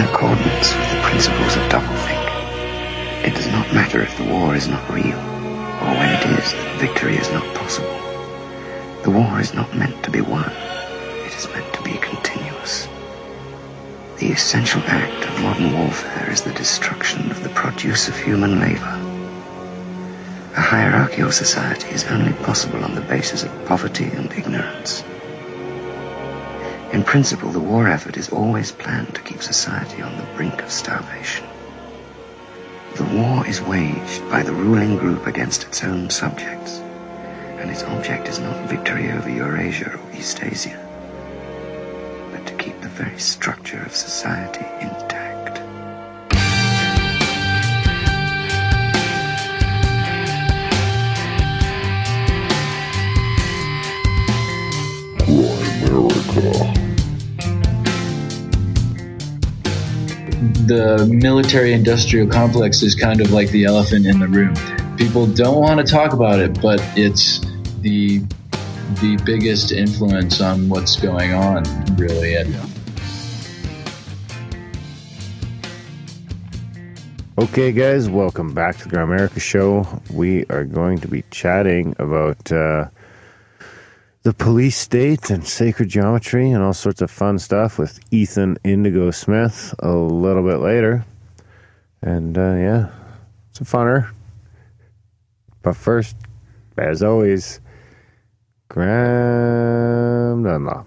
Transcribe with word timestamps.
in 0.00 0.06
accordance 0.06 0.74
with 0.74 0.90
the 0.92 1.00
principles 1.02 1.56
of 1.56 1.62
doublethink. 1.64 3.26
It 3.26 3.34
does 3.34 3.48
not 3.48 3.74
matter 3.74 4.00
if 4.00 4.16
the 4.16 4.24
war 4.24 4.54
is 4.54 4.66
not 4.66 4.88
real, 4.88 5.18
or 5.18 5.92
when 5.92 6.08
it 6.08 6.38
is 6.38 6.52
victory 6.80 7.16
is 7.16 7.30
not 7.32 7.54
possible. 7.54 8.00
The 9.02 9.10
war 9.10 9.38
is 9.40 9.52
not 9.52 9.76
meant 9.76 10.02
to 10.04 10.10
be 10.10 10.22
won. 10.22 10.50
It 11.26 11.34
is 11.34 11.48
meant 11.48 11.70
to 11.74 11.82
be 11.82 11.98
continuous. 11.98 12.88
The 14.16 14.32
essential 14.32 14.80
act 14.86 15.28
of 15.28 15.42
modern 15.42 15.74
warfare 15.74 16.30
is 16.30 16.40
the 16.40 16.54
destruction 16.54 17.30
of 17.30 17.42
the 17.42 17.50
produce 17.50 18.08
of 18.08 18.16
human 18.16 18.58
labor. 18.58 18.96
A 20.56 20.62
hierarchical 20.62 21.30
society 21.30 21.90
is 21.90 22.06
only 22.06 22.32
possible 22.44 22.82
on 22.84 22.94
the 22.94 23.02
basis 23.02 23.42
of 23.42 23.66
poverty 23.66 24.04
and 24.04 24.32
ignorance. 24.32 25.04
In 26.92 27.04
principle, 27.04 27.50
the 27.50 27.60
war 27.60 27.86
effort 27.86 28.16
is 28.16 28.30
always 28.30 28.72
planned 28.72 29.14
to 29.14 29.20
keep 29.20 29.42
society 29.42 30.02
on 30.02 30.16
the 30.16 30.26
brink 30.36 30.60
of 30.60 30.72
starvation. 30.72 31.46
The 32.96 33.04
war 33.04 33.46
is 33.46 33.62
waged 33.62 34.28
by 34.28 34.42
the 34.42 34.52
ruling 34.52 34.96
group 34.96 35.28
against 35.28 35.62
its 35.62 35.84
own 35.84 36.10
subjects, 36.10 36.78
and 37.58 37.70
its 37.70 37.84
object 37.84 38.26
is 38.26 38.40
not 38.40 38.68
victory 38.68 39.12
over 39.12 39.30
Eurasia 39.30 39.92
or 39.92 40.12
Eastasia, 40.12 40.78
but 42.32 42.44
to 42.48 42.54
keep 42.54 42.80
the 42.80 42.88
very 42.88 43.20
structure 43.20 43.82
of 43.84 43.94
society 43.94 44.66
intact. 44.80 45.29
The 60.70 61.04
military 61.10 61.72
industrial 61.72 62.28
complex 62.28 62.84
is 62.84 62.94
kind 62.94 63.20
of 63.20 63.32
like 63.32 63.50
the 63.50 63.64
elephant 63.64 64.06
in 64.06 64.20
the 64.20 64.28
room. 64.28 64.54
People 64.96 65.26
don't 65.26 65.60
want 65.60 65.84
to 65.84 65.92
talk 65.92 66.12
about 66.12 66.38
it, 66.38 66.62
but 66.62 66.80
it's 66.96 67.40
the 67.80 68.20
the 69.00 69.20
biggest 69.24 69.72
influence 69.72 70.40
on 70.40 70.68
what's 70.68 70.94
going 70.94 71.32
on, 71.32 71.64
really. 71.96 72.36
And 72.36 72.54
Okay, 77.36 77.72
guys, 77.72 78.08
welcome 78.08 78.54
back 78.54 78.76
to 78.76 78.88
the 78.88 78.96
Grimerica 78.96 79.40
Show. 79.40 80.00
We 80.12 80.44
are 80.50 80.62
going 80.62 80.98
to 80.98 81.08
be 81.08 81.24
chatting 81.32 81.96
about 81.98 82.52
uh, 82.52 82.90
the 84.22 84.32
police 84.34 84.76
state 84.76 85.30
and 85.30 85.46
sacred 85.46 85.88
geometry 85.88 86.50
and 86.50 86.62
all 86.62 86.74
sorts 86.74 87.00
of 87.00 87.10
fun 87.10 87.38
stuff 87.38 87.78
with 87.78 87.98
Ethan 88.10 88.58
Indigo 88.64 89.10
Smith 89.10 89.74
a 89.78 89.90
little 89.92 90.42
bit 90.42 90.58
later. 90.58 91.04
And 92.02 92.36
uh, 92.36 92.54
yeah, 92.54 92.90
it's 93.50 93.60
a 93.60 93.64
funner. 93.64 94.10
But 95.62 95.76
first, 95.76 96.16
as 96.78 97.02
always, 97.02 97.60
Graham 98.68 100.42
Dunlop. 100.42 100.86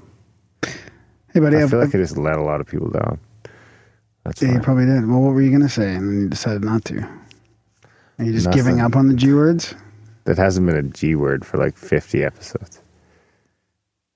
Hey, 1.34 1.40
buddy. 1.40 1.58
I 1.58 1.62
I've- 1.62 1.70
feel 1.70 1.80
like 1.80 1.94
I 1.94 1.98
just 1.98 2.18
let 2.18 2.38
a 2.38 2.44
lot 2.44 2.62
of 2.62 2.68
people 2.68 2.90
down. 2.90 3.20
That's 4.24 4.42
yeah, 4.42 4.54
you 4.54 4.60
probably 4.62 4.86
did. 4.86 5.06
Well, 5.08 5.20
what 5.20 5.34
were 5.34 5.42
you 5.42 5.50
going 5.50 5.64
to 5.64 5.70
say? 5.70 5.94
And 5.96 6.08
then 6.08 6.22
you 6.22 6.30
decided 6.30 6.64
not 6.64 6.86
to. 6.86 7.02
Are 8.20 8.24
you 8.26 8.32
just 8.32 8.52
giving 8.52 8.80
up 8.80 8.96
on 8.96 9.08
the 9.10 9.14
G 9.14 9.34
words? 9.34 9.76
That 10.24 10.38
hasn't 10.38 10.66
been 10.66 10.78
a 10.78 10.84
G 10.84 11.16
word 11.16 11.46
for 11.46 11.58
like 11.58 11.76
50 11.78 12.24
episodes. 12.24 12.80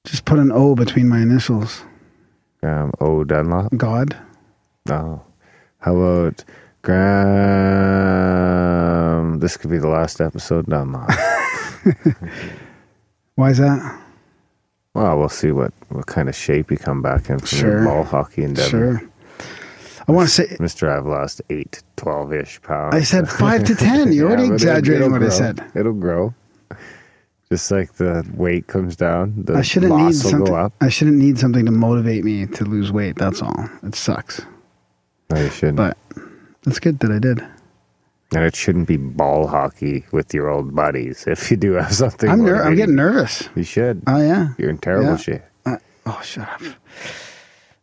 Just 0.07 0.23
put 0.25 0.39
an 0.39 0.51
O 0.53 0.73
between 0.75 1.09
my 1.09 1.19
initials. 1.19 1.83
Graham 2.61 2.91
O. 3.01 3.23
Dunlop. 3.25 3.75
God. 3.75 4.15
No. 4.87 5.21
How 5.79 5.95
about 5.97 6.43
Graham? 8.07 9.39
This 9.39 9.57
could 9.57 9.69
be 9.69 9.77
the 9.77 9.87
last 9.89 10.21
episode. 10.21 10.65
Dunlop. 10.67 11.09
Why 13.35 13.51
is 13.51 13.57
that? 13.59 14.01
well, 14.93 15.19
we'll 15.19 15.29
see 15.29 15.51
what, 15.51 15.71
what 15.89 16.07
kind 16.07 16.27
of 16.27 16.35
shape 16.35 16.71
you 16.71 16.77
come 16.77 17.03
back 17.03 17.29
in 17.29 17.37
from 17.37 17.47
Sure. 17.47 17.69
your 17.81 17.85
ball 17.85 18.03
hockey 18.03 18.43
endeavor. 18.43 18.97
Sure. 18.99 19.09
I 20.07 20.11
want 20.11 20.27
to 20.29 20.33
say, 20.33 20.57
Mister, 20.59 20.89
I've 20.89 21.05
lost 21.05 21.41
eight 21.51 21.73
to 21.73 21.83
twelve 21.97 22.33
ish 22.33 22.59
pounds. 22.63 22.95
I 22.95 23.01
said 23.01 23.29
five 23.29 23.63
to 23.65 23.75
10. 23.75 24.11
You're 24.13 24.27
already 24.29 24.47
exaggerating 24.47 25.11
what 25.11 25.21
I 25.21 25.29
said. 25.29 25.63
It'll 25.75 25.93
grow. 25.93 26.33
Just 27.49 27.71
like 27.71 27.93
the 27.93 28.29
weight 28.35 28.67
comes 28.67 28.95
down, 28.97 29.33
the 29.45 29.55
I 29.55 29.61
shouldn't 29.61 29.95
need 29.95 30.03
loss 30.03 30.23
will 30.23 30.31
something. 30.31 30.53
go 30.53 30.55
up. 30.55 30.73
I 30.81 30.89
shouldn't 30.89 31.17
need 31.17 31.39
something 31.39 31.65
to 31.65 31.71
motivate 31.71 32.25
me 32.25 32.45
to 32.45 32.65
lose 32.65 32.91
weight. 32.91 33.15
That's 33.15 33.41
all. 33.41 33.69
It 33.83 33.95
sucks, 33.95 34.41
No, 35.31 35.39
you 35.41 35.49
shouldn't. 35.49 35.77
but 35.77 35.97
that's 36.63 36.79
good 36.79 36.99
that 36.99 37.11
I 37.11 37.19
did. 37.19 37.39
and 38.35 38.43
it 38.43 38.53
shouldn't 38.53 38.89
be 38.89 38.97
ball 38.97 39.47
hockey 39.47 40.05
with 40.11 40.33
your 40.33 40.49
old 40.49 40.75
buddies. 40.75 41.23
If 41.25 41.49
you 41.49 41.55
do 41.55 41.71
have 41.73 41.93
something, 41.93 42.29
I'm 42.29 42.39
ner- 42.43 42.55
I'm 42.55 42.57
motivating 42.57 42.77
getting 42.77 42.95
nervous. 42.95 43.47
You 43.55 43.63
should. 43.63 44.01
Oh 44.07 44.17
yeah. 44.21 44.49
You're 44.57 44.69
in 44.69 44.77
terrible 44.79 45.11
Yeah. 45.11 45.15
shape. 45.17 45.41
Uh, 45.65 45.77
oh, 46.05 46.19
shut 46.25 46.49
up. 46.49 46.61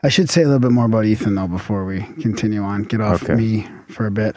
I 0.03 0.11
should 0.11 0.29
say 0.29 0.43
a 0.43 0.45
little 0.45 0.61
bit 0.61 0.73
more 0.73 0.85
about 0.85 1.07
Ethan 1.07 1.35
though 1.37 1.47
before 1.49 1.87
we 1.87 2.01
continue 2.21 2.61
on. 2.63 2.83
Get 2.83 3.01
off 3.01 3.23
Okay. 3.23 3.35
me 3.35 3.67
for 3.89 4.05
a 4.07 4.11
bit. 4.11 4.37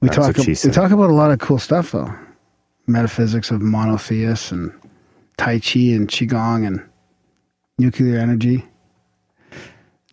We 0.00 0.06
That's 0.06 0.18
talk. 0.18 0.36
what 0.36 0.44
she 0.44 0.52
We 0.52 0.54
said. 0.54 0.72
talk 0.72 0.92
about 0.92 1.10
a 1.10 1.14
lot 1.14 1.32
of 1.32 1.40
cool 1.40 1.58
stuff 1.58 1.90
though. 1.90 2.14
Metaphysics 2.86 3.50
of 3.50 3.60
monotheists 3.60 4.52
and 4.52 4.72
Tai 5.36 5.58
Chi 5.60 5.80
and 5.90 6.08
Qigong 6.08 6.66
and 6.66 6.82
nuclear 7.78 8.18
energy, 8.18 8.64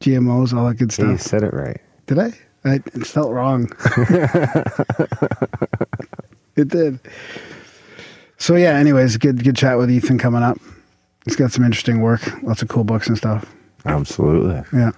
GMOs, 0.01 0.53
all 0.53 0.67
that 0.67 0.75
good 0.75 0.91
Hey, 0.91 1.11
you 1.11 1.17
said 1.17 1.43
it 1.43 1.53
right. 1.53 1.79
Did 2.07 2.19
I? 2.19 2.33
I 2.65 2.75
it 2.75 3.05
felt 3.05 3.31
wrong. 3.31 3.71
it 6.55 6.67
did. 6.69 6.99
So 8.37 8.55
yeah. 8.55 8.77
Anyways, 8.77 9.17
good 9.17 9.43
good 9.43 9.55
chat 9.55 9.77
with 9.77 9.91
Ethan 9.91 10.17
coming 10.17 10.43
up. 10.43 10.57
He's 11.25 11.35
got 11.35 11.51
some 11.51 11.63
interesting 11.63 12.01
work. 12.01 12.21
Lots 12.43 12.61
of 12.61 12.67
cool 12.67 12.83
books 12.83 13.07
and 13.07 13.17
stuff. 13.17 13.45
Absolutely. 13.85 14.61
Yeah. 14.77 14.91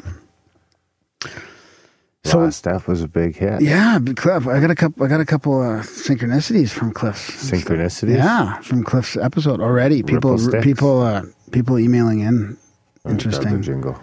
So- 2.25 2.39
Last 2.39 2.57
step 2.57 2.87
was 2.87 3.01
a 3.03 3.07
big 3.07 3.35
hit. 3.37 3.61
Yeah, 3.61 3.99
Cliff. 4.15 4.47
I 4.47 4.59
got 4.59 4.71
a 4.71 4.75
couple. 4.75 5.05
I 5.05 5.07
got 5.07 5.19
a 5.21 5.25
couple 5.25 5.61
uh, 5.61 5.81
synchronicities 5.83 6.71
from 6.71 6.91
Cliff's. 6.91 7.29
Synchronicities. 7.51 8.17
Yeah, 8.17 8.59
from 8.61 8.83
Cliff's 8.83 9.15
episode 9.15 9.61
already. 9.61 10.01
People, 10.01 10.35
Ripple 10.37 10.61
people, 10.61 11.01
uh, 11.03 11.21
people 11.51 11.77
emailing 11.77 12.21
in. 12.21 12.37
Grab 12.47 12.57
the 13.03 13.09
Interesting. 13.11 13.61
jingle. 13.61 14.01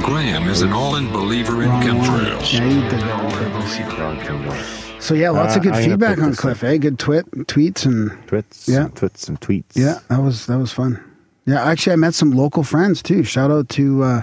Graham 0.00 0.46
is 0.48 0.60
an 0.62 0.72
all-in 0.72 1.10
believer 1.10 1.62
in 1.62 1.70
Wrong 1.70 1.80
one. 1.86 1.96
chemtrails. 2.04 2.52
Yeah, 2.52 2.64
you 2.66 2.80
did 2.82 3.00
that 3.00 3.10
on 3.24 3.30
purpose. 3.32 3.98
Wrong 3.98 4.20
jingle. 4.24 4.54
So 5.00 5.14
yeah, 5.14 5.30
lots 5.30 5.54
Uh, 5.54 5.58
of 5.58 5.62
good 5.64 5.72
I'm 5.72 5.84
feedback 5.90 6.18
on 6.18 6.30
this 6.30 6.38
Cliff. 6.40 6.62
Eh, 6.62 6.76
good 6.76 6.98
twit 6.98 7.30
tweets 7.46 7.86
and 7.86 8.10
Twits. 8.26 8.68
Yeah. 8.68 8.84
and 8.84 8.94
Twits 8.94 9.26
and 9.28 9.40
tweets. 9.40 9.64
yeah, 9.74 10.00
that 10.08 10.20
was 10.22 10.46
that 10.46 10.58
was 10.58 10.70
fun. 10.72 11.02
Yeah, 11.46 11.64
actually, 11.64 11.94
I 11.94 11.96
met 11.96 12.14
some 12.14 12.32
local 12.32 12.62
friends 12.62 13.02
too. 13.02 13.22
Shout 13.22 13.50
out 13.50 13.68
to 13.70 14.02
uh, 14.02 14.22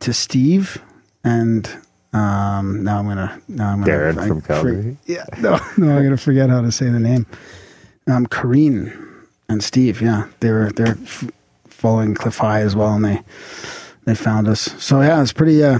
to 0.00 0.12
Steve 0.12 0.82
and 1.24 1.68
um, 2.16 2.82
now 2.84 2.98
I'm 2.98 3.06
gonna 3.06 3.40
now 3.48 3.70
I'm 3.72 3.80
gonna 3.80 3.92
Darren 3.92 4.18
I- 4.18 4.28
from 4.28 4.40
for- 4.40 4.46
Calgary. 4.48 4.96
yeah, 5.06 5.24
no, 5.40 5.50
no, 5.76 5.96
I'm 5.96 6.02
gonna 6.02 6.16
forget 6.16 6.50
how 6.50 6.60
to 6.62 6.72
say 6.72 6.88
the 6.88 7.00
name. 7.00 7.26
Um, 8.08 8.26
Kareen 8.26 8.96
and 9.48 9.62
Steve. 9.62 10.00
Yeah, 10.00 10.26
they 10.40 10.50
were 10.50 10.70
they're 10.72 10.96
f- 11.02 11.30
following 11.68 12.14
Cliff 12.14 12.38
High 12.38 12.60
as 12.60 12.74
well, 12.76 12.94
and 12.94 13.04
they 13.04 13.20
they 14.04 14.14
found 14.14 14.48
us. 14.48 14.60
So 14.82 15.00
yeah, 15.02 15.20
it's 15.22 15.32
pretty. 15.32 15.62
Uh, 15.62 15.78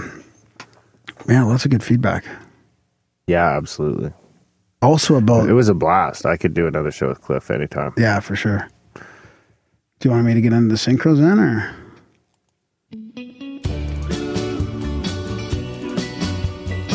yeah, 1.27 1.43
lots 1.43 1.65
of 1.65 1.71
good 1.71 1.83
feedback. 1.83 2.25
Yeah, 3.27 3.57
absolutely. 3.57 4.13
Also 4.81 5.15
about 5.15 5.49
It 5.49 5.53
was 5.53 5.67
a 5.69 5.73
blast. 5.73 6.25
I 6.25 6.37
could 6.37 6.53
do 6.53 6.67
another 6.67 6.91
show 6.91 7.09
with 7.09 7.21
Cliff 7.21 7.49
anytime. 7.51 7.93
yeah, 7.97 8.19
for 8.21 8.35
sure. 8.35 8.69
Do 8.95 9.01
you 10.07 10.11
want 10.11 10.25
me 10.25 10.33
to 10.35 10.41
get 10.41 10.53
into 10.53 10.69
the 10.69 10.75
synchros 10.75 11.17
then, 11.19 11.39
or? 11.39 11.73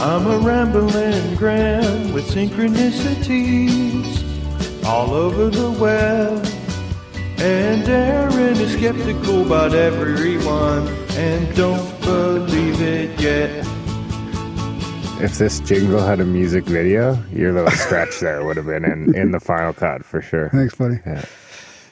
I'm 0.03 0.27
a 0.27 0.37
rambling 0.37 1.37
Graham 1.37 2.13
with 2.13 2.29
synchronicities 2.29 4.85
all 4.85 5.15
over 5.15 5.49
the 5.49 5.71
web. 5.71 6.45
And 7.39 7.89
Aaron 7.89 8.57
is 8.57 8.73
skeptical 8.73 9.47
about 9.47 9.75
everyone 9.75 10.89
and 11.11 11.55
don't 11.55 12.01
believe 12.01 12.81
it 12.81 13.21
yet. 13.21 13.65
If 15.23 15.39
this 15.39 15.61
jingle 15.61 16.01
had 16.01 16.19
a 16.19 16.25
music 16.25 16.65
video, 16.65 17.17
your 17.31 17.53
little 17.53 17.71
stretch 17.71 18.19
there 18.19 18.45
would 18.45 18.57
have 18.57 18.67
been 18.67 18.85
in, 18.85 19.15
in 19.15 19.31
the 19.31 19.39
final 19.39 19.73
cut 19.73 20.05
for 20.05 20.21
sure. 20.21 20.49
Thanks, 20.49 20.75
buddy. 20.75 20.99
Yeah. 21.07 21.25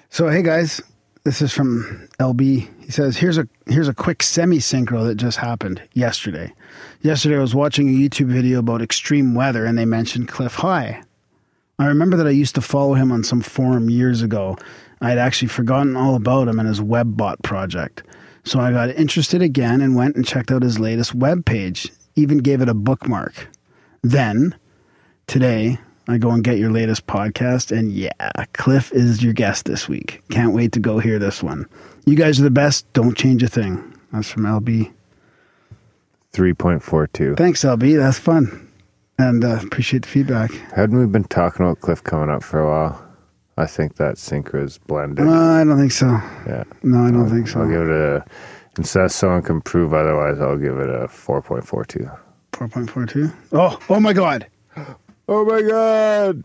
So 0.09 0.29
hey 0.29 0.43
guys, 0.43 0.83
this 1.23 1.41
is 1.41 1.53
from 1.53 2.09
LB. 2.19 2.69
He 2.91 2.95
says, 2.95 3.19
"Here's 3.19 3.39
a 3.39 3.47
here's 3.67 3.87
a 3.87 3.95
quick 3.95 4.21
semi 4.21 4.59
synchro 4.59 5.07
that 5.07 5.15
just 5.15 5.39
happened 5.39 5.81
yesterday. 5.93 6.53
Yesterday 7.03 7.37
I 7.37 7.41
was 7.41 7.55
watching 7.55 7.89
a 7.89 7.93
YouTube 7.93 8.27
video 8.27 8.59
about 8.59 8.83
extreme 8.83 9.33
weather 9.33 9.65
and 9.65 9.79
they 9.79 9.85
mentioned 9.85 10.27
Cliff 10.27 10.57
High. 10.57 11.01
I 11.79 11.87
remember 11.87 12.17
that 12.17 12.27
I 12.27 12.31
used 12.31 12.57
to 12.57 12.61
follow 12.61 12.95
him 12.95 13.13
on 13.13 13.23
some 13.23 13.43
forum 13.43 13.91
years 13.91 14.23
ago. 14.23 14.57
I 15.01 15.11
had 15.11 15.19
actually 15.19 15.47
forgotten 15.47 15.97
all 15.97 16.17
about 16.17 16.49
him 16.49 16.59
and 16.59 16.67
his 16.67 16.81
WebBot 16.81 17.45
project. 17.45 18.03
So 18.43 18.59
I 18.59 18.73
got 18.73 18.91
interested 18.91 19.41
again 19.41 19.81
and 19.81 19.95
went 19.95 20.17
and 20.17 20.27
checked 20.27 20.51
out 20.51 20.65
his 20.65 20.81
latest 20.81 21.15
web 21.15 21.45
page, 21.45 21.93
even 22.17 22.39
gave 22.39 22.61
it 22.61 22.69
a 22.69 22.75
bookmark. 22.75 23.51
Then, 24.03 24.53
today, 25.29 25.79
I 26.09 26.19
go 26.19 26.33
and 26.33 26.43
get 26.43 26.59
your 26.59 26.73
latest 26.73 27.07
podcast, 27.07 27.71
and 27.71 27.93
yeah, 27.93 28.11
Cliff 28.55 28.91
is 28.91 29.23
your 29.23 29.33
guest 29.33 29.67
this 29.67 29.89
week. 29.89 30.25
Can't 30.29 30.55
wait 30.55 30.73
to 30.73 30.81
go 30.81 30.99
hear 30.99 31.21
this 31.21 31.41
one. 31.41 31.69
You 32.07 32.17
guys 32.17 32.41
are 32.41 32.45
the 32.45 32.51
best. 32.51 32.91
Don't 32.93 33.17
change 33.17 33.43
a 33.43 33.49
thing. 33.49 33.97
That's 34.13 34.31
from 34.31 34.43
LB. 34.45 34.93
3.42. 36.33 37.37
Thanks, 37.37 37.63
LB. 37.63 37.99
That's 37.99 38.19
fun. 38.19 38.69
And 39.19 39.45
uh, 39.45 39.59
appreciate 39.63 40.03
the 40.03 40.09
feedback. 40.09 40.51
Hadn't 40.75 40.99
we 40.99 41.07
been 41.07 41.25
talking 41.25 41.67
about 41.67 41.81
Cliff 41.81 42.03
coming 42.03 42.31
up 42.31 42.43
for 42.43 42.61
a 42.61 42.69
while? 42.69 43.07
I 43.57 43.67
think 43.67 43.97
that 43.97 44.15
synchro 44.15 44.65
is 44.65 44.79
blended. 44.79 45.27
Uh, 45.27 45.31
I 45.31 45.65
don't 45.65 45.79
think 45.79 45.93
so. 45.93 46.07
yeah. 46.47 46.65
No, 46.83 47.05
I 47.05 47.11
don't 47.11 47.29
think 47.29 47.47
so. 47.47 47.61
I'll 47.61 47.69
give 47.69 47.83
it 47.83 47.91
a, 47.91 48.25
of 49.05 49.13
someone 49.13 49.43
can 49.43 49.61
prove 49.61 49.93
otherwise, 49.93 50.41
I'll 50.41 50.57
give 50.57 50.79
it 50.79 50.89
a 50.89 51.07
4.42. 51.09 52.19
4.42. 52.53 53.35
Oh, 53.53 53.79
oh 53.89 54.01
my 54.01 54.13
God. 54.13 54.47
Oh 55.33 55.45
my 55.45 55.63
God. 55.63 56.43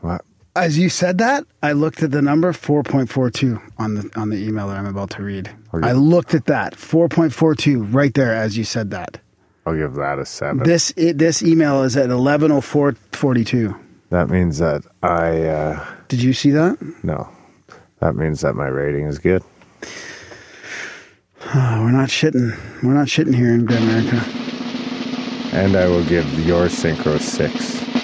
What? 0.00 0.24
As 0.56 0.78
you 0.78 0.88
said 0.88 1.18
that, 1.18 1.44
I 1.62 1.72
looked 1.72 2.02
at 2.02 2.12
the 2.12 2.22
number 2.22 2.50
4.42 2.50 3.60
on 3.76 3.94
the 3.94 4.10
on 4.16 4.30
the 4.30 4.36
email 4.38 4.68
that 4.68 4.78
I'm 4.78 4.86
about 4.86 5.10
to 5.10 5.22
read. 5.22 5.50
I 5.74 5.92
looked 5.92 6.32
at 6.34 6.46
that 6.46 6.74
4.42 6.74 7.92
right 7.94 8.14
there 8.14 8.32
as 8.34 8.56
you 8.56 8.64
said 8.64 8.90
that. 8.92 9.18
I'll 9.66 9.76
give 9.76 9.94
that 9.94 10.18
a 10.18 10.24
7. 10.24 10.62
This 10.62 10.94
it, 10.96 11.18
this 11.18 11.42
email 11.42 11.82
is 11.82 11.94
at 11.96 12.08
11:04:42. 12.08 13.76
that 14.10 14.30
means 14.30 14.56
that 14.58 14.82
I, 15.02 15.42
uh, 15.42 15.84
Did 16.08 16.22
you 16.22 16.32
see 16.32 16.50
that? 16.52 16.78
no. 17.02 17.28
That 18.00 18.14
means 18.16 18.40
that 18.40 18.54
my 18.54 18.68
rating 18.68 19.06
is 19.06 19.18
good. 19.18 19.42
Oh, 21.54 21.82
we're 21.82 21.90
not 21.90 22.08
shitting. 22.08 22.56
We're 22.82 22.94
not 22.94 23.08
shitting 23.08 23.34
here 23.34 23.52
in 23.52 23.66
Grimerica. 23.66 24.22
And 25.52 25.76
I 25.76 25.86
will 25.88 26.04
give 26.04 26.26
your 26.46 26.66
synchro 26.66 27.18
6. 27.20 27.95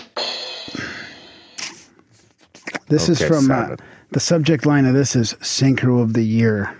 This 2.92 3.08
is 3.08 3.22
from 3.22 3.50
uh, 3.50 3.76
the 4.10 4.20
subject 4.20 4.66
line 4.66 4.84
of 4.84 4.94
this 4.94 5.16
is 5.16 5.34
synchro 5.40 6.02
of 6.02 6.12
the 6.12 6.22
year. 6.22 6.76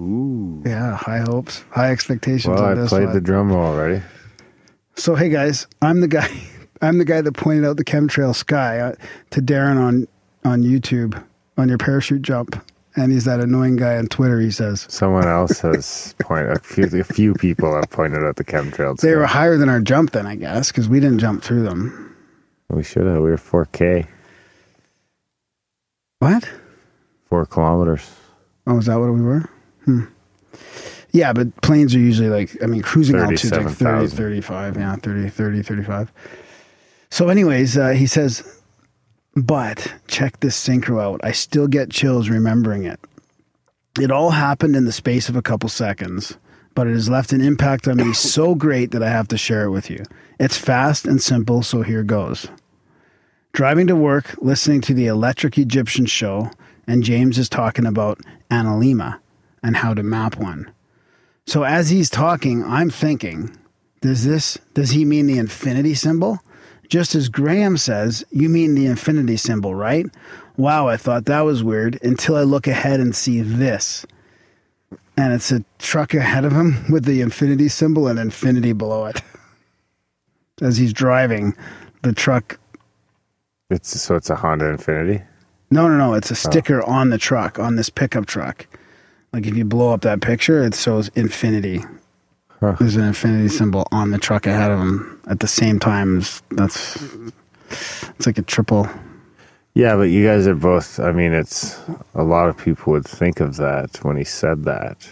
Ooh. 0.00 0.62
Yeah, 0.64 0.96
high 0.96 1.18
hopes, 1.20 1.62
high 1.70 1.90
expectations 1.90 2.54
Well, 2.54 2.64
on 2.64 2.70
I 2.72 2.74
this 2.74 2.88
played 2.88 3.04
one. 3.06 3.14
the 3.14 3.20
drum 3.20 3.52
already. 3.52 4.02
So 4.96 5.14
hey 5.14 5.28
guys, 5.28 5.66
I'm 5.82 6.00
the 6.00 6.08
guy. 6.08 6.28
I'm 6.82 6.96
the 6.96 7.04
guy 7.04 7.20
that 7.20 7.32
pointed 7.32 7.66
out 7.66 7.76
the 7.76 7.84
chemtrail 7.84 8.34
sky 8.34 8.78
uh, 8.80 8.94
to 9.30 9.42
Darren 9.42 9.76
on 9.76 10.08
on 10.44 10.62
YouTube 10.62 11.22
on 11.58 11.68
your 11.68 11.76
parachute 11.76 12.22
jump, 12.22 12.56
and 12.96 13.12
he's 13.12 13.26
that 13.26 13.40
annoying 13.40 13.76
guy 13.76 13.98
on 13.98 14.06
Twitter. 14.06 14.40
He 14.40 14.50
says 14.50 14.86
Someone 14.88 15.28
else 15.28 15.60
has 15.60 16.14
pointed, 16.22 16.56
a 16.56 16.60
few, 16.60 16.84
a 16.98 17.04
few 17.04 17.34
people 17.34 17.74
have 17.74 17.90
pointed 17.90 18.24
out 18.24 18.36
the 18.36 18.44
chemtrails. 18.44 19.02
they 19.02 19.14
were 19.14 19.26
higher 19.26 19.58
than 19.58 19.68
our 19.68 19.80
jump, 19.80 20.12
then 20.12 20.26
I 20.26 20.36
guess, 20.36 20.72
because 20.72 20.88
we 20.88 21.00
didn't 21.00 21.18
jump 21.18 21.42
through 21.42 21.64
them. 21.64 22.16
We 22.70 22.82
should 22.82 23.04
have. 23.06 23.16
We 23.22 23.28
were 23.30 23.36
4K, 23.36 24.06
What? 26.20 26.48
four 27.30 27.46
kilometers. 27.46 28.10
Oh, 28.66 28.78
is 28.78 28.86
that 28.86 28.98
what 28.98 29.14
we 29.14 29.22
were? 29.22 29.48
Hmm. 29.84 30.04
Yeah, 31.12 31.32
but 31.32 31.56
planes 31.62 31.94
are 31.94 32.00
usually 32.00 32.28
like, 32.28 32.62
I 32.62 32.66
mean, 32.66 32.82
cruising 32.82 33.16
altitude 33.16 33.52
like 33.52 33.62
30, 33.62 34.08
37,000. 34.08 34.16
35. 34.16 34.76
Yeah, 34.76 34.96
30, 34.96 35.28
30, 35.30 35.62
35. 35.62 36.12
So, 37.10 37.28
anyways, 37.28 37.76
uh, 37.78 37.90
he 37.90 38.06
says, 38.06 38.60
but 39.34 39.92
check 40.06 40.38
this 40.40 40.62
synchro 40.62 41.02
out. 41.02 41.20
I 41.24 41.32
still 41.32 41.66
get 41.66 41.90
chills 41.90 42.28
remembering 42.28 42.84
it. 42.84 43.00
It 44.00 44.12
all 44.12 44.30
happened 44.30 44.76
in 44.76 44.84
the 44.84 44.92
space 44.92 45.28
of 45.28 45.36
a 45.36 45.42
couple 45.42 45.68
seconds, 45.68 46.36
but 46.74 46.86
it 46.86 46.92
has 46.92 47.08
left 47.08 47.32
an 47.32 47.40
impact 47.40 47.88
on 47.88 47.96
me 47.96 48.12
so 48.12 48.54
great 48.54 48.92
that 48.92 49.02
I 49.02 49.08
have 49.08 49.28
to 49.28 49.38
share 49.38 49.64
it 49.64 49.70
with 49.70 49.90
you. 49.90 50.04
It's 50.38 50.56
fast 50.56 51.06
and 51.06 51.20
simple, 51.20 51.62
so 51.62 51.82
here 51.82 52.04
goes. 52.04 52.46
Driving 53.52 53.88
to 53.88 53.96
work, 53.96 54.36
listening 54.40 54.80
to 54.82 54.94
the 54.94 55.06
Electric 55.06 55.58
Egyptian 55.58 56.06
show, 56.06 56.50
and 56.86 57.02
James 57.02 57.36
is 57.36 57.48
talking 57.48 57.84
about 57.84 58.20
analemma 58.50 59.18
and 59.62 59.76
how 59.76 59.92
to 59.92 60.02
map 60.02 60.36
one. 60.36 60.70
So 61.46 61.64
as 61.64 61.90
he's 61.90 62.08
talking, 62.08 62.64
I'm 62.64 62.90
thinking, 62.90 63.56
does 64.02 64.24
this 64.24 64.56
does 64.74 64.90
he 64.90 65.04
mean 65.04 65.26
the 65.26 65.38
infinity 65.38 65.94
symbol? 65.94 66.38
Just 66.88 67.14
as 67.14 67.28
Graham 67.28 67.76
says, 67.76 68.24
you 68.30 68.48
mean 68.48 68.74
the 68.74 68.86
infinity 68.86 69.36
symbol, 69.36 69.74
right? 69.74 70.06
Wow, 70.56 70.88
I 70.88 70.96
thought 70.96 71.26
that 71.26 71.40
was 71.40 71.62
weird 71.62 71.98
until 72.02 72.36
I 72.36 72.42
look 72.42 72.66
ahead 72.66 73.00
and 73.00 73.14
see 73.14 73.40
this. 73.40 74.06
And 75.16 75.32
it's 75.32 75.52
a 75.52 75.64
truck 75.78 76.14
ahead 76.14 76.44
of 76.44 76.52
him 76.52 76.84
with 76.90 77.04
the 77.04 77.20
infinity 77.20 77.68
symbol 77.68 78.06
and 78.06 78.18
infinity 78.18 78.72
below 78.72 79.06
it. 79.06 79.22
As 80.62 80.76
he's 80.76 80.92
driving, 80.92 81.56
the 82.02 82.12
truck 82.12 82.58
It's 83.70 84.00
so 84.00 84.16
it's 84.16 84.28
a 84.28 84.36
Honda 84.36 84.66
Infinity. 84.66 85.22
No, 85.70 85.86
no, 85.86 85.96
no. 85.96 86.14
It's 86.14 86.30
a 86.30 86.34
oh. 86.34 86.50
sticker 86.50 86.82
on 86.82 87.10
the 87.10 87.18
truck, 87.18 87.58
on 87.58 87.76
this 87.76 87.88
pickup 87.88 88.26
truck. 88.26 88.66
Like 89.32 89.46
if 89.46 89.56
you 89.56 89.64
blow 89.64 89.92
up 89.92 90.02
that 90.02 90.20
picture, 90.20 90.64
it 90.64 90.74
shows 90.74 91.08
infinity. 91.14 91.84
Huh. 92.58 92.76
There's 92.78 92.96
an 92.96 93.04
infinity 93.04 93.48
symbol 93.48 93.86
on 93.92 94.10
the 94.10 94.18
truck 94.18 94.46
ahead 94.46 94.70
of 94.70 94.80
him 94.80 95.20
at 95.28 95.40
the 95.40 95.46
same 95.46 95.78
time. 95.78 96.18
as- 96.18 96.42
That's 96.50 97.02
it's 97.70 98.26
like 98.26 98.38
a 98.38 98.42
triple. 98.42 98.88
Yeah, 99.74 99.94
but 99.94 100.10
you 100.10 100.26
guys 100.26 100.48
are 100.48 100.56
both. 100.56 100.98
I 100.98 101.12
mean, 101.12 101.32
it's 101.32 101.78
a 102.14 102.24
lot 102.24 102.48
of 102.48 102.58
people 102.58 102.92
would 102.92 103.06
think 103.06 103.38
of 103.40 103.56
that 103.56 103.98
when 104.02 104.16
he 104.16 104.24
said 104.24 104.64
that. 104.64 105.08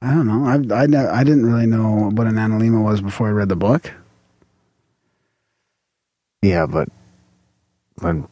I 0.00 0.14
don't 0.14 0.26
know. 0.26 0.46
I, 0.46 0.82
I, 0.82 1.20
I 1.20 1.24
didn't 1.24 1.46
really 1.46 1.66
know 1.66 2.10
what 2.10 2.28
an 2.28 2.34
analemma 2.34 2.82
was 2.82 3.00
before 3.00 3.26
I 3.28 3.32
read 3.32 3.48
the 3.48 3.56
book. 3.56 3.92
Yeah, 6.46 6.66
but 6.66 6.88
when 8.00 8.26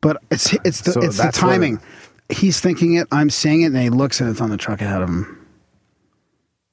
But 0.00 0.22
it's 0.30 0.52
it's 0.64 0.82
the 0.82 0.92
So 0.92 1.00
it's 1.02 1.16
the 1.16 1.32
timing. 1.32 1.80
He's 2.28 2.60
thinking 2.60 2.94
it. 2.94 3.08
I'm 3.10 3.28
saying 3.30 3.62
it, 3.62 3.66
and 3.66 3.76
he 3.78 3.90
looks 3.90 4.20
and 4.20 4.30
it's 4.30 4.40
on 4.40 4.50
the 4.50 4.56
truck 4.56 4.80
ahead 4.80 5.02
of 5.02 5.08
him. 5.08 5.36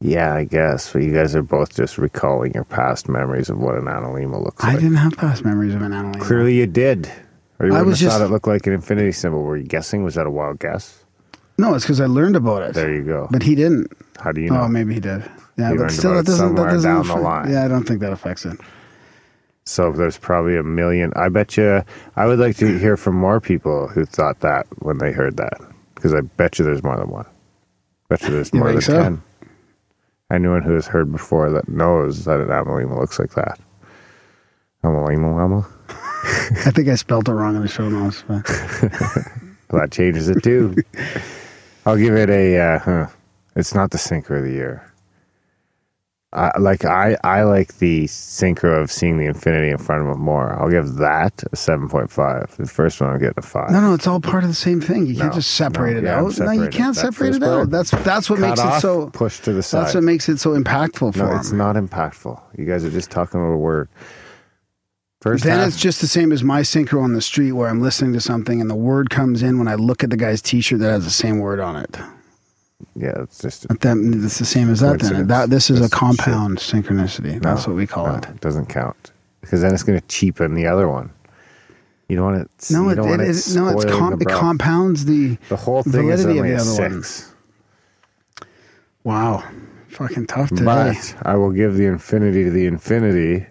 yeah, 0.01 0.33
I 0.35 0.43
guess. 0.43 0.93
But 0.93 1.01
you 1.01 1.13
guys 1.13 1.35
are 1.35 1.41
both 1.41 1.75
just 1.75 1.97
recalling 1.97 2.53
your 2.53 2.63
past 2.65 3.09
memories 3.09 3.49
of 3.49 3.57
what 3.57 3.75
an 3.75 3.85
analemma 3.85 4.43
looks 4.43 4.63
like. 4.63 4.73
I 4.73 4.75
didn't 4.75 4.97
have 4.97 5.17
past 5.17 5.43
memories 5.43 5.73
of 5.73 5.81
an 5.81 5.91
analemma. 5.93 6.21
Clearly, 6.21 6.55
you 6.55 6.67
did. 6.67 7.11
Or 7.59 7.65
you 7.65 7.71
I 7.73 7.77
wouldn't 7.79 7.87
was 7.87 7.99
have 8.01 8.11
thought 8.13 8.21
it 8.21 8.29
looked 8.29 8.47
like 8.47 8.67
an 8.67 8.73
infinity 8.73 9.11
symbol. 9.11 9.41
Were 9.41 9.57
you 9.57 9.63
guessing? 9.65 10.03
Was 10.03 10.13
that 10.13 10.27
a 10.27 10.29
wild 10.31 10.59
guess? 10.59 11.03
No, 11.57 11.73
it's 11.73 11.85
because 11.85 11.99
I 11.99 12.05
learned 12.05 12.35
about 12.35 12.61
it. 12.61 12.75
There 12.75 12.93
you 12.93 13.01
go. 13.03 13.27
But 13.31 13.41
he 13.41 13.55
didn't. 13.55 13.91
How 14.19 14.31
do 14.31 14.41
you 14.41 14.51
know? 14.51 14.61
Oh, 14.61 14.67
maybe 14.67 14.93
he 14.93 14.99
did. 14.99 15.23
Yeah, 15.57 15.73
but 15.75 15.89
still, 15.89 16.19
it 16.19 16.27
doesn't. 16.27 16.53
That 16.53 16.65
doesn't 16.65 16.87
down 16.87 17.07
the 17.07 17.13
affect- 17.13 17.23
line. 17.23 17.51
Yeah, 17.51 17.65
I 17.65 17.67
don't 17.67 17.83
think 17.83 17.99
that 18.01 18.13
affects 18.13 18.45
it. 18.45 18.59
So 19.67 19.91
there's 19.91 20.17
probably 20.17 20.55
a 20.55 20.63
million. 20.63 21.11
I 21.17 21.27
bet 21.27 21.57
you. 21.57 21.83
I 22.15 22.25
would 22.25 22.39
like 22.39 22.55
to 22.57 22.77
hear 22.79 22.95
from 22.95 23.15
more 23.15 23.41
people 23.41 23.87
who 23.89 24.05
thought 24.05 24.39
that 24.39 24.65
when 24.79 24.97
they 24.97 25.11
heard 25.11 25.35
that, 25.37 25.59
because 25.93 26.13
I 26.13 26.21
bet 26.21 26.57
you 26.57 26.63
there's 26.65 26.83
more 26.83 26.95
than 26.97 27.09
one. 27.09 27.25
Bet 28.07 28.21
you 28.21 28.29
there's 28.29 28.53
You 28.53 28.59
more 28.59 28.71
than 28.71 28.81
so? 28.81 28.93
ten. 29.03 29.21
Anyone 30.31 30.61
who 30.61 30.73
has 30.73 30.87
heard 30.87 31.11
before 31.11 31.49
that 31.51 31.67
knows 31.67 32.25
that 32.25 32.39
an 32.39 32.47
amalima 32.47 32.97
looks 32.97 33.19
like 33.19 33.31
that. 33.35 33.59
Amalima 34.85 35.35
lama. 35.35 35.67
I 36.65 36.71
think 36.71 36.87
I 36.87 36.95
spelled 36.95 37.27
it 37.27 37.33
wrong 37.33 37.55
in 37.57 37.61
the 37.61 37.67
show 37.67 37.89
notes. 37.89 38.23
But 38.27 38.45
Well, 39.69 39.81
that 39.81 39.91
changes 39.91 40.29
it 40.29 40.41
too. 40.43 40.75
I'll 41.85 41.97
give 41.97 42.15
it 42.15 42.29
a. 42.29 42.57
Uh, 42.57 42.79
huh. 42.79 43.07
It's 43.57 43.75
not 43.75 43.91
the 43.91 43.97
sinker 43.97 44.37
of 44.37 44.43
the 44.45 44.51
year. 44.51 44.86
I 46.37 46.59
like 46.59 46.85
I 46.85 47.17
I 47.23 47.43
like 47.43 47.77
the 47.79 48.05
synchro 48.05 48.81
of 48.81 48.91
seeing 48.91 49.17
the 49.17 49.25
infinity 49.25 49.69
in 49.71 49.77
front 49.77 50.07
of 50.07 50.15
him 50.15 50.21
more. 50.21 50.53
I'll 50.61 50.69
give 50.69 50.95
that 50.95 51.43
a 51.51 51.55
seven 51.55 51.89
point 51.89 52.11
five. 52.11 52.55
The 52.57 52.65
first 52.67 53.01
one 53.01 53.09
I'll 53.09 53.19
get 53.19 53.33
a 53.37 53.41
five. 53.41 53.71
no, 53.71 53.81
no, 53.81 53.93
it's 53.93 54.07
all 54.07 54.19
part 54.21 54.43
of 54.43 54.49
the 54.49 54.55
same 54.55 54.79
thing. 54.81 55.07
You 55.07 55.15
can't 55.15 55.29
No, 55.29 55.33
just 55.33 55.55
separate 55.55 55.93
no, 55.93 55.99
it 55.99 56.03
yeah, 56.03 56.19
out. 56.19 56.39
No, 56.39 56.51
you 56.51 56.69
can't 56.69 56.95
that 56.95 57.01
separate 57.01 57.35
it 57.35 57.43
out. 57.43 57.47
part. 57.47 57.71
That's 57.71 57.91
that's 57.91 58.29
what 58.29 58.39
makes 58.39 58.59
off, 58.59 58.77
it 58.77 58.81
so. 58.81 59.09
push 59.09 59.39
to 59.41 59.53
the 59.53 59.63
side. 59.63 59.83
That's 59.85 59.95
what 59.95 60.03
makes 60.03 60.29
it 60.29 60.37
so 60.39 60.51
impactful 60.51 61.13
for 61.13 61.19
no, 61.19 61.31
him. 61.31 61.37
it's 61.37 61.51
not 61.51 61.75
impactful. 61.75 62.39
You 62.57 62.65
guys 62.65 62.85
are 62.85 62.91
just 62.91 63.11
talking 63.11 63.39
about 63.41 63.53
a 63.53 63.57
word. 63.57 63.89
First 65.21 65.43
Then 65.43 65.57
half, 65.59 65.69
it's 65.69 65.79
just 65.81 65.99
the 66.01 66.07
same 66.07 66.31
as 66.31 66.43
my 66.43 66.61
synchro 66.61 67.01
on 67.03 67.13
the 67.13 67.21
street 67.21 67.53
where 67.53 67.67
I'm 67.69 67.81
listening 67.81 68.13
to 68.13 68.21
something 68.21 68.61
and 68.61 68.69
the 68.69 68.75
word 68.75 69.09
comes 69.09 69.41
in 69.41 69.57
when 69.57 69.67
I 69.67 69.75
look 69.75 70.03
at 70.03 70.11
the 70.11 70.17
guy's 70.17 70.41
T-shirt 70.43 70.79
that 70.79 70.91
has 70.91 71.05
the 71.05 71.09
same 71.09 71.39
word 71.39 71.59
on 71.59 71.75
it. 71.75 71.97
Yeah, 72.95 73.21
it's 73.23 73.39
just 73.39 73.67
But 73.67 73.81
that, 73.81 73.97
it's 73.97 74.39
the 74.39 74.45
same 74.45 74.69
as 74.69 74.81
that. 74.81 74.99
Then 74.99 75.27
that 75.27 75.49
this 75.49 75.69
is 75.69 75.81
a 75.81 75.89
compound 75.89 76.59
synchronicity. 76.59 77.41
That's 77.41 77.67
no, 77.67 77.73
what 77.73 77.77
we 77.77 77.87
call 77.87 78.07
no, 78.07 78.15
it. 78.15 78.25
It 78.29 78.41
doesn't 78.41 78.67
count 78.67 79.11
because 79.41 79.61
then 79.61 79.73
it's 79.73 79.83
going 79.83 79.99
to 79.99 80.07
cheapen 80.07 80.53
the 80.55 80.67
other 80.67 80.87
one. 80.87 81.11
You 82.09 82.17
don't 82.17 82.25
want 82.25 82.41
it. 82.41 82.71
No, 82.71 82.89
it, 82.89 82.99
it, 82.99 83.19
it, 83.21 83.55
no, 83.55 83.67
it's 83.69 83.85
com- 83.85 84.17
the 84.17 84.25
it 84.27 84.29
compounds 84.29 85.05
the 85.05 85.37
The 85.49 85.57
whole 85.57 85.83
thing 85.83 86.09
is 86.09 86.23
validity 86.23 86.39
of 86.39 86.45
the 86.45 86.53
a 86.53 86.57
other 86.61 86.89
one. 86.89 87.03
wow, 89.03 89.43
fucking 89.89 90.27
tough 90.27 90.49
today. 90.49 90.63
But 90.63 91.15
I 91.23 91.35
will 91.35 91.51
give 91.51 91.75
the 91.75 91.85
infinity 91.85 92.45
to 92.45 92.51
the 92.51 92.65
infinity. 92.65 93.47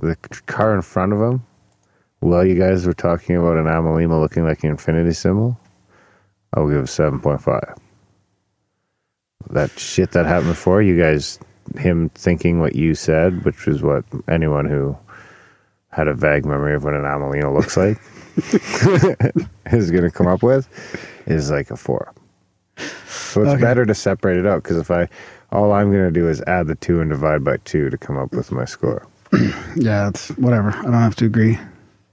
The 0.00 0.16
car 0.46 0.74
in 0.74 0.82
front 0.82 1.12
of 1.12 1.20
him, 1.20 1.46
Well, 2.20 2.44
you 2.46 2.56
guys 2.56 2.86
were 2.86 2.94
talking 2.94 3.36
about 3.36 3.56
an 3.56 3.66
Amalima 3.66 4.20
looking 4.20 4.44
like 4.44 4.64
an 4.64 4.70
infinity 4.70 5.12
symbol, 5.12 5.58
I'll 6.54 6.68
give 6.68 6.84
it 6.84 6.86
seven 6.88 7.20
point 7.20 7.42
five. 7.42 7.74
That 9.50 9.70
shit 9.78 10.12
that 10.12 10.26
happened 10.26 10.50
before, 10.52 10.80
you 10.82 10.98
guys, 10.98 11.38
him 11.76 12.08
thinking 12.10 12.60
what 12.60 12.74
you 12.76 12.94
said, 12.94 13.44
which 13.44 13.66
was 13.66 13.82
what 13.82 14.04
anyone 14.28 14.66
who 14.66 14.96
had 15.90 16.08
a 16.08 16.14
vague 16.14 16.44
memory 16.46 16.74
of 16.74 16.84
what 16.84 16.94
an 16.94 17.02
Amelino 17.02 17.52
looks 17.54 17.76
like 17.76 17.98
is 19.72 19.90
going 19.90 20.02
to 20.02 20.10
come 20.10 20.26
up 20.26 20.42
with, 20.42 20.68
is 21.26 21.50
like 21.50 21.70
a 21.70 21.76
four. 21.76 22.12
So 23.06 23.42
it's 23.42 23.52
Okay. 23.52 23.60
better 23.60 23.84
to 23.84 23.94
separate 23.94 24.38
it 24.38 24.46
out 24.46 24.62
because 24.62 24.78
if 24.78 24.90
I, 24.90 25.08
all 25.52 25.72
I'm 25.72 25.92
going 25.92 26.04
to 26.04 26.10
do 26.10 26.28
is 26.28 26.40
add 26.46 26.66
the 26.66 26.74
two 26.74 27.00
and 27.00 27.10
divide 27.10 27.44
by 27.44 27.58
two 27.58 27.90
to 27.90 27.98
come 27.98 28.16
up 28.16 28.32
with 28.32 28.50
my 28.50 28.64
score. 28.64 29.06
Yeah, 29.76 30.08
it's 30.08 30.28
whatever. 30.38 30.70
I 30.70 30.82
don't 30.82 30.92
have 30.94 31.16
to 31.16 31.26
agree. 31.26 31.58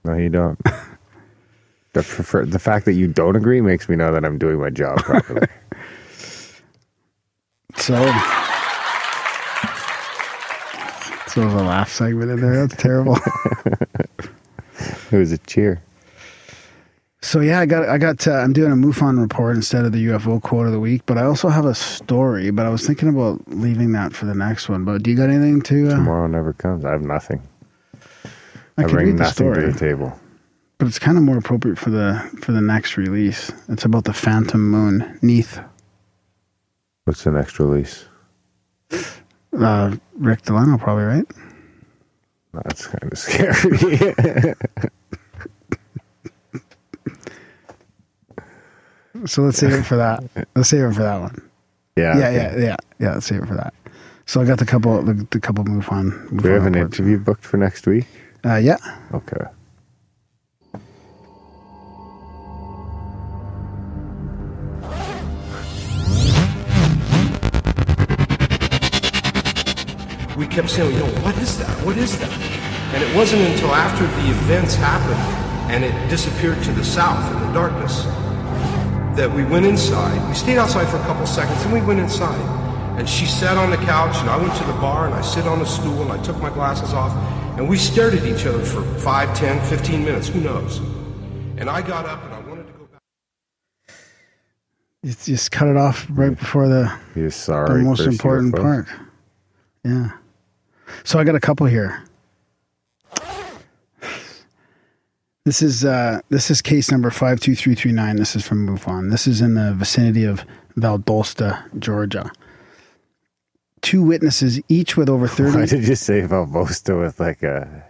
No, 0.04 0.14
you 0.16 0.28
don't. 0.28 0.60
the, 1.92 2.02
prefer, 2.02 2.44
the 2.44 2.58
fact 2.58 2.84
that 2.86 2.94
you 2.94 3.06
don't 3.06 3.36
agree 3.36 3.60
makes 3.60 3.88
me 3.88 3.96
know 3.96 4.12
that 4.12 4.24
I'm 4.24 4.38
doing 4.38 4.58
my 4.58 4.70
job 4.70 4.98
properly. 5.02 5.46
So, 7.76 7.94
so 11.28 11.48
the 11.48 11.62
laugh 11.62 11.90
segment 11.90 12.30
in 12.30 12.40
there. 12.40 12.66
That's 12.66 12.80
terrible. 12.80 13.18
it 15.10 15.16
was 15.16 15.32
a 15.32 15.38
cheer. 15.38 15.82
So 17.24 17.40
yeah, 17.40 17.60
I 17.60 17.66
got 17.66 17.88
I 17.88 17.98
got 17.98 18.26
uh, 18.26 18.32
I'm 18.32 18.52
doing 18.52 18.72
a 18.72 18.74
MUFON 18.74 19.20
report 19.20 19.56
instead 19.56 19.84
of 19.84 19.92
the 19.92 20.06
UFO 20.06 20.42
quote 20.42 20.66
of 20.66 20.72
the 20.72 20.80
week, 20.80 21.02
but 21.06 21.18
I 21.18 21.22
also 21.22 21.48
have 21.48 21.64
a 21.64 21.74
story. 21.74 22.50
But 22.50 22.66
I 22.66 22.68
was 22.68 22.84
thinking 22.86 23.08
about 23.08 23.40
leaving 23.46 23.92
that 23.92 24.12
for 24.12 24.26
the 24.26 24.34
next 24.34 24.68
one. 24.68 24.84
But 24.84 25.02
do 25.02 25.10
you 25.10 25.16
got 25.16 25.30
anything 25.30 25.62
to? 25.62 25.88
Uh, 25.88 25.90
Tomorrow 25.90 26.26
never 26.26 26.52
comes. 26.52 26.84
I 26.84 26.90
have 26.90 27.02
nothing. 27.02 27.40
I 28.76 28.84
I, 28.84 28.86
bring 28.86 29.16
nothing 29.16 29.54
to 29.54 29.70
the 29.70 29.78
table. 29.78 30.18
But 30.82 30.88
it's 30.88 30.98
kind 30.98 31.16
of 31.16 31.22
more 31.22 31.38
appropriate 31.38 31.78
for 31.78 31.90
the 31.90 32.20
for 32.40 32.50
the 32.50 32.60
next 32.60 32.96
release. 32.96 33.52
It's 33.68 33.84
about 33.84 34.02
the 34.02 34.12
Phantom 34.12 34.60
Moon, 34.68 35.16
Neath. 35.22 35.60
What's 37.04 37.22
the 37.22 37.30
next 37.30 37.60
release? 37.60 38.06
Uh, 39.56 39.94
Rick 40.14 40.42
Delano, 40.42 40.76
probably 40.78 41.04
right. 41.04 41.24
That's 42.52 42.88
kind 42.88 43.12
of 43.12 43.16
scary. 43.20 44.54
So 49.24 49.42
let's 49.42 49.58
save 49.58 49.74
it 49.74 49.84
for 49.84 49.94
that. 49.98 50.24
Let's 50.56 50.68
save 50.68 50.82
it 50.86 50.94
for 50.94 51.02
that 51.04 51.20
one. 51.20 51.48
yeah. 51.94 52.18
Yeah, 52.18 52.26
okay. 52.26 52.34
yeah, 52.34 52.56
yeah, 52.58 52.76
yeah. 52.98 53.12
Let's 53.14 53.26
save 53.26 53.44
it 53.44 53.46
for 53.46 53.54
that. 53.54 53.72
So 54.26 54.40
I 54.40 54.44
got 54.46 54.58
the 54.58 54.66
couple, 54.66 55.00
the, 55.00 55.28
the 55.30 55.38
couple 55.38 55.62
MUFON. 55.62 56.42
Do 56.42 56.48
we 56.48 56.54
have 56.54 56.66
an 56.66 56.74
interview 56.74 57.20
booked 57.20 57.44
for 57.44 57.56
next 57.56 57.86
week? 57.86 58.06
Uh, 58.44 58.56
yeah. 58.56 58.78
Okay. 59.14 59.46
We 70.42 70.48
kept 70.48 70.68
saying, 70.68 70.92
you 70.92 70.98
know, 70.98 71.22
what 71.22 71.38
is 71.38 71.56
that? 71.56 71.70
What 71.86 71.96
is 71.96 72.18
that? 72.18 72.32
And 72.92 73.00
it 73.00 73.14
wasn't 73.14 73.42
until 73.42 73.68
after 73.68 74.04
the 74.04 74.30
events 74.30 74.74
happened 74.74 75.20
and 75.70 75.84
it 75.84 76.10
disappeared 76.10 76.60
to 76.64 76.72
the 76.72 76.84
south 76.84 77.32
in 77.32 77.46
the 77.46 77.52
darkness 77.52 78.02
that 79.16 79.30
we 79.32 79.44
went 79.44 79.66
inside. 79.66 80.18
We 80.28 80.34
stayed 80.34 80.58
outside 80.58 80.88
for 80.88 80.96
a 80.96 81.02
couple 81.04 81.24
seconds 81.26 81.62
and 81.62 81.72
we 81.72 81.80
went 81.80 82.00
inside. 82.00 82.40
And 82.98 83.08
she 83.08 83.24
sat 83.24 83.56
on 83.56 83.70
the 83.70 83.76
couch 83.76 84.16
and 84.16 84.28
I 84.28 84.36
went 84.36 84.52
to 84.56 84.64
the 84.64 84.72
bar 84.72 85.06
and 85.06 85.14
I 85.14 85.20
sit 85.20 85.46
on 85.46 85.60
a 85.60 85.66
stool 85.66 86.02
and 86.02 86.10
I 86.10 86.20
took 86.24 86.36
my 86.38 86.50
glasses 86.50 86.92
off 86.92 87.12
and 87.56 87.68
we 87.68 87.78
stared 87.78 88.14
at 88.14 88.26
each 88.26 88.44
other 88.44 88.64
for 88.64 88.82
5, 88.98 89.38
10, 89.38 89.64
15 89.68 90.04
minutes, 90.04 90.26
who 90.26 90.40
knows. 90.40 90.78
And 91.56 91.70
I 91.70 91.82
got 91.82 92.04
up 92.04 92.24
and 92.24 92.34
I 92.34 92.40
wanted 92.40 92.66
to 92.66 92.72
go 92.72 92.84
back. 92.86 93.00
You 95.04 95.12
just 95.12 95.52
cut 95.52 95.68
it 95.68 95.76
off 95.76 96.04
right 96.10 96.36
before 96.36 96.66
the 96.66 96.92
You're 97.14 97.30
the 97.30 97.84
most 97.84 98.00
important 98.00 98.56
part. 98.56 98.88
Yeah. 99.84 100.10
So 101.04 101.18
I 101.18 101.24
got 101.24 101.34
a 101.34 101.40
couple 101.40 101.66
here. 101.66 102.04
This 105.44 105.60
is 105.60 105.84
uh, 105.84 106.20
this 106.28 106.50
is 106.50 106.62
case 106.62 106.90
number 106.90 107.10
five 107.10 107.40
two 107.40 107.56
three 107.56 107.74
three 107.74 107.90
nine. 107.90 108.16
This 108.16 108.36
is 108.36 108.46
from 108.46 108.64
MUFON. 108.66 109.10
This 109.10 109.26
is 109.26 109.40
in 109.40 109.54
the 109.54 109.74
vicinity 109.74 110.24
of 110.24 110.44
Valdosta, 110.76 111.64
Georgia. 111.80 112.30
Two 113.80 114.04
witnesses, 114.04 114.60
each 114.68 114.96
with 114.96 115.08
over 115.08 115.26
Why 115.26 115.34
thirty. 115.34 115.66
did 115.66 115.88
you 115.88 115.96
say 115.96 116.22
Valbosta 116.22 117.00
with 117.00 117.18
like 117.18 117.42
a, 117.42 117.84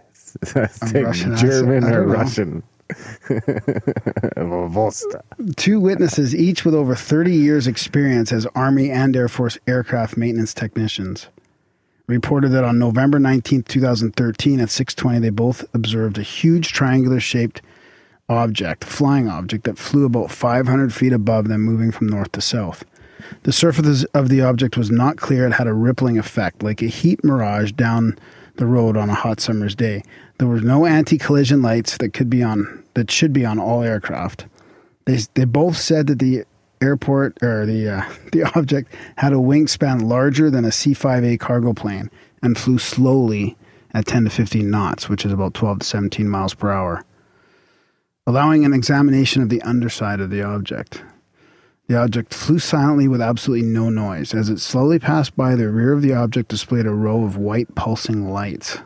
Russian 0.95 1.37
German 1.37 1.83
or. 1.83 2.07
Russian? 2.07 2.63
Two 5.55 5.79
witnesses, 5.79 6.35
each 6.35 6.65
with 6.65 6.75
over 6.75 6.95
30 6.95 7.33
years' 7.33 7.65
experience 7.65 8.31
as 8.31 8.45
Army 8.55 8.91
and 8.91 9.15
Air 9.15 9.29
Force 9.29 9.57
aircraft 9.67 10.17
maintenance 10.17 10.53
technicians, 10.53 11.27
reported 12.07 12.49
that 12.49 12.63
on 12.63 12.79
November 12.79 13.19
19, 13.19 13.63
2013, 13.63 14.59
at 14.59 14.69
6:20, 14.69 15.19
they 15.19 15.29
both 15.29 15.65
observed 15.73 16.17
a 16.17 16.23
huge 16.23 16.71
triangular-shaped 16.71 17.61
object, 18.29 18.83
flying 18.83 19.27
object 19.27 19.63
that 19.65 19.77
flew 19.77 20.05
about 20.05 20.31
500 20.31 20.93
feet 20.93 21.13
above 21.13 21.47
them, 21.47 21.61
moving 21.61 21.91
from 21.91 22.07
north 22.07 22.31
to 22.33 22.41
south. 22.41 22.83
The 23.43 23.53
surface 23.53 24.03
of 24.13 24.29
the 24.29 24.41
object 24.41 24.77
was 24.77 24.91
not 24.91 25.17
clear. 25.17 25.45
It 25.47 25.53
had 25.53 25.67
a 25.67 25.73
rippling 25.73 26.17
effect, 26.17 26.61
like 26.63 26.81
a 26.81 26.87
heat 26.87 27.23
mirage 27.23 27.71
down 27.71 28.17
the 28.55 28.65
road 28.65 28.97
on 28.97 29.09
a 29.09 29.15
hot 29.15 29.39
summer's 29.39 29.75
day. 29.75 30.03
There 30.37 30.47
were 30.47 30.61
no 30.61 30.85
anti-collision 30.85 31.61
lights 31.61 31.97
that 31.97 32.13
could 32.13 32.29
be 32.29 32.43
on 32.43 32.83
that 32.95 33.09
should 33.09 33.33
be 33.33 33.45
on 33.45 33.59
all 33.59 33.81
aircraft. 33.81 34.45
They 35.05 35.19
they 35.33 35.45
both 35.45 35.77
said 35.77 36.07
that 36.07 36.19
the 36.19 36.43
airport 36.83 37.41
or 37.41 37.65
the 37.65 37.89
uh, 37.89 38.09
the 38.31 38.43
object 38.55 38.93
had 39.17 39.33
a 39.33 39.37
wingspan 39.37 40.03
larger 40.03 40.49
than 40.49 40.65
a 40.65 40.71
C-5A 40.71 41.39
cargo 41.39 41.73
plane 41.73 42.09
and 42.41 42.57
flew 42.57 42.77
slowly 42.77 43.57
at 43.93 44.05
10 44.05 44.25
to 44.25 44.29
15 44.29 44.69
knots, 44.69 45.07
which 45.07 45.25
is 45.25 45.31
about 45.31 45.53
12 45.53 45.79
to 45.79 45.85
17 45.85 46.27
miles 46.27 46.53
per 46.53 46.71
hour, 46.71 47.05
allowing 48.25 48.65
an 48.65 48.73
examination 48.73 49.41
of 49.41 49.49
the 49.49 49.61
underside 49.61 50.19
of 50.19 50.29
the 50.29 50.41
object. 50.41 51.03
The 51.87 51.97
object 51.97 52.33
flew 52.33 52.59
silently 52.59 53.07
with 53.07 53.21
absolutely 53.21 53.67
no 53.67 53.89
noise. 53.89 54.33
As 54.33 54.49
it 54.49 54.59
slowly 54.59 54.99
passed 54.99 55.35
by, 55.35 55.55
the 55.55 55.69
rear 55.69 55.93
of 55.93 56.01
the 56.01 56.13
object 56.13 56.49
displayed 56.49 56.85
a 56.85 56.91
row 56.91 57.23
of 57.23 57.37
white 57.37 57.75
pulsing 57.75 58.29
lights. 58.29 58.77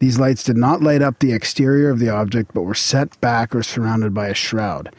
These 0.00 0.18
lights 0.18 0.42
did 0.42 0.56
not 0.56 0.82
light 0.82 1.02
up 1.02 1.18
the 1.18 1.32
exterior 1.32 1.88
of 1.88 1.98
the 1.98 2.10
object, 2.10 2.52
but 2.52 2.62
were 2.62 2.74
set 2.74 3.18
back 3.20 3.54
or 3.54 3.62
surrounded 3.62 4.12
by 4.12 4.28
a 4.28 4.34
shroud. 4.34 4.94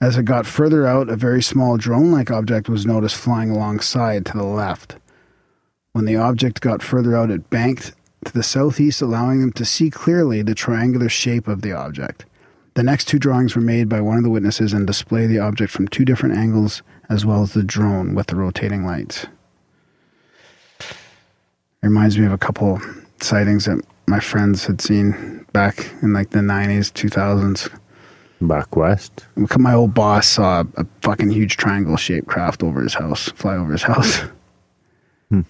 As 0.00 0.18
it 0.18 0.24
got 0.24 0.46
further 0.46 0.86
out, 0.86 1.08
a 1.08 1.16
very 1.16 1.42
small 1.42 1.78
drone 1.78 2.12
like 2.12 2.30
object 2.30 2.68
was 2.68 2.84
noticed 2.84 3.16
flying 3.16 3.50
alongside 3.50 4.26
to 4.26 4.36
the 4.36 4.44
left. 4.44 4.96
When 5.92 6.04
the 6.04 6.16
object 6.16 6.60
got 6.60 6.82
further 6.82 7.16
out, 7.16 7.30
it 7.30 7.48
banked 7.48 7.92
to 8.26 8.32
the 8.32 8.42
southeast, 8.42 9.00
allowing 9.00 9.40
them 9.40 9.52
to 9.52 9.64
see 9.64 9.90
clearly 9.90 10.42
the 10.42 10.54
triangular 10.54 11.08
shape 11.08 11.48
of 11.48 11.62
the 11.62 11.72
object. 11.72 12.26
The 12.74 12.82
next 12.82 13.06
two 13.06 13.18
drawings 13.18 13.56
were 13.56 13.62
made 13.62 13.88
by 13.88 14.02
one 14.02 14.18
of 14.18 14.22
the 14.22 14.30
witnesses 14.30 14.74
and 14.74 14.86
display 14.86 15.26
the 15.26 15.38
object 15.38 15.72
from 15.72 15.88
two 15.88 16.04
different 16.04 16.36
angles, 16.36 16.82
as 17.08 17.24
well 17.24 17.42
as 17.42 17.54
the 17.54 17.62
drone 17.62 18.14
with 18.14 18.26
the 18.26 18.36
rotating 18.36 18.84
lights. 18.84 19.24
It 20.80 21.88
reminds 21.88 22.18
me 22.18 22.26
of 22.26 22.32
a 22.32 22.38
couple 22.38 22.80
sightings 23.22 23.64
that 23.64 23.82
my 24.06 24.20
friends 24.20 24.66
had 24.66 24.82
seen 24.82 25.46
back 25.52 25.90
in 26.02 26.12
like 26.12 26.30
the 26.30 26.40
90s, 26.40 26.92
2000s. 26.92 27.70
Back 28.40 28.76
west. 28.76 29.26
My 29.34 29.72
old 29.72 29.94
boss 29.94 30.28
saw 30.28 30.64
a, 30.76 30.86
fucking 31.00 31.30
huge 31.30 31.56
triangle 31.56 31.96
shaped 31.96 32.26
craft 32.26 32.62
over 32.62 32.82
his 32.82 32.94
house, 32.94 33.30
fly 33.30 33.56
over 33.56 33.72
his 33.72 33.82
house. 33.82 34.20
Hmm. 35.30 35.40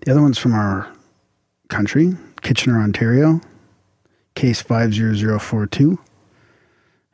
The 0.00 0.12
other 0.12 0.22
one's 0.22 0.38
from 0.38 0.54
our 0.54 0.90
country, 1.68 2.16
Kitchener, 2.40 2.80
Ontario, 2.80 3.40
case 4.34 4.62
50042. 4.62 5.98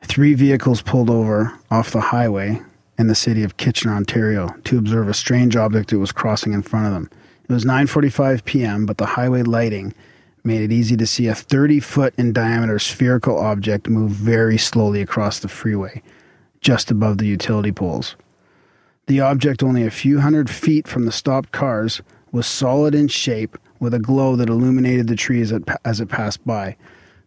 Three 0.03 0.33
vehicles 0.33 0.81
pulled 0.81 1.09
over 1.09 1.57
off 1.71 1.91
the 1.91 2.01
highway 2.01 2.61
in 2.97 3.07
the 3.07 3.15
city 3.15 3.43
of 3.43 3.57
Kitchener, 3.57 3.93
Ontario, 3.93 4.49
to 4.65 4.77
observe 4.77 5.09
a 5.09 5.13
strange 5.13 5.55
object 5.55 5.89
that 5.89 5.99
was 5.99 6.11
crossing 6.11 6.53
in 6.53 6.61
front 6.61 6.85
of 6.85 6.93
them. 6.93 7.09
It 7.49 7.51
was 7.51 7.65
9:45 7.65 8.45
p.m., 8.45 8.85
but 8.85 8.97
the 8.97 9.05
highway 9.05 9.41
lighting 9.41 9.93
made 10.43 10.61
it 10.61 10.71
easy 10.71 10.97
to 10.97 11.07
see 11.07 11.27
a 11.27 11.35
30 11.35 11.79
foot 11.79 12.13
in 12.17 12.33
diameter 12.33 12.79
spherical 12.79 13.37
object 13.37 13.87
move 13.87 14.11
very 14.11 14.57
slowly 14.57 15.01
across 15.01 15.39
the 15.39 15.47
freeway, 15.47 16.01
just 16.61 16.91
above 16.91 17.17
the 17.17 17.27
utility 17.27 17.71
poles. 17.71 18.15
The 19.07 19.19
object, 19.19 19.63
only 19.63 19.85
a 19.85 19.91
few 19.91 20.19
hundred 20.19 20.49
feet 20.49 20.87
from 20.87 21.05
the 21.05 21.11
stopped 21.11 21.51
cars, 21.51 22.01
was 22.31 22.47
solid 22.47 22.95
in 22.95 23.07
shape 23.07 23.57
with 23.79 23.93
a 23.93 23.99
glow 23.99 24.35
that 24.35 24.49
illuminated 24.49 25.07
the 25.07 25.15
trees 25.15 25.53
as 25.83 25.99
it- 25.99 26.09
passed 26.09 26.45
by. 26.45 26.75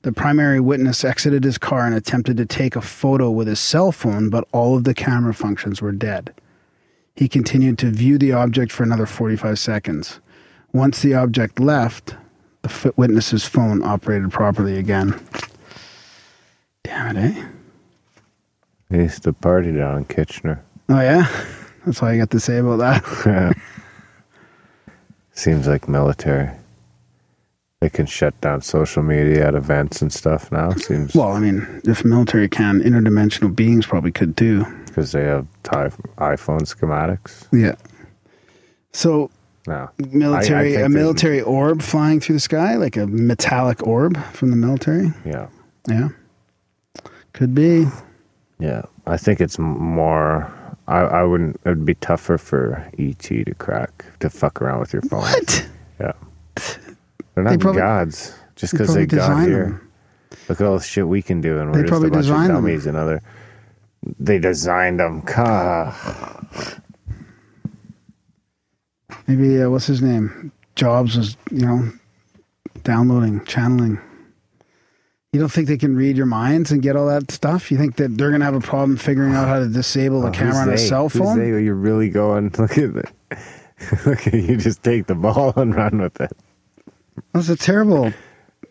The 0.02 0.12
primary 0.12 0.60
witness 0.60 1.04
exited 1.04 1.44
his 1.44 1.58
car 1.58 1.86
and 1.86 1.94
attempted 1.94 2.36
to 2.36 2.46
take 2.46 2.76
a 2.76 2.80
photo 2.80 3.30
with 3.30 3.46
his 3.48 3.60
cell 3.60 3.92
phone, 3.92 4.30
but 4.30 4.46
all 4.52 4.76
of 4.76 4.84
the 4.84 4.94
camera 4.94 5.34
functions 5.34 5.82
were 5.82 5.92
dead. 5.92 6.32
He 7.14 7.28
continued 7.28 7.78
to 7.78 7.90
view 7.90 8.18
the 8.18 8.32
object 8.32 8.72
for 8.72 8.82
another 8.82 9.06
45 9.06 9.58
seconds. 9.58 10.20
Once 10.72 11.02
the 11.02 11.14
object 11.14 11.58
left, 11.58 12.14
the 12.62 12.68
f- 12.68 12.96
witness's 12.96 13.44
phone 13.44 13.82
operated 13.82 14.30
properly 14.32 14.78
again. 14.78 15.18
Damn 16.84 17.16
it, 17.16 17.20
eh? 17.36 17.44
He 18.90 18.96
used 18.98 19.22
to 19.24 19.32
party 19.32 19.72
down 19.72 19.98
in 19.98 20.04
Kitchener. 20.04 20.62
Oh 20.88 21.00
yeah, 21.00 21.26
that's 21.86 22.02
all 22.02 22.12
you 22.12 22.20
got 22.20 22.30
to 22.30 22.40
say 22.40 22.58
about 22.58 22.76
that. 22.78 23.56
Seems 25.32 25.66
like 25.66 25.88
military. 25.88 26.50
They 27.80 27.90
can 27.90 28.06
shut 28.06 28.40
down 28.40 28.62
social 28.62 29.02
media 29.02 29.46
at 29.48 29.54
events 29.54 30.00
and 30.00 30.10
stuff 30.10 30.50
now. 30.50 30.70
Seems 30.72 31.14
Well, 31.14 31.32
I 31.32 31.40
mean, 31.40 31.82
if 31.84 32.04
military 32.06 32.48
can, 32.48 32.80
interdimensional 32.80 33.54
beings 33.54 33.84
probably 33.86 34.12
could 34.12 34.34
too. 34.36 34.64
because 34.86 35.12
they 35.12 35.24
have 35.24 35.46
iPhone 35.64 36.62
schematics. 36.62 37.46
Yeah. 37.52 37.74
So 38.94 39.30
No, 39.66 39.90
military, 40.12 40.68
think 40.70 40.76
a 40.76 40.78
there's- 40.80 40.90
military 40.92 41.40
orb 41.40 41.82
flying 41.82 42.20
through 42.20 42.36
the 42.36 42.40
sky, 42.40 42.76
like 42.76 42.96
a 42.96 43.06
metallic 43.06 43.86
orb 43.86 44.16
from 44.32 44.50
the 44.50 44.56
military. 44.56 45.12
yeah, 45.24 45.48
Yeah, 45.88 46.08
could 47.32 47.54
be. 47.54 47.86
yeah. 48.58 48.82
I 49.06 49.16
think 49.16 49.40
it's 49.40 49.58
more. 49.58 50.52
I, 50.88 50.98
I 51.00 51.22
wouldn't. 51.24 51.60
It'd 51.64 51.84
be 51.84 51.94
tougher 51.94 52.38
for 52.38 52.88
ET 52.98 53.18
to 53.18 53.54
crack 53.58 54.04
to 54.20 54.30
fuck 54.30 54.62
around 54.62 54.80
with 54.80 54.92
your 54.92 55.02
phone. 55.02 55.20
What? 55.20 55.68
Yeah, 56.00 56.12
they're 57.34 57.44
not 57.44 57.58
probably- 57.60 57.80
gods 57.80 58.34
just 58.54 58.72
because 58.72 58.94
they, 58.94 59.06
probably 59.06 59.34
got 59.34 59.46
here. 59.48 59.64
them. 59.64 59.90
Look 60.48 60.60
at 60.60 60.66
all 60.66 60.78
the 60.78 60.82
shit 60.84 61.06
we 61.08 61.22
can 61.22 61.40
do, 61.40 61.58
and 61.58 61.74
They 61.74 61.80
we're 61.82 61.86
just 61.88 62.02
a 62.04 62.08
bunch 62.10 62.14
of 62.14 62.22
designed 62.22 62.50
them. 62.50 62.56
dummies. 62.56 62.86
And 62.86 62.96
other, 62.96 63.20
they 64.20 64.38
designed 64.38 65.00
them. 65.00 65.22
Maybe 69.26 69.60
uh, 69.62 69.70
what's 69.70 69.86
his 69.86 70.02
name? 70.02 70.52
Jobs 70.76 71.16
was, 71.16 71.36
you 71.50 71.64
know, 71.66 71.90
downloading, 72.84 73.44
channeling. 73.44 73.98
You 75.32 75.40
don't 75.40 75.50
think 75.50 75.68
they 75.68 75.76
can 75.76 75.96
read 75.96 76.16
your 76.16 76.26
minds 76.26 76.70
and 76.70 76.80
get 76.82 76.96
all 76.96 77.06
that 77.08 77.30
stuff? 77.30 77.70
You 77.70 77.76
think 77.76 77.96
that 77.96 78.16
they're 78.16 78.30
gonna 78.30 78.44
have 78.44 78.54
a 78.54 78.60
problem 78.60 78.96
figuring 78.96 79.34
out 79.34 79.48
how 79.48 79.58
to 79.58 79.68
disable 79.68 80.22
the 80.22 80.28
Oh, 80.28 80.32
camera 80.32 80.52
who's 80.54 80.68
on 80.68 80.72
a 80.72 80.78
cell 80.78 81.08
Who's 81.08 81.20
phone? 81.22 81.38
they? 81.38 81.48
You're 81.62 81.74
really 81.74 82.08
going. 82.08 82.50
Look 82.58 82.72
at 82.78 82.96
it. 82.96 83.12
Look 84.06 84.26
at 84.26 84.34
you. 84.34 84.56
Just 84.56 84.82
take 84.82 85.06
the 85.06 85.14
ball 85.14 85.52
and 85.56 85.74
run 85.74 86.00
with 86.00 86.18
it. 86.20 86.32
That's 87.34 87.48
a 87.50 87.56
terrible 87.56 88.12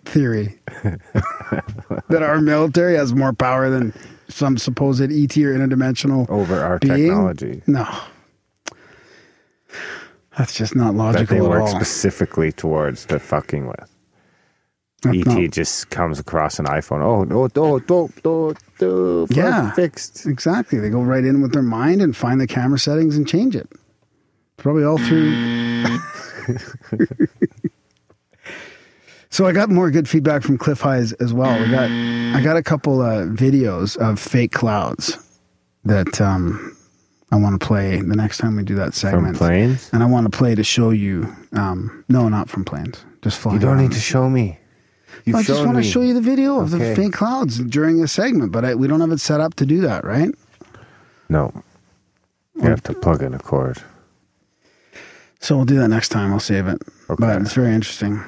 theory. 0.05 0.57
that 0.83 2.21
our 2.23 2.41
military 2.41 2.95
has 2.95 3.13
more 3.13 3.33
power 3.33 3.69
than 3.69 3.93
some 4.29 4.57
supposed 4.57 5.01
ET 5.01 5.11
or 5.11 5.53
interdimensional 5.53 6.27
over 6.29 6.59
our 6.61 6.79
being? 6.79 6.95
technology. 7.09 7.61
No. 7.67 7.87
That's 10.37 10.53
just 10.53 10.75
not 10.75 10.91
that 10.91 10.97
logical 10.97 11.37
they 11.37 11.43
at 11.43 11.49
work 11.49 11.61
all. 11.61 11.67
specifically 11.67 12.51
towards 12.51 13.05
the 13.05 13.19
fucking 13.19 13.67
with. 13.67 13.91
That's 15.01 15.17
ET 15.17 15.25
not- 15.27 15.51
just 15.51 15.89
comes 15.91 16.19
across 16.19 16.59
an 16.59 16.65
iPhone. 16.65 17.01
Oh 17.03 17.23
no, 17.23 17.47
no, 17.55 17.77
no, 17.85 18.09
no, 18.23 18.53
no, 18.81 19.27
Yeah. 19.29 19.71
fixed. 19.71 20.25
Exactly. 20.25 20.79
They 20.79 20.89
go 20.89 21.01
right 21.01 21.23
in 21.23 21.41
with 21.41 21.53
their 21.53 21.61
mind 21.61 22.01
and 22.01 22.15
find 22.15 22.41
the 22.41 22.47
camera 22.47 22.79
settings 22.79 23.15
and 23.17 23.27
change 23.27 23.55
it. 23.55 23.69
Probably 24.57 24.83
all 24.83 24.97
through. 24.97 25.99
so 29.29 29.45
I 29.45 29.51
got 29.51 29.69
more 29.69 29.91
good 29.91 30.07
feedback 30.07 30.43
from 30.43 30.57
Cliff 30.57 30.79
Highs 30.81 31.11
as 31.13 31.33
well. 31.33 31.59
We 31.61 31.69
got 31.69 31.89
I 31.91 32.41
got 32.41 32.57
a 32.57 32.63
couple 32.63 33.01
uh, 33.01 33.23
videos 33.25 33.97
of 33.97 34.19
fake 34.19 34.51
clouds 34.53 35.17
that 35.83 36.19
um, 36.21 36.74
I 37.35 37.37
want 37.37 37.59
to 37.59 37.67
play 37.67 37.99
the 37.99 38.15
next 38.15 38.37
time 38.37 38.55
we 38.55 38.63
do 38.63 38.75
that 38.75 38.93
segment. 38.93 39.25
From 39.27 39.35
segment. 39.35 39.37
planes? 39.37 39.89
And 39.91 40.01
I 40.01 40.05
want 40.05 40.31
to 40.31 40.35
play 40.37 40.55
to 40.55 40.63
show 40.63 40.91
you. 40.91 41.33
Um, 41.53 42.05
no, 42.07 42.29
not 42.29 42.49
from 42.49 42.63
planes. 42.63 43.03
Just 43.21 43.39
flying. 43.39 43.55
You 43.55 43.61
don't 43.61 43.73
around. 43.77 43.81
need 43.89 43.91
to 43.91 43.99
show 43.99 44.29
me. 44.29 44.57
You've 45.25 45.35
I 45.35 45.43
just 45.43 45.59
shown 45.59 45.65
want 45.73 45.77
to 45.77 45.83
show 45.83 46.01
you 46.01 46.13
the 46.13 46.21
video 46.21 46.59
of 46.59 46.71
the 46.71 46.77
Okay. 46.77 46.95
fake 46.95 47.13
clouds 47.13 47.59
during 47.59 48.01
a 48.01 48.07
segment, 48.07 48.51
but 48.51 48.63
I, 48.63 48.75
we 48.75 48.87
don't 48.87 49.01
have 49.01 49.11
it 49.11 49.19
set 49.19 49.41
up 49.41 49.55
to 49.55 49.65
do 49.65 49.81
that, 49.81 50.05
right? 50.05 50.29
No. 51.29 51.51
You 52.55 52.69
have 52.69 52.83
to 52.83 52.93
plug 52.93 53.21
in 53.21 53.33
a 53.33 53.39
cord. 53.39 53.81
So 55.39 55.57
we'll 55.57 55.65
do 55.65 55.77
that 55.79 55.89
next 55.89 56.09
time. 56.09 56.31
I'll 56.31 56.39
save 56.39 56.67
it. 56.67 56.81
Okay. 57.09 57.15
But 57.19 57.41
it's 57.41 57.53
very 57.53 57.73
interesting. 57.73 58.23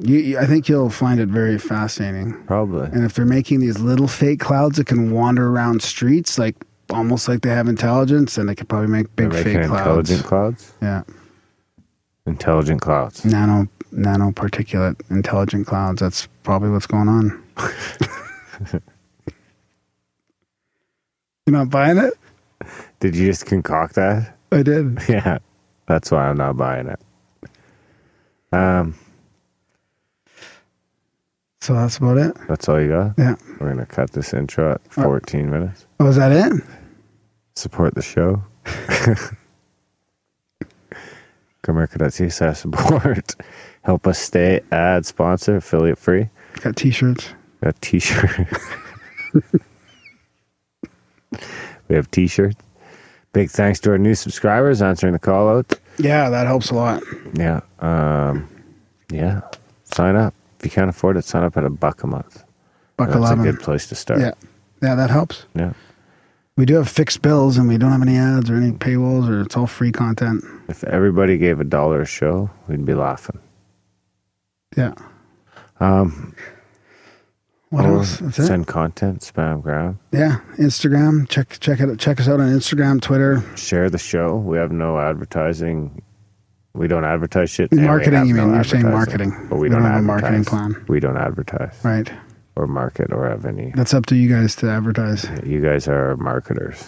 You, 0.00 0.18
you, 0.18 0.38
I 0.38 0.46
think 0.46 0.68
you'll 0.68 0.90
find 0.90 1.18
it 1.20 1.28
very 1.28 1.58
fascinating. 1.58 2.34
Probably. 2.44 2.86
And 2.86 3.04
if 3.04 3.14
they're 3.14 3.24
making 3.24 3.60
these 3.60 3.78
little 3.80 4.08
fake 4.08 4.40
clouds 4.40 4.76
that 4.76 4.86
can 4.86 5.10
wander 5.12 5.48
around 5.48 5.82
streets, 5.82 6.38
like 6.38 6.56
almost 6.92 7.28
like 7.28 7.42
they 7.42 7.50
have 7.50 7.68
intelligence, 7.68 8.36
and 8.38 8.48
they 8.48 8.54
could 8.54 8.68
probably 8.68 8.88
make 8.88 9.14
big 9.16 9.32
fake 9.32 9.66
clouds. 9.66 10.10
intelligent 10.10 10.24
clouds. 10.24 10.72
Yeah, 10.82 11.02
Intelligent 12.26 12.80
clouds. 12.80 13.24
nano 13.24 13.66
nano 13.92 14.30
particulate 14.30 15.00
intelligent 15.10 15.66
clouds. 15.66 16.00
That's 16.00 16.26
probably 16.42 16.70
what's 16.70 16.86
going 16.86 17.08
on. 17.08 17.42
You're 21.46 21.56
not 21.58 21.70
buying 21.70 21.98
it? 21.98 22.14
Did 23.00 23.16
you 23.16 23.26
just 23.26 23.46
concoct 23.46 23.94
that? 23.94 24.36
I 24.52 24.62
did. 24.62 24.98
Yeah. 25.08 25.38
That's 25.86 26.10
why 26.12 26.28
I'm 26.28 26.36
not 26.36 26.56
buying 26.56 26.86
it. 26.86 27.00
Um, 28.52 28.94
So 31.60 31.74
that's 31.74 31.96
about 31.98 32.16
it. 32.18 32.36
that's 32.48 32.68
all 32.68 32.80
you 32.80 32.88
got. 32.88 33.14
Yeah. 33.18 33.34
We're 33.58 33.70
gonna 33.70 33.86
cut 33.86 34.12
this 34.12 34.32
intro 34.32 34.72
at 34.72 34.92
14 34.92 35.50
minutes. 35.50 35.86
Oh, 35.98 36.06
is 36.06 36.16
that 36.16 36.30
it? 36.32 36.62
Support 37.60 37.94
the 37.94 38.00
show. 38.00 38.42
Grimerica.ca 41.62 42.30
slash 42.30 42.56
support. 42.60 43.36
Help 43.82 44.06
us 44.06 44.18
stay 44.18 44.62
ad 44.72 45.04
sponsor, 45.04 45.56
affiliate 45.56 45.98
free. 45.98 46.30
Got 46.62 46.76
t-shirts. 46.76 47.34
Got 47.62 47.78
t-shirt. 47.82 48.48
we 51.88 51.96
have 51.96 52.10
t-shirts. 52.10 52.56
Big 53.34 53.50
thanks 53.50 53.78
to 53.80 53.90
our 53.90 53.98
new 53.98 54.14
subscribers 54.14 54.80
answering 54.80 55.12
the 55.12 55.18
call 55.18 55.50
out. 55.50 55.78
Yeah, 55.98 56.30
that 56.30 56.46
helps 56.46 56.70
a 56.70 56.74
lot. 56.74 57.02
Yeah. 57.34 57.60
Um, 57.80 58.48
yeah. 59.12 59.42
Sign 59.84 60.16
up. 60.16 60.32
If 60.60 60.64
you 60.64 60.70
can't 60.70 60.88
afford 60.88 61.18
it, 61.18 61.26
sign 61.26 61.44
up 61.44 61.58
at 61.58 61.64
a 61.64 61.70
buck 61.70 62.04
a 62.04 62.06
month. 62.06 62.42
Buck 62.96 63.08
That's 63.08 63.18
eleven. 63.18 63.46
a 63.46 63.52
good 63.52 63.60
place 63.60 63.86
to 63.88 63.94
start. 63.94 64.20
Yeah, 64.20 64.32
yeah, 64.82 64.94
that 64.94 65.10
helps. 65.10 65.44
Yeah. 65.54 65.74
We 66.60 66.66
do 66.66 66.74
have 66.74 66.90
fixed 66.90 67.22
bills, 67.22 67.56
and 67.56 67.66
we 67.68 67.78
don't 67.78 67.90
have 67.90 68.02
any 68.02 68.18
ads 68.18 68.50
or 68.50 68.54
any 68.56 68.72
paywalls, 68.72 69.26
or 69.30 69.40
it's 69.40 69.56
all 69.56 69.66
free 69.66 69.90
content. 69.90 70.44
If 70.68 70.84
everybody 70.84 71.38
gave 71.38 71.58
a 71.58 71.64
dollar 71.64 72.02
a 72.02 72.06
show, 72.06 72.50
we'd 72.68 72.84
be 72.84 72.92
laughing. 72.92 73.38
Yeah. 74.76 74.92
Um, 75.80 76.34
What 77.70 77.86
or 77.86 77.94
else? 77.96 78.18
That's 78.18 78.38
it. 78.40 78.46
Send 78.46 78.66
content, 78.66 79.20
spam 79.22 79.62
grab. 79.62 79.98
Yeah, 80.12 80.40
Instagram. 80.58 81.26
Check 81.30 81.56
check 81.60 81.80
it. 81.80 81.98
Check 81.98 82.20
us 82.20 82.28
out 82.28 82.40
on 82.40 82.50
Instagram, 82.50 83.00
Twitter. 83.00 83.42
Share 83.56 83.88
the 83.88 83.96
show. 83.96 84.36
We 84.36 84.58
have 84.58 84.70
no 84.70 85.00
advertising. 85.00 86.02
We 86.74 86.88
don't 86.88 87.06
advertise 87.06 87.48
shit. 87.48 87.72
Marketing, 87.72 88.26
you 88.26 88.34
mean? 88.34 88.48
no 88.48 88.54
You're 88.56 88.64
saying 88.64 88.84
marketing. 88.84 89.30
But 89.48 89.56
we, 89.56 89.62
We 89.62 89.68
don't, 89.70 89.80
don't 89.80 89.92
have 89.92 90.00
a 90.00 90.02
marketing 90.02 90.44
plan. 90.44 90.84
We 90.88 91.00
don't 91.00 91.16
advertise 91.16 91.80
Right. 91.82 92.12
Or 92.56 92.66
market 92.66 93.12
or 93.12 93.28
have 93.28 93.44
any. 93.46 93.72
That's 93.74 93.94
up 93.94 94.06
to 94.06 94.16
you 94.16 94.28
guys 94.28 94.54
to 94.56 94.70
advertise. 94.70 95.26
You 95.44 95.60
guys 95.60 95.88
are 95.88 96.16
marketers. 96.16 96.78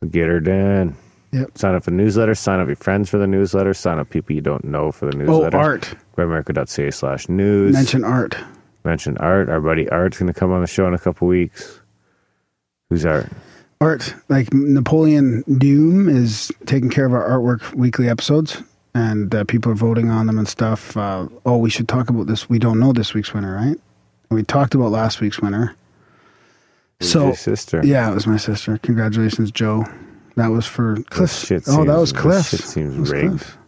So 0.00 0.08
get 0.08 0.28
her 0.28 0.40
done. 0.40 0.96
Yep. 1.32 1.56
Sign 1.56 1.74
up 1.74 1.84
for 1.84 1.90
the 1.90 1.96
newsletter. 1.96 2.34
Sign 2.34 2.60
up 2.60 2.66
your 2.66 2.76
friends 2.76 3.08
for 3.08 3.18
the 3.18 3.26
newsletter. 3.26 3.72
Sign 3.72 3.98
up 3.98 4.10
people 4.10 4.34
you 4.34 4.42
don't 4.42 4.64
know 4.64 4.92
for 4.92 5.06
the 5.06 5.16
newsletter. 5.16 5.56
Oh, 5.56 5.58
newsletter. 5.58 5.58
art. 5.58 5.94
Grimerica.ca 6.16 6.90
slash 6.90 7.28
news. 7.28 7.72
Mention 7.72 8.04
art. 8.04 8.36
Mention 8.84 9.16
Art. 9.18 9.48
Our 9.48 9.60
buddy 9.60 9.88
Art's 9.90 10.18
going 10.18 10.32
to 10.32 10.38
come 10.38 10.50
on 10.52 10.60
the 10.60 10.66
show 10.66 10.86
in 10.88 10.94
a 10.94 10.98
couple 10.98 11.28
weeks. 11.28 11.80
Who's 12.90 13.06
Art? 13.06 13.28
Art. 13.80 14.14
Like 14.28 14.52
Napoleon 14.52 15.42
Doom 15.58 16.08
is 16.08 16.52
taking 16.66 16.90
care 16.90 17.06
of 17.06 17.12
our 17.12 17.28
artwork 17.28 17.74
weekly 17.74 18.08
episodes, 18.08 18.62
and 18.94 19.34
uh, 19.34 19.44
people 19.44 19.72
are 19.72 19.76
voting 19.76 20.10
on 20.10 20.26
them 20.26 20.38
and 20.38 20.48
stuff. 20.48 20.96
Uh, 20.96 21.28
oh, 21.46 21.58
we 21.58 21.70
should 21.70 21.88
talk 21.88 22.10
about 22.10 22.26
this. 22.26 22.48
We 22.48 22.58
don't 22.58 22.78
know 22.78 22.92
this 22.92 23.14
week's 23.14 23.32
winner, 23.32 23.54
right? 23.54 23.78
We 24.32 24.42
talked 24.42 24.74
about 24.74 24.90
last 24.90 25.20
week's 25.20 25.40
winner. 25.40 25.74
So 27.00 27.26
your 27.26 27.36
sister. 27.36 27.80
Yeah, 27.84 28.10
it 28.10 28.14
was 28.14 28.26
my 28.26 28.36
sister. 28.36 28.78
Congratulations, 28.78 29.50
Joe. 29.50 29.84
That 30.36 30.48
was 30.48 30.66
for 30.66 30.96
Cliff. 31.10 31.30
shit 31.30 31.64
oh, 31.66 31.84
that 31.84 31.86
seems- 31.86 31.88
was 31.88 32.12
this 32.12 32.20
Cliff. 32.22 32.46
shit 32.46 32.60
seems 32.60 32.94
That 32.94 33.00
was 33.00 33.10
rigged. 33.10 33.28
Cliff. 33.40 33.58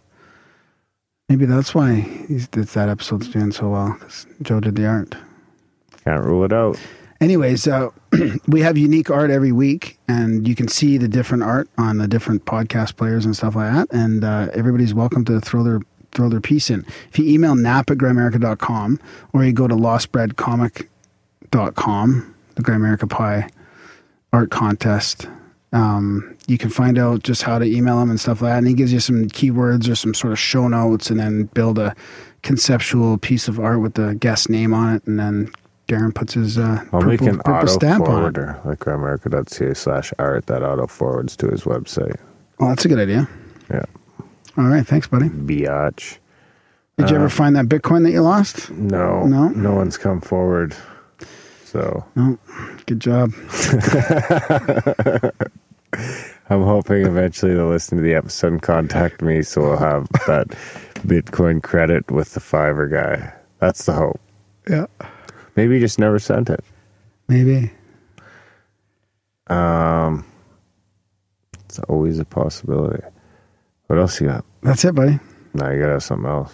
Maybe 1.29 1.47
that's 1.47 1.75
why 1.75 1.95
he's, 2.29 2.49
that 2.49 2.69
that 2.71 2.89
episode's 2.89 3.29
doing 3.29 3.51
so 3.51 3.71
well 3.71 3.95
because 3.99 4.27
Joe 4.43 4.61
did 4.61 4.77
the 4.77 4.87
art. 4.87 5.15
Can't 6.05 6.23
rule 6.25 6.45
it 6.45 6.53
out. 6.53 6.79
Anyways, 7.21 7.67
uh, 7.67 7.89
we 8.49 8.61
have 8.61 8.77
unique 8.77 9.11
art 9.11 9.31
every 9.31 9.53
week, 9.53 9.99
and 10.09 10.47
you 10.47 10.55
can 10.55 10.69
see 10.69 10.99
the 10.99 11.09
different 11.09 11.43
art 11.43 11.69
on 11.79 11.97
the 11.99 12.07
different 12.07 12.45
podcast 12.45 12.97
players 12.97 13.25
and 13.25 13.35
stuff 13.35 13.57
like 13.57 13.73
that. 13.73 13.89
And 13.93 14.23
uh, 14.23 14.49
everybody's 14.53 14.93
welcome 14.93 15.25
to 15.27 15.41
throw 15.41 15.63
their 15.65 15.81
throw 16.15 16.29
their 16.29 16.41
piece 16.41 16.71
in. 16.71 16.85
If 17.11 17.19
you 17.19 17.29
email 17.29 17.55
nap 17.55 17.91
at 17.91 17.99
grimerica.com 17.99 18.99
or 19.33 19.45
you 19.45 19.53
go 19.53 19.69
to 19.69 19.75
lostbreadcomic.com, 19.75 22.35
the 22.55 22.63
Grimerica 22.63 23.11
Pie 23.11 23.49
art 24.33 24.51
contest, 24.51 25.29
um, 25.73 26.37
you 26.47 26.59
can 26.59 26.71
find 26.71 26.99
out 26.99 27.23
just 27.23 27.43
how 27.43 27.59
to 27.59 27.65
email 27.65 28.01
him 28.01 28.11
and 28.11 28.21
stuff 28.21 28.41
like 28.41 28.53
that. 28.53 28.59
And 28.59 28.69
he 28.69 28.75
gives 28.75 28.93
you 28.93 29.01
some 29.01 29.27
keywords 29.29 29.91
or 29.91 29.95
some 29.95 30.15
sort 30.15 30.33
of 30.33 30.39
show 30.39 30.69
notes 30.69 31.11
and 31.11 31.19
then 31.19 31.45
build 31.55 31.79
a 31.79 31.95
conceptual 32.43 33.19
piece 33.19 33.49
of 33.49 33.59
art 33.59 33.81
with 33.81 33.95
the 33.95 34.15
guest 34.15 34.51
name 34.51 34.75
on 34.75 34.95
it 34.95 35.07
and 35.07 35.19
then 35.19 35.51
Darren 35.89 36.15
puts 36.15 36.35
his 36.35 36.59
uh, 36.59 36.83
I'll 36.93 37.03
make 37.03 37.21
an 37.21 37.37
purple 37.39 37.55
auto 37.55 37.67
stamp 37.67 38.05
on 38.05 38.09
it. 38.09 38.09
forwarder, 38.09 38.61
like 38.65 38.79
grimerica.ca 38.79 39.75
slash 39.75 40.13
art 40.19 40.47
that 40.47 40.63
auto 40.63 40.87
forwards 40.87 41.37
to 41.37 41.49
his 41.49 41.65
website. 41.65 42.17
Well, 42.59 42.71
that's 42.71 42.85
a 42.85 42.89
good 42.89 42.99
idea. 42.99 43.29
Yeah. 43.71 43.85
All 44.57 44.65
right, 44.65 44.87
thanks, 44.87 45.07
buddy. 45.07 45.29
Biatch. 45.29 46.19
Did 46.97 47.11
you 47.11 47.17
ever 47.17 47.29
find 47.29 47.57
that 47.57 47.67
Bitcoin 47.67 48.05
that 48.05 48.13
you 48.13 48.23
lost? 48.23 48.71
No, 48.71 49.25
No? 49.27 49.49
no 49.49 49.75
one's 49.75 49.97
come 49.99 50.21
forward. 50.21 50.77
So 51.65 52.05
No. 52.15 52.39
Good 52.87 53.01
job. 53.01 53.33
I'm 56.51 56.63
hoping 56.63 57.05
eventually 57.07 57.55
they'll 57.55 57.69
listen 57.69 57.99
to 57.99 58.05
the 58.05 58.15
episode 58.15 58.53
and 58.53 58.63
contact 58.63 59.23
me 59.23 59.43
so 59.43 59.61
we'll 59.63 59.77
have 59.77 60.09
that 60.27 60.49
Bitcoin 61.07 61.63
credit 61.63 62.11
with 62.11 62.35
the 62.35 62.41
Fiverr 62.41 62.91
guy. 62.91 63.33
That's 63.61 63.87
the 63.87 63.93
hope. 63.93 64.21
Yeah. 64.69 64.87
Maybe 65.57 65.75
he 65.75 65.81
just 65.81 65.99
never 65.99 66.19
sent 66.19 66.51
it. 66.51 66.65
Maybe. 67.29 67.71
Um, 69.49 70.25
it's 71.65 71.79
always 71.81 72.19
a 72.19 72.25
possibility. 72.25 73.03
What 73.87 73.99
else 73.99 74.21
you 74.21 74.29
got? 74.29 74.45
That's 74.63 74.85
it, 74.85 74.95
buddy. 74.95 75.19
No, 75.55 75.71
you 75.71 75.81
gotta 75.81 75.93
have 75.93 76.03
something 76.03 76.29
else. 76.29 76.53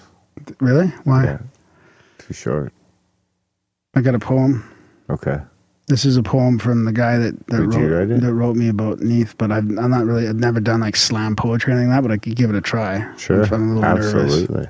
Really? 0.61 0.89
Why? 1.05 1.25
Yeah. 1.25 1.39
Too 2.19 2.35
short. 2.35 2.73
I 3.95 4.01
got 4.01 4.15
a 4.15 4.19
poem. 4.19 4.65
Okay. 5.09 5.39
This 5.89 6.05
is 6.05 6.17
a 6.17 6.23
poem 6.23 6.59
from 6.59 6.85
the 6.85 6.93
guy 6.93 7.19
that 7.19 7.47
that 7.49 7.71
Did 7.71 7.75
wrote 7.75 8.21
that 8.21 8.33
wrote 8.33 8.57
me 8.57 8.69
about 8.69 9.01
Neath, 9.01 9.37
but 9.39 9.51
I've, 9.51 9.69
I'm 9.77 9.91
not 9.91 10.07
really. 10.07 10.29
I've 10.29 10.37
never 10.37 10.61
done 10.61 10.81
like 10.81 10.95
slam 10.95 11.35
poetry 11.35 11.73
or 11.73 11.77
anything 11.77 11.91
like 11.91 12.03
that, 12.03 12.09
but 12.09 12.13
I 12.15 12.19
could 12.19 12.37
give 12.37 12.51
it 12.51 12.57
a 12.57 12.61
try. 12.61 13.13
Sure. 13.17 13.43
I'm, 13.45 13.53
I'm 13.53 13.71
a 13.71 13.75
little 13.75 13.95
nervous. 13.97 14.15
Absolutely. 14.15 14.69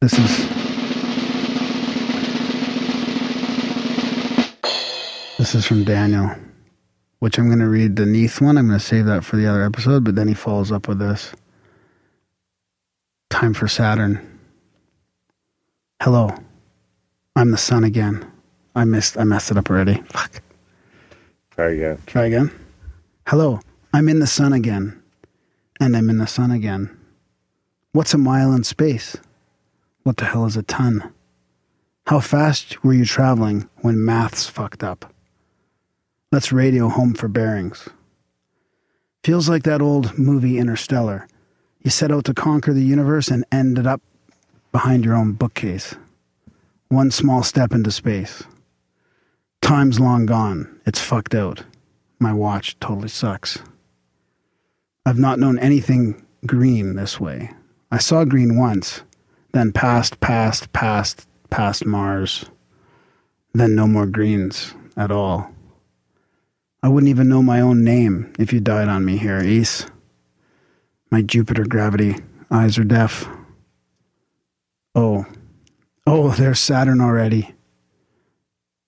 This 0.00 0.12
is. 0.18 0.48
This 5.38 5.54
is 5.54 5.66
from 5.66 5.84
Daniel, 5.84 6.30
which 7.20 7.38
I'm 7.38 7.46
going 7.46 7.60
to 7.60 7.68
read 7.68 7.96
the 7.96 8.04
Neath 8.04 8.40
one. 8.40 8.58
I'm 8.58 8.66
going 8.66 8.78
to 8.78 8.84
save 8.84 9.06
that 9.06 9.24
for 9.24 9.36
the 9.36 9.46
other 9.46 9.62
episode, 9.62 10.04
but 10.04 10.14
then 10.16 10.28
he 10.28 10.34
follows 10.34 10.72
up 10.72 10.88
with 10.88 10.98
this. 10.98 11.32
Time 13.30 13.54
for 13.54 13.68
Saturn. 13.68 14.38
Hello. 16.02 16.30
I'm 17.36 17.52
the 17.52 17.58
sun 17.58 17.84
again. 17.84 18.30
I 18.74 18.84
missed. 18.84 19.16
I 19.16 19.24
messed 19.24 19.50
it 19.50 19.56
up 19.56 19.70
already. 19.70 20.02
Fuck. 20.10 20.42
Try 21.52 21.70
again. 21.70 22.02
Try 22.06 22.26
again. 22.26 22.50
Hello, 23.26 23.60
I'm 23.92 24.08
in 24.08 24.18
the 24.18 24.26
sun 24.26 24.52
again. 24.52 25.00
And 25.80 25.96
I'm 25.96 26.10
in 26.10 26.18
the 26.18 26.26
sun 26.26 26.50
again. 26.50 26.94
What's 27.92 28.12
a 28.12 28.18
mile 28.18 28.52
in 28.52 28.64
space? 28.64 29.16
What 30.02 30.16
the 30.16 30.24
hell 30.24 30.46
is 30.46 30.56
a 30.56 30.62
ton? 30.62 31.12
How 32.06 32.20
fast 32.20 32.82
were 32.82 32.92
you 32.92 33.04
traveling 33.04 33.68
when 33.82 34.04
math's 34.04 34.46
fucked 34.46 34.82
up? 34.82 35.12
Let's 36.32 36.52
radio 36.52 36.88
home 36.88 37.14
for 37.14 37.26
bearings. 37.26 37.88
Feels 39.24 39.48
like 39.48 39.64
that 39.64 39.82
old 39.82 40.16
movie 40.16 40.58
Interstellar. 40.58 41.26
You 41.82 41.90
set 41.90 42.12
out 42.12 42.24
to 42.26 42.34
conquer 42.34 42.72
the 42.72 42.84
universe 42.84 43.26
and 43.26 43.44
ended 43.50 43.84
up 43.84 44.00
behind 44.70 45.04
your 45.04 45.16
own 45.16 45.32
bookcase. 45.32 45.96
One 46.86 47.10
small 47.10 47.42
step 47.42 47.72
into 47.72 47.90
space. 47.90 48.44
Time's 49.60 49.98
long 49.98 50.24
gone. 50.24 50.80
It's 50.86 51.00
fucked 51.00 51.34
out. 51.34 51.64
My 52.20 52.32
watch 52.32 52.78
totally 52.78 53.08
sucks. 53.08 53.58
I've 55.04 55.18
not 55.18 55.40
known 55.40 55.58
anything 55.58 56.24
green 56.46 56.94
this 56.94 57.18
way. 57.18 57.50
I 57.90 57.98
saw 57.98 58.24
green 58.24 58.56
once, 58.56 59.02
then 59.50 59.72
past, 59.72 60.20
past, 60.20 60.72
past, 60.72 61.26
past 61.50 61.84
Mars. 61.84 62.44
Then 63.52 63.74
no 63.74 63.88
more 63.88 64.06
greens 64.06 64.74
at 64.96 65.10
all. 65.10 65.50
I 66.82 66.88
wouldn't 66.88 67.10
even 67.10 67.28
know 67.28 67.42
my 67.42 67.60
own 67.60 67.84
name 67.84 68.32
if 68.38 68.52
you 68.52 68.60
died 68.60 68.88
on 68.88 69.04
me 69.04 69.18
here, 69.18 69.38
Ace. 69.38 69.86
My 71.10 71.22
Jupiter 71.22 71.64
gravity 71.64 72.16
eyes 72.50 72.78
are 72.78 72.84
deaf. 72.84 73.28
Oh, 74.94 75.26
oh, 76.06 76.30
there's 76.30 76.58
Saturn 76.58 77.00
already. 77.00 77.54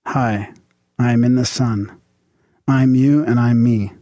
Hi, 0.07 0.53
I 0.99 1.13
am 1.13 1.23
in 1.25 1.37
the 1.37 1.45
sun. 1.45 2.01
I'm 2.67 2.95
you 2.95 3.25
and 3.25 3.39
I'm 3.39 3.63
me. 3.63 3.93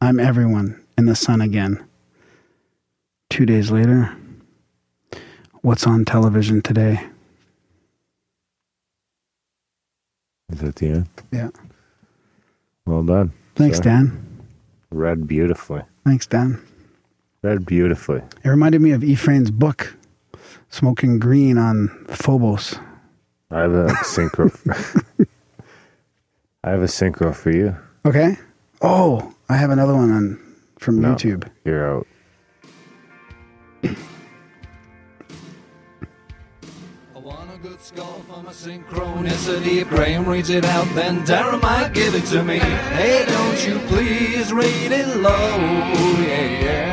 I'm 0.00 0.20
everyone 0.20 0.82
in 0.96 1.06
the 1.06 1.16
sun 1.16 1.40
again. 1.40 1.84
Two 3.30 3.46
days 3.46 3.70
later, 3.70 4.16
what's 5.62 5.86
on 5.86 6.04
television 6.04 6.62
today? 6.62 7.04
Is 10.52 10.60
that 10.60 10.76
the 10.76 10.86
end? 10.86 11.08
Yeah. 11.32 11.50
Well 12.86 13.02
done. 13.02 13.32
Thanks, 13.54 13.78
Sir. 13.78 13.84
Dan. 13.84 14.40
Read 14.90 15.26
beautifully. 15.26 15.82
Thanks, 16.04 16.26
Dan. 16.26 16.60
Read 17.42 17.66
beautifully. 17.66 18.22
It 18.44 18.48
reminded 18.48 18.80
me 18.82 18.92
of 18.92 19.02
Ephraim's 19.02 19.50
book, 19.50 19.96
Smoking 20.70 21.18
Green 21.18 21.56
on 21.58 21.88
Phobos. 22.08 22.76
I 23.50 23.60
have 23.60 23.72
a 23.72 23.86
synchro. 24.02 24.50
I 26.64 26.70
have 26.70 26.80
a 26.82 26.86
synchro 26.86 27.34
for 27.34 27.50
you. 27.50 27.76
Okay. 28.06 28.36
Oh, 28.82 29.34
I 29.48 29.56
have 29.56 29.70
another 29.70 29.94
one 29.94 30.10
on 30.10 30.38
from 30.78 31.00
No. 31.00 31.14
YouTube. 31.14 31.48
You're 31.64 31.98
out. 31.98 32.06
My 38.44 38.52
synchronicity. 38.52 39.80
If 39.80 39.88
Graham 39.88 40.28
reads 40.28 40.50
it 40.50 40.64
out, 40.66 40.86
then 40.94 41.24
Darren 41.24 41.62
might 41.62 41.94
give 41.94 42.14
it 42.14 42.26
to 42.26 42.44
me. 42.44 42.58
Hey, 42.58 43.24
don't 43.26 43.66
you 43.66 43.78
please 43.86 44.52
read 44.52 44.92
it 44.92 45.16
low. 45.16 45.56
Yeah, 46.20 46.60
yeah. 46.62 46.84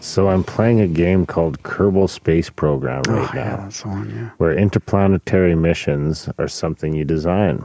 So 0.00 0.28
I'm 0.28 0.44
playing 0.44 0.80
a 0.80 0.88
game 0.88 1.26
called 1.26 1.62
Kerbal 1.62 2.08
Space 2.08 2.50
Program 2.50 3.02
right 3.08 3.28
oh, 3.30 3.34
now. 3.34 3.40
yeah, 3.40 3.56
that's 3.56 3.84
one, 3.84 4.10
yeah. 4.10 4.30
where 4.38 4.52
interplanetary 4.52 5.54
missions 5.54 6.28
are 6.38 6.48
something 6.48 6.94
you 6.94 7.04
design 7.04 7.64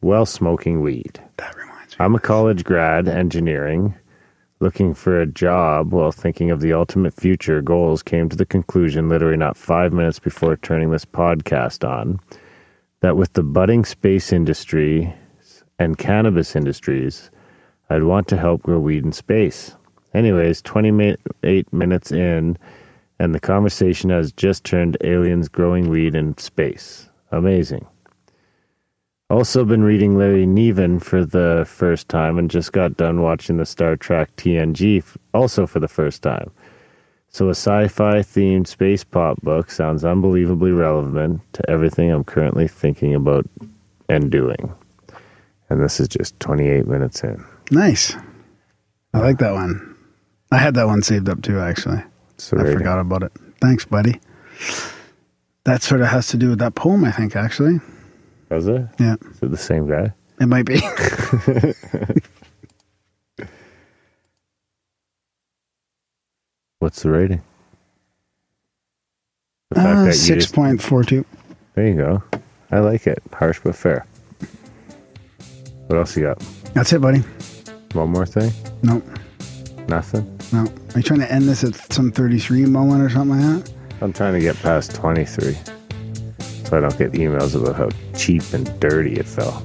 while 0.00 0.26
smoking 0.26 0.80
weed. 0.80 1.20
That 1.36 1.54
reminds 1.56 1.98
me. 1.98 2.04
I'm 2.04 2.14
a 2.14 2.20
college 2.20 2.64
grad, 2.64 3.08
engineering, 3.08 3.94
looking 4.60 4.94
for 4.94 5.20
a 5.20 5.26
job 5.26 5.92
while 5.92 6.12
thinking 6.12 6.50
of 6.50 6.60
the 6.60 6.72
ultimate 6.72 7.14
future 7.14 7.62
goals. 7.62 8.02
Came 8.02 8.28
to 8.28 8.36
the 8.36 8.46
conclusion, 8.46 9.08
literally 9.08 9.36
not 9.36 9.56
five 9.56 9.92
minutes 9.92 10.18
before 10.18 10.56
turning 10.56 10.90
this 10.90 11.04
podcast 11.04 11.88
on, 11.88 12.20
that 13.00 13.16
with 13.16 13.32
the 13.34 13.42
budding 13.42 13.84
space 13.84 14.32
industry 14.32 15.12
and 15.78 15.98
cannabis 15.98 16.56
industries, 16.56 17.30
I'd 17.90 18.04
want 18.04 18.28
to 18.28 18.36
help 18.36 18.62
grow 18.62 18.80
weed 18.80 19.04
in 19.04 19.12
space. 19.12 19.74
Anyways, 20.14 20.62
28 20.62 21.72
minutes 21.72 22.10
in, 22.10 22.58
and 23.18 23.34
the 23.34 23.40
conversation 23.40 24.10
has 24.10 24.32
just 24.32 24.64
turned 24.64 24.96
aliens 25.02 25.48
growing 25.48 25.88
weed 25.88 26.14
in 26.14 26.36
space. 26.38 27.08
Amazing. 27.30 27.86
Also, 29.30 29.62
been 29.64 29.84
reading 29.84 30.16
Larry 30.16 30.46
Niven 30.46 30.98
for 30.98 31.22
the 31.22 31.64
first 31.68 32.08
time 32.08 32.38
and 32.38 32.50
just 32.50 32.72
got 32.72 32.96
done 32.96 33.20
watching 33.20 33.58
the 33.58 33.66
Star 33.66 33.94
Trek 33.94 34.34
TNG 34.36 34.98
f- 34.98 35.18
also 35.34 35.66
for 35.66 35.80
the 35.80 35.88
first 35.88 36.22
time. 36.22 36.50
So, 37.28 37.48
a 37.48 37.50
sci 37.50 37.88
fi 37.88 38.20
themed 38.20 38.66
space 38.66 39.04
pop 39.04 39.38
book 39.42 39.70
sounds 39.70 40.02
unbelievably 40.02 40.72
relevant 40.72 41.42
to 41.52 41.70
everything 41.70 42.10
I'm 42.10 42.24
currently 42.24 42.68
thinking 42.68 43.14
about 43.14 43.44
and 44.08 44.30
doing. 44.30 44.72
And 45.68 45.84
this 45.84 46.00
is 46.00 46.08
just 46.08 46.40
28 46.40 46.86
minutes 46.86 47.22
in. 47.22 47.44
Nice. 47.70 48.16
I 49.12 49.18
like 49.18 49.38
that 49.38 49.52
one. 49.52 49.94
I 50.50 50.56
had 50.56 50.72
that 50.76 50.86
one 50.86 51.02
saved 51.02 51.28
up 51.28 51.42
too, 51.42 51.60
actually. 51.60 52.02
So, 52.38 52.58
I 52.58 52.64
forgot 52.64 52.98
about 52.98 53.24
it. 53.24 53.32
Thanks, 53.60 53.84
buddy. 53.84 54.22
That 55.64 55.82
sort 55.82 56.00
of 56.00 56.06
has 56.06 56.28
to 56.28 56.38
do 56.38 56.48
with 56.48 56.60
that 56.60 56.74
poem, 56.76 57.04
I 57.04 57.12
think, 57.12 57.36
actually. 57.36 57.80
Was 58.50 58.66
it? 58.66 58.86
Yeah, 58.98 59.16
Is 59.30 59.42
it 59.42 59.50
the 59.50 59.56
same 59.56 59.88
guy? 59.88 60.12
it 60.40 60.46
might 60.46 60.64
be. 60.66 60.80
What's 66.78 67.02
the 67.02 67.10
rating? 67.10 67.42
The 69.70 69.80
Uh, 69.80 70.12
Six 70.12 70.46
point 70.46 70.80
four 70.82 71.04
two. 71.04 71.24
There 71.74 71.86
you 71.86 71.94
go. 71.96 72.22
I 72.70 72.78
like 72.80 73.06
it. 73.06 73.22
Harsh 73.32 73.60
but 73.62 73.74
fair. 73.74 74.06
What 75.86 75.98
else 75.98 76.16
you 76.16 76.24
got? 76.24 76.38
That's 76.74 76.92
it, 76.92 77.00
buddy. 77.00 77.20
One 77.92 78.10
more 78.10 78.26
thing? 78.26 78.52
No, 78.82 79.02
Nothing? 79.88 80.38
no. 80.52 80.60
Are 80.94 80.98
you 80.98 81.02
trying 81.02 81.20
to 81.20 81.32
end 81.32 81.48
this 81.48 81.64
at 81.64 81.74
some 81.92 82.12
thirty-three 82.12 82.66
moment 82.66 83.02
or 83.02 83.08
something 83.08 83.40
like 83.40 83.64
that? 83.64 83.72
I'm 84.00 84.12
trying 84.12 84.34
to 84.34 84.40
get 84.40 84.54
past 84.56 84.94
23 84.94 85.56
so 86.68 86.76
I 86.76 86.80
don't 86.80 86.98
get 86.98 87.12
emails 87.12 87.58
about 87.58 87.76
how 87.76 87.88
cheap 88.14 88.42
and 88.52 88.78
dirty 88.78 89.14
it 89.14 89.26
felt. 89.26 89.64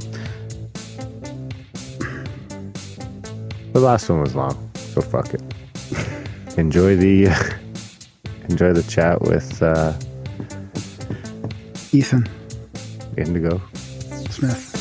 The 3.74 3.80
last 3.80 4.08
one 4.08 4.22
was 4.22 4.36
long, 4.36 4.72
so 4.76 5.02
fuck 5.02 5.34
it. 5.34 5.42
enjoy 6.58 6.96
the 6.96 7.26
enjoy 8.50 8.72
the 8.72 8.84
chat 8.84 9.22
with 9.22 9.62
uh, 9.62 9.94
Ethan 11.92 12.26
Indigo. 13.18 13.62
Smith. 14.30 14.73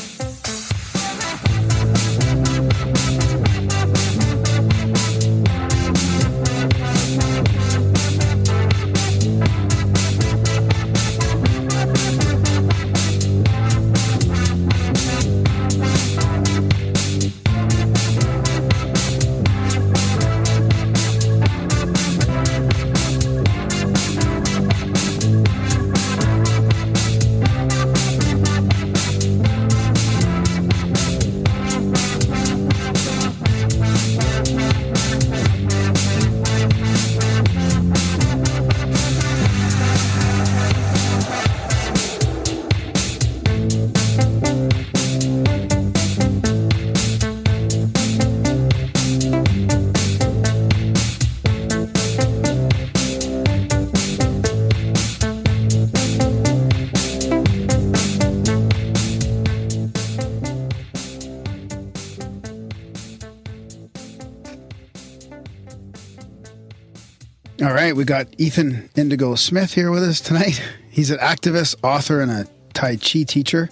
Indigo 69.23 69.35
Smith 69.35 69.73
here 69.73 69.89
with 69.89 70.03
us 70.03 70.19
tonight. 70.19 70.61
He's 70.89 71.09
an 71.09 71.17
activist, 71.19 71.77
author, 71.81 72.19
and 72.19 72.29
a 72.29 72.45
Tai 72.73 72.97
Chi 72.97 73.23
teacher. 73.23 73.69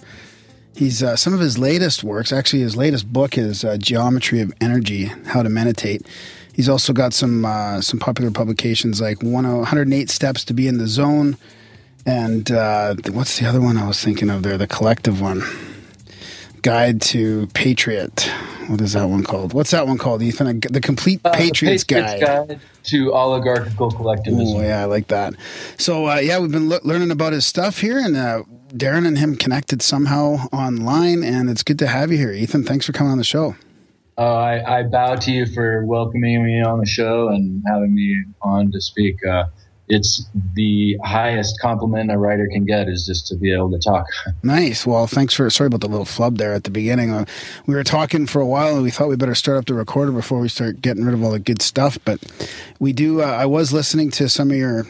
He's 0.74 1.02
uh, 1.02 1.14
some 1.14 1.34
of 1.34 1.40
his 1.40 1.58
latest 1.58 2.02
works. 2.02 2.32
Actually, 2.32 2.62
his 2.62 2.74
latest 2.74 3.12
book 3.12 3.36
is 3.36 3.62
uh, 3.62 3.76
Geometry 3.76 4.40
of 4.40 4.50
Energy: 4.62 5.12
How 5.26 5.42
to 5.42 5.50
Meditate. 5.50 6.06
He's 6.54 6.70
also 6.70 6.94
got 6.94 7.12
some 7.12 7.44
uh, 7.44 7.82
some 7.82 8.00
popular 8.00 8.30
publications 8.30 9.02
like 9.02 9.22
108 9.22 10.08
Steps 10.08 10.42
to 10.46 10.54
Be 10.54 10.66
in 10.68 10.78
the 10.78 10.86
Zone, 10.86 11.36
and 12.06 12.50
uh, 12.50 12.94
what's 13.10 13.38
the 13.38 13.44
other 13.46 13.60
one 13.60 13.76
I 13.76 13.86
was 13.86 14.02
thinking 14.02 14.30
of 14.30 14.42
there? 14.44 14.56
The 14.56 14.66
collective 14.66 15.20
one, 15.20 15.42
Guide 16.62 17.02
to 17.02 17.48
Patriot. 17.48 18.32
What 18.72 18.80
is 18.80 18.94
that 18.94 19.04
one 19.06 19.22
called? 19.22 19.52
What's 19.52 19.70
that 19.72 19.86
one 19.86 19.98
called, 19.98 20.22
Ethan? 20.22 20.60
The 20.60 20.80
Complete 20.80 21.20
Uh, 21.26 21.32
Patriots, 21.32 21.84
Patriots 21.84 22.24
Guide. 22.24 22.58
to 22.84 23.12
oligarchical 23.12 23.90
collectivism. 23.90 24.56
Oh 24.60 24.62
yeah, 24.62 24.80
I 24.80 24.86
like 24.86 25.08
that. 25.08 25.34
So 25.76 26.08
uh, 26.08 26.16
yeah, 26.20 26.38
we've 26.38 26.50
been 26.50 26.70
le- 26.70 26.80
learning 26.82 27.10
about 27.10 27.34
his 27.34 27.44
stuff 27.44 27.80
here, 27.80 27.98
and 27.98 28.16
uh, 28.16 28.44
Darren 28.72 29.06
and 29.06 29.18
him 29.18 29.36
connected 29.36 29.82
somehow 29.82 30.48
online, 30.54 31.22
and 31.22 31.50
it's 31.50 31.62
good 31.62 31.78
to 31.80 31.86
have 31.86 32.10
you 32.10 32.16
here, 32.16 32.32
Ethan. 32.32 32.64
Thanks 32.64 32.86
for 32.86 32.92
coming 32.92 33.12
on 33.12 33.18
the 33.18 33.24
show. 33.24 33.56
Uh, 34.16 34.22
I, 34.22 34.78
I 34.78 34.82
bow 34.84 35.16
to 35.16 35.30
you 35.30 35.44
for 35.44 35.84
welcoming 35.84 36.42
me 36.42 36.62
on 36.62 36.78
the 36.78 36.86
show 36.86 37.28
and 37.28 37.62
having 37.68 37.94
me 37.94 38.24
on 38.40 38.72
to 38.72 38.80
speak. 38.80 39.16
Uh, 39.26 39.44
it's 39.88 40.24
the 40.54 40.96
highest 41.04 41.60
compliment 41.60 42.10
a 42.10 42.18
writer 42.18 42.48
can 42.50 42.64
get 42.64 42.88
is 42.88 43.04
just 43.04 43.26
to 43.28 43.36
be 43.36 43.52
able 43.52 43.70
to 43.70 43.78
talk. 43.78 44.06
Nice. 44.44 44.84
Well, 44.84 45.06
thanks 45.06 45.34
for 45.34 45.48
sorry 45.50 45.68
about 45.68 45.82
the 45.82 45.88
little 45.88 46.04
flub 46.04 46.36
there 46.36 46.52
at 46.52 46.64
the 46.64 46.70
beginning. 46.70 47.12
Uh, 47.12 47.24
we 47.66 47.74
were 47.74 47.84
talking 47.84 48.26
for 48.26 48.40
a 48.40 48.46
while, 48.46 48.74
and 48.74 48.82
we 48.82 48.90
thought 48.90 49.08
we 49.08 49.14
better 49.14 49.36
start 49.36 49.58
up 49.58 49.66
the 49.66 49.74
recorder 49.74 50.10
before 50.10 50.40
we 50.40 50.48
start 50.48 50.82
getting 50.82 51.04
rid 51.04 51.14
of 51.14 51.22
all 51.22 51.30
the 51.30 51.38
good 51.38 51.62
stuff. 51.62 51.96
But 52.04 52.20
we 52.80 52.92
do. 52.92 53.22
Uh, 53.22 53.26
I 53.26 53.46
was 53.46 53.72
listening 53.72 54.10
to 54.12 54.28
some 54.28 54.50
of 54.50 54.56
your 54.56 54.84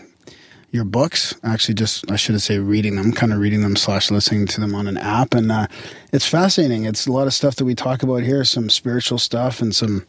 your 0.70 0.85
books. 0.85 1.35
Actually, 1.44 1.74
just 1.74 2.11
I 2.11 2.16
should 2.16 2.35
have 2.35 2.42
say 2.42 2.59
reading 2.59 2.96
them, 2.96 3.12
kind 3.12 3.33
of 3.33 3.40
reading 3.40 3.61
them 3.61 3.76
slash 3.76 4.11
listening 4.11 4.46
to 4.48 4.61
them 4.61 4.74
on 4.74 4.87
an 4.87 4.96
app, 4.96 5.35
and 5.35 5.52
uh, 5.52 5.66
it's 6.12 6.26
fascinating. 6.26 6.85
It's 6.85 7.07
a 7.07 7.12
lot 7.12 7.26
of 7.26 7.35
stuff 7.35 7.57
that 7.57 7.66
we 7.66 7.74
talk 7.74 8.02
about 8.02 8.22
here, 8.22 8.44
some 8.44 8.70
spiritual 8.70 9.18
stuff 9.18 9.61
and 9.61 9.74
some 9.74 10.07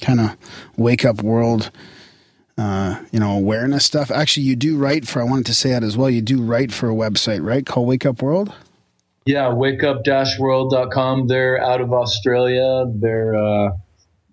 kind 0.00 0.20
of 0.20 0.36
wake 0.76 1.04
up 1.04 1.22
world. 1.22 1.70
Uh, 2.58 3.00
you 3.12 3.20
know, 3.20 3.36
awareness 3.36 3.84
stuff. 3.84 4.10
Actually, 4.10 4.42
you 4.42 4.56
do 4.56 4.76
write 4.76 5.06
for. 5.06 5.20
I 5.22 5.24
wanted 5.24 5.46
to 5.46 5.54
say 5.54 5.70
that 5.70 5.84
as 5.84 5.96
well. 5.96 6.10
You 6.10 6.20
do 6.20 6.42
write 6.42 6.72
for 6.72 6.90
a 6.90 6.94
website, 6.94 7.44
right? 7.44 7.64
Called 7.64 7.86
Wake 7.86 8.04
Up 8.04 8.20
World. 8.20 8.52
Yeah, 9.26 9.44
wakeup-world.com. 9.50 11.28
They're 11.28 11.62
out 11.62 11.80
of 11.80 11.92
Australia. 11.92 12.86
They're, 12.96 13.36
uh, 13.36 13.70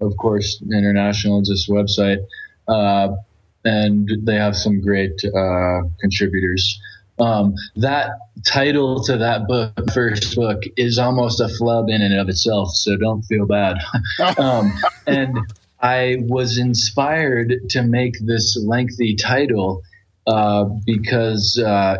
of 0.01 0.17
course, 0.17 0.59
international, 0.73 1.43
just 1.43 1.69
website. 1.69 2.19
Uh, 2.67 3.15
and 3.63 4.09
they 4.23 4.35
have 4.35 4.55
some 4.55 4.81
great 4.81 5.23
uh, 5.25 5.81
contributors. 5.99 6.79
Um, 7.19 7.55
that 7.75 8.11
title 8.45 9.03
to 9.03 9.17
that 9.17 9.47
book, 9.47 9.73
first 9.93 10.35
book, 10.35 10.63
is 10.77 10.97
almost 10.97 11.39
a 11.39 11.47
flub 11.47 11.89
in 11.89 12.01
and 12.01 12.17
of 12.17 12.27
itself, 12.27 12.71
so 12.71 12.97
don't 12.97 13.21
feel 13.23 13.45
bad. 13.45 13.77
um, 14.37 14.73
and 15.07 15.37
I 15.81 16.17
was 16.21 16.57
inspired 16.57 17.53
to 17.69 17.83
make 17.83 18.13
this 18.19 18.57
lengthy 18.57 19.15
title 19.15 19.83
uh, 20.27 20.65
because 20.85 21.61
uh, 21.63 21.97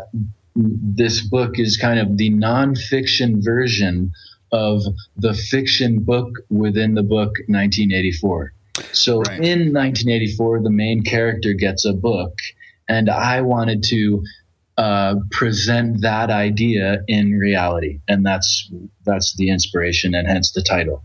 this 0.54 1.20
book 1.20 1.58
is 1.58 1.76
kind 1.76 2.00
of 2.00 2.16
the 2.16 2.30
nonfiction 2.30 3.44
version 3.44 4.12
of 4.52 4.82
the 5.16 5.34
fiction 5.34 6.00
book 6.00 6.30
within 6.48 6.94
the 6.94 7.02
book 7.02 7.34
1984. 7.48 8.52
So 8.92 9.20
Right. 9.20 9.40
in 9.40 9.72
1984, 9.72 10.62
the 10.62 10.70
main 10.70 11.02
character 11.02 11.52
gets 11.52 11.84
a 11.84 11.92
book, 11.92 12.34
and 12.88 13.08
I 13.08 13.40
wanted 13.42 13.82
to 13.84 14.22
uh, 14.78 15.16
present 15.30 16.02
that 16.02 16.30
idea 16.30 17.02
in 17.08 17.32
reality, 17.38 18.00
and 18.08 18.24
that's 18.24 18.70
that's 19.04 19.34
the 19.36 19.48
inspiration, 19.48 20.14
and 20.14 20.28
hence 20.28 20.52
the 20.52 20.62
title. 20.62 21.02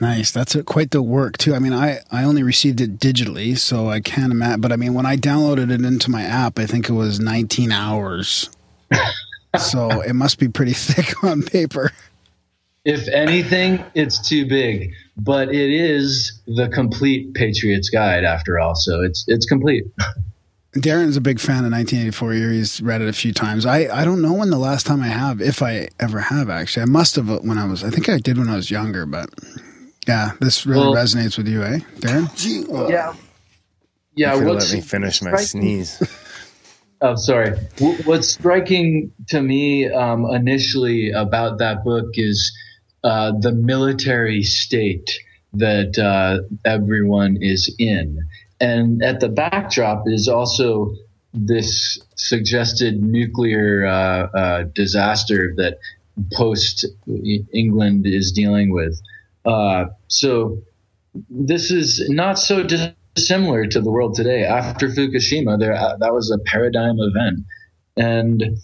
Nice. 0.00 0.30
That's 0.30 0.54
a, 0.54 0.62
quite 0.62 0.90
the 0.90 1.02
work 1.02 1.38
too. 1.38 1.54
I 1.54 1.58
mean, 1.58 1.72
I, 1.72 2.00
I 2.10 2.24
only 2.24 2.42
received 2.42 2.80
it 2.80 2.98
digitally, 2.98 3.56
so 3.56 3.88
I 3.88 4.00
can't 4.00 4.30
imagine. 4.32 4.60
But 4.60 4.72
I 4.72 4.76
mean, 4.76 4.94
when 4.94 5.06
I 5.06 5.16
downloaded 5.16 5.70
it 5.70 5.84
into 5.84 6.10
my 6.10 6.22
app, 6.22 6.58
I 6.58 6.66
think 6.66 6.88
it 6.88 6.92
was 6.92 7.18
19 7.18 7.72
hours. 7.72 8.50
so 9.58 10.02
it 10.02 10.12
must 10.12 10.38
be 10.38 10.48
pretty 10.48 10.72
thick 10.74 11.24
on 11.24 11.42
paper. 11.42 11.92
If 12.84 13.08
anything, 13.08 13.84
it's 13.94 14.28
too 14.28 14.46
big, 14.46 14.92
but 15.16 15.48
it 15.48 15.70
is 15.70 16.40
the 16.46 16.68
complete 16.68 17.34
Patriots 17.34 17.88
Guide 17.88 18.22
after 18.22 18.60
all. 18.60 18.76
So 18.76 19.02
it's 19.02 19.24
it's 19.26 19.44
complete. 19.44 19.84
Darren's 20.76 21.16
a 21.16 21.22
big 21.22 21.40
fan 21.40 21.64
of 21.64 21.72
1984 21.72 22.34
year. 22.34 22.50
He's 22.50 22.82
read 22.82 23.00
it 23.00 23.08
a 23.08 23.12
few 23.12 23.32
times. 23.32 23.64
I, 23.64 23.88
I 23.88 24.04
don't 24.04 24.20
know 24.20 24.34
when 24.34 24.50
the 24.50 24.58
last 24.58 24.84
time 24.84 25.00
I 25.00 25.08
have, 25.08 25.40
if 25.40 25.62
I 25.62 25.88
ever 25.98 26.20
have 26.20 26.50
actually. 26.50 26.82
I 26.82 26.86
must 26.86 27.16
have 27.16 27.30
uh, 27.30 27.38
when 27.38 27.56
I 27.56 27.64
was, 27.64 27.82
I 27.82 27.90
think 27.90 28.08
I 28.10 28.18
did 28.18 28.36
when 28.36 28.48
I 28.48 28.56
was 28.56 28.70
younger, 28.70 29.06
but 29.06 29.30
yeah, 30.06 30.32
this 30.40 30.66
really 30.66 30.80
Well- 30.80 30.94
resonates 30.94 31.36
with 31.36 31.48
you, 31.48 31.62
eh, 31.62 31.78
Darren? 31.98 32.90
Yeah. 32.90 33.14
Yeah. 34.14 34.34
you 34.36 34.46
what's 34.46 34.70
let 34.72 34.76
me 34.76 34.80
finish 34.82 35.22
my 35.22 35.30
striking- 35.36 35.84
sneeze. 35.84 36.02
Oh, 37.02 37.14
sorry. 37.14 37.50
What's 38.06 38.28
striking 38.28 39.12
to 39.28 39.42
me 39.42 39.86
um, 39.86 40.24
initially 40.32 41.10
about 41.10 41.58
that 41.58 41.84
book 41.84 42.06
is 42.14 42.56
uh, 43.04 43.32
the 43.38 43.52
military 43.52 44.42
state 44.42 45.10
that 45.52 45.98
uh, 45.98 46.42
everyone 46.64 47.36
is 47.42 47.74
in. 47.78 48.26
And 48.60 49.02
at 49.02 49.20
the 49.20 49.28
backdrop 49.28 50.04
is 50.06 50.26
also 50.26 50.94
this 51.34 51.98
suggested 52.14 53.02
nuclear 53.02 53.84
uh, 53.86 54.26
uh, 54.34 54.62
disaster 54.74 55.52
that 55.58 55.78
post 56.32 56.86
England 57.52 58.06
is 58.06 58.32
dealing 58.32 58.72
with. 58.72 58.98
Uh, 59.46 59.86
so 60.08 60.60
this 61.30 61.70
is 61.70 62.08
not 62.10 62.38
so 62.38 62.62
dissimilar 62.62 63.66
to 63.66 63.80
the 63.80 63.90
world 63.90 64.14
today. 64.14 64.44
After 64.44 64.88
Fukushima, 64.88 65.58
there 65.58 65.74
uh, 65.74 65.96
that 65.98 66.12
was 66.12 66.30
a 66.30 66.38
paradigm 66.50 66.96
event, 66.98 67.40
and 67.96 68.58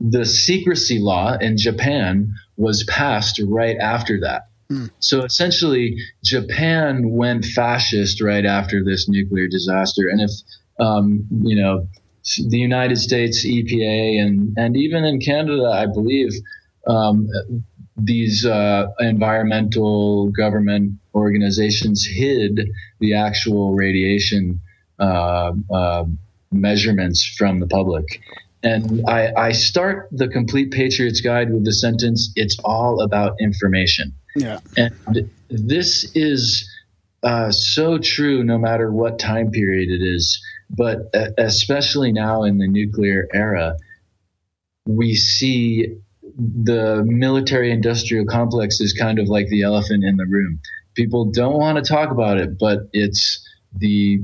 the 0.00 0.24
secrecy 0.24 0.98
law 0.98 1.36
in 1.38 1.56
Japan 1.58 2.32
was 2.56 2.84
passed 2.84 3.40
right 3.46 3.76
after 3.76 4.20
that. 4.20 4.42
So 5.00 5.24
essentially, 5.24 5.96
Japan 6.24 7.10
went 7.10 7.44
fascist 7.44 8.20
right 8.22 8.44
after 8.44 8.84
this 8.84 9.08
nuclear 9.08 9.48
disaster, 9.48 10.08
and 10.08 10.20
if 10.20 10.30
um, 10.78 11.26
you 11.42 11.56
know 11.56 11.88
the 12.48 12.58
United 12.58 12.98
States 12.98 13.44
EPA 13.46 14.20
and 14.20 14.54
and 14.56 14.76
even 14.76 15.04
in 15.04 15.20
Canada, 15.20 15.64
I 15.64 15.86
believe. 15.86 16.32
Um, 16.86 17.28
these 17.98 18.46
uh, 18.46 18.86
environmental 19.00 20.30
government 20.30 20.98
organizations 21.14 22.06
hid 22.06 22.70
the 23.00 23.14
actual 23.14 23.74
radiation 23.74 24.60
uh, 25.00 25.52
uh, 25.72 26.04
measurements 26.52 27.24
from 27.36 27.60
the 27.60 27.66
public. 27.66 28.20
And 28.62 29.02
I, 29.08 29.32
I, 29.36 29.52
start 29.52 30.08
the 30.10 30.26
Complete 30.26 30.72
Patriot's 30.72 31.20
Guide 31.20 31.52
with 31.52 31.64
the 31.64 31.72
sentence, 31.72 32.32
it's 32.34 32.58
all 32.64 33.00
about 33.02 33.36
information. 33.40 34.12
Yeah. 34.34 34.58
And 34.76 35.30
this 35.48 36.10
is 36.16 36.68
uh, 37.22 37.52
so 37.52 37.98
true 37.98 38.42
no 38.42 38.58
matter 38.58 38.90
what 38.90 39.18
time 39.18 39.50
period 39.52 39.90
it 39.90 40.04
is, 40.04 40.40
but 40.70 41.14
especially 41.38 42.12
now 42.12 42.42
in 42.42 42.58
the 42.58 42.66
nuclear 42.66 43.28
era, 43.32 43.76
we 44.86 45.14
see 45.14 45.96
the 46.38 47.02
military 47.04 47.72
industrial 47.72 48.24
complex 48.24 48.80
is 48.80 48.92
kind 48.92 49.18
of 49.18 49.28
like 49.28 49.48
the 49.48 49.62
elephant 49.62 50.04
in 50.04 50.16
the 50.16 50.26
room. 50.26 50.60
People 50.94 51.24
don't 51.26 51.58
want 51.58 51.76
to 51.76 51.82
talk 51.82 52.10
about 52.10 52.38
it, 52.38 52.58
but 52.58 52.88
it's 52.92 53.44
the 53.76 54.22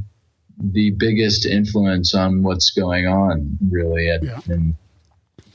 the 0.57 0.93
biggest 0.93 1.45
influence 1.45 2.15
on 2.15 2.45
what's 2.45 2.71
going 2.71 3.09
on, 3.09 3.59
really, 3.69 4.09
at, 4.09 4.23
yeah. 4.23 4.39
in 4.49 4.77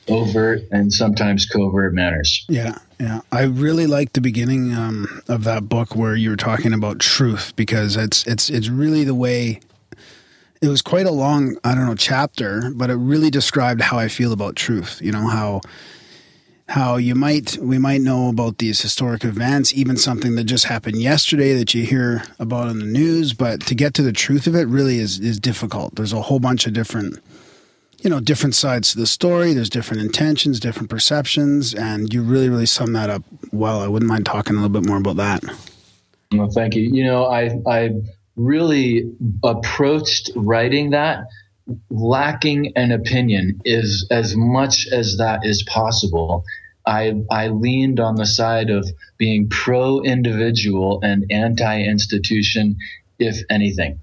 overt 0.10 0.62
and 0.72 0.92
sometimes 0.92 1.46
covert 1.46 1.94
manners. 1.94 2.46
Yeah, 2.50 2.78
yeah. 3.00 3.22
I 3.32 3.44
really 3.44 3.88
like 3.88 4.12
the 4.12 4.22
beginning 4.22 4.74
um, 4.74 5.22
of 5.30 5.46
that 5.46 5.70
book 5.70 5.96
where 5.96 6.16
you 6.16 6.32
were 6.32 6.36
talking 6.36 6.74
about 6.74 7.00
truth 7.00 7.56
because 7.56 7.96
it's 7.96 8.28
it's 8.28 8.50
it's 8.50 8.68
really 8.68 9.06
the 9.06 9.16
way. 9.16 9.62
It 10.62 10.68
was 10.68 10.82
quite 10.82 11.06
a 11.06 11.12
long, 11.12 11.56
I 11.64 11.74
don't 11.74 11.86
know, 11.86 11.96
chapter, 11.96 12.70
but 12.76 12.90
it 12.90 12.96
really 12.96 13.30
described 13.30 13.80
how 13.80 13.98
I 13.98 14.10
feel 14.10 14.34
about 14.34 14.58
truth. 14.58 15.00
You 15.02 15.14
know 15.14 15.28
how 15.28 15.62
how 16.70 16.98
you 16.98 17.16
might 17.16 17.58
we 17.58 17.78
might 17.78 18.02
know 18.02 18.30
about 18.30 18.60
these 18.60 18.82
historic 18.82 19.24
events, 19.24 19.74
even 19.74 19.98
something 19.98 20.36
that 20.36 20.44
just 20.46 20.66
happened 20.66 21.02
yesterday 21.02 21.54
that 21.54 21.74
you 21.74 21.84
hear 21.84 22.24
about 22.38 22.70
in 22.70 22.80
the 22.80 22.86
news, 22.86 23.34
but 23.34 23.62
to 23.66 23.76
get 23.76 23.94
to 23.96 24.04
the 24.04 24.14
truth 24.14 24.48
of 24.48 24.56
it 24.56 24.68
really 24.68 25.00
is 25.00 25.20
is 25.20 25.40
difficult. 25.40 25.96
There's 25.96 26.14
a 26.14 26.22
whole 26.22 26.40
bunch 26.40 26.68
of 26.68 26.74
different 26.74 27.20
you 28.02 28.10
know, 28.10 28.22
different 28.22 28.56
sides 28.56 28.94
to 28.94 28.98
the 28.98 29.08
story, 29.08 29.54
there's 29.54 29.70
different 29.70 30.02
intentions, 30.02 30.60
different 30.62 30.90
perceptions, 30.90 31.74
and 31.74 32.14
you 32.14 32.22
really, 32.22 32.48
really 32.48 32.66
sum 32.66 32.94
that 32.94 33.10
up 33.10 33.24
well. 33.52 33.82
I 33.82 33.88
wouldn't 33.88 34.08
mind 34.08 34.26
talking 34.26 34.56
a 34.56 34.62
little 34.62 34.82
bit 34.82 34.88
more 34.88 34.98
about 34.98 35.18
that. 35.18 35.44
Well, 36.32 36.50
thank 36.50 36.76
you. 36.76 36.84
You 36.84 37.04
know, 37.04 37.26
I 37.26 37.60
I 37.68 37.90
really 38.36 39.12
approached 39.44 40.32
writing 40.36 40.92
that 40.92 41.26
lacking 41.90 42.74
an 42.76 42.92
opinion 42.92 43.62
is 43.66 44.08
as 44.12 44.36
much 44.36 44.88
as 44.92 45.18
that 45.18 45.46
is 45.46 45.64
possible. 45.64 46.44
I, 46.86 47.22
I 47.30 47.50
leaned 47.50 48.00
on 48.00 48.16
the 48.16 48.26
side 48.26 48.70
of 48.70 48.90
being 49.18 49.50
pro 49.50 50.02
individual 50.02 51.00
and 51.04 51.26
anti 51.30 51.82
institution, 51.82 52.78
if 53.20 53.44
anything. 53.50 54.02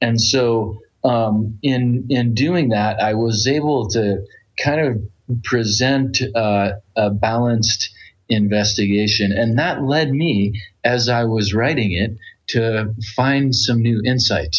And 0.00 0.20
so, 0.20 0.78
um, 1.02 1.58
in, 1.62 2.06
in 2.10 2.34
doing 2.34 2.68
that, 2.70 3.00
I 3.00 3.14
was 3.14 3.46
able 3.46 3.88
to 3.88 4.24
kind 4.62 4.80
of 4.80 5.42
present 5.42 6.20
uh, 6.34 6.72
a 6.96 7.10
balanced 7.10 7.90
investigation. 8.28 9.32
And 9.32 9.58
that 9.58 9.82
led 9.82 10.12
me, 10.12 10.60
as 10.84 11.08
I 11.08 11.24
was 11.24 11.54
writing 11.54 11.92
it, 11.92 12.16
to 12.48 12.94
find 13.16 13.54
some 13.54 13.82
new 13.82 14.00
insight. 14.04 14.56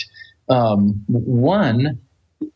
Um, 0.50 1.04
one, 1.08 2.00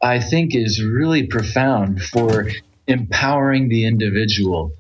I 0.02 0.20
think 0.20 0.56
is 0.56 0.84
really 0.84 1.28
profound 1.28 2.02
for 2.02 2.50
empowering 2.88 3.70
the 3.70 3.86
individual. 3.86 4.72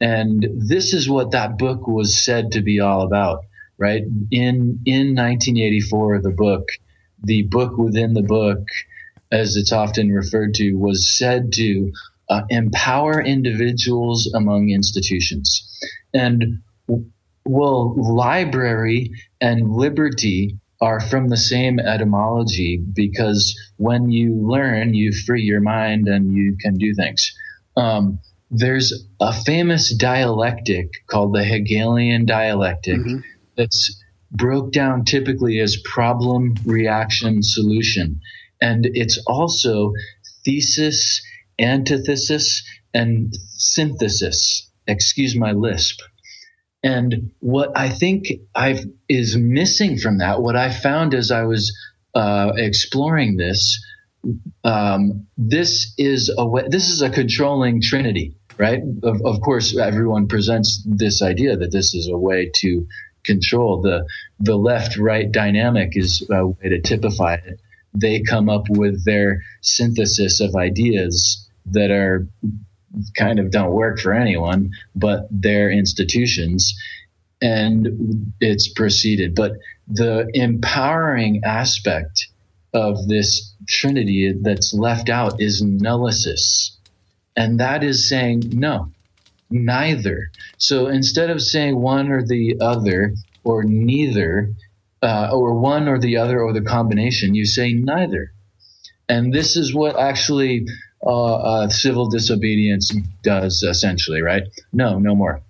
And 0.00 0.46
this 0.56 0.94
is 0.94 1.08
what 1.08 1.30
that 1.32 1.58
book 1.58 1.86
was 1.86 2.22
said 2.22 2.52
to 2.52 2.62
be 2.62 2.80
all 2.80 3.02
about, 3.02 3.44
right? 3.78 4.02
In 4.30 4.80
in 4.84 5.14
1984, 5.14 6.22
the 6.22 6.30
book, 6.30 6.68
the 7.22 7.42
book 7.42 7.76
within 7.78 8.14
the 8.14 8.22
book, 8.22 8.66
as 9.30 9.56
it's 9.56 9.72
often 9.72 10.10
referred 10.10 10.54
to, 10.54 10.74
was 10.74 11.08
said 11.08 11.52
to 11.52 11.92
uh, 12.28 12.42
empower 12.48 13.20
individuals 13.20 14.32
among 14.34 14.70
institutions. 14.70 15.68
And 16.14 16.62
well, 17.44 17.94
library 17.96 19.10
and 19.40 19.70
liberty 19.70 20.58
are 20.82 20.98
from 20.98 21.28
the 21.28 21.36
same 21.36 21.78
etymology 21.78 22.76
because 22.92 23.56
when 23.76 24.10
you 24.10 24.34
learn, 24.34 24.94
you 24.94 25.12
free 25.12 25.42
your 25.42 25.60
mind 25.60 26.08
and 26.08 26.32
you 26.32 26.56
can 26.60 26.74
do 26.74 26.92
things. 26.92 27.32
Um, 27.76 28.18
there's 28.50 29.06
a 29.20 29.32
famous 29.32 29.94
dialectic 29.94 30.88
called 31.06 31.34
the 31.34 31.44
Hegelian 31.44 32.26
dialectic 32.26 32.98
mm-hmm. 32.98 33.18
that's 33.56 33.96
broke 34.32 34.72
down 34.72 35.04
typically 35.04 35.60
as 35.60 35.80
problem, 35.84 36.56
reaction, 36.66 37.44
solution. 37.44 38.20
And 38.60 38.84
it's 38.92 39.18
also 39.28 39.92
thesis, 40.44 41.22
antithesis, 41.60 42.60
and 42.92 43.32
synthesis. 43.56 44.68
Excuse 44.88 45.36
my 45.36 45.52
lisp. 45.52 46.00
And 46.82 47.30
what 47.40 47.70
I 47.76 47.88
think 47.88 48.26
I've 48.54 48.84
is 49.08 49.36
missing 49.36 49.98
from 49.98 50.18
that, 50.18 50.42
what 50.42 50.56
I 50.56 50.72
found 50.72 51.14
as 51.14 51.30
I 51.30 51.44
was 51.44 51.72
uh, 52.14 52.52
exploring 52.56 53.36
this, 53.36 53.80
um, 54.64 55.26
this 55.36 55.94
is 55.96 56.32
a 56.36 56.46
way, 56.46 56.64
this 56.68 56.88
is 56.88 57.02
a 57.02 57.10
controlling 57.10 57.80
trinity, 57.80 58.34
right? 58.58 58.82
Of, 59.02 59.22
of 59.24 59.40
course, 59.40 59.76
everyone 59.76 60.26
presents 60.26 60.82
this 60.84 61.22
idea 61.22 61.56
that 61.56 61.72
this 61.72 61.94
is 61.94 62.08
a 62.08 62.18
way 62.18 62.50
to 62.56 62.86
control 63.24 63.80
the 63.80 64.04
the 64.40 64.56
left 64.56 64.96
right 64.96 65.30
dynamic 65.30 65.96
is 65.96 66.26
a 66.30 66.46
way 66.46 66.68
to 66.68 66.80
typify 66.80 67.34
it. 67.34 67.60
They 67.94 68.22
come 68.22 68.48
up 68.48 68.64
with 68.68 69.04
their 69.04 69.42
synthesis 69.60 70.40
of 70.40 70.56
ideas 70.56 71.48
that 71.66 71.90
are 71.90 72.26
kind 73.16 73.38
of 73.38 73.50
don't 73.50 73.72
work 73.72 73.98
for 73.98 74.12
anyone 74.12 74.70
but 74.94 75.26
their 75.30 75.70
institutions 75.70 76.74
and 77.40 78.32
it's 78.40 78.68
proceeded. 78.68 79.34
But 79.34 79.52
the 79.88 80.28
empowering 80.32 81.42
aspect 81.44 82.28
of 82.72 83.08
this 83.08 83.52
trinity 83.68 84.32
that's 84.40 84.72
left 84.72 85.08
out 85.08 85.40
is 85.40 85.62
nullicis 85.62 86.76
and 87.36 87.60
that 87.60 87.82
is 87.82 88.08
saying 88.08 88.50
no 88.52 88.90
neither. 89.50 90.30
So 90.56 90.86
instead 90.86 91.30
of 91.30 91.42
saying 91.42 91.76
one 91.76 92.10
or 92.10 92.26
the 92.26 92.56
other 92.60 93.14
or 93.44 93.64
neither 93.64 94.50
uh, 95.02 95.30
or 95.32 95.58
one 95.58 95.88
or 95.88 95.98
the 95.98 96.16
other 96.16 96.40
or 96.40 96.52
the 96.52 96.62
combination 96.62 97.34
you 97.34 97.44
say 97.44 97.72
neither. 97.72 98.32
And 99.08 99.32
this 99.32 99.56
is 99.56 99.74
what 99.74 99.98
actually 99.98 100.66
uh, 101.06 101.68
civil 101.68 102.08
disobedience 102.08 102.94
does 103.22 103.62
essentially, 103.62 104.22
right? 104.22 104.44
No, 104.72 104.98
no 104.98 105.14
more. 105.14 105.40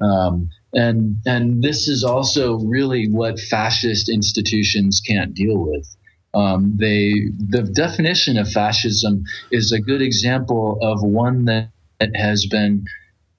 Um, 0.00 0.50
and 0.72 1.16
and 1.26 1.62
this 1.62 1.88
is 1.88 2.04
also 2.04 2.58
really 2.58 3.08
what 3.08 3.38
fascist 3.38 4.08
institutions 4.08 5.00
can't 5.00 5.34
deal 5.34 5.56
with. 5.56 5.96
Um, 6.34 6.76
they 6.76 7.30
the 7.38 7.62
definition 7.62 8.36
of 8.36 8.50
fascism 8.50 9.24
is 9.50 9.72
a 9.72 9.80
good 9.80 10.02
example 10.02 10.78
of 10.82 11.02
one 11.02 11.46
that, 11.46 11.70
has 12.14 12.46
been 12.46 12.84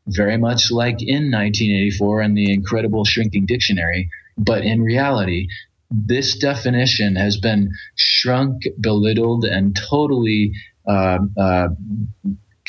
very 0.07 0.37
much 0.37 0.69
like 0.69 1.01
in 1.01 1.31
1984 1.31 2.19
and 2.19 2.35
the 2.35 2.51
incredible 2.51 3.05
shrinking 3.05 3.45
dictionary, 3.45 4.09
but 4.37 4.65
in 4.65 4.81
reality, 4.81 5.47
this 5.89 6.37
definition 6.37 7.15
has 7.15 7.37
been 7.37 7.71
shrunk, 7.95 8.63
belittled, 8.81 9.45
and 9.45 9.77
totally 9.89 10.51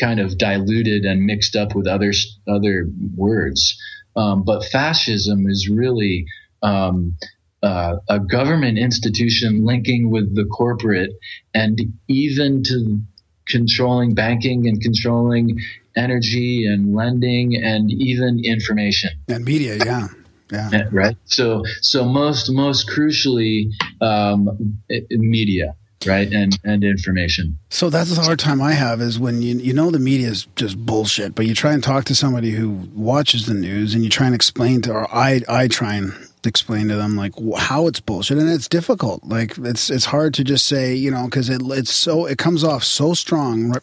kind 0.01 0.21
of 0.21 0.39
diluted 0.39 1.05
and 1.05 1.25
mixed 1.25 1.57
up 1.57 1.75
with 1.75 1.87
other 1.87 2.13
other 2.49 2.87
words. 3.17 3.79
Um, 4.17 4.43
but 4.43 4.65
fascism 4.65 5.47
is 5.47 5.69
really 5.69 6.27
um, 6.63 7.17
uh, 7.63 7.97
a 8.09 8.19
government 8.19 8.79
institution 8.79 9.65
linking 9.65 10.11
with 10.11 10.35
the 10.35 10.45
corporate 10.47 11.11
and 11.55 11.79
even 12.09 12.63
to 12.65 13.01
controlling 13.47 14.15
banking 14.15 14.67
and 14.67 14.81
controlling 14.81 15.61
energy 15.97 16.67
and 16.67 16.95
lending 16.95 17.55
and 17.57 17.91
even 17.91 18.41
information 18.45 19.11
and 19.29 19.45
media. 19.45 19.77
Yeah. 19.77 20.09
Yeah. 20.53 20.89
Right. 20.91 21.17
So, 21.27 21.63
so 21.81 22.05
most, 22.05 22.51
most 22.51 22.89
crucially, 22.89 23.71
um, 24.01 24.81
media 25.11 25.77
right? 26.07 26.33
And 26.33 26.59
and 26.65 26.85
information. 26.85 27.59
So 27.69 27.91
that's 27.91 28.15
the 28.15 28.23
hard 28.23 28.39
time 28.39 28.61
i 28.63 28.73
have 28.73 29.01
is 29.01 29.19
when 29.19 29.43
you 29.43 29.57
you 29.57 29.73
know 29.73 29.91
the 29.91 29.99
media 29.99 30.29
is 30.29 30.47
just 30.57 30.79
bullshit 30.79 31.35
but 31.35 31.47
you 31.47 31.55
try 31.55 31.73
and 31.73 31.83
talk 31.83 32.05
to 32.07 32.15
somebody 32.15 32.51
who 32.51 32.71
watches 32.95 33.47
the 33.47 33.55
news 33.55 33.95
and 33.95 34.03
you 34.03 34.11
try 34.11 34.27
and 34.27 34.35
explain 34.35 34.83
to 34.83 34.93
or 34.93 35.15
i 35.15 35.41
i 35.49 35.69
try 35.69 35.95
and 35.95 36.13
explain 36.47 36.89
to 36.89 36.97
them 36.97 37.17
like 37.17 37.33
how 37.59 37.87
it's 37.87 38.01
bullshit 38.01 38.39
and 38.39 38.49
it's 38.49 38.69
difficult. 38.69 39.25
Like 39.25 39.59
it's 39.59 39.91
it's 39.91 40.07
hard 40.07 40.35
to 40.35 40.45
just 40.45 40.65
say 40.65 40.95
you 40.95 41.11
know 41.11 41.25
because 41.25 41.49
it, 41.49 41.61
it's 41.65 41.93
so 41.93 42.27
it 42.27 42.39
comes 42.39 42.65
off 42.65 42.85
so 42.85 43.15
strong 43.15 43.71
right, 43.71 43.83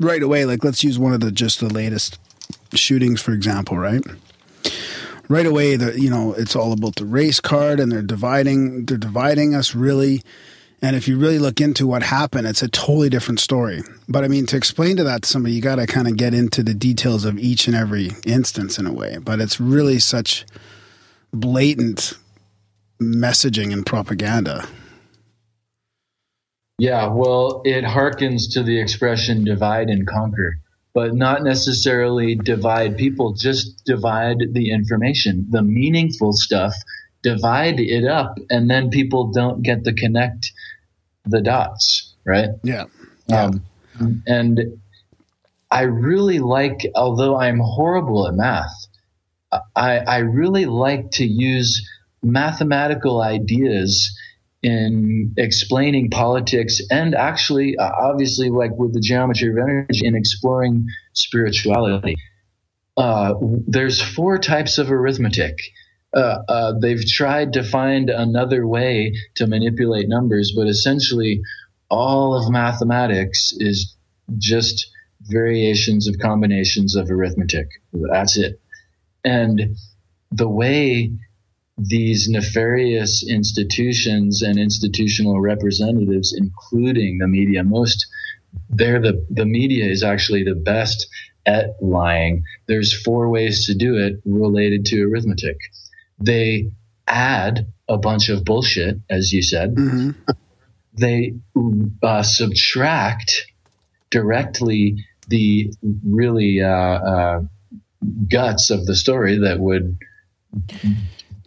right 0.00 0.22
away. 0.22 0.44
Like 0.44 0.64
let's 0.64 0.84
use 0.84 0.98
one 0.98 1.12
of 1.12 1.20
the 1.20 1.30
just 1.30 1.60
the 1.60 1.72
latest 1.72 2.18
shootings 2.72 3.20
for 3.20 3.32
example 3.32 3.76
right? 3.78 4.02
Right 5.28 5.46
away 5.46 5.76
the 5.76 6.00
you 6.00 6.10
know 6.10 6.32
it's 6.32 6.56
all 6.56 6.72
about 6.72 6.96
the 6.96 7.04
race 7.04 7.40
card 7.40 7.80
and 7.80 7.92
they're 7.92 8.02
dividing 8.02 8.86
they're 8.86 8.96
dividing 8.96 9.54
us 9.54 9.74
really 9.74 10.22
and 10.80 10.94
if 10.94 11.08
you 11.08 11.18
really 11.18 11.38
look 11.38 11.60
into 11.60 11.86
what 11.86 12.02
happened 12.02 12.46
it's 12.46 12.62
a 12.62 12.68
totally 12.68 13.08
different 13.08 13.40
story. 13.40 13.82
But 14.08 14.24
i 14.24 14.28
mean 14.28 14.46
to 14.46 14.56
explain 14.56 14.96
to 14.96 15.04
that 15.04 15.22
to 15.22 15.28
somebody 15.28 15.54
you 15.54 15.62
got 15.62 15.76
to 15.76 15.86
kind 15.86 16.08
of 16.08 16.16
get 16.16 16.34
into 16.34 16.62
the 16.62 16.74
details 16.74 17.24
of 17.24 17.38
each 17.38 17.66
and 17.66 17.76
every 17.76 18.10
instance 18.24 18.78
in 18.78 18.86
a 18.86 18.92
way. 18.92 19.18
But 19.18 19.40
it's 19.40 19.60
really 19.60 19.98
such 19.98 20.46
blatant 21.32 22.14
messaging 23.00 23.72
and 23.72 23.84
propaganda. 23.84 24.66
Yeah, 26.78 27.08
well, 27.08 27.62
it 27.64 27.84
harkens 27.84 28.52
to 28.52 28.62
the 28.62 28.80
expression 28.80 29.44
divide 29.44 29.90
and 29.90 30.06
conquer, 30.06 30.58
but 30.94 31.14
not 31.14 31.42
necessarily 31.42 32.36
divide 32.36 32.96
people, 32.96 33.32
just 33.32 33.84
divide 33.84 34.52
the 34.52 34.70
information, 34.70 35.46
the 35.50 35.62
meaningful 35.62 36.32
stuff, 36.32 36.74
divide 37.22 37.80
it 37.80 38.04
up, 38.04 38.38
and 38.48 38.70
then 38.70 38.90
people 38.90 39.32
don't 39.32 39.62
get 39.62 39.84
to 39.84 39.92
connect 39.92 40.52
the 41.30 41.40
dots, 41.40 42.14
right? 42.24 42.50
yeah 42.62 42.84
Um, 44.00 44.22
and 44.26 44.80
I 45.70 45.82
really 45.82 46.38
like, 46.38 46.86
although 46.94 47.36
I'm 47.36 47.58
horrible 47.58 48.26
at 48.26 48.34
math, 48.34 48.86
I, 49.74 49.98
I 49.98 50.18
really 50.18 50.66
like 50.66 51.10
to 51.12 51.26
use 51.26 51.88
mathematical 52.22 53.20
ideas 53.22 54.16
in 54.62 55.34
explaining 55.36 56.10
politics 56.10 56.80
and 56.90 57.14
actually, 57.14 57.76
uh, 57.76 57.90
obviously, 57.98 58.50
like 58.50 58.72
with 58.76 58.92
the 58.92 59.00
geometry 59.00 59.50
of 59.50 59.56
energy, 59.56 60.06
in 60.06 60.16
exploring 60.16 60.86
spirituality. 61.12 62.16
Uh, 62.96 63.34
there's 63.66 64.02
four 64.02 64.38
types 64.38 64.78
of 64.78 64.90
arithmetic. 64.90 65.56
Uh, 66.14 66.38
uh, 66.48 66.72
they've 66.80 67.06
tried 67.06 67.52
to 67.52 67.62
find 67.62 68.08
another 68.08 68.66
way 68.66 69.14
to 69.34 69.46
manipulate 69.46 70.08
numbers, 70.08 70.52
but 70.56 70.66
essentially, 70.66 71.42
all 71.90 72.34
of 72.34 72.50
mathematics 72.50 73.52
is 73.58 73.96
just 74.38 74.90
variations 75.22 76.08
of 76.08 76.18
combinations 76.18 76.96
of 76.96 77.10
arithmetic. 77.10 77.68
That's 77.92 78.36
it. 78.36 78.60
And 79.24 79.76
the 80.30 80.48
way 80.48 81.12
these 81.76 82.28
nefarious 82.28 83.26
institutions 83.28 84.42
and 84.42 84.58
institutional 84.58 85.40
representatives, 85.40 86.34
including 86.36 87.18
the 87.18 87.28
media, 87.28 87.62
most 87.62 88.06
they're 88.70 89.00
the 89.00 89.24
the 89.30 89.44
media 89.44 89.84
is 89.84 90.02
actually 90.02 90.42
the 90.42 90.54
best 90.54 91.06
at 91.46 91.70
lying. 91.80 92.42
There's 92.66 92.92
four 93.02 93.28
ways 93.28 93.66
to 93.66 93.74
do 93.74 93.96
it 93.96 94.20
related 94.24 94.86
to 94.86 95.02
arithmetic. 95.02 95.56
They 96.20 96.70
add 97.06 97.66
a 97.88 97.96
bunch 97.98 98.28
of 98.28 98.44
bullshit, 98.44 98.98
as 99.08 99.32
you 99.32 99.42
said. 99.42 99.74
hmm 99.76 100.10
They 100.94 101.34
uh, 102.02 102.22
subtract 102.22 103.46
directly 104.10 105.04
the 105.28 105.72
really 106.04 106.62
uh, 106.62 106.68
uh, 106.68 107.40
guts 108.30 108.70
of 108.70 108.86
the 108.86 108.94
story 108.96 109.38
that 109.38 109.60
would 109.60 109.96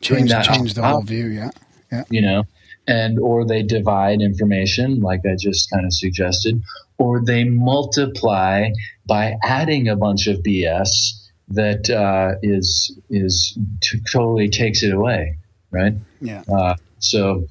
change, 0.01 0.29
that 0.29 0.45
change 0.45 0.73
the 0.75 0.83
out. 0.83 0.91
whole 0.93 1.01
view 1.01 1.27
Yeah. 1.27 1.49
yeah 1.91 2.03
you 2.09 2.21
know 2.21 2.43
and 2.87 3.19
or 3.19 3.45
they 3.45 3.63
divide 3.63 4.21
information 4.21 4.99
like 4.99 5.21
i 5.25 5.35
just 5.37 5.69
kind 5.71 5.85
of 5.85 5.93
suggested 5.93 6.61
or 6.97 7.23
they 7.23 7.43
multiply 7.43 8.69
by 9.07 9.35
adding 9.43 9.87
a 9.87 9.95
bunch 9.95 10.27
of 10.27 10.37
bs 10.39 11.20
that 11.53 11.89
uh, 11.89 12.37
is 12.41 12.97
is 13.09 13.57
t- 13.81 13.99
totally 14.11 14.49
takes 14.49 14.83
it 14.83 14.93
away 14.93 15.37
right 15.71 15.93
yeah 16.21 16.43
uh, 16.53 16.75
so 16.99 17.47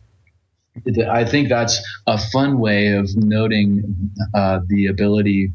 th- 0.85 1.07
I 1.07 1.25
think 1.25 1.49
that's 1.49 1.81
a 2.07 2.19
fun 2.19 2.59
way 2.59 2.93
of 2.93 3.17
noting 3.17 4.11
uh, 4.35 4.61
the 4.67 4.87
ability 4.87 5.53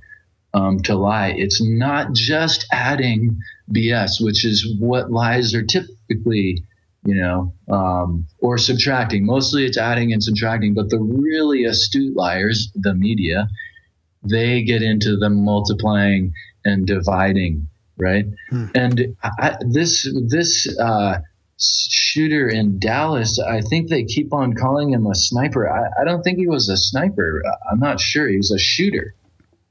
um, 0.54 0.80
to 0.84 0.96
lie. 0.96 1.34
It's 1.38 1.62
not 1.62 2.14
just 2.14 2.66
adding 2.72 3.38
BS, 3.72 4.24
which 4.24 4.46
is 4.46 4.76
what 4.80 5.12
lies 5.12 5.54
are 5.54 5.64
typically, 5.64 6.64
you 7.04 7.16
know, 7.16 7.54
um, 7.70 8.26
or 8.39 8.58
subtracting. 8.58 9.26
Mostly 9.26 9.66
it's 9.66 9.78
adding 9.78 10.14
and 10.14 10.24
subtracting, 10.24 10.74
but 10.74 10.89
the 10.89 11.00
really 11.00 11.66
astute 11.66 12.16
liars, 12.16 12.72
the 12.74 12.96
media, 12.96 13.50
they 14.24 14.64
get 14.64 14.82
into 14.82 15.18
the 15.18 15.30
multiplying 15.30 16.34
and 16.64 16.88
dividing, 16.88 17.68
right? 17.98 18.26
And 18.76 19.16
I, 19.24 19.58
this 19.62 20.08
this 20.28 20.68
uh, 20.80 21.20
shooter 21.58 22.50
in 22.50 22.80
Dallas, 22.80 23.39
I 23.39 23.62
think 23.62 23.89
they 23.89 24.04
keep 24.04 24.34
on 24.34 24.54
calling 24.54 24.91
him 24.91 25.08
a 25.08 25.16
sniper. 25.16 25.70
I, 25.70 26.02
I 26.02 26.04
don't 26.04 26.22
think 26.22 26.38
he 26.38 26.48
was 26.48 26.70
a 26.70 26.78
sniper. 26.78 27.41
I'm 27.72 27.80
not 27.80 28.00
sure. 28.00 28.28
He 28.28 28.38
was 28.38 28.52
a 28.52 28.60
shooter, 28.60 29.16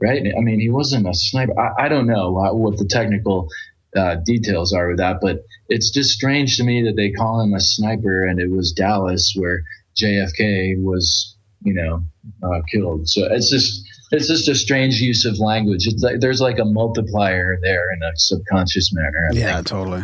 right? 0.01 0.23
I 0.37 0.41
mean, 0.41 0.61
he 0.61 0.71
wasn't 0.71 1.07
a 1.09 1.15
sniper. 1.15 1.59
I, 1.59 1.85
I 1.85 1.89
don't 1.89 2.07
know 2.07 2.33
what, 2.33 2.57
what 2.57 2.79
the 2.79 2.87
technical 2.87 3.49
uh, 3.97 4.17
details 4.25 4.73
are 4.73 4.89
with 4.89 4.99
that, 4.99 5.19
but 5.21 5.45
it's 5.69 5.91
just 5.91 6.11
strange 6.11 6.57
to 6.57 6.65
me 6.65 6.83
that 6.83 6.97
they 6.97 7.11
call 7.11 7.41
him 7.41 7.55
a 7.55 7.61
sniper 7.61 8.27
and 8.27 8.41
it 8.41 8.51
was 8.51 8.73
Dallas 8.73 9.35
where 9.37 9.63
JFK 9.97 10.83
was, 10.83 11.37
you 11.63 11.75
know, 11.75 12.03
uh, 12.43 12.61
killed. 12.73 13.09
So 13.09 13.27
it's 13.31 13.51
just. 13.51 13.87
It's 14.13 14.29
just 14.29 14.49
a 14.49 14.55
strange 14.55 15.01
use 15.01 15.25
of 15.25 15.39
language. 15.39 15.87
It's 15.87 16.03
like 16.03 16.21
there's 16.21 16.41
like 16.41 16.59
a 16.59 16.65
multiplier 16.65 17.59
there 17.63 17.93
in 17.93 18.03
a 18.03 18.13
subconscious 18.17 18.93
manner. 18.93 19.29
I 19.33 19.35
yeah 19.35 19.55
think. 19.57 19.67
totally 19.67 20.03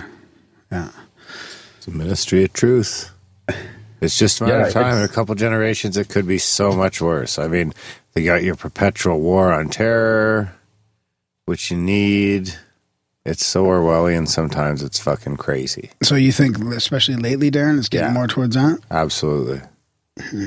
yeah 0.73 0.91
It's 1.77 1.87
a 1.87 1.91
ministry 1.91 2.45
of 2.45 2.53
truth. 2.53 3.11
It's 4.01 4.17
just 4.19 4.41
a 4.41 4.45
matter 4.45 4.59
Yeah, 4.61 4.67
of 4.69 4.73
time. 4.73 4.87
In 4.95 5.01
a 5.01 5.05
it's- 5.05 5.15
couple 5.15 5.35
generations, 5.35 5.97
it 5.97 6.09
could 6.09 6.27
be 6.27 6.39
so 6.39 6.73
much 6.73 7.01
worse. 7.03 7.39
I 7.39 7.49
mean, 7.49 7.73
they 8.15 8.25
got 8.25 8.43
your 8.43 8.57
perpetual 8.57 9.21
war 9.21 9.53
on 9.53 9.69
terror, 9.69 10.55
which 11.45 11.71
you 11.71 11.77
need. 11.77 12.55
It's 13.27 13.45
so 13.45 13.65
Orwellian 13.67 14.27
sometimes, 14.27 14.83
it's 14.83 14.99
fucking 14.99 15.37
crazy. 15.37 15.91
so 16.03 16.15
you 16.15 16.33
think 16.33 16.59
especially 16.73 17.17
lately 17.17 17.51
darren 17.51 17.79
it's 17.79 17.91
getting 17.91 18.09
Yeah. 18.09 18.15
more 18.15 18.27
towards 18.27 18.55
that 18.57 18.79
Absolutely. 18.91 19.61
Hmm. 20.19 20.47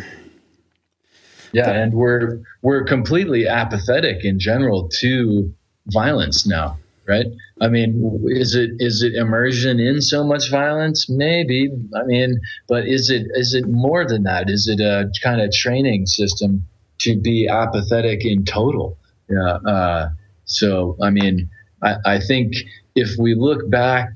Yeah, 1.53 1.69
and 1.69 1.93
we're 1.93 2.41
we're 2.61 2.83
completely 2.83 3.47
apathetic 3.47 4.25
in 4.25 4.39
general 4.39 4.89
to 4.99 5.53
violence 5.87 6.47
now, 6.47 6.77
right? 7.07 7.27
I 7.61 7.67
mean, 7.67 8.23
is 8.27 8.55
it 8.55 8.71
is 8.79 9.03
it 9.03 9.13
immersion 9.13 9.79
in 9.79 10.01
so 10.01 10.23
much 10.23 10.49
violence? 10.49 11.09
Maybe. 11.09 11.69
I 11.95 12.03
mean, 12.03 12.39
but 12.67 12.87
is 12.87 13.09
it 13.09 13.27
is 13.35 13.53
it 13.53 13.67
more 13.67 14.05
than 14.07 14.23
that? 14.23 14.49
Is 14.49 14.67
it 14.67 14.79
a 14.79 15.11
kind 15.23 15.41
of 15.41 15.51
training 15.51 16.07
system 16.07 16.65
to 16.99 17.19
be 17.19 17.47
apathetic 17.47 18.25
in 18.25 18.45
total? 18.45 18.97
Yeah. 19.29 19.57
Uh, 19.65 20.09
so, 20.45 20.97
I 21.01 21.09
mean, 21.09 21.49
I, 21.81 21.95
I 22.05 22.19
think 22.19 22.53
if 22.95 23.17
we 23.17 23.35
look 23.35 23.69
back 23.69 24.09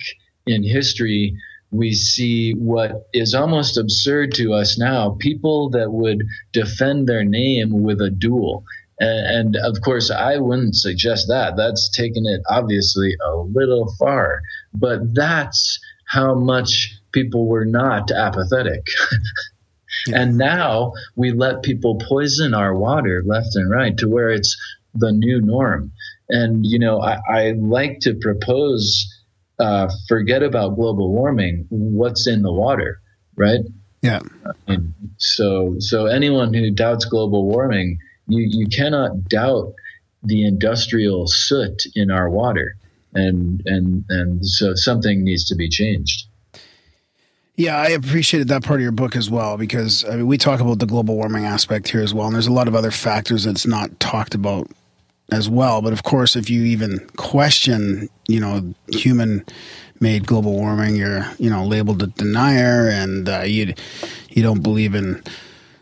in 0.45 0.63
history, 0.63 1.35
we 1.71 1.93
see 1.93 2.53
what 2.53 3.07
is 3.13 3.33
almost 3.33 3.77
absurd 3.77 4.33
to 4.35 4.53
us 4.53 4.77
now 4.77 5.17
people 5.19 5.69
that 5.69 5.91
would 5.91 6.23
defend 6.53 7.07
their 7.07 7.23
name 7.23 7.83
with 7.83 8.01
a 8.01 8.09
duel. 8.09 8.63
And, 8.99 9.55
and 9.55 9.55
of 9.57 9.81
course, 9.81 10.09
I 10.09 10.37
wouldn't 10.37 10.75
suggest 10.75 11.27
that. 11.27 11.55
That's 11.57 11.89
taking 11.89 12.25
it 12.25 12.41
obviously 12.49 13.15
a 13.23 13.35
little 13.35 13.93
far. 13.99 14.41
But 14.73 15.13
that's 15.13 15.79
how 16.05 16.35
much 16.35 16.95
people 17.11 17.47
were 17.47 17.65
not 17.65 18.11
apathetic. 18.11 18.85
And 20.13 20.37
now 20.37 20.93
we 21.15 21.31
let 21.31 21.63
people 21.63 21.99
poison 22.07 22.53
our 22.53 22.75
water 22.75 23.23
left 23.25 23.55
and 23.55 23.69
right 23.69 23.97
to 23.97 24.07
where 24.07 24.29
it's 24.29 24.55
the 24.93 25.11
new 25.11 25.41
norm. 25.41 25.91
And, 26.29 26.65
you 26.65 26.79
know, 26.79 27.01
I, 27.01 27.19
I 27.29 27.51
like 27.57 27.99
to 28.01 28.13
propose 28.13 29.05
uh, 29.59 29.89
forget 30.07 30.43
about 30.43 30.75
global 30.75 31.11
warming, 31.11 31.65
what's 31.69 32.27
in 32.27 32.41
the 32.41 32.53
water, 32.53 33.01
right? 33.35 33.61
yeah 34.01 34.19
so, 35.17 35.75
so 35.79 36.05
anyone 36.05 36.53
who 36.53 36.71
doubts 36.71 37.05
global 37.05 37.45
warming, 37.45 37.99
you, 38.27 38.45
you 38.49 38.67
cannot 38.67 39.23
doubt 39.25 39.73
the 40.23 40.45
industrial 40.45 41.27
soot 41.27 41.83
in 41.95 42.11
our 42.11 42.29
water. 42.29 42.75
And, 43.13 43.61
and, 43.65 44.03
and 44.09 44.45
so 44.45 44.75
something 44.75 45.23
needs 45.23 45.45
to 45.45 45.55
be 45.55 45.69
changed. 45.69 46.27
Yeah, 47.55 47.77
I 47.77 47.87
appreciated 47.87 48.49
that 48.49 48.63
part 48.63 48.79
of 48.79 48.83
your 48.83 48.91
book 48.91 49.15
as 49.15 49.31
well 49.31 49.57
because 49.57 50.05
I 50.05 50.17
mean, 50.17 50.27
we 50.27 50.37
talk 50.37 50.59
about 50.59 50.77
the 50.77 50.85
global 50.85 51.15
warming 51.15 51.45
aspect 51.45 51.87
here 51.87 52.01
as 52.01 52.13
well, 52.13 52.27
and 52.27 52.35
there's 52.35 52.45
a 52.45 52.53
lot 52.53 52.67
of 52.67 52.75
other 52.75 52.91
factors 52.91 53.45
that's 53.45 53.65
not 53.65 53.99
talked 53.99 54.35
about 54.35 54.69
as 55.31 55.49
well. 55.49 55.81
But 55.81 55.93
of 55.93 56.03
course, 56.03 56.35
if 56.35 56.49
you 56.49 56.63
even 56.63 57.07
question, 57.17 58.09
you 58.27 58.39
know, 58.39 58.73
human-made 58.89 60.25
global 60.25 60.53
warming, 60.53 60.95
you're, 60.95 61.25
you 61.37 61.49
know, 61.49 61.65
labeled 61.65 62.01
a 62.03 62.07
denier, 62.07 62.89
and 62.89 63.27
uh, 63.27 63.41
you 63.41 63.73
you 64.29 64.43
don't 64.43 64.63
believe 64.63 64.95
in, 64.95 65.23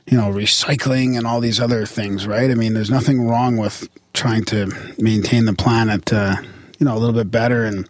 you 0.07 0.17
know, 0.17 0.31
recycling 0.31 1.17
and 1.17 1.27
all 1.27 1.39
these 1.39 1.59
other 1.59 1.85
things, 1.85 2.25
right? 2.25 2.49
I 2.49 2.55
mean, 2.55 2.73
there's 2.73 2.89
nothing 2.89 3.27
wrong 3.27 3.57
with 3.57 3.87
trying 4.13 4.45
to 4.45 4.71
maintain 4.97 5.45
the 5.45 5.53
planet, 5.53 6.11
uh, 6.11 6.37
you 6.79 6.85
know, 6.85 6.95
a 6.95 6.99
little 6.99 7.15
bit 7.15 7.31
better 7.31 7.65
and 7.65 7.87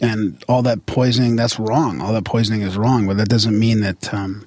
and 0.00 0.42
all 0.48 0.62
that 0.62 0.86
poisoning 0.86 1.36
that's 1.36 1.58
wrong. 1.58 2.00
All 2.00 2.12
that 2.12 2.24
poisoning 2.24 2.62
is 2.62 2.76
wrong, 2.76 3.06
but 3.06 3.16
that 3.18 3.28
doesn't 3.28 3.58
mean 3.58 3.80
that 3.80 4.12
um, 4.12 4.46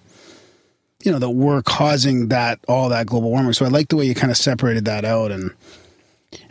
you 1.04 1.12
know 1.12 1.20
that 1.20 1.30
we're 1.30 1.62
causing 1.62 2.28
that 2.30 2.60
all 2.68 2.90
that 2.90 3.08
global 3.08 3.30
warming. 3.30 3.54
So 3.54 3.66
I 3.66 3.70
like 3.70 3.90
the 3.90 3.96
way 3.96 4.06
you 4.06 4.16
kind 4.16 4.32
of 4.32 4.38
separated 4.38 4.86
that 4.86 5.06
out 5.06 5.32
and 5.32 5.52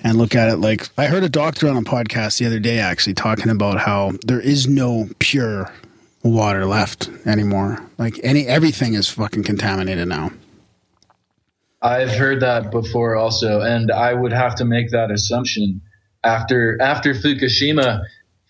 and 0.02 0.18
look 0.18 0.34
at 0.34 0.48
it 0.48 0.56
like 0.56 0.88
I 0.98 1.06
heard 1.06 1.22
a 1.22 1.28
doctor 1.28 1.68
on 1.68 1.76
a 1.76 1.82
podcast 1.82 2.38
the 2.38 2.46
other 2.46 2.58
day 2.58 2.78
actually 2.78 3.14
talking 3.14 3.50
about 3.50 3.80
how 3.80 4.12
there 4.26 4.40
is 4.40 4.66
no 4.66 5.08
pure 5.18 5.72
water 6.22 6.64
left 6.66 7.10
anymore. 7.26 7.84
Like 7.98 8.18
any 8.22 8.46
everything 8.46 8.94
is 8.94 9.08
fucking 9.08 9.44
contaminated 9.44 10.08
now. 10.08 10.32
I've 11.82 12.10
heard 12.10 12.40
that 12.40 12.70
before 12.70 13.14
also, 13.14 13.60
and 13.60 13.90
I 13.92 14.14
would 14.14 14.32
have 14.32 14.54
to 14.56 14.64
make 14.64 14.90
that 14.90 15.10
assumption 15.10 15.82
after 16.24 16.80
after 16.80 17.12
Fukushima 17.12 18.02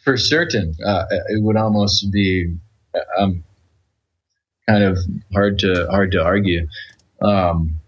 for 0.04 0.16
certain. 0.16 0.74
Uh, 0.84 1.04
it 1.10 1.42
would 1.42 1.56
almost 1.56 2.12
be 2.12 2.54
um, 3.18 3.42
kind 4.68 4.84
of 4.84 4.98
hard 5.32 5.58
to 5.60 5.86
hard 5.90 6.12
to 6.12 6.22
argue. 6.22 6.68
Um, 7.20 7.80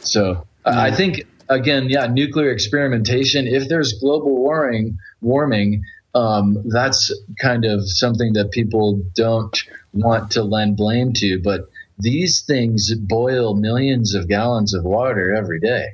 so 0.00 0.46
I 0.66 0.90
think 0.90 1.26
again, 1.48 1.88
yeah, 1.88 2.06
nuclear 2.06 2.50
experimentation. 2.50 3.46
If 3.46 3.68
there's 3.68 3.94
global 3.94 4.36
warming, 4.36 4.98
warming, 5.20 5.82
um, 6.14 6.62
that's 6.66 7.12
kind 7.40 7.64
of 7.64 7.88
something 7.88 8.32
that 8.34 8.50
people 8.50 9.02
don't 9.14 9.56
want 9.92 10.30
to 10.32 10.42
lend 10.42 10.76
blame 10.76 11.12
to. 11.14 11.40
But 11.42 11.68
these 11.98 12.42
things 12.42 12.94
boil 12.94 13.54
millions 13.54 14.14
of 14.14 14.28
gallons 14.28 14.74
of 14.74 14.84
water 14.84 15.34
every 15.34 15.60
day, 15.60 15.88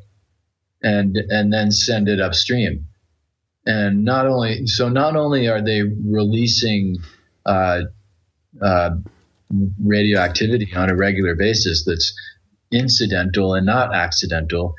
and 0.83 1.17
and 1.17 1.53
then 1.53 1.71
send 1.71 2.09
it 2.09 2.21
upstream. 2.21 2.87
And 3.67 4.05
not 4.05 4.27
only 4.27 4.67
so, 4.67 4.89
not 4.89 5.17
only 5.17 5.49
are 5.49 5.63
they 5.63 5.83
releasing 5.83 6.99
uh, 7.47 7.83
uh, 8.61 8.91
radioactivity 9.85 10.73
on 10.75 10.91
a 10.91 10.97
regular 10.97 11.35
basis 11.35 11.85
that's 11.85 12.13
incidental 12.73 13.55
and 13.55 13.67
not 13.67 13.95
accidental 13.95 14.75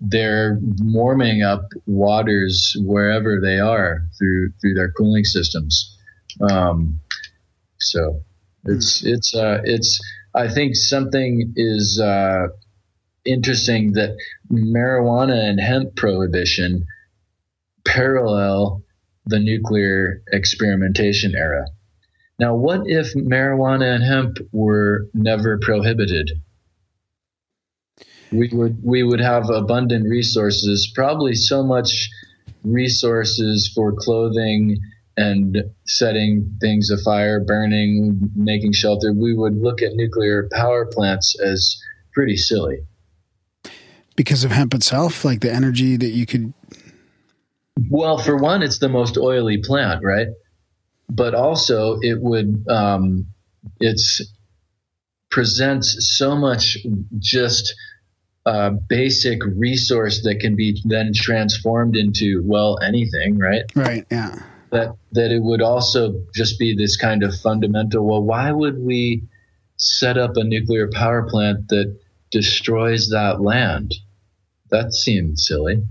they're 0.00 0.58
warming 0.82 1.42
up 1.42 1.62
waters 1.86 2.76
wherever 2.80 3.40
they 3.40 3.58
are 3.58 4.02
through 4.18 4.52
through 4.60 4.74
their 4.74 4.90
cooling 4.92 5.24
systems. 5.24 5.96
Um, 6.50 7.00
so 7.78 8.22
it's 8.64 9.04
it's 9.04 9.34
uh, 9.34 9.60
it's 9.64 10.00
I 10.34 10.48
think 10.48 10.76
something 10.76 11.52
is 11.56 12.00
uh, 12.00 12.48
interesting 13.24 13.92
that 13.92 14.16
marijuana 14.50 15.48
and 15.48 15.60
hemp 15.60 15.96
prohibition 15.96 16.86
parallel 17.86 18.82
the 19.26 19.38
nuclear 19.38 20.22
experimentation 20.32 21.34
era. 21.34 21.66
Now, 22.38 22.54
what 22.54 22.82
if 22.86 23.14
marijuana 23.14 23.94
and 23.96 24.04
hemp 24.04 24.38
were 24.52 25.08
never 25.12 25.58
prohibited? 25.58 26.30
We 28.32 28.48
would 28.52 28.78
we 28.82 29.02
would 29.02 29.20
have 29.20 29.48
abundant 29.50 30.08
resources, 30.08 30.90
probably 30.94 31.34
so 31.34 31.62
much 31.62 32.08
resources 32.64 33.70
for 33.74 33.92
clothing 33.92 34.78
and 35.16 35.64
setting 35.86 36.56
things 36.60 36.90
afire, 36.90 37.40
burning, 37.40 38.30
making 38.36 38.72
shelter. 38.72 39.12
We 39.12 39.34
would 39.34 39.56
look 39.56 39.82
at 39.82 39.94
nuclear 39.94 40.48
power 40.52 40.86
plants 40.86 41.38
as 41.40 41.76
pretty 42.12 42.36
silly. 42.36 42.78
Because 44.14 44.44
of 44.44 44.52
hemp 44.52 44.74
itself, 44.74 45.24
like 45.24 45.40
the 45.40 45.52
energy 45.52 45.96
that 45.96 46.10
you 46.10 46.26
could. 46.26 46.52
Well, 47.90 48.18
for 48.18 48.36
one, 48.36 48.62
it's 48.62 48.78
the 48.78 48.88
most 48.88 49.16
oily 49.16 49.58
plant, 49.58 50.04
right? 50.04 50.28
But 51.08 51.34
also, 51.34 51.98
it 52.00 52.20
would 52.20 52.64
um, 52.68 53.26
it's 53.80 54.20
presents 55.30 56.08
so 56.16 56.36
much 56.36 56.78
just 57.18 57.74
uh, 58.48 58.70
basic 58.88 59.44
resource 59.44 60.22
that 60.22 60.40
can 60.40 60.56
be 60.56 60.80
then 60.86 61.12
transformed 61.14 61.96
into 61.96 62.42
well 62.46 62.78
anything, 62.82 63.38
right? 63.38 63.64
Right. 63.74 64.06
Yeah. 64.10 64.40
That 64.70 64.96
that 65.12 65.30
it 65.30 65.42
would 65.42 65.60
also 65.60 66.22
just 66.34 66.58
be 66.58 66.74
this 66.74 66.96
kind 66.96 67.22
of 67.22 67.38
fundamental. 67.38 68.06
Well, 68.06 68.22
why 68.22 68.50
would 68.50 68.78
we 68.78 69.22
set 69.76 70.16
up 70.16 70.38
a 70.38 70.44
nuclear 70.44 70.88
power 70.90 71.28
plant 71.28 71.68
that 71.68 71.94
destroys 72.30 73.10
that 73.10 73.42
land? 73.42 73.94
That 74.70 74.94
seems 74.94 75.46
silly. 75.46 75.82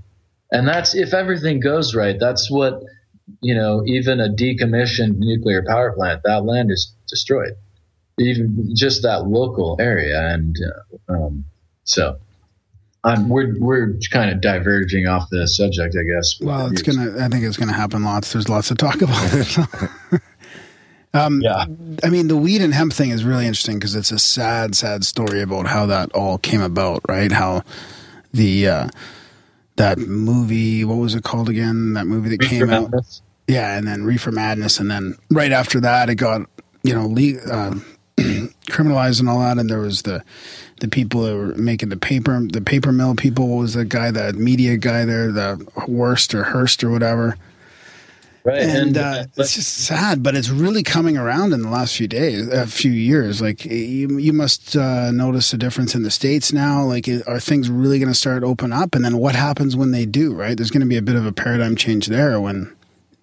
And 0.51 0.67
that's 0.67 0.95
if 0.95 1.13
everything 1.13 1.59
goes 1.59 1.93
right. 1.93 2.19
That's 2.19 2.49
what 2.49 2.81
you 3.39 3.53
know. 3.53 3.83
Even 3.85 4.19
a 4.19 4.29
decommissioned 4.29 5.17
nuclear 5.19 5.63
power 5.63 5.93
plant, 5.93 6.21
that 6.23 6.43
land 6.43 6.71
is 6.71 6.91
destroyed. 7.07 7.53
Even 8.17 8.75
just 8.75 9.03
that 9.03 9.27
local 9.27 9.77
area, 9.79 10.33
and 10.33 10.57
uh, 11.07 11.13
um, 11.13 11.45
so 11.83 12.17
um, 13.07 13.29
we're 13.29 13.57
we're 13.59 13.93
kind 14.11 14.29
of 14.29 14.41
diverging 14.41 15.07
off 15.07 15.29
the 15.29 15.47
subject, 15.47 15.95
I 15.97 16.03
guess. 16.03 16.39
Well, 16.41 16.67
it's 16.69 16.81
gonna. 16.81 17.23
I 17.23 17.29
think 17.29 17.45
it's 17.45 17.55
gonna 17.55 17.73
happen 17.73 18.03
lots. 18.03 18.33
There's 18.33 18.49
lots 18.49 18.67
to 18.67 18.75
talk 18.75 19.01
about. 19.01 19.57
um, 21.13 21.39
yeah. 21.41 21.65
I 22.03 22.09
mean, 22.09 22.27
the 22.27 22.35
weed 22.35 22.61
and 22.61 22.73
hemp 22.73 22.91
thing 22.91 23.11
is 23.11 23.23
really 23.23 23.47
interesting 23.47 23.79
because 23.79 23.95
it's 23.95 24.11
a 24.11 24.19
sad, 24.19 24.75
sad 24.75 25.05
story 25.05 25.41
about 25.41 25.67
how 25.67 25.85
that 25.85 26.11
all 26.11 26.37
came 26.37 26.61
about. 26.61 27.01
Right? 27.07 27.31
How 27.31 27.63
the 28.33 28.67
uh, 28.67 28.89
that 29.77 29.99
movie. 29.99 30.83
What 30.83 30.95
was 30.95 31.15
it 31.15 31.23
called 31.23 31.47
again? 31.47 31.93
That 31.93 32.07
movie 32.07 32.29
that 32.29 32.41
Reefer 32.41 32.49
came 32.49 32.67
Madness. 32.67 33.21
out. 33.21 33.53
Yeah, 33.53 33.77
and 33.77 33.87
then 33.87 34.03
Reefer 34.03 34.33
Madness, 34.33 34.79
and 34.79 34.91
then 34.91 35.15
right 35.31 35.53
after 35.53 35.79
that, 35.79 36.09
it 36.09 36.15
got 36.15 36.41
you 36.83 36.93
know 36.93 37.07
le- 37.07 37.39
uh, 37.49 37.75
criminalized 38.67 39.19
and 39.19 39.29
all 39.29 39.39
that, 39.39 39.57
and 39.57 39.69
there 39.69 39.79
was 39.79 40.03
the 40.03 40.23
the 40.79 40.87
people 40.87 41.21
that 41.23 41.35
were 41.35 41.55
making 41.55 41.89
the 41.89 41.97
paper, 41.97 42.39
the 42.51 42.61
paper 42.61 42.91
mill 42.91 43.15
people. 43.15 43.57
Was 43.57 43.73
the 43.73 43.85
guy, 43.85 44.11
the 44.11 44.33
media 44.33 44.77
guy 44.77 45.05
there, 45.05 45.31
the 45.31 45.65
Worst 45.87 46.33
or 46.33 46.43
Hearst 46.43 46.83
or 46.83 46.89
whatever. 46.89 47.37
Right, 48.47 48.61
and, 48.61 48.95
and 48.95 48.97
uh, 48.97 49.25
it's 49.35 49.55
just 49.55 49.75
sad, 49.75 50.23
but 50.23 50.33
it's 50.33 50.47
really 50.47 50.81
coming 50.81 51.17
around 51.17 51.51
in 51.51 51.63
the 51.63 51.69
last 51.69 51.97
few 51.97 52.07
days, 52.07 52.47
a 52.47 52.65
few 52.65 52.91
years. 52.91 53.41
Like 53.41 53.65
you, 53.65 54.17
you 54.17 54.31
must 54.31 54.73
uh, 54.77 55.11
notice 55.11 55.51
a 55.51 55.57
difference 55.57 55.95
in 55.95 56.03
the 56.03 56.11
states 56.11 56.53
now. 56.53 56.81
Like, 56.81 57.09
are 57.27 57.41
things 57.41 57.69
really 57.69 57.99
going 57.99 58.07
to 58.07 58.17
start 58.17 58.43
open 58.43 58.71
up? 58.71 58.95
And 58.95 59.03
then 59.03 59.17
what 59.17 59.35
happens 59.35 59.75
when 59.75 59.91
they 59.91 60.05
do? 60.05 60.33
Right, 60.33 60.55
there's 60.55 60.71
going 60.71 60.79
to 60.79 60.87
be 60.87 60.95
a 60.95 61.01
bit 61.01 61.17
of 61.17 61.25
a 61.25 61.33
paradigm 61.33 61.75
change 61.75 62.07
there 62.07 62.39
when 62.39 62.73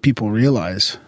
people 0.02 0.30
realize. 0.30 0.98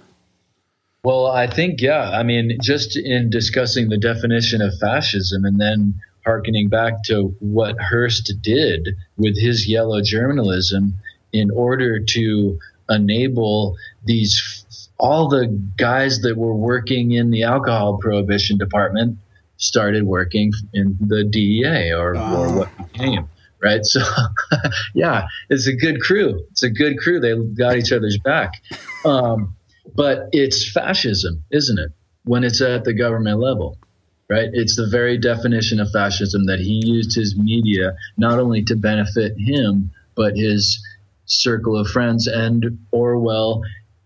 Well, 1.06 1.28
I 1.28 1.46
think 1.46 1.80
yeah. 1.80 2.10
I 2.10 2.24
mean, 2.24 2.58
just 2.60 2.96
in 2.96 3.30
discussing 3.30 3.90
the 3.90 3.96
definition 3.96 4.60
of 4.60 4.76
fascism, 4.80 5.44
and 5.44 5.60
then 5.60 5.94
harkening 6.24 6.68
back 6.68 7.04
to 7.04 7.32
what 7.38 7.76
Hearst 7.78 8.32
did 8.42 8.96
with 9.16 9.38
his 9.38 9.68
yellow 9.68 10.02
journalism 10.02 10.94
in 11.32 11.52
order 11.52 12.00
to 12.00 12.58
enable 12.90 13.76
these 14.04 14.88
all 14.98 15.28
the 15.28 15.46
guys 15.76 16.22
that 16.22 16.36
were 16.36 16.56
working 16.56 17.12
in 17.12 17.30
the 17.30 17.44
alcohol 17.44 17.98
prohibition 17.98 18.58
department 18.58 19.16
started 19.58 20.02
working 20.02 20.52
in 20.74 20.96
the 21.00 21.22
DEA 21.22 21.92
or, 21.92 22.16
oh. 22.16 22.36
or 22.36 22.58
what 22.58 22.70
became 22.78 23.28
right 23.62 23.84
so 23.84 24.00
yeah 24.94 25.28
it's 25.50 25.68
a 25.68 25.76
good 25.76 26.00
crew 26.00 26.44
it's 26.50 26.64
a 26.64 26.70
good 26.70 26.98
crew 26.98 27.20
they 27.20 27.36
got 27.54 27.76
each 27.76 27.92
other's 27.92 28.18
back 28.18 28.54
um, 29.04 29.54
but 29.96 30.28
it's 30.32 30.70
fascism 30.70 31.42
isn't 31.50 31.78
it 31.78 31.90
when 32.24 32.44
it's 32.44 32.60
at 32.60 32.84
the 32.84 32.92
government 32.92 33.40
level 33.40 33.76
right? 34.28 34.48
It's 34.52 34.76
the 34.76 34.86
very 34.86 35.18
definition 35.18 35.80
of 35.80 35.90
fascism 35.92 36.46
that 36.46 36.58
he 36.58 36.82
used 36.84 37.14
his 37.14 37.36
media 37.36 37.96
not 38.16 38.38
only 38.38 38.62
to 38.64 38.76
benefit 38.76 39.36
him, 39.38 39.90
but 40.14 40.36
his 40.36 40.84
circle 41.26 41.76
of 41.76 41.88
friends. 41.88 42.26
And 42.26 42.78
Orwell 42.90 43.62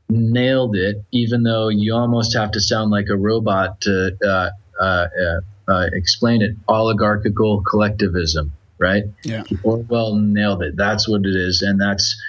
nailed 0.08 0.76
it, 0.76 1.02
even 1.12 1.42
though 1.42 1.68
you 1.68 1.94
almost 1.94 2.34
have 2.36 2.50
to 2.52 2.60
sound 2.60 2.90
like 2.90 3.08
a 3.08 3.16
robot 3.16 3.80
to 3.82 4.16
uh, 4.22 4.50
uh, 4.82 5.08
uh, 5.20 5.40
uh 5.70 5.86
explain 5.92 6.42
it. 6.42 6.56
Oligarchical 6.68 7.62
collectivism, 7.62 8.52
right? 8.78 9.04
Yeah. 9.24 9.44
Orwell 9.62 10.16
nailed 10.16 10.62
it. 10.62 10.76
That's 10.76 11.08
what 11.08 11.20
it 11.24 11.36
is. 11.36 11.62
And 11.62 11.80
that's 11.80 12.20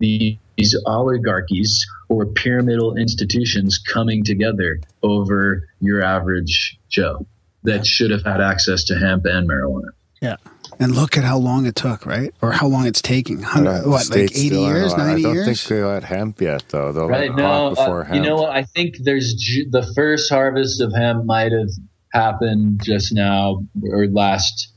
these 0.00 0.76
oligarchies 0.86 1.86
or 2.08 2.26
pyramidal 2.26 2.96
institutions 2.96 3.78
coming 3.78 4.24
together 4.24 4.80
over 5.02 5.68
your 5.80 6.02
average 6.02 6.78
Joe 6.88 7.26
that 7.62 7.86
should 7.86 8.10
have 8.10 8.24
had 8.24 8.40
access 8.40 8.84
to 8.84 8.98
hemp 8.98 9.26
and 9.26 9.48
marijuana. 9.48 9.90
Yeah. 10.20 10.36
And 10.78 10.94
look 10.94 11.18
at 11.18 11.24
how 11.24 11.36
long 11.36 11.66
it 11.66 11.74
took, 11.74 12.06
right? 12.06 12.34
Or 12.40 12.52
how 12.52 12.66
long 12.66 12.86
it's 12.86 13.02
taking. 13.02 13.42
what, 13.42 14.10
like 14.10 14.12
80 14.12 14.38
years, 14.38 14.56
90 14.56 14.60
years? 14.60 14.96
I 14.96 15.22
don't 15.22 15.34
years? 15.34 15.46
think 15.46 15.68
they 15.68 15.82
let 15.84 16.04
hemp 16.04 16.40
yet, 16.40 16.64
though. 16.68 16.92
They'll 16.92 17.08
right, 17.08 17.34
no, 17.34 17.74
uh, 17.74 18.06
You 18.12 18.20
know 18.22 18.36
what? 18.36 18.50
I 18.50 18.64
think 18.64 18.96
there's 19.00 19.34
the 19.70 19.90
first 19.94 20.30
harvest 20.30 20.80
of 20.80 20.94
hemp 20.94 21.26
might 21.26 21.52
have 21.52 21.68
happened 22.12 22.82
just 22.82 23.12
now 23.12 23.62
or 23.82 24.06
last 24.06 24.72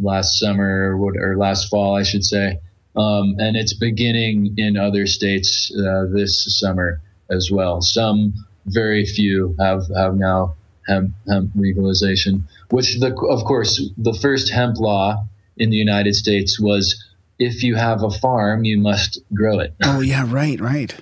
last 0.00 0.38
summer 0.40 0.90
or, 0.90 0.98
what, 0.98 1.14
or 1.16 1.36
last 1.36 1.68
fall, 1.68 1.96
I 1.96 2.02
should 2.02 2.24
say. 2.24 2.58
Um, 2.96 3.36
and 3.38 3.56
it's 3.56 3.72
beginning 3.72 4.54
in 4.56 4.76
other 4.76 5.06
states 5.06 5.72
uh, 5.76 6.06
this 6.12 6.58
summer 6.58 7.00
as 7.30 7.50
well. 7.50 7.80
Some 7.80 8.34
very 8.66 9.04
few 9.04 9.54
have 9.58 9.82
have 9.96 10.14
now 10.14 10.54
hemp, 10.86 11.12
hemp 11.28 11.50
legalization, 11.54 12.46
which 12.70 12.98
the 13.00 13.14
of 13.28 13.44
course 13.44 13.82
the 13.98 14.14
first 14.14 14.50
hemp 14.50 14.78
law 14.78 15.26
in 15.56 15.70
the 15.70 15.76
United 15.76 16.14
States 16.14 16.60
was 16.60 17.02
if 17.38 17.62
you 17.62 17.74
have 17.74 18.02
a 18.02 18.10
farm, 18.10 18.64
you 18.64 18.78
must 18.78 19.20
grow 19.34 19.58
it. 19.58 19.74
Oh 19.82 20.00
yeah, 20.00 20.24
right, 20.28 20.60
right. 20.60 20.94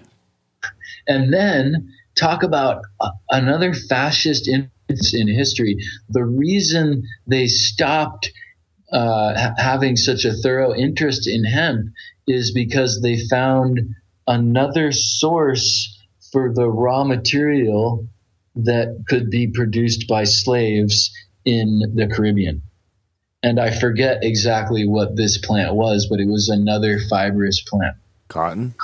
And 1.07 1.33
then 1.33 1.93
talk 2.15 2.43
about 2.43 2.85
another 3.31 3.75
fascist 3.75 4.49
influence 4.49 5.15
in 5.15 5.29
history. 5.29 5.77
The 6.09 6.25
reason 6.25 7.05
they 7.27 7.47
stopped 7.47 8.31
uh, 8.93 9.35
ha- 9.39 9.55
having 9.57 9.97
such 9.97 10.25
a 10.25 10.33
thorough 10.33 10.75
interest 10.75 11.27
in 11.27 11.45
hemp 11.45 11.87
is 12.27 12.53
because 12.53 13.01
they 13.01 13.19
found 13.29 13.81
another 14.27 14.93
source 14.93 15.99
for 16.31 16.53
the 16.53 16.69
raw 16.69 17.05
material 17.05 18.07
that 18.55 19.05
could 19.09 19.31
be 19.31 19.47
produced 19.47 20.07
by 20.07 20.25
slaves 20.25 21.11
in 21.45 21.93
the 21.95 22.07
Caribbean. 22.07 22.63
And 23.43 23.59
I 23.59 23.71
forget 23.71 24.23
exactly 24.23 24.87
what 24.87 25.17
this 25.17 25.39
plant 25.39 25.75
was, 25.75 26.07
but 26.07 26.21
it 26.21 26.29
was 26.29 26.49
another 26.49 27.01
fibrous 27.11 27.61
plant. 27.61 27.97
Cotton. 28.29 28.75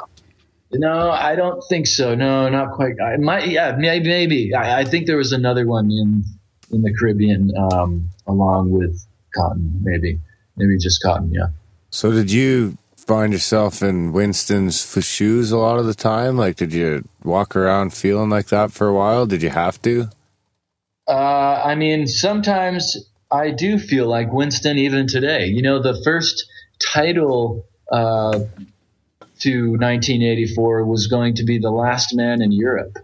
No, 0.73 1.11
I 1.11 1.37
don't 1.37 1.63
think 1.69 1.87
so. 1.87 2.15
No, 2.15 2.49
not 2.49 2.73
quite. 2.73 3.01
I 3.01 3.17
might, 3.17 3.49
yeah, 3.49 3.77
maybe, 3.79 4.09
maybe. 4.09 4.55
I, 4.55 4.81
I 4.81 4.85
think 4.85 5.07
there 5.07 5.17
was 5.17 5.33
another 5.33 5.67
one 5.67 5.91
in 5.91 6.25
in 6.71 6.83
the 6.83 6.93
Caribbean 6.95 7.51
um, 7.57 8.11
along 8.27 8.71
with 8.71 9.07
cotton. 9.39 9.81
Maybe, 9.83 10.19
maybe 10.57 10.79
just 10.79 11.03
cotton. 11.03 11.33
Yeah. 11.33 11.49
So 11.91 12.13
did 12.13 12.31
you 12.31 12.77
find 12.97 13.33
yourself 13.33 13.83
in 13.83 14.13
Winston's 14.13 14.95
shoes 15.01 15.51
a 15.51 15.57
lot 15.57 15.79
of 15.79 15.87
the 15.87 15.95
time? 15.95 16.37
Like, 16.37 16.57
did 16.57 16.75
you 16.75 17.09
walk 17.25 17.57
around 17.57 17.95
feeling 17.95 18.29
like 18.29 18.49
that 18.49 18.71
for 18.71 18.87
a 18.87 18.93
while? 18.93 19.25
Did 19.25 19.43
you 19.43 19.49
have 19.51 19.81
to? 19.83 20.11
Uh, 21.09 21.63
I 21.65 21.75
mean, 21.75 22.07
sometimes 22.07 23.09
I 23.33 23.51
do 23.51 23.79
feel 23.79 24.07
like 24.07 24.31
Winston 24.31 24.77
even 24.77 25.07
today. 25.07 25.47
You 25.47 25.63
know, 25.63 25.81
the 25.81 26.01
first 26.05 26.47
title 26.93 27.67
uh, 27.91 28.41
to 29.41 29.71
1984 29.71 30.85
was 30.85 31.07
going 31.07 31.35
to 31.37 31.45
be 31.45 31.59
The 31.59 31.71
Last 31.71 32.15
Man 32.15 32.43
in 32.43 32.53
Europe. 32.53 32.99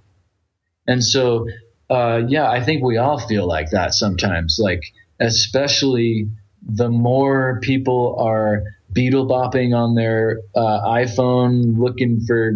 And 0.86 1.02
so, 1.02 1.48
uh, 1.88 2.22
yeah, 2.28 2.50
I 2.50 2.62
think 2.62 2.82
we 2.82 2.98
all 2.98 3.18
feel 3.18 3.46
like 3.46 3.70
that 3.70 3.94
sometimes, 3.94 4.58
like, 4.60 4.82
especially 5.24 6.28
the 6.66 6.88
more 6.88 7.58
people 7.62 8.16
are 8.18 8.62
beetle 8.92 9.26
bopping 9.26 9.76
on 9.76 9.94
their 9.94 10.40
uh, 10.54 10.80
iPhone 10.86 11.76
looking 11.76 12.20
for 12.26 12.52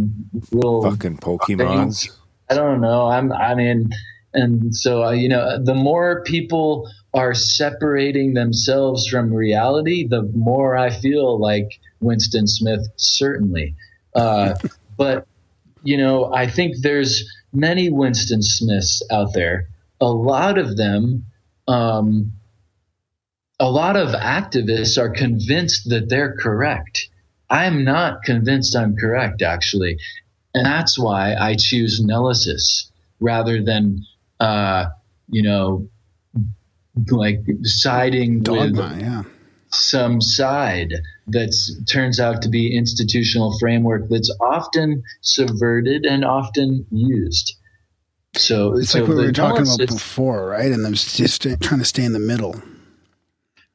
little 0.52 0.82
Fucking 0.82 1.18
Pokemons. 1.18 2.02
things. 2.02 2.18
I 2.48 2.54
don't 2.54 2.80
know. 2.80 3.06
I'm. 3.06 3.32
I 3.32 3.54
mean, 3.54 3.90
and 4.32 4.74
so 4.74 5.04
uh, 5.04 5.10
you 5.10 5.28
know, 5.28 5.62
the 5.62 5.74
more 5.74 6.22
people 6.22 6.88
are 7.12 7.34
separating 7.34 8.34
themselves 8.34 9.06
from 9.06 9.32
reality, 9.32 10.06
the 10.06 10.22
more 10.34 10.76
I 10.76 10.90
feel 10.90 11.38
like 11.38 11.80
Winston 12.00 12.46
Smith. 12.46 12.86
Certainly, 12.96 13.74
uh, 14.14 14.54
but 14.96 15.26
you 15.82 15.96
know, 15.96 16.32
I 16.32 16.46
think 16.46 16.76
there's 16.82 17.24
many 17.52 17.90
Winston 17.90 18.42
Smiths 18.42 19.02
out 19.10 19.34
there. 19.34 19.68
A 20.00 20.10
lot 20.10 20.56
of 20.56 20.76
them. 20.76 21.24
Um, 21.66 22.32
a 23.61 23.70
lot 23.70 23.96
of 23.96 24.11
activists 24.11 24.98
are 24.98 25.11
convinced 25.11 25.88
that 25.90 26.09
they're 26.09 26.36
correct. 26.36 27.09
I'm 27.50 27.84
not 27.84 28.22
convinced 28.22 28.76
I'm 28.76 28.96
correct, 28.96 29.42
actually. 29.42 29.98
And 30.54 30.66
that's 30.66 30.98
why 30.98 31.34
I 31.34 31.54
choose 31.56 32.00
Nellysis 32.00 32.90
rather 33.20 33.62
than, 33.62 34.04
uh, 34.40 34.86
you 35.28 35.42
know, 35.42 35.88
like 37.11 37.40
siding 37.62 38.40
Dogma, 38.42 38.92
with 38.94 39.00
yeah. 39.00 39.22
some 39.70 40.20
side 40.20 40.94
that 41.28 41.54
turns 41.88 42.18
out 42.20 42.42
to 42.42 42.48
be 42.48 42.76
institutional 42.76 43.59
framework 43.59 44.09
that's 44.09 44.34
often 44.40 45.02
subverted 45.20 46.04
and 46.04 46.24
often 46.24 46.86
used. 46.90 47.56
So 48.34 48.76
It's 48.76 48.90
so 48.90 49.00
like 49.00 49.09
what 49.09 49.16
we 49.18 49.26
were 49.26 49.32
talking 49.32 49.62
about 49.62 49.78
before, 49.78 50.48
right? 50.48 50.70
And 50.70 50.84
them 50.84 50.94
just 50.94 51.42
trying 51.42 51.80
to 51.80 51.84
stay 51.84 52.04
in 52.04 52.12
the 52.12 52.18
middle. 52.18 52.62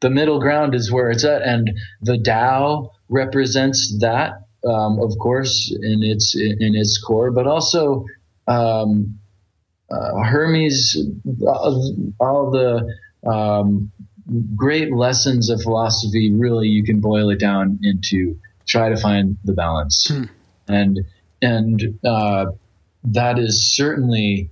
The 0.04 0.10
middle 0.10 0.40
ground 0.40 0.76
is 0.76 0.92
where 0.92 1.10
it's 1.10 1.24
at, 1.24 1.42
and 1.42 1.72
the 2.02 2.18
Tao 2.18 2.92
represents 3.08 3.98
that, 4.00 4.34
um, 4.68 5.00
of 5.00 5.18
course, 5.18 5.74
in 5.82 6.04
its 6.04 6.36
in 6.36 6.76
its 6.76 7.02
core, 7.02 7.32
but 7.32 7.48
also 7.48 8.06
um, 8.48 9.18
uh, 9.90 10.22
Hermes, 10.24 10.98
all 11.48 11.96
all 12.20 12.52
the 12.52 12.94
um, 13.28 13.92
great 14.56 14.94
lessons 14.94 15.50
of 15.50 15.62
philosophy. 15.62 16.32
Really, 16.32 16.68
you 16.68 16.84
can 16.84 17.00
boil 17.00 17.30
it 17.30 17.40
down 17.40 17.80
into 17.82 18.38
try 18.68 18.90
to 18.90 18.98
find 18.98 19.38
the 19.46 19.54
balance, 19.54 20.12
and 20.68 21.00
and 21.42 21.98
uh, 22.06 22.48
that 23.06 23.40
is 23.40 23.66
certainly 23.66 24.50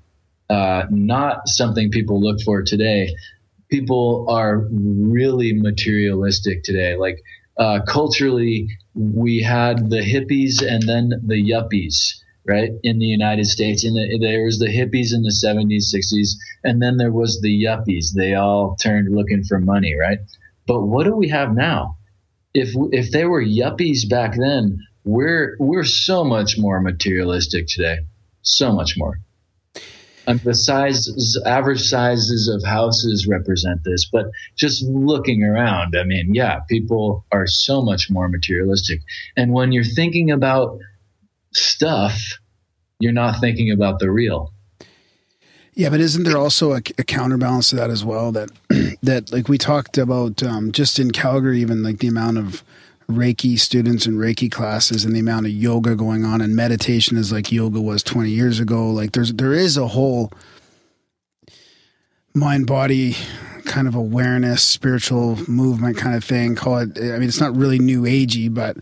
uh, 0.50 0.86
not 0.90 1.50
something 1.50 1.92
people 1.92 2.22
look 2.22 2.40
for 2.42 2.64
today 2.64 3.14
people 3.72 4.26
are 4.30 4.68
really 4.72 5.54
materialistic 5.54 6.64
today. 6.64 6.96
Like 6.96 7.24
uh, 7.58 7.80
culturally, 7.88 8.68
we 8.94 9.42
had 9.42 9.90
the 9.90 10.02
hippies 10.02 10.62
and 10.62 10.88
then 10.88 11.10
the 11.26 11.42
yuppies, 11.42 12.14
right? 12.46 12.72
In 12.84 13.00
the 13.00 13.06
United 13.06 13.46
States, 13.48 13.84
in 13.84 13.94
the, 13.94 14.20
there 14.22 14.44
was 14.44 14.60
the 14.60 14.68
hippies 14.68 15.14
in 15.14 15.24
the 15.24 15.32
70s, 15.32 15.94
60s, 15.94 16.36
and 16.64 16.82
then 16.82 16.98
there 16.98 17.12
was 17.12 17.40
the 17.42 17.64
yuppies. 17.64 18.14
They 18.16 18.36
all 18.36 18.76
turned 18.76 19.16
looking 19.16 19.44
for 19.44 19.60
money, 19.60 19.96
right? 20.00 20.20
But 20.68 20.82
what 20.84 21.06
do 21.06 21.16
we 21.16 21.30
have 21.30 21.56
now? 21.56 21.98
If 22.54 22.76
if 22.92 23.12
they 23.12 23.26
were 23.26 23.44
yuppies 23.44 24.08
back 24.10 24.36
then, 24.38 24.80
we're 25.06 25.56
we're 25.58 25.86
so 25.86 26.26
much 26.26 26.58
more 26.58 26.82
materialistic 26.82 27.68
today, 27.68 28.00
so 28.42 28.74
much 28.74 28.98
more 28.98 29.20
and 30.32 30.40
the 30.42 30.56
size 30.56 31.38
average 31.46 31.82
sizes 31.82 32.48
of 32.48 32.64
houses 32.64 33.28
represent 33.28 33.84
this 33.84 34.10
but 34.12 34.28
just 34.56 34.84
looking 34.84 35.44
around 35.44 35.96
i 35.98 36.04
mean 36.04 36.34
yeah 36.34 36.60
people 36.70 37.26
are 37.32 37.48
so 37.48 37.82
much 37.82 38.10
more 38.10 38.28
materialistic 38.30 39.02
and 39.36 39.52
when 39.52 39.72
you're 39.72 39.84
thinking 39.84 40.32
about 40.32 40.78
stuff 41.54 42.20
you're 43.00 43.12
not 43.12 43.40
thinking 43.42 43.72
about 43.72 44.00
the 44.00 44.10
real 44.10 44.54
Yeah, 45.74 45.90
but 45.90 46.02
isn't 46.02 46.24
there 46.24 46.38
also 46.38 46.74
a, 46.74 46.82
a 46.98 47.04
counterbalance 47.04 47.70
to 47.70 47.78
that 47.78 47.90
as 47.90 48.04
well? 48.04 48.32
That 48.32 48.50
that 49.02 49.32
like 49.32 49.48
we 49.48 49.58
talked 49.58 49.98
about 49.98 50.44
um, 50.44 50.72
just 50.72 51.00
in 51.00 51.12
Calgary, 51.12 51.62
even 51.62 51.82
like 51.82 52.00
the 52.00 52.08
amount 52.08 52.38
of 52.38 52.64
Reiki 53.12 53.60
students 53.60 54.06
and 54.06 54.18
Reiki 54.18 54.52
classes 54.52 55.06
and 55.06 55.16
the 55.16 55.20
amount 55.20 55.46
of 55.46 55.52
yoga 55.52 55.96
going 55.96 56.26
on 56.26 56.42
and 56.42 56.56
meditation 56.56 57.18
is 57.18 57.32
like 57.32 57.52
yoga 57.52 57.80
was 57.82 58.04
20 58.04 58.30
years 58.30 58.60
ago. 58.60 58.90
Like 58.90 59.12
there's 59.14 59.34
there 59.34 59.54
is 59.54 59.78
a 59.78 59.88
whole 59.88 60.32
mind 62.34 62.68
body 62.68 63.16
kind 63.66 63.88
of 63.88 63.96
awareness, 63.96 64.64
spiritual 64.64 65.38
movement 65.50 65.98
kind 65.98 66.16
of 66.16 66.24
thing. 66.24 66.56
Call 66.56 66.80
it. 66.80 66.98
I 66.98 67.18
mean, 67.20 67.24
it's 67.24 67.40
not 67.40 67.56
really 67.56 67.80
new 67.80 68.04
agey, 68.04 68.54
but 68.54 68.78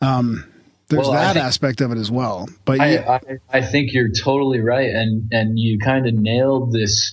um, 0.00 0.44
there's 0.88 1.02
Well, 1.02 1.12
that 1.12 1.34
think- 1.34 1.44
aspect 1.44 1.80
of 1.80 1.92
it 1.92 1.98
as 1.98 2.10
well. 2.10 2.48
But 2.64 2.80
I, 2.80 2.92
yeah, 2.94 3.18
I, 3.50 3.58
I 3.58 3.60
think 3.62 3.92
you're 3.92 4.10
totally 4.10 4.60
right, 4.60 4.90
and 4.90 5.28
and 5.32 5.58
you 5.58 5.78
kind 5.78 6.06
of 6.06 6.14
nailed 6.14 6.72
this 6.72 7.12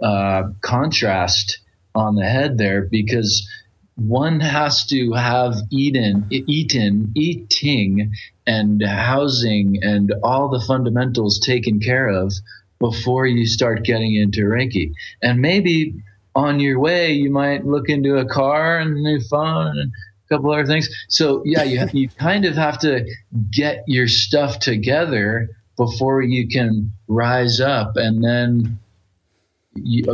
uh, 0.00 0.44
contrast 0.62 1.58
on 1.94 2.14
the 2.14 2.24
head 2.24 2.58
there 2.58 2.82
because 2.82 3.48
one 3.96 4.40
has 4.40 4.84
to 4.86 5.12
have 5.12 5.56
eaten, 5.70 6.26
eaten, 6.30 7.12
eating, 7.14 8.12
and 8.46 8.82
housing, 8.82 9.82
and 9.82 10.12
all 10.22 10.48
the 10.48 10.60
fundamentals 10.60 11.40
taken 11.40 11.80
care 11.80 12.08
of 12.08 12.32
before 12.78 13.26
you 13.26 13.46
start 13.46 13.84
getting 13.84 14.14
into 14.14 14.42
Reiki, 14.42 14.92
and 15.22 15.40
maybe 15.40 15.94
on 16.34 16.60
your 16.60 16.78
way 16.78 17.12
you 17.12 17.30
might 17.30 17.64
look 17.64 17.88
into 17.88 18.18
a 18.18 18.26
car 18.26 18.78
and 18.78 18.98
a 18.98 19.00
new 19.00 19.20
phone 19.20 19.78
and 19.78 19.90
a 19.90 20.34
couple 20.34 20.52
other 20.52 20.66
things. 20.66 20.88
So 21.08 21.42
yeah, 21.46 21.62
you 21.62 21.86
you 21.92 22.08
kind 22.10 22.44
of 22.44 22.54
have 22.54 22.78
to 22.80 23.06
get 23.50 23.82
your 23.86 24.08
stuff 24.08 24.58
together 24.58 25.48
before 25.76 26.22
you 26.22 26.48
can 26.48 26.92
rise 27.08 27.60
up 27.60 27.96
and 27.96 28.22
then 28.22 28.78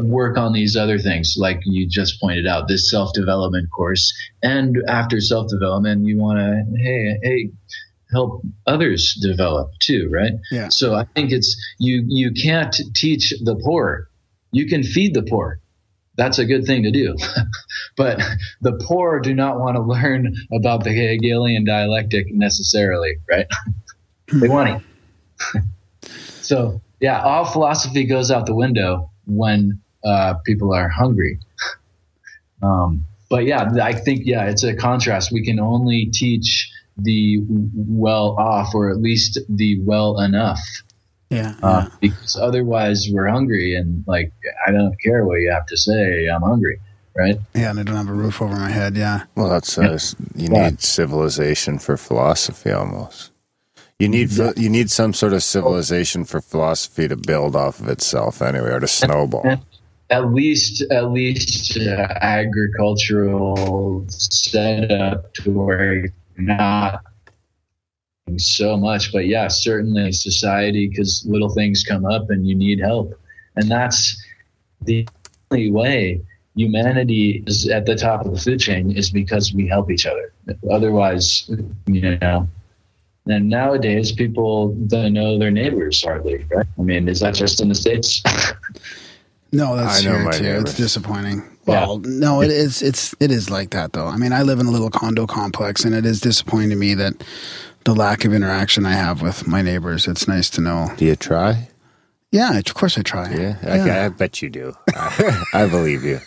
work 0.02 0.36
on 0.36 0.52
these 0.52 0.76
other 0.76 0.98
things 0.98 1.34
like 1.38 1.60
you 1.64 1.86
just 1.86 2.20
pointed 2.20 2.46
out 2.46 2.68
this 2.68 2.90
self-development 2.90 3.70
course 3.70 4.12
and 4.42 4.76
after 4.88 5.20
self-development 5.20 6.06
you 6.06 6.18
want 6.18 6.38
to 6.38 6.82
hey 6.82 7.18
hey 7.22 7.50
help 8.10 8.42
others 8.66 9.14
develop 9.22 9.70
too 9.80 10.08
right 10.10 10.32
Yeah. 10.50 10.68
so 10.68 10.94
i 10.94 11.04
think 11.14 11.32
it's 11.32 11.56
you 11.78 12.04
you 12.06 12.32
can't 12.32 12.74
teach 12.94 13.32
the 13.42 13.56
poor 13.56 14.08
you 14.50 14.66
can 14.66 14.82
feed 14.82 15.14
the 15.14 15.22
poor 15.22 15.60
that's 16.16 16.38
a 16.38 16.44
good 16.44 16.66
thing 16.66 16.82
to 16.82 16.90
do. 16.90 17.16
but 17.96 18.20
the 18.60 18.72
poor 18.86 19.20
do 19.20 19.34
not 19.34 19.58
want 19.58 19.76
to 19.76 19.82
learn 19.82 20.34
about 20.52 20.84
the 20.84 20.90
Hegelian 20.90 21.64
dialectic 21.64 22.26
necessarily, 22.32 23.16
right? 23.28 23.46
they 24.32 24.48
want 24.48 24.82
it. 25.54 25.62
so, 26.42 26.80
yeah, 27.00 27.22
all 27.22 27.44
philosophy 27.44 28.04
goes 28.04 28.30
out 28.30 28.46
the 28.46 28.54
window 28.54 29.10
when 29.26 29.80
uh, 30.04 30.34
people 30.44 30.72
are 30.74 30.88
hungry. 30.88 31.38
Um, 32.62 33.04
but 33.28 33.44
yeah, 33.44 33.70
I 33.82 33.92
think, 33.92 34.22
yeah, 34.24 34.44
it's 34.48 34.62
a 34.62 34.74
contrast. 34.74 35.32
We 35.32 35.44
can 35.44 35.58
only 35.58 36.06
teach 36.06 36.70
the 36.98 37.40
well 37.48 38.36
off 38.38 38.74
or 38.74 38.90
at 38.90 38.98
least 38.98 39.38
the 39.48 39.80
well 39.80 40.20
enough 40.20 40.60
Yeah. 41.30 41.54
uh, 41.62 41.88
because 42.00 42.36
otherwise 42.36 43.08
we're 43.10 43.28
hungry 43.28 43.74
and 43.74 44.04
like 44.06 44.30
I 44.66 44.70
don't 44.72 44.94
care 45.00 45.24
what 45.24 45.36
you 45.40 45.50
have 45.50 45.64
to 45.66 45.76
say. 45.76 46.26
I'm 46.28 46.42
hungry, 46.42 46.78
right? 47.16 47.36
yeah. 47.54 47.70
And 47.70 47.80
I 47.80 47.82
don't 47.82 47.96
have 47.96 48.10
a 48.10 48.12
roof 48.12 48.42
over 48.42 48.54
my 48.54 48.68
head. 48.70 48.96
Yeah. 48.96 49.24
Well, 49.34 49.48
that's 49.48 49.78
uh, 49.78 49.98
you 50.36 50.50
Yeah. 50.52 50.68
need 50.68 50.82
civilization 50.82 51.78
for 51.78 51.96
philosophy 51.96 52.70
almost. 52.70 53.31
You 53.98 54.08
need 54.08 54.32
you 54.56 54.68
need 54.68 54.90
some 54.90 55.14
sort 55.14 55.32
of 55.32 55.42
civilization 55.42 56.24
for 56.24 56.40
philosophy 56.40 57.06
to 57.08 57.16
build 57.16 57.54
off 57.54 57.80
of 57.80 57.88
itself 57.88 58.42
anyway, 58.42 58.70
or 58.70 58.80
to 58.80 58.88
snowball. 58.88 59.44
At 60.10 60.30
least, 60.34 60.82
at 60.90 61.10
least 61.10 61.78
uh, 61.78 62.06
agricultural 62.20 64.04
setup 64.10 65.32
to 65.32 65.50
where 65.50 66.12
not 66.36 67.00
so 68.36 68.76
much. 68.76 69.10
But 69.10 69.26
yeah, 69.26 69.48
certainly 69.48 70.12
society 70.12 70.88
because 70.88 71.24
little 71.26 71.48
things 71.48 71.82
come 71.82 72.04
up 72.04 72.28
and 72.28 72.46
you 72.46 72.54
need 72.54 72.78
help, 72.80 73.18
and 73.56 73.70
that's 73.70 74.22
the 74.82 75.08
only 75.50 75.70
way 75.70 76.20
humanity 76.56 77.42
is 77.46 77.68
at 77.68 77.86
the 77.86 77.94
top 77.94 78.26
of 78.26 78.32
the 78.32 78.38
food 78.38 78.60
chain 78.60 78.90
is 78.92 79.10
because 79.10 79.54
we 79.54 79.66
help 79.66 79.90
each 79.90 80.04
other. 80.04 80.32
Otherwise, 80.70 81.50
you 81.86 82.18
know. 82.18 82.46
And 83.26 83.48
nowadays, 83.48 84.10
people 84.12 84.74
don't 84.88 85.12
know 85.12 85.38
their 85.38 85.50
neighbors 85.50 86.02
hardly, 86.02 86.44
right? 86.50 86.66
I 86.78 86.82
mean, 86.82 87.08
is 87.08 87.20
that 87.20 87.34
just 87.34 87.60
in 87.60 87.68
the 87.68 87.74
states? 87.74 88.22
No, 89.54 89.76
that's 89.76 90.00
I 90.00 90.08
know 90.08 90.16
here 90.16 90.24
my 90.24 90.30
too. 90.30 90.42
neighbors. 90.44 90.62
It's 90.62 90.76
disappointing. 90.78 91.42
Well, 91.66 91.98
no, 91.98 92.40
it 92.40 92.50
is. 92.50 92.80
It's 92.80 93.14
it 93.20 93.30
is 93.30 93.50
like 93.50 93.68
that 93.70 93.92
though. 93.92 94.06
I 94.06 94.16
mean, 94.16 94.32
I 94.32 94.42
live 94.42 94.58
in 94.60 94.66
a 94.66 94.70
little 94.70 94.88
condo 94.88 95.26
complex, 95.26 95.84
and 95.84 95.94
it 95.94 96.06
is 96.06 96.20
disappointing 96.22 96.70
to 96.70 96.76
me 96.76 96.94
that 96.94 97.22
the 97.84 97.94
lack 97.94 98.24
of 98.24 98.32
interaction 98.32 98.86
I 98.86 98.92
have 98.92 99.20
with 99.20 99.46
my 99.46 99.60
neighbors. 99.60 100.08
It's 100.08 100.26
nice 100.26 100.48
to 100.50 100.62
know. 100.62 100.90
Do 100.96 101.04
you 101.04 101.16
try? 101.16 101.68
Yeah, 102.30 102.56
of 102.58 102.72
course 102.72 102.96
I 102.96 103.02
try. 103.02 103.30
Yeah, 103.30 103.58
I, 103.62 104.06
I 104.06 104.08
bet 104.08 104.40
you 104.40 104.48
do. 104.48 104.72
I, 104.96 105.42
I 105.52 105.66
believe 105.66 106.02
you. 106.02 106.20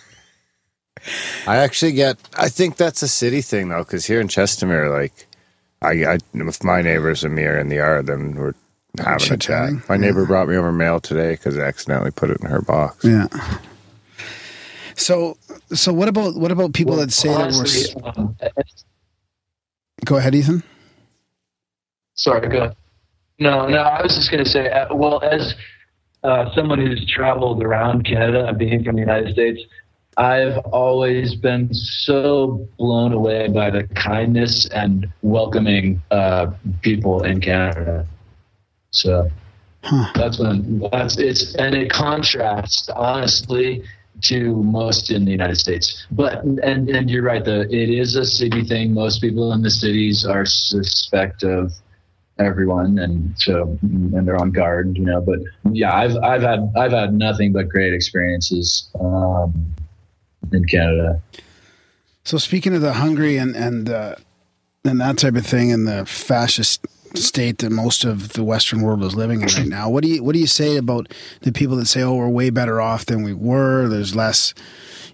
I 1.47 1.57
actually 1.57 1.93
get. 1.93 2.17
I 2.37 2.49
think 2.49 2.77
that's 2.77 3.01
a 3.01 3.07
city 3.07 3.41
thing 3.41 3.69
though, 3.69 3.83
because 3.83 4.05
here 4.05 4.21
in 4.21 4.27
Chestermere, 4.27 4.91
like, 4.91 5.24
I, 5.85 6.13
I 6.13 6.17
if 6.33 6.63
my 6.63 6.81
neighbors 6.81 7.23
and 7.23 7.35
me 7.35 7.43
are 7.43 7.57
in 7.57 7.69
the 7.69 7.75
yard, 7.77 8.07
then 8.07 8.35
we're 8.35 8.53
having 8.97 9.13
a 9.13 9.17
chat. 9.19 9.19
Chit-chatting? 9.19 9.83
My 9.89 9.97
neighbor 9.97 10.25
brought 10.25 10.47
me 10.47 10.55
over 10.55 10.71
mail 10.71 10.99
today 10.99 11.31
because 11.33 11.57
I 11.57 11.61
accidentally 11.61 12.11
put 12.11 12.29
it 12.29 12.37
in 12.41 12.47
her 12.49 12.61
box. 12.61 13.03
Yeah. 13.03 13.27
So, 14.95 15.37
so 15.73 15.91
what 15.93 16.07
about 16.07 16.35
what 16.35 16.51
about 16.51 16.73
people 16.73 16.95
that 16.97 17.11
say 17.11 17.29
that 17.29 17.37
we're? 17.37 17.43
Honestly, 17.59 17.81
s- 17.81 17.95
um, 18.17 18.35
Go 20.05 20.17
ahead, 20.17 20.35
Ethan. 20.35 20.63
Sorry, 22.15 22.47
go 22.47 22.57
ahead. 22.57 22.75
No, 23.39 23.67
no, 23.67 23.77
I 23.79 24.01
was 24.01 24.15
just 24.15 24.31
going 24.31 24.43
to 24.43 24.49
say, 24.49 24.69
uh, 24.69 24.93
well, 24.95 25.21
as 25.21 25.53
uh, 26.23 26.45
someone 26.55 26.79
who's 26.79 27.05
traveled 27.13 27.61
around 27.61 28.05
Canada, 28.05 28.53
being 28.53 28.83
from 28.83 28.95
the 28.95 29.01
United 29.01 29.33
States, 29.33 29.59
I've 30.17 30.57
always 30.71 31.35
been 31.35 31.73
so 31.73 32.67
blown 32.77 33.11
away 33.11 33.47
by 33.49 33.69
the 33.69 33.83
kindness 33.83 34.65
and 34.67 35.07
welcoming 35.21 36.01
uh, 36.11 36.51
people 36.81 37.23
in 37.23 37.41
Canada. 37.41 38.07
So 38.91 39.29
Huh. 39.85 40.09
that's 40.15 40.39
when 40.39 40.79
that's 40.91 41.17
it's 41.19 41.53
and 41.55 41.75
it 41.75 41.91
contrasts 41.91 42.89
honestly 42.89 43.83
to 44.21 44.63
most 44.63 45.11
in 45.11 45.25
the 45.25 45.31
United 45.31 45.57
States. 45.57 46.07
But 46.09 46.43
and 46.43 46.89
and 46.89 47.07
you're 47.09 47.21
right, 47.21 47.45
the 47.45 47.61
it 47.69 47.89
is 47.89 48.15
a 48.15 48.25
city 48.25 48.63
thing. 48.63 48.93
Most 48.93 49.21
people 49.21 49.53
in 49.53 49.61
the 49.61 49.69
cities 49.69 50.25
are 50.25 50.43
suspect 50.43 51.43
of 51.43 51.71
everyone 52.39 52.97
and 52.97 53.35
so 53.37 53.77
and 53.83 54.27
they're 54.27 54.37
on 54.37 54.51
guard, 54.51 54.97
you 54.97 55.05
know. 55.05 55.21
But 55.21 55.39
yeah, 55.71 55.93
I've 55.95 56.17
I've 56.17 56.41
had 56.41 56.71
I've 56.75 56.91
had 56.91 57.13
nothing 57.13 57.53
but 57.53 57.69
great 57.69 57.93
experiences 57.93 58.89
um, 58.99 59.53
in 60.53 60.65
Canada. 60.65 61.21
So 62.23 62.37
speaking 62.39 62.73
of 62.73 62.81
the 62.81 62.93
hungry 62.93 63.37
and 63.37 63.55
and 63.55 63.89
uh, 63.89 64.15
and 64.83 64.99
that 64.99 65.17
type 65.17 65.35
of 65.35 65.45
thing, 65.45 65.71
and 65.71 65.87
the 65.87 66.05
fascist 66.05 66.85
state 67.15 67.59
that 67.59 67.71
most 67.71 68.03
of 68.03 68.33
the 68.33 68.43
Western 68.43 68.81
world 68.81 69.03
is 69.03 69.15
living 69.15 69.41
in 69.41 69.47
right 69.47 69.67
now, 69.67 69.89
what 69.89 70.03
do 70.03 70.09
you 70.09 70.23
what 70.23 70.33
do 70.33 70.39
you 70.39 70.47
say 70.47 70.75
about 70.75 71.13
the 71.41 71.51
people 71.51 71.75
that 71.77 71.85
say, 71.85 72.01
"Oh, 72.01 72.15
we're 72.15 72.29
way 72.29 72.49
better 72.49 72.81
off 72.81 73.05
than 73.05 73.23
we 73.23 73.33
were"? 73.33 73.87
There's 73.87 74.15
less, 74.15 74.53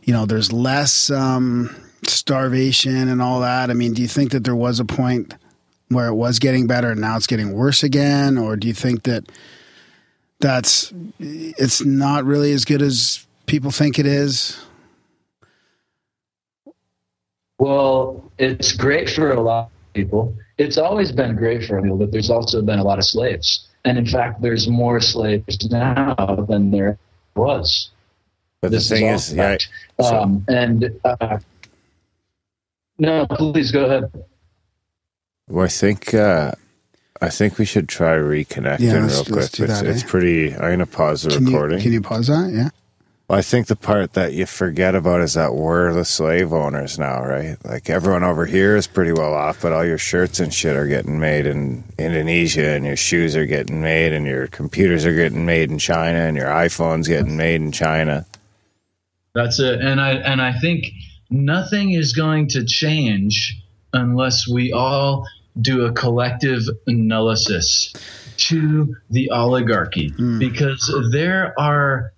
you 0.04 0.14
know, 0.14 0.26
there's 0.26 0.54
less 0.54 1.12
um, 1.12 1.76
starvation 2.08 3.08
and 3.08 3.22
all 3.22 3.42
that. 3.42 3.70
I 3.70 3.74
mean, 3.74 3.94
do 3.94 4.02
you 4.02 4.08
think 4.08 4.32
that 4.32 4.44
there 4.44 4.56
was 4.56 4.80
a 4.80 4.86
point 4.86 5.36
where 5.90 6.08
it 6.08 6.16
was 6.16 6.40
getting 6.40 6.66
better 6.66 6.92
and 6.92 7.02
now 7.02 7.18
it's 7.18 7.28
getting 7.28 7.52
worse 7.52 7.84
again, 7.84 8.38
or 8.38 8.56
do 8.56 8.68
you 8.68 8.74
think 8.74 9.04
that 9.04 9.30
that's 10.40 10.94
it's 11.20 11.84
not 11.84 12.24
really 12.24 12.54
as 12.54 12.64
good 12.64 12.82
as 12.82 13.28
people 13.48 13.72
think 13.72 14.00
it 14.00 14.06
is? 14.06 14.58
Well, 17.62 18.24
it's 18.40 18.72
great 18.72 19.08
for 19.08 19.34
a 19.34 19.40
lot 19.40 19.66
of 19.66 19.94
people. 19.94 20.36
It's 20.58 20.80
always 20.80 21.12
been 21.12 21.36
great 21.36 21.64
for 21.64 21.80
people, 21.80 21.96
but 21.98 22.12
there's 22.12 22.32
also 22.32 22.64
been 22.64 22.80
a 22.80 22.84
lot 22.84 22.98
of 22.98 23.06
slaves. 23.06 23.68
And 23.86 24.00
in 24.00 24.08
fact, 24.08 24.42
there's 24.42 24.68
more 24.68 25.00
slaves 25.00 25.70
now 25.70 26.16
than 26.50 26.72
there 26.72 26.98
was. 27.36 27.92
But 28.64 28.72
the 28.72 28.80
thing 28.80 29.08
all 29.10 29.14
is, 29.14 29.32
yeah, 29.32 29.44
fact. 29.44 29.70
so- 30.02 30.06
um, 30.22 30.44
and 30.48 31.00
uh, 31.06 31.38
no, 32.98 33.28
please 33.28 33.70
go 33.72 33.86
ahead. 33.86 34.12
well, 35.48 35.66
I 35.66 35.68
think 35.68 36.16
uh, 36.16 36.54
I 37.22 37.30
think 37.30 37.60
we 37.60 37.66
should 37.66 37.88
try 37.88 38.16
reconnecting 38.18 38.80
Yeah, 38.80 38.94
real 38.94 39.04
let's- 39.04 39.22
quick. 39.22 39.36
let's 39.36 39.52
do 39.52 39.64
it's, 39.66 39.82
that, 39.82 39.86
it's 39.88 40.04
eh? 40.04 40.08
pretty. 40.08 40.54
I'm 40.56 40.72
gonna 40.72 40.88
pause 40.88 41.22
the 41.22 41.30
Can 41.30 41.46
you, 41.46 41.54
recording. 41.54 41.80
can 41.82 41.94
you 41.94 42.02
pause 42.02 42.26
that? 42.26 42.50
Yeah. 42.52 42.70
Well, 43.32 43.40
I 43.40 43.44
think 43.44 43.68
the 43.68 43.78
part 43.78 44.12
that 44.16 44.34
you 44.34 44.46
forget 44.46 44.94
about 44.94 45.22
is 45.22 45.36
that 45.36 45.56
we're 45.56 45.94
the 45.94 46.04
slave 46.04 46.52
owners 46.52 47.00
now, 47.00 47.24
right? 47.24 47.56
Like 47.64 47.90
everyone 47.90 48.26
over 48.26 48.46
here 48.46 48.76
is 48.76 48.88
pretty 48.88 49.14
well 49.14 49.34
off, 49.34 49.62
but 49.62 49.72
all 49.72 49.86
your 49.86 49.98
shirts 49.98 50.42
and 50.42 50.54
shit 50.54 50.76
are 50.76 50.86
getting 50.86 51.18
made 51.18 51.46
in 51.46 51.86
Indonesia, 51.98 52.72
and 52.72 52.86
your 52.86 52.98
shoes 52.98 53.38
are 53.38 53.46
getting 53.46 53.82
made, 53.82 54.12
and 54.12 54.26
your 54.26 54.48
computers 54.48 55.06
are 55.06 55.16
getting 55.16 55.46
made 55.46 55.72
in 55.72 55.78
China, 55.78 56.20
and 56.20 56.36
your 56.36 56.48
iPhone's 56.48 57.08
getting 57.08 57.38
made 57.38 57.62
in 57.62 57.72
China. 57.72 58.26
That's 59.34 59.62
it. 59.62 59.80
And 59.80 60.02
I 60.02 60.16
and 60.16 60.42
I 60.42 60.52
think 60.60 60.88
nothing 61.30 61.92
is 61.92 62.12
going 62.12 62.50
to 62.50 62.66
change 62.66 63.64
unless 63.94 64.46
we 64.46 64.74
all 64.74 65.26
do 65.62 65.86
a 65.86 65.94
collective 65.94 66.64
analysis 66.86 67.94
to 68.50 68.94
the 69.10 69.32
oligarchy 69.32 70.10
hmm. 70.10 70.38
because 70.38 70.94
there 71.14 71.58
are 71.58 72.12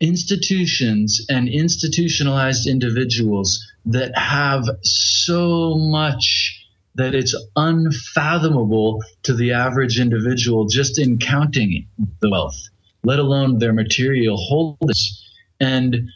institutions 0.00 1.24
and 1.28 1.48
institutionalized 1.48 2.66
individuals 2.66 3.64
that 3.86 4.16
have 4.16 4.64
so 4.82 5.76
much 5.76 6.54
that 6.94 7.14
it's 7.14 7.34
unfathomable 7.56 9.02
to 9.22 9.34
the 9.34 9.52
average 9.52 10.00
individual 10.00 10.66
just 10.66 10.98
in 10.98 11.18
counting 11.18 11.86
the 12.20 12.30
wealth, 12.30 12.58
let 13.04 13.18
alone 13.18 13.58
their 13.58 13.72
material 13.72 14.36
holdings. 14.36 15.24
And 15.60 16.08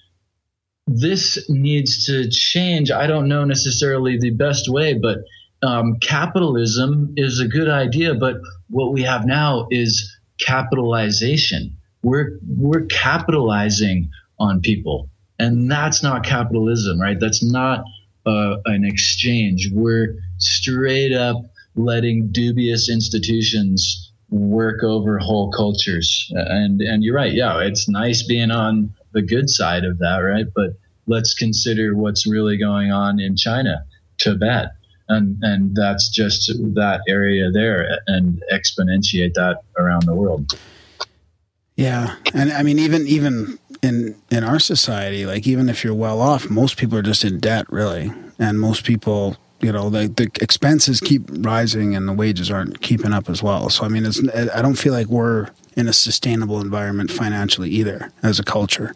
this 0.86 1.48
needs 1.48 2.04
to 2.06 2.28
change. 2.30 2.90
I 2.90 3.06
don't 3.06 3.28
know 3.28 3.44
necessarily 3.44 4.18
the 4.18 4.30
best 4.30 4.68
way, 4.68 4.94
but 4.94 5.18
um, 5.62 5.98
capitalism 6.00 7.14
is 7.16 7.38
a 7.38 7.46
good 7.46 7.68
idea. 7.68 8.14
But 8.14 8.36
what 8.68 8.92
we 8.92 9.02
have 9.02 9.24
now 9.24 9.68
is 9.70 10.16
capitalization. 10.40 11.76
We're 12.02 12.38
we're 12.46 12.86
capitalizing 12.86 14.10
on 14.38 14.60
people, 14.60 15.08
and 15.38 15.70
that's 15.70 16.02
not 16.02 16.24
capitalism, 16.24 17.00
right? 17.00 17.18
That's 17.18 17.42
not 17.42 17.84
uh, 18.26 18.56
an 18.66 18.84
exchange. 18.84 19.70
We're 19.72 20.16
straight 20.38 21.12
up 21.12 21.36
letting 21.74 22.30
dubious 22.32 22.90
institutions 22.90 24.12
work 24.30 24.82
over 24.82 25.18
whole 25.18 25.50
cultures. 25.52 26.30
And 26.34 26.80
and 26.80 27.04
you're 27.04 27.14
right. 27.14 27.32
Yeah, 27.32 27.60
it's 27.60 27.88
nice 27.88 28.22
being 28.22 28.50
on 28.50 28.92
the 29.12 29.22
good 29.22 29.50
side 29.50 29.84
of 29.84 29.98
that, 29.98 30.18
right? 30.18 30.46
But 30.54 30.70
let's 31.06 31.34
consider 31.34 31.94
what's 31.94 32.26
really 32.26 32.56
going 32.56 32.90
on 32.92 33.20
in 33.20 33.36
China, 33.36 33.84
Tibet, 34.18 34.70
and 35.08 35.36
and 35.42 35.76
that's 35.76 36.08
just 36.08 36.52
that 36.74 37.02
area 37.08 37.50
there, 37.50 37.98
and 38.06 38.42
exponentiate 38.52 39.34
that 39.34 39.58
around 39.76 40.04
the 40.04 40.14
world. 40.14 40.52
Yeah, 41.76 42.16
and 42.34 42.52
I 42.52 42.62
mean, 42.62 42.78
even 42.78 43.06
even 43.06 43.58
in 43.82 44.14
in 44.30 44.44
our 44.44 44.58
society, 44.58 45.26
like 45.26 45.46
even 45.46 45.68
if 45.68 45.82
you're 45.82 45.94
well 45.94 46.20
off, 46.20 46.50
most 46.50 46.76
people 46.76 46.98
are 46.98 47.02
just 47.02 47.24
in 47.24 47.40
debt, 47.40 47.66
really, 47.70 48.12
and 48.38 48.60
most 48.60 48.84
people, 48.84 49.36
you 49.60 49.72
know, 49.72 49.88
the 49.88 50.08
the 50.08 50.30
expenses 50.40 51.00
keep 51.00 51.22
rising 51.28 51.96
and 51.96 52.06
the 52.06 52.12
wages 52.12 52.50
aren't 52.50 52.80
keeping 52.82 53.12
up 53.12 53.30
as 53.30 53.42
well. 53.42 53.70
So 53.70 53.84
I 53.84 53.88
mean, 53.88 54.04
it's 54.04 54.20
I 54.54 54.60
don't 54.60 54.76
feel 54.76 54.92
like 54.92 55.06
we're 55.06 55.48
in 55.76 55.88
a 55.88 55.92
sustainable 55.92 56.60
environment 56.60 57.10
financially 57.10 57.70
either 57.70 58.10
as 58.22 58.38
a 58.38 58.44
culture. 58.44 58.94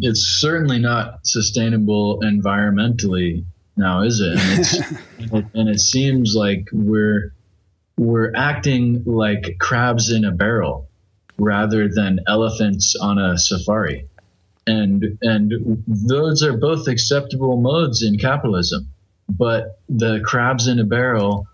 It's 0.00 0.20
certainly 0.20 0.78
not 0.78 1.26
sustainable 1.26 2.20
environmentally 2.20 3.44
now, 3.76 4.02
is 4.02 4.20
it? 4.20 4.38
And, 4.38 4.60
it's, 4.60 5.48
and 5.54 5.68
it 5.68 5.80
seems 5.80 6.34
like 6.34 6.68
we're 6.72 7.32
we're 7.98 8.32
acting 8.36 9.02
like 9.04 9.56
crabs 9.58 10.10
in 10.10 10.24
a 10.24 10.30
barrel 10.30 10.88
rather 11.36 11.88
than 11.88 12.20
elephants 12.26 12.94
on 12.96 13.18
a 13.18 13.36
safari. 13.36 14.06
And 14.66 15.18
and 15.22 15.82
those 15.86 16.42
are 16.42 16.56
both 16.56 16.88
acceptable 16.88 17.60
modes 17.60 18.02
in 18.02 18.18
capitalism. 18.18 18.88
But 19.28 19.80
the 19.88 20.20
crabs 20.24 20.68
in 20.68 20.78
a 20.78 20.84
barrel 20.84 21.46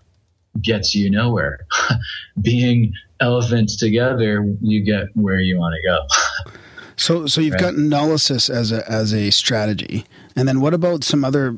gets 0.61 0.95
you 0.95 1.09
nowhere. 1.09 1.65
Being 2.41 2.93
elephants 3.19 3.77
together, 3.77 4.45
you 4.61 4.83
get 4.83 5.07
where 5.15 5.39
you 5.39 5.57
want 5.57 5.75
to 5.75 5.87
go. 5.87 6.51
so 6.95 7.25
so 7.25 7.41
you've 7.41 7.53
right. 7.53 7.61
got 7.61 7.73
analysis 7.73 8.49
as 8.49 8.71
a 8.71 8.89
as 8.89 9.13
a 9.13 9.31
strategy. 9.31 10.05
And 10.35 10.47
then 10.47 10.59
what 10.59 10.73
about 10.73 11.03
some 11.03 11.23
other 11.23 11.57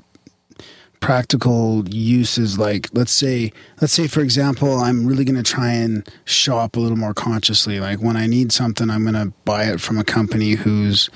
practical 0.99 1.87
uses 1.89 2.57
like 2.57 2.89
let's 2.93 3.11
say 3.11 3.51
let's 3.81 3.93
say 3.93 4.07
for 4.07 4.21
example 4.21 4.79
i'm 4.79 5.05
really 5.05 5.23
going 5.23 5.35
to 5.35 5.43
try 5.43 5.71
and 5.71 6.09
shop 6.25 6.75
a 6.75 6.79
little 6.79 6.97
more 6.97 7.13
consciously. 7.13 7.79
Like 7.79 8.01
when 8.01 8.17
i 8.17 8.25
need 8.25 8.51
something 8.51 8.89
i'm 8.89 9.03
going 9.03 9.13
to 9.13 9.33
buy 9.45 9.65
it 9.65 9.79
from 9.79 9.97
a 9.97 10.03
company 10.03 10.51
who's 10.51 11.09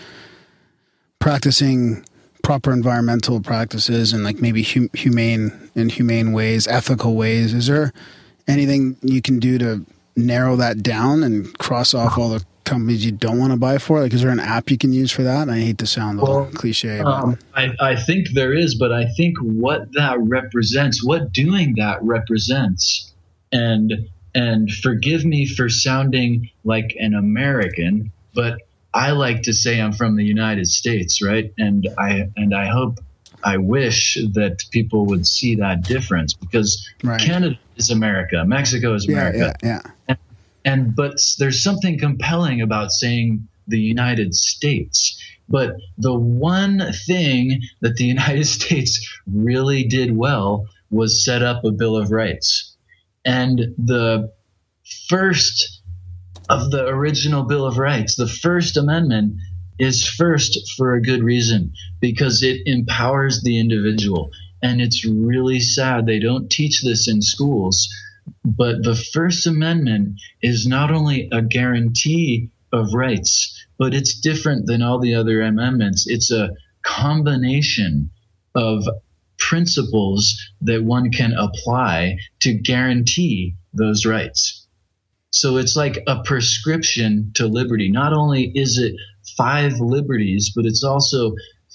practicing 1.19 2.05
proper 2.43 2.73
environmental 2.73 3.39
practices 3.39 4.13
and 4.13 4.23
like 4.23 4.41
maybe 4.41 4.63
hum- 4.63 4.89
humane 4.93 5.71
in 5.75 5.89
humane 5.89 6.33
ways 6.33 6.67
ethical 6.67 7.15
ways. 7.15 7.53
Is 7.53 7.67
there 7.67 7.93
anything 8.47 8.97
you 9.01 9.21
can 9.21 9.39
do 9.39 9.57
to 9.59 9.85
narrow 10.15 10.55
that 10.57 10.83
down 10.83 11.23
and 11.23 11.57
cross 11.57 11.93
off 11.93 12.13
uh-huh. 12.13 12.21
all 12.21 12.29
the 12.29 12.45
companies 12.71 13.05
you 13.05 13.11
don't 13.11 13.37
want 13.37 13.51
to 13.51 13.57
buy 13.57 13.77
for? 13.77 13.99
Like, 13.99 14.13
is 14.13 14.21
there 14.21 14.31
an 14.31 14.39
app 14.39 14.71
you 14.71 14.77
can 14.77 14.93
use 14.93 15.11
for 15.11 15.23
that? 15.23 15.49
I 15.49 15.57
hate 15.59 15.77
to 15.79 15.85
sound 15.87 16.19
a 16.19 16.23
well, 16.23 16.49
cliche. 16.53 16.99
Um, 16.99 17.37
I, 17.53 17.73
I 17.81 17.95
think 17.97 18.29
there 18.29 18.53
is, 18.53 18.75
but 18.75 18.93
I 18.93 19.05
think 19.17 19.37
what 19.39 19.91
that 19.93 20.17
represents, 20.19 21.03
what 21.03 21.33
doing 21.33 21.75
that 21.77 22.01
represents, 22.01 23.11
and 23.51 24.09
and 24.33 24.71
forgive 24.71 25.25
me 25.25 25.45
for 25.45 25.67
sounding 25.67 26.49
like 26.63 26.95
an 26.97 27.13
American, 27.13 28.13
but 28.33 28.61
I 28.93 29.11
like 29.11 29.41
to 29.43 29.53
say 29.53 29.81
I'm 29.81 29.91
from 29.91 30.15
the 30.15 30.23
United 30.23 30.67
States, 30.67 31.21
right? 31.21 31.53
And 31.57 31.89
I 31.97 32.29
and 32.37 32.55
I 32.55 32.67
hope 32.67 32.99
I 33.43 33.57
wish 33.57 34.17
that 34.33 34.63
people 34.71 35.05
would 35.07 35.27
see 35.27 35.55
that 35.55 35.83
difference 35.83 36.33
because 36.33 36.89
right. 37.03 37.19
Canada 37.19 37.59
is 37.75 37.89
America, 37.89 38.45
Mexico 38.45 38.93
is 38.93 39.09
America. 39.09 39.53
Yeah, 39.61 39.81
yeah, 39.83 39.91
yeah. 40.07 40.15
And 40.63 40.95
but 40.95 41.15
there's 41.39 41.63
something 41.63 41.97
compelling 41.97 42.61
about 42.61 42.91
saying 42.91 43.47
the 43.67 43.79
United 43.79 44.35
States. 44.35 45.19
But 45.49 45.75
the 45.97 46.13
one 46.13 46.93
thing 47.05 47.61
that 47.81 47.95
the 47.95 48.05
United 48.15 48.45
States 48.45 48.99
really 49.31 49.83
did 49.83 50.15
well 50.15 50.67
was 50.89 51.23
set 51.23 51.41
up 51.41 51.63
a 51.63 51.71
Bill 51.71 51.97
of 51.97 52.11
Rights. 52.11 52.75
And 53.25 53.73
the 53.77 54.31
first 55.07 55.81
of 56.49 56.71
the 56.71 56.85
original 56.87 57.43
Bill 57.43 57.65
of 57.65 57.77
Rights, 57.77 58.15
the 58.15 58.27
First 58.27 58.77
Amendment, 58.77 59.35
is 59.79 60.05
first 60.05 60.73
for 60.77 60.93
a 60.93 61.01
good 61.01 61.23
reason 61.23 61.73
because 61.99 62.43
it 62.43 62.61
empowers 62.65 63.41
the 63.41 63.57
individual. 63.59 64.31
And 64.61 64.81
it's 64.81 65.05
really 65.05 65.59
sad 65.59 66.05
they 66.05 66.19
don't 66.19 66.49
teach 66.49 66.81
this 66.81 67.07
in 67.07 67.21
schools 67.21 67.89
but 68.43 68.83
the 68.83 68.95
First 69.13 69.47
Amendment 69.47 70.19
is 70.41 70.67
not 70.67 70.91
only 70.91 71.29
a 71.31 71.41
guarantee 71.41 72.49
of 72.73 72.93
rights, 72.93 73.65
but 73.77 73.93
it's 73.93 74.19
different 74.19 74.67
than 74.67 74.81
all 74.81 74.99
the 74.99 75.15
other 75.15 75.41
amendments. 75.41 76.05
It's 76.07 76.31
a 76.31 76.51
combination 76.83 78.09
of 78.55 78.87
principles 79.37 80.39
that 80.61 80.83
one 80.83 81.11
can 81.11 81.33
apply 81.33 82.17
to 82.41 82.53
guarantee 82.53 83.55
those 83.73 84.05
rights. 84.05 84.67
So 85.31 85.57
it's 85.57 85.75
like 85.75 86.03
a 86.07 86.21
prescription 86.23 87.31
to 87.35 87.47
liberty. 87.47 87.89
Not 87.89 88.13
only 88.13 88.51
is 88.53 88.77
it 88.77 88.93
five 89.37 89.79
liberties, 89.79 90.51
but 90.55 90.65
it's 90.65 90.83
also 90.83 91.33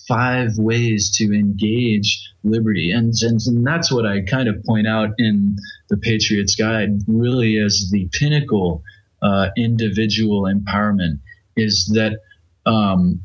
five 0.09 0.57
ways 0.57 1.11
to 1.11 1.35
engage 1.35 2.33
liberty. 2.45 2.91
And, 2.91 3.13
and, 3.23 3.41
and, 3.47 3.67
that's 3.67 3.91
what 3.91 4.07
I 4.07 4.23
kind 4.23 4.49
of 4.49 4.63
point 4.65 4.87
out 4.87 5.11
in 5.19 5.57
the 5.89 5.97
Patriot's 5.97 6.55
Guide, 6.55 6.91
really 7.09 7.59
as 7.59 7.91
the 7.91 8.09
pinnacle 8.13 8.83
uh, 9.23 9.49
individual 9.57 10.43
empowerment 10.43 11.19
is 11.57 11.87
that, 11.95 12.21
um, 12.67 13.21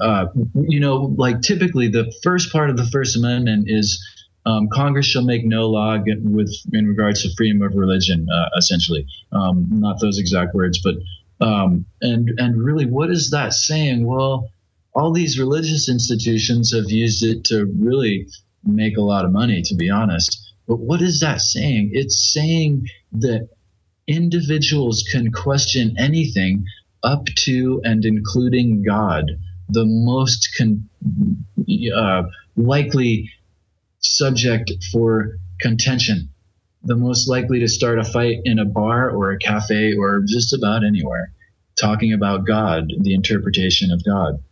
uh, 0.00 0.26
you 0.54 0.80
know, 0.80 1.14
like 1.16 1.40
typically 1.40 1.88
the 1.88 2.12
first 2.22 2.52
part 2.52 2.68
of 2.70 2.76
the 2.76 2.86
First 2.86 3.16
Amendment 3.16 3.64
is 3.68 4.04
um, 4.46 4.68
Congress 4.72 5.06
shall 5.06 5.24
make 5.24 5.44
no 5.44 5.68
law 5.68 5.98
with 6.06 6.54
in 6.72 6.86
regards 6.86 7.22
to 7.22 7.28
freedom 7.36 7.62
of 7.62 7.74
religion, 7.74 8.26
uh, 8.30 8.48
essentially. 8.56 9.06
Um, 9.32 9.66
not 9.70 10.00
those 10.00 10.18
exact 10.18 10.54
words, 10.54 10.80
but 10.82 10.94
um, 11.46 11.84
and 12.00 12.30
and 12.38 12.62
really, 12.62 12.86
what 12.86 13.10
is 13.10 13.30
that 13.30 13.52
saying? 13.52 14.06
Well, 14.06 14.50
all 14.98 15.12
these 15.12 15.38
religious 15.38 15.88
institutions 15.88 16.74
have 16.74 16.90
used 16.90 17.22
it 17.22 17.44
to 17.44 17.72
really 17.78 18.26
make 18.64 18.96
a 18.96 19.00
lot 19.00 19.24
of 19.24 19.30
money, 19.30 19.62
to 19.62 19.76
be 19.76 19.88
honest. 19.88 20.52
But 20.66 20.80
what 20.80 21.00
is 21.00 21.20
that 21.20 21.40
saying? 21.40 21.90
It's 21.92 22.32
saying 22.32 22.88
that 23.12 23.48
individuals 24.08 25.04
can 25.12 25.30
question 25.30 25.94
anything 25.98 26.64
up 27.04 27.26
to 27.26 27.80
and 27.84 28.04
including 28.04 28.82
God, 28.82 29.30
the 29.68 29.86
most 29.86 30.48
con- 30.58 30.88
uh, 31.96 32.22
likely 32.56 33.30
subject 34.00 34.72
for 34.90 35.38
contention, 35.60 36.28
the 36.82 36.96
most 36.96 37.28
likely 37.28 37.60
to 37.60 37.68
start 37.68 38.00
a 38.00 38.04
fight 38.04 38.38
in 38.44 38.58
a 38.58 38.64
bar 38.64 39.10
or 39.10 39.30
a 39.30 39.38
cafe 39.38 39.94
or 39.96 40.24
just 40.26 40.52
about 40.52 40.84
anywhere, 40.84 41.32
talking 41.76 42.12
about 42.12 42.44
God, 42.44 42.90
the 42.98 43.14
interpretation 43.14 43.92
of 43.92 44.04
God. 44.04 44.42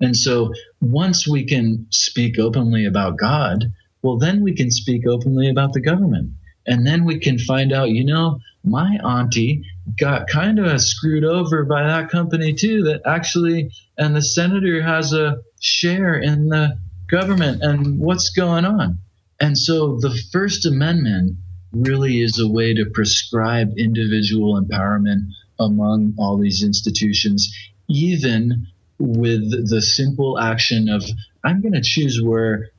And 0.00 0.16
so 0.16 0.52
once 0.80 1.26
we 1.26 1.44
can 1.44 1.86
speak 1.90 2.38
openly 2.38 2.84
about 2.84 3.18
God, 3.18 3.72
well, 4.02 4.16
then 4.16 4.42
we 4.42 4.54
can 4.54 4.70
speak 4.70 5.06
openly 5.06 5.48
about 5.48 5.72
the 5.72 5.80
government. 5.80 6.32
And 6.66 6.86
then 6.86 7.04
we 7.04 7.18
can 7.18 7.38
find 7.38 7.72
out, 7.72 7.90
you 7.90 8.04
know, 8.04 8.38
my 8.62 8.98
auntie 9.04 9.64
got 9.98 10.28
kind 10.28 10.58
of 10.58 10.80
screwed 10.80 11.24
over 11.24 11.64
by 11.64 11.82
that 11.82 12.10
company 12.10 12.52
too, 12.52 12.82
that 12.84 13.00
actually, 13.06 13.70
and 13.96 14.14
the 14.14 14.22
senator 14.22 14.82
has 14.82 15.12
a 15.12 15.38
share 15.60 16.14
in 16.14 16.48
the 16.48 16.78
government 17.08 17.62
and 17.62 17.98
what's 17.98 18.30
going 18.30 18.64
on. 18.64 18.98
And 19.40 19.56
so 19.56 19.98
the 20.00 20.16
First 20.30 20.66
Amendment 20.66 21.36
really 21.72 22.20
is 22.20 22.38
a 22.38 22.48
way 22.48 22.74
to 22.74 22.86
prescribe 22.86 23.72
individual 23.78 24.60
empowerment 24.60 25.22
among 25.58 26.14
all 26.18 26.38
these 26.38 26.62
institutions, 26.62 27.50
even 27.88 28.66
with 28.98 29.68
the 29.68 29.80
simple 29.80 30.38
action 30.38 30.88
of 30.88 31.04
I'm 31.44 31.60
going 31.60 31.74
to 31.74 31.80
choose 31.82 32.20
where 32.22 32.70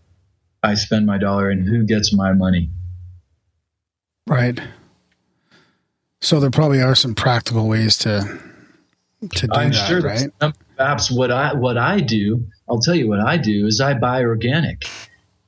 I 0.61 0.75
spend 0.75 1.05
my 1.05 1.17
dollar 1.17 1.49
and 1.49 1.67
who 1.67 1.85
gets 1.85 2.13
my 2.13 2.33
money. 2.33 2.69
Right. 4.27 4.59
So 6.21 6.39
there 6.39 6.51
probably 6.51 6.81
are 6.81 6.95
some 6.95 7.15
practical 7.15 7.67
ways 7.67 7.97
to 7.99 8.39
to 9.35 9.47
do 9.47 9.53
I'm 9.53 9.71
that, 9.71 9.87
sure 9.87 10.01
right? 10.01 10.29
Perhaps 10.77 11.11
what 11.11 11.31
I 11.31 11.53
what 11.53 11.77
I 11.77 11.99
do, 11.99 12.45
I'll 12.69 12.79
tell 12.79 12.95
you 12.95 13.07
what 13.07 13.19
I 13.19 13.37
do 13.37 13.65
is 13.65 13.81
I 13.81 13.93
buy 13.93 14.23
organic 14.23 14.85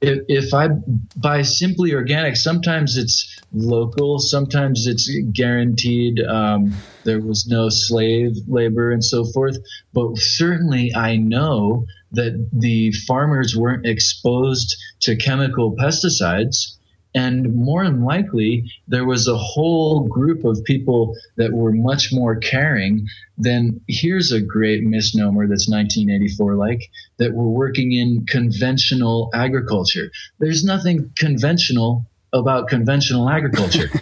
if, 0.02 0.24
if 0.28 0.54
I 0.54 0.70
buy 1.16 1.44
simply 1.44 1.94
organic, 1.94 2.36
sometimes 2.36 2.98
it's 2.98 3.40
local, 3.54 4.20
sometimes 4.20 4.88
it's 4.88 5.10
guaranteed. 5.32 6.20
Um, 6.22 6.74
there 7.04 7.22
was 7.22 7.48
no 7.48 7.70
slave 7.70 8.36
labor 8.48 8.92
and 8.92 9.04
so 9.04 9.26
forth. 9.26 9.58
But 9.94 10.18
certainly, 10.18 10.94
I 10.96 11.18
know 11.18 11.86
that 12.14 12.50
the 12.52 12.92
farmers 13.08 13.56
weren't 13.56 13.86
exposed 13.86 14.76
to 15.02 15.16
chemical 15.16 15.76
pesticides 15.76 16.78
and 17.14 17.54
more 17.54 17.84
than 17.84 18.04
likely, 18.04 18.72
there 18.88 19.06
was 19.06 19.28
a 19.28 19.38
whole 19.38 20.08
group 20.08 20.46
of 20.46 20.64
people 20.64 21.16
that 21.36 21.52
were 21.52 21.74
much 21.74 22.14
more 22.14 22.38
caring 22.38 23.08
than 23.38 23.82
here's 23.88 24.32
a 24.32 24.42
great 24.42 24.84
misnomer 24.84 25.48
that's 25.48 25.68
1984 25.68 26.56
like 26.56 26.90
that 27.18 27.34
were 27.34 27.50
working 27.50 27.92
in 27.92 28.26
conventional 28.28 29.30
agriculture. 29.34 30.10
There's 30.40 30.64
nothing 30.64 31.12
conventional 31.18 32.06
about 32.34 32.68
conventional 32.68 33.30
agriculture. 33.30 33.90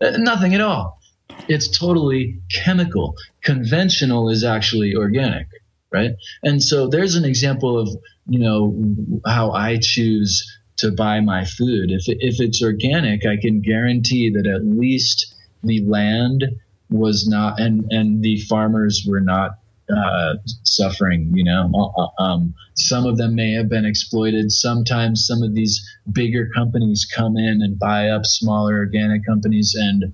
Uh, 0.00 0.12
nothing 0.16 0.54
at 0.54 0.60
all. 0.60 1.00
it's 1.48 1.66
totally 1.76 2.40
chemical. 2.52 3.16
Conventional 3.42 4.30
is 4.30 4.44
actually 4.44 4.94
organic, 4.94 5.48
right? 5.90 6.12
And 6.44 6.62
so 6.62 6.86
there's 6.86 7.16
an 7.16 7.24
example 7.24 7.76
of 7.76 7.88
you 8.28 8.38
know 8.38 9.20
how 9.26 9.50
I 9.50 9.78
choose 9.78 10.46
to 10.78 10.92
buy 10.92 11.20
my 11.20 11.44
food. 11.44 11.90
If 11.90 12.04
if 12.06 12.40
it's 12.40 12.62
organic, 12.62 13.26
I 13.26 13.36
can 13.36 13.60
guarantee 13.60 14.30
that 14.30 14.46
at 14.46 14.64
least 14.64 15.34
the 15.62 15.84
land 15.84 16.44
was 16.90 17.28
not 17.28 17.60
and 17.60 17.84
and 17.90 18.22
the 18.22 18.40
farmers 18.42 19.04
were 19.06 19.20
not 19.20 19.58
uh, 19.94 20.34
suffering. 20.64 21.30
You 21.34 21.44
know, 21.44 21.70
uh, 21.74 22.02
uh, 22.02 22.22
um, 22.22 22.54
some 22.74 23.06
of 23.06 23.16
them 23.16 23.34
may 23.34 23.52
have 23.52 23.68
been 23.68 23.84
exploited. 23.84 24.52
Sometimes 24.52 25.26
some 25.26 25.42
of 25.42 25.54
these 25.54 25.80
bigger 26.12 26.48
companies 26.54 27.04
come 27.04 27.36
in 27.36 27.62
and 27.62 27.78
buy 27.78 28.08
up 28.08 28.26
smaller 28.26 28.76
organic 28.76 29.24
companies, 29.26 29.74
and 29.74 30.12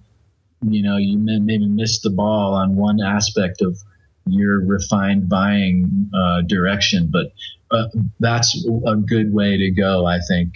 you 0.63 0.83
know, 0.83 0.97
you 0.97 1.19
may 1.19 1.39
maybe 1.39 1.67
miss 1.67 2.01
the 2.01 2.11
ball 2.11 2.55
on 2.55 2.77
one 2.77 3.01
aspect 3.03 3.61
of 3.61 3.79
your 4.27 4.61
refined 4.65 5.29
buying 5.29 6.11
uh, 6.15 6.43
direction, 6.43 7.11
but 7.13 7.33
uh, 7.71 7.89
that's 8.21 8.67
a 8.87 8.97
good 8.97 9.33
way 9.33 9.57
to 9.57 9.71
go, 9.71 10.07
I 10.07 10.21
think. 10.21 10.55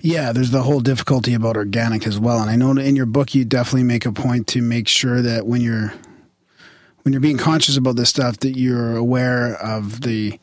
Yeah, 0.00 0.32
there's 0.32 0.50
the 0.50 0.62
whole 0.62 0.80
difficulty 0.80 1.34
about 1.34 1.56
organic 1.56 2.06
as 2.06 2.18
well. 2.18 2.40
And 2.40 2.50
I 2.50 2.56
know 2.56 2.70
in 2.70 2.96
your 2.96 3.06
book 3.06 3.34
you 3.34 3.44
definitely 3.44 3.84
make 3.84 4.06
a 4.06 4.12
point 4.12 4.46
to 4.48 4.62
make 4.62 4.88
sure 4.88 5.20
that 5.20 5.46
when 5.46 5.60
you're 5.60 5.92
when 7.02 7.12
you're 7.12 7.20
being 7.20 7.38
conscious 7.38 7.76
about 7.76 7.96
this 7.96 8.10
stuff 8.10 8.38
that 8.38 8.58
you're 8.58 8.96
aware 8.96 9.54
of 9.56 10.02
the 10.02 10.38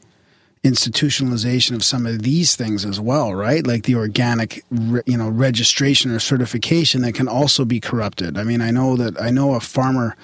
institutionalization 0.64 1.76
of 1.76 1.84
some 1.84 2.06
of 2.06 2.24
these 2.24 2.56
things 2.56 2.84
as 2.84 3.00
well, 3.00 3.34
right? 3.34 3.66
Like 3.66 3.84
the 3.84 3.96
organic, 3.96 4.64
you 5.06 5.18
know, 5.18 5.30
registration 5.30 6.12
or 6.12 6.20
certification 6.20 7.02
that 7.04 7.14
can 7.14 7.28
also 7.28 7.64
be 7.64 7.80
corrupted. 7.80 8.38
I 8.38 8.44
mean, 8.44 8.62
I 8.62 8.72
know 8.72 8.96
that 8.98 9.20
I 9.22 9.30
know 9.30 9.54
a 9.54 9.60
farmer 9.60 10.16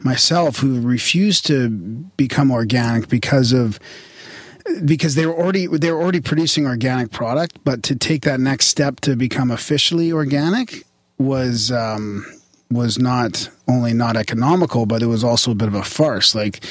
myself 0.00 0.58
who 0.58 0.80
refused 0.80 1.46
to 1.46 1.68
become 2.16 2.50
organic 2.50 3.08
because 3.08 3.52
of 3.52 3.78
because 4.84 5.14
they 5.14 5.26
were 5.26 5.34
already 5.34 5.66
they 5.66 5.90
were 5.90 6.00
already 6.00 6.20
producing 6.20 6.66
organic 6.66 7.10
product, 7.10 7.58
but 7.64 7.82
to 7.84 7.96
take 7.96 8.22
that 8.22 8.40
next 8.40 8.66
step 8.66 9.00
to 9.00 9.16
become 9.16 9.50
officially 9.50 10.12
organic 10.12 10.84
was 11.18 11.72
um, 11.72 12.24
was 12.70 12.98
not 12.98 13.48
only 13.66 13.92
not 13.92 14.16
economical, 14.16 14.86
but 14.86 15.02
it 15.02 15.06
was 15.06 15.24
also 15.24 15.52
a 15.52 15.54
bit 15.54 15.68
of 15.68 15.74
a 15.74 15.82
farce. 15.82 16.34
Like 16.34 16.64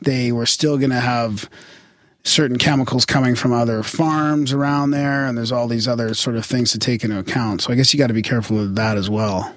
they 0.00 0.32
were 0.32 0.46
still 0.46 0.78
going 0.78 0.90
to 0.90 1.00
have 1.00 1.48
certain 2.22 2.58
chemicals 2.58 3.06
coming 3.06 3.34
from 3.34 3.52
other 3.52 3.82
farms 3.82 4.52
around 4.52 4.90
there, 4.90 5.26
and 5.26 5.36
there's 5.36 5.52
all 5.52 5.68
these 5.68 5.88
other 5.88 6.14
sort 6.14 6.36
of 6.36 6.44
things 6.44 6.72
to 6.72 6.78
take 6.78 7.02
into 7.04 7.18
account. 7.18 7.62
So 7.62 7.72
I 7.72 7.76
guess 7.76 7.92
you 7.92 7.98
got 7.98 8.08
to 8.08 8.14
be 8.14 8.22
careful 8.22 8.56
with 8.56 8.76
that 8.76 8.96
as 8.96 9.08
well. 9.08 9.54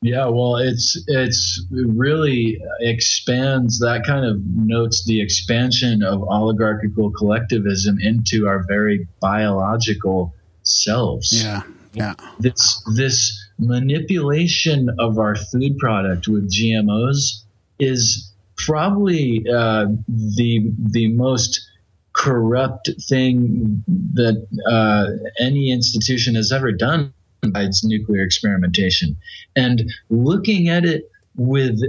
Yeah, 0.00 0.26
well, 0.26 0.56
it's 0.56 0.96
it's 1.08 1.66
it 1.72 1.86
really 1.88 2.62
expands 2.80 3.80
that 3.80 4.04
kind 4.06 4.24
of 4.24 4.44
notes 4.46 5.04
the 5.04 5.20
expansion 5.20 6.04
of 6.04 6.22
oligarchical 6.22 7.10
collectivism 7.10 7.98
into 8.00 8.46
our 8.46 8.64
very 8.68 9.08
biological 9.20 10.34
selves. 10.62 11.42
Yeah, 11.42 11.62
yeah. 11.94 12.14
This 12.38 12.80
this 12.96 13.44
manipulation 13.58 14.88
of 15.00 15.18
our 15.18 15.34
food 15.34 15.76
product 15.78 16.28
with 16.28 16.48
GMOs 16.48 17.42
is 17.80 18.32
probably 18.56 19.44
uh, 19.52 19.86
the 20.06 20.70
the 20.78 21.08
most 21.08 21.68
corrupt 22.12 22.88
thing 23.08 23.82
that 24.14 24.46
uh, 24.66 25.06
any 25.40 25.70
institution 25.72 26.36
has 26.36 26.52
ever 26.52 26.70
done 26.70 27.12
by 27.52 27.62
its 27.62 27.84
nuclear 27.84 28.22
experimentation. 28.22 29.16
And 29.56 29.90
looking 30.10 30.68
at 30.68 30.84
it 30.84 31.10
with 31.36 31.80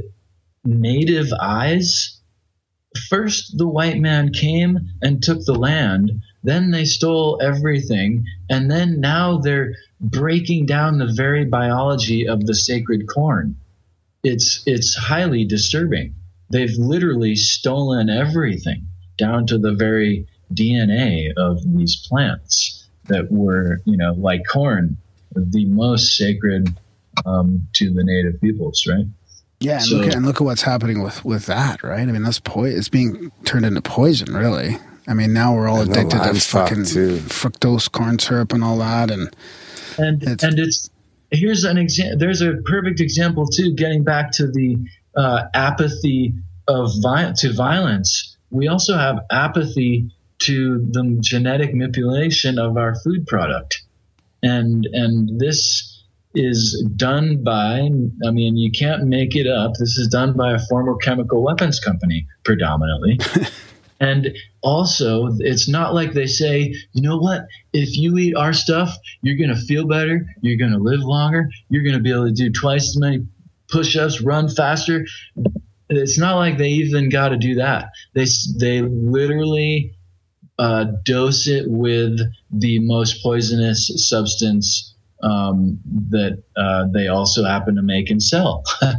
native 0.63 1.31
eyes, 1.39 2.19
first 3.09 3.57
the 3.57 3.67
white 3.67 3.99
man 3.99 4.31
came 4.31 4.79
and 5.01 5.21
took 5.21 5.45
the 5.45 5.55
land, 5.55 6.11
then 6.43 6.71
they 6.71 6.85
stole 6.85 7.39
everything, 7.41 8.25
and 8.49 8.71
then 8.71 8.99
now 8.99 9.37
they're 9.37 9.73
breaking 9.99 10.65
down 10.65 10.97
the 10.97 11.11
very 11.13 11.45
biology 11.45 12.27
of 12.27 12.45
the 12.45 12.55
sacred 12.55 13.07
corn. 13.07 13.55
It's 14.23 14.63
it's 14.65 14.95
highly 14.95 15.45
disturbing. 15.45 16.15
They've 16.49 16.77
literally 16.77 17.35
stolen 17.35 18.09
everything 18.09 18.87
down 19.17 19.45
to 19.47 19.57
the 19.57 19.73
very 19.73 20.25
DNA 20.53 21.31
of 21.37 21.59
these 21.75 21.95
plants 22.07 22.87
that 23.05 23.31
were, 23.31 23.81
you 23.85 23.97
know, 23.97 24.13
like 24.13 24.41
corn, 24.47 24.97
the 25.35 25.65
most 25.65 26.15
sacred 26.15 26.75
um, 27.25 27.67
to 27.73 27.91
the 27.93 28.03
native 28.03 28.39
peoples, 28.41 28.85
right? 28.87 29.05
Yeah, 29.59 29.73
and, 29.73 29.83
so, 29.83 29.95
look 29.97 30.07
at, 30.07 30.15
and 30.15 30.25
look 30.25 30.37
at 30.37 30.43
what's 30.43 30.61
happening 30.61 31.01
with 31.03 31.25
with 31.25 31.45
that, 31.47 31.83
right? 31.83 32.01
I 32.01 32.05
mean, 32.05 32.23
that's 32.23 32.39
po- 32.39 32.63
it's 32.63 32.89
being 32.89 33.31
turned 33.43 33.65
into 33.65 33.81
poison, 33.81 34.33
really. 34.33 34.77
I 35.07 35.13
mean, 35.13 35.33
now 35.33 35.55
we're 35.55 35.67
all 35.67 35.81
addicted 35.81 36.21
to 36.23 36.33
fucking 36.35 36.83
fructose 36.83 37.91
corn 37.91 38.19
syrup 38.19 38.53
and 38.53 38.63
all 38.63 38.77
that, 38.77 39.11
and 39.11 39.35
and 39.97 40.23
it's, 40.23 40.43
and 40.43 40.59
it's 40.59 40.89
here's 41.31 41.63
an 41.63 41.77
example. 41.77 42.19
There's 42.19 42.41
a 42.41 42.53
perfect 42.65 43.01
example 43.01 43.47
too. 43.47 43.73
Getting 43.73 44.03
back 44.03 44.31
to 44.33 44.47
the 44.47 44.77
uh, 45.15 45.45
apathy 45.53 46.33
of 46.67 46.91
vi- 47.01 47.33
to 47.39 47.53
violence, 47.53 48.37
we 48.51 48.67
also 48.67 48.95
have 48.95 49.19
apathy 49.31 50.09
to 50.39 50.79
the 50.91 51.17
genetic 51.19 51.73
manipulation 51.73 52.57
of 52.57 52.77
our 52.77 52.95
food 52.95 53.27
product, 53.27 53.78
and 54.43 54.87
and 54.93 55.39
this 55.39 56.03
is 56.35 56.85
done 56.95 57.43
by. 57.43 57.89
I 58.25 58.31
mean, 58.31 58.55
you 58.55 58.71
can't 58.71 59.05
make 59.05 59.35
it 59.35 59.47
up. 59.47 59.73
This 59.79 59.97
is 59.97 60.07
done 60.07 60.37
by 60.37 60.53
a 60.53 60.59
former 60.69 60.95
chemical 60.97 61.43
weapons 61.43 61.79
company, 61.79 62.27
predominantly. 62.43 63.19
And 63.99 64.37
also, 64.61 65.29
it's 65.39 65.67
not 65.67 65.93
like 65.93 66.13
they 66.13 66.25
say, 66.25 66.73
you 66.93 67.01
know 67.01 67.17
what? 67.17 67.45
If 67.73 67.97
you 67.97 68.17
eat 68.17 68.35
our 68.35 68.53
stuff, 68.53 68.95
you're 69.21 69.37
going 69.37 69.53
to 69.53 69.61
feel 69.65 69.85
better. 69.87 70.25
You're 70.41 70.57
going 70.57 70.71
to 70.71 70.77
live 70.77 71.01
longer. 71.01 71.49
You're 71.69 71.83
going 71.83 71.95
to 71.95 72.01
be 72.01 72.11
able 72.11 72.27
to 72.27 72.31
do 72.31 72.49
twice 72.51 72.89
as 72.89 72.97
many 72.97 73.25
push 73.69 73.97
ups, 73.97 74.21
run 74.21 74.49
faster. 74.49 75.05
It's 75.89 76.17
not 76.17 76.37
like 76.37 76.57
they 76.57 76.69
even 76.69 77.09
got 77.09 77.29
to 77.29 77.37
do 77.37 77.55
that. 77.55 77.89
They, 78.13 78.25
they 78.57 78.81
literally 78.81 79.95
uh, 80.59 80.85
dose 81.03 81.47
it 81.47 81.65
with 81.67 82.19
the 82.51 82.79
most 82.79 83.23
poisonous 83.23 83.89
substance 84.07 84.93
um, 85.23 85.79
that 86.09 86.43
uh, 86.55 86.85
they 86.93 87.07
also 87.07 87.43
happen 87.43 87.75
to 87.75 87.81
make 87.81 88.09
and 88.09 88.21
sell. 88.21 88.63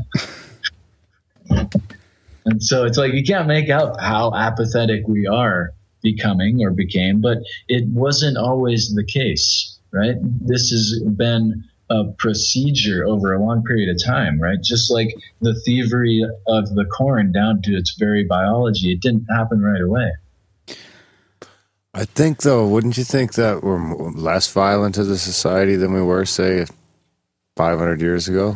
And 2.47 2.63
so 2.63 2.85
it's 2.85 2.99
like 2.99 3.13
you 3.13 3.23
can't 3.23 3.47
make 3.47 3.69
out 3.69 4.01
how 4.01 4.35
apathetic 4.35 5.07
we 5.07 5.27
are 5.27 5.73
becoming 6.03 6.63
or 6.65 6.71
became, 6.71 7.21
but 7.21 7.39
it 7.69 7.87
wasn't 7.89 8.37
always 8.39 8.95
the 8.95 9.05
case, 9.05 9.79
right? 9.93 10.17
This 10.21 10.71
has 10.71 11.01
been 11.17 11.65
a 11.91 12.05
procedure 12.19 13.05
over 13.07 13.35
a 13.35 13.45
long 13.45 13.63
period 13.65 13.89
of 13.89 14.03
time, 14.03 14.41
right? 14.41 14.61
Just 14.63 14.91
like 14.91 15.15
the 15.41 15.55
thievery 15.61 16.25
of 16.47 16.75
the 16.75 16.87
corn 16.87 17.33
down 17.33 17.63
to 17.63 17.77
its 17.77 17.97
very 17.99 18.25
biology, 18.25 18.93
it 18.93 19.01
didn't 19.01 19.27
happen 19.27 19.61
right 19.61 19.83
away. 19.83 20.11
I 21.93 22.05
think, 22.05 22.43
though, 22.43 22.69
wouldn't 22.69 22.97
you 22.97 23.05
think 23.05 23.35
that 23.35 23.63
we're 23.65 24.11
less 24.13 24.53
violent 24.53 24.97
as 24.97 25.09
a 25.09 25.19
society 25.19 25.77
than 25.77 25.93
we 25.93 26.03
were, 26.03 26.25
say, 26.25 26.67
500 27.57 28.01
years 28.01 28.29
ago? 28.29 28.55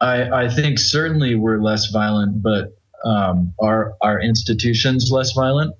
I, 0.00 0.44
I 0.44 0.48
think 0.48 0.78
certainly 0.78 1.36
we're 1.36 1.60
less 1.60 1.90
violent, 1.90 2.42
but 2.42 2.76
um, 3.04 3.54
are 3.60 3.94
our 4.00 4.20
institutions 4.20 5.10
less 5.12 5.32
violent? 5.32 5.74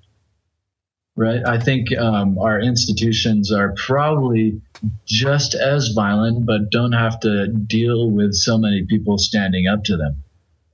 Right. 1.17 1.45
I 1.45 1.59
think 1.59 1.97
um, 1.99 2.39
our 2.39 2.61
institutions 2.61 3.51
are 3.51 3.73
probably 3.73 4.61
just 5.05 5.55
as 5.55 5.89
violent, 5.89 6.47
but 6.47 6.71
don't 6.71 6.93
have 6.93 7.19
to 7.21 7.49
deal 7.49 8.09
with 8.09 8.35
so 8.35 8.57
many 8.57 8.85
people 8.85 9.19
standing 9.19 9.67
up 9.67 9.83
to 9.85 9.97
them. 9.97 10.23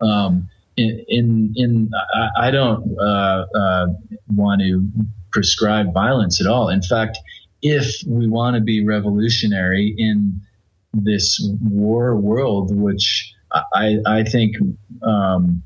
Um, 0.03 0.51
in, 0.77 1.05
in, 1.09 1.53
in 1.57 1.91
I, 2.15 2.49
I 2.49 2.51
don't 2.51 2.97
uh, 2.99 3.47
uh, 3.55 3.87
want 4.35 4.61
to 4.63 4.87
prescribe 5.33 5.93
violence 5.93 6.41
at 6.41 6.47
all. 6.47 6.69
In 6.69 6.83
fact, 6.83 7.19
if 7.63 8.03
we 8.07 8.29
want 8.29 8.57
to 8.57 8.61
be 8.61 8.85
revolutionary 8.85 9.95
in 9.97 10.41
this 10.93 11.41
war 11.63 12.17
world, 12.17 12.75
which 12.77 13.35
I, 13.73 13.99
I 14.07 14.25
think 14.25 14.57
um, 15.03 15.63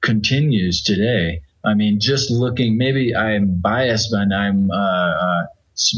continues 0.00 0.82
today. 0.82 1.40
I 1.64 1.74
mean, 1.74 2.00
just 2.00 2.30
looking, 2.30 2.76
maybe 2.76 3.14
I'm 3.14 3.60
biased 3.60 4.12
when 4.12 4.32
I'm 4.32 4.70
uh, 4.70 4.74
uh, 4.74 5.46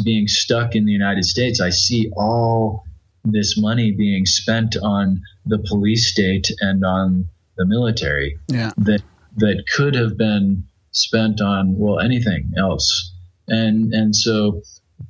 being 0.04 0.28
stuck 0.28 0.74
in 0.74 0.84
the 0.84 0.92
United 0.92 1.24
States. 1.24 1.60
I 1.60 1.70
see 1.70 2.10
all 2.16 2.84
this 3.24 3.58
money 3.58 3.90
being 3.90 4.26
spent 4.26 4.76
on 4.82 5.20
the 5.46 5.58
police 5.58 6.10
state 6.10 6.50
and 6.60 6.84
on 6.84 7.28
the 7.60 7.66
military 7.66 8.38
yeah. 8.48 8.72
that 8.78 9.02
that 9.36 9.64
could 9.74 9.94
have 9.94 10.16
been 10.16 10.64
spent 10.92 11.40
on 11.40 11.76
well 11.78 12.00
anything 12.00 12.52
else 12.56 13.12
and 13.48 13.92
and 13.92 14.16
so 14.16 14.62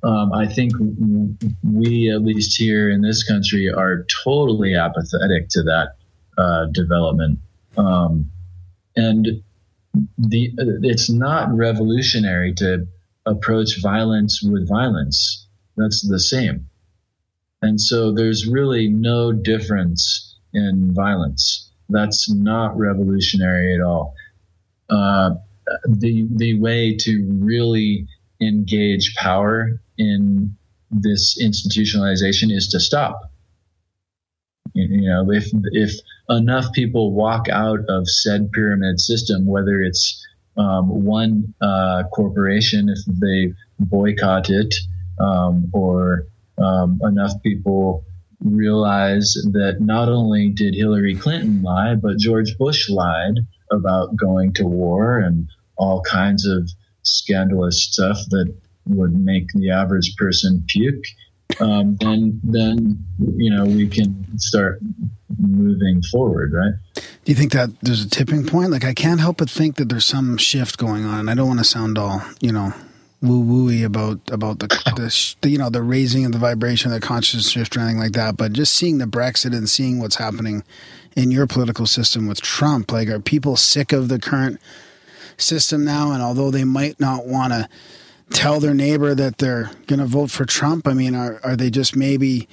um, 0.03 0.33
I 0.33 0.47
think 0.47 0.73
we, 1.63 2.11
at 2.11 2.23
least 2.23 2.57
here 2.57 2.89
in 2.89 3.03
this 3.03 3.23
country, 3.23 3.71
are 3.71 4.07
totally 4.25 4.75
apathetic 4.75 5.49
to 5.51 5.63
that 5.65 5.97
uh, 6.39 6.67
development. 6.73 7.39
Um, 7.77 8.31
and 8.97 9.43
the 10.17 10.53
it's 10.83 11.11
not 11.11 11.55
revolutionary 11.55 12.55
to 12.55 12.87
approach 13.27 13.83
violence 13.83 14.43
with 14.43 14.69
violence. 14.69 15.47
That's 15.77 16.07
the 16.09 16.21
same. 16.21 16.67
And 17.63 17.81
so 17.81 18.13
there's 18.13 18.47
really 18.47 18.89
no 18.89 19.33
difference 19.33 20.37
in 20.55 20.95
violence. 20.95 21.70
That's 21.91 22.31
not 22.31 22.77
revolutionary 22.79 23.75
at 23.75 23.81
all. 23.81 24.15
Uh, 24.89 25.35
the 25.87 26.27
the 26.37 26.55
way 26.59 26.97
to 26.97 27.29
really 27.41 28.07
engage 28.41 29.15
power 29.17 29.81
in 29.99 30.57
this 30.91 31.41
institutionalization 31.41 32.51
is 32.51 32.69
to 32.69 32.81
stop. 32.81 33.31
You 34.75 35.09
know, 35.09 35.31
if 35.31 35.51
if 35.73 35.93
enough 36.29 36.73
people 36.73 37.13
walk 37.13 37.49
out 37.49 37.81
of 37.89 38.09
said 38.09 38.53
pyramid 38.53 39.01
system, 39.01 39.47
whether 39.47 39.81
it's 39.83 40.25
um, 40.57 41.05
one 41.05 41.55
uh, 41.61 42.05
corporation, 42.13 42.89
if 42.89 42.99
they 43.07 43.53
boycott 43.79 44.51
it, 44.51 44.75
um, 45.19 45.69
or 45.73 46.27
um, 46.59 47.01
enough 47.05 47.33
people 47.43 48.05
realize 48.41 49.35
that 49.53 49.79
not 49.81 50.09
only 50.09 50.49
did 50.49 50.75
Hillary 50.75 51.15
Clinton 51.15 51.63
lie, 51.63 51.95
but 51.95 52.19
George 52.19 52.57
Bush 52.59 52.89
lied 52.89 53.41
about 53.71 54.17
going 54.17 54.53
to 54.55 54.65
war 54.65 55.19
and 55.19 55.49
all 55.77 56.03
kinds 56.03 56.47
of 56.47 56.71
scandalous 57.03 57.83
stuff 57.83 58.19
that 58.31 58.53
would 58.87 59.15
make 59.15 59.47
the 59.55 59.71
average 59.71 60.17
person 60.17 60.65
puke, 60.69 61.05
um, 61.61 61.97
then 62.01 62.41
then 62.45 63.05
you 63.37 63.51
know 63.51 63.65
we 63.65 63.89
can 63.89 64.39
start 64.39 64.81
moving 65.39 66.03
forward, 66.03 66.53
right? 66.53 66.75
Do 66.95 67.33
you 67.33 67.35
think 67.35 67.53
that 67.53 67.71
there's 67.81 68.03
a 68.03 68.09
tipping 68.09 68.47
point? 68.47 68.71
Like 68.71 68.85
I 68.85 68.95
can't 68.95 69.21
help 69.21 69.39
but 69.39 69.51
think 69.51 69.77
that 69.77 69.89
there's 69.89 70.07
some 70.07 70.37
shift 70.37 70.79
going 70.79 71.05
on. 71.05 71.29
I 71.29 71.35
don't 71.35 71.49
want 71.49 71.59
to 71.59 71.65
sound 71.65 71.99
all 71.99 72.23
you 72.41 72.53
know 72.53 72.73
woo 73.23 73.45
wooey 73.45 73.85
about 73.85 74.19
about 74.31 74.61
the, 74.61 74.67
the, 74.97 75.35
the 75.41 75.51
you 75.51 75.59
know 75.59 75.71
the 75.71 75.83
raising 75.83 76.25
of 76.25 76.33
the 76.33 76.39
vibration 76.39 76.91
the 76.91 77.01
consciousness 77.01 77.51
shift 77.51 77.77
or 77.77 77.81
anything 77.81 77.99
like 77.99 78.13
that, 78.13 78.37
but 78.37 78.53
just 78.53 78.73
seeing 78.73 78.99
the 78.99 79.07
Brexit 79.07 79.57
and 79.57 79.69
seeing 79.69 79.99
what's 79.99 80.17
happening 80.17 80.65
in 81.17 81.31
your 81.31 81.47
political 81.47 81.87
system 81.87 82.27
with 82.27 82.41
Trump, 82.41 82.93
like 82.93 83.09
are 83.09 83.21
people 83.21 83.57
sick 83.57 83.93
of 83.93 84.09
the 84.09 84.19
current 84.19 84.61
system 85.37 85.85
now? 85.85 86.13
And 86.13 86.23
although 86.23 86.51
they 86.51 86.65
might 86.65 87.01
not 87.01 87.27
want 87.27 87.53
to 87.53 87.69
tell 88.31 88.61
their 88.61 88.75
neighbor 88.75 89.15
that 89.15 89.39
they're 89.39 89.71
going 89.87 89.99
to 89.99 90.07
vote 90.07 90.31
for 90.31 90.45
Trump, 90.45 90.87
I 90.87 90.95
mean, 90.95 91.15
are 91.15 91.41
are 91.43 91.57
they 91.57 91.71
just 91.71 91.97
maybe 91.97 92.49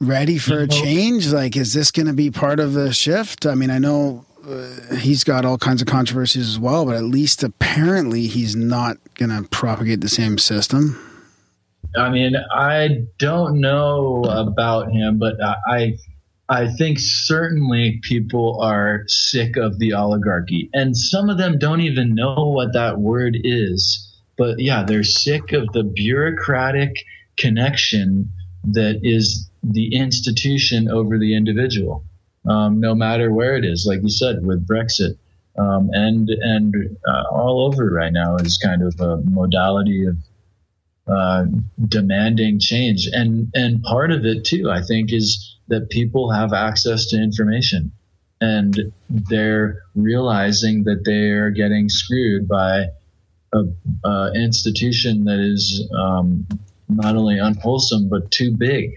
ready 0.00 0.38
for 0.38 0.60
a 0.60 0.68
change? 0.68 1.32
Like, 1.32 1.56
is 1.56 1.74
this 1.74 1.90
going 1.90 2.06
to 2.06 2.12
be 2.12 2.30
part 2.30 2.60
of 2.60 2.72
the 2.72 2.92
shift? 2.92 3.44
I 3.44 3.54
mean, 3.54 3.70
I 3.70 3.78
know 3.78 4.24
uh, 4.46 4.94
he's 4.96 5.24
got 5.24 5.44
all 5.44 5.58
kinds 5.58 5.82
of 5.82 5.88
controversies 5.88 6.48
as 6.48 6.58
well, 6.58 6.86
but 6.86 6.96
at 6.96 7.04
least 7.04 7.42
apparently 7.42 8.26
he's 8.26 8.56
not 8.56 8.98
going 9.14 9.30
to 9.30 9.48
propagate 9.48 10.00
the 10.00 10.08
same 10.08 10.38
system. 10.38 10.98
I 11.96 12.10
mean, 12.10 12.36
I 12.52 13.04
don't 13.18 13.60
know 13.60 14.22
about 14.24 14.92
him, 14.92 15.18
but 15.18 15.34
I 15.42 15.96
I 16.48 16.66
think 16.66 16.98
certainly 16.98 18.00
people 18.02 18.60
are 18.60 19.04
sick 19.06 19.56
of 19.56 19.78
the 19.78 19.92
oligarchy, 19.92 20.68
and 20.74 20.96
some 20.96 21.30
of 21.30 21.38
them 21.38 21.58
don't 21.58 21.80
even 21.80 22.14
know 22.14 22.52
what 22.54 22.72
that 22.72 22.98
word 22.98 23.38
is. 23.44 24.06
But 24.36 24.58
yeah, 24.58 24.82
they're 24.82 25.04
sick 25.04 25.52
of 25.52 25.68
the 25.72 25.84
bureaucratic 25.84 26.94
connection 27.36 28.30
that 28.64 29.00
is 29.02 29.50
the 29.62 29.94
institution 29.94 30.88
over 30.88 31.18
the 31.18 31.36
individual, 31.36 32.04
um, 32.48 32.80
no 32.80 32.94
matter 32.94 33.32
where 33.32 33.56
it 33.56 33.64
is. 33.64 33.86
Like 33.86 34.02
you 34.02 34.10
said, 34.10 34.44
with 34.44 34.66
Brexit, 34.66 35.16
um, 35.58 35.90
and 35.92 36.28
and 36.28 36.96
uh, 37.06 37.24
all 37.30 37.66
over 37.66 37.90
right 37.90 38.12
now 38.12 38.36
is 38.36 38.58
kind 38.58 38.82
of 38.82 38.98
a 39.00 39.18
modality 39.24 40.06
of 40.06 40.16
uh, 41.06 41.44
demanding 41.88 42.58
change, 42.58 43.08
and 43.12 43.50
and 43.54 43.82
part 43.82 44.10
of 44.10 44.24
it 44.24 44.44
too, 44.44 44.70
I 44.70 44.82
think, 44.82 45.12
is 45.12 45.56
that 45.68 45.90
people 45.90 46.30
have 46.30 46.52
access 46.52 47.06
to 47.06 47.22
information 47.22 47.92
and 48.40 48.92
they're 49.08 49.82
realizing 49.94 50.84
that 50.84 51.04
they're 51.04 51.50
getting 51.50 51.88
screwed 51.88 52.48
by 52.48 52.86
a, 53.52 53.64
a 54.04 54.32
institution 54.34 55.24
that 55.24 55.38
is 55.38 55.88
um, 55.96 56.46
not 56.88 57.16
only 57.16 57.38
unwholesome 57.38 58.08
but 58.08 58.30
too 58.30 58.56
big 58.56 58.92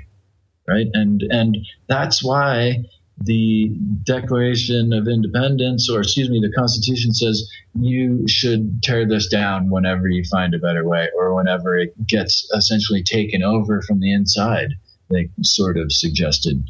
right 0.67 0.87
and 0.93 1.23
and 1.29 1.57
that's 1.87 2.23
why 2.23 2.83
the 3.17 3.69
declaration 4.03 4.91
of 4.91 5.07
independence 5.07 5.89
or 5.89 6.01
excuse 6.01 6.29
me 6.29 6.39
the 6.39 6.51
constitution 6.51 7.13
says 7.13 7.49
you 7.79 8.27
should 8.27 8.81
tear 8.81 9.07
this 9.07 9.27
down 9.27 9.69
whenever 9.69 10.07
you 10.07 10.23
find 10.25 10.53
a 10.53 10.59
better 10.59 10.87
way 10.87 11.07
or 11.15 11.35
whenever 11.35 11.77
it 11.77 11.93
gets 12.07 12.49
essentially 12.55 13.03
taken 13.03 13.43
over 13.43 13.81
from 13.83 13.99
the 13.99 14.11
inside 14.11 14.73
they 15.13 15.29
sort 15.41 15.77
of 15.77 15.91
suggested. 15.91 16.63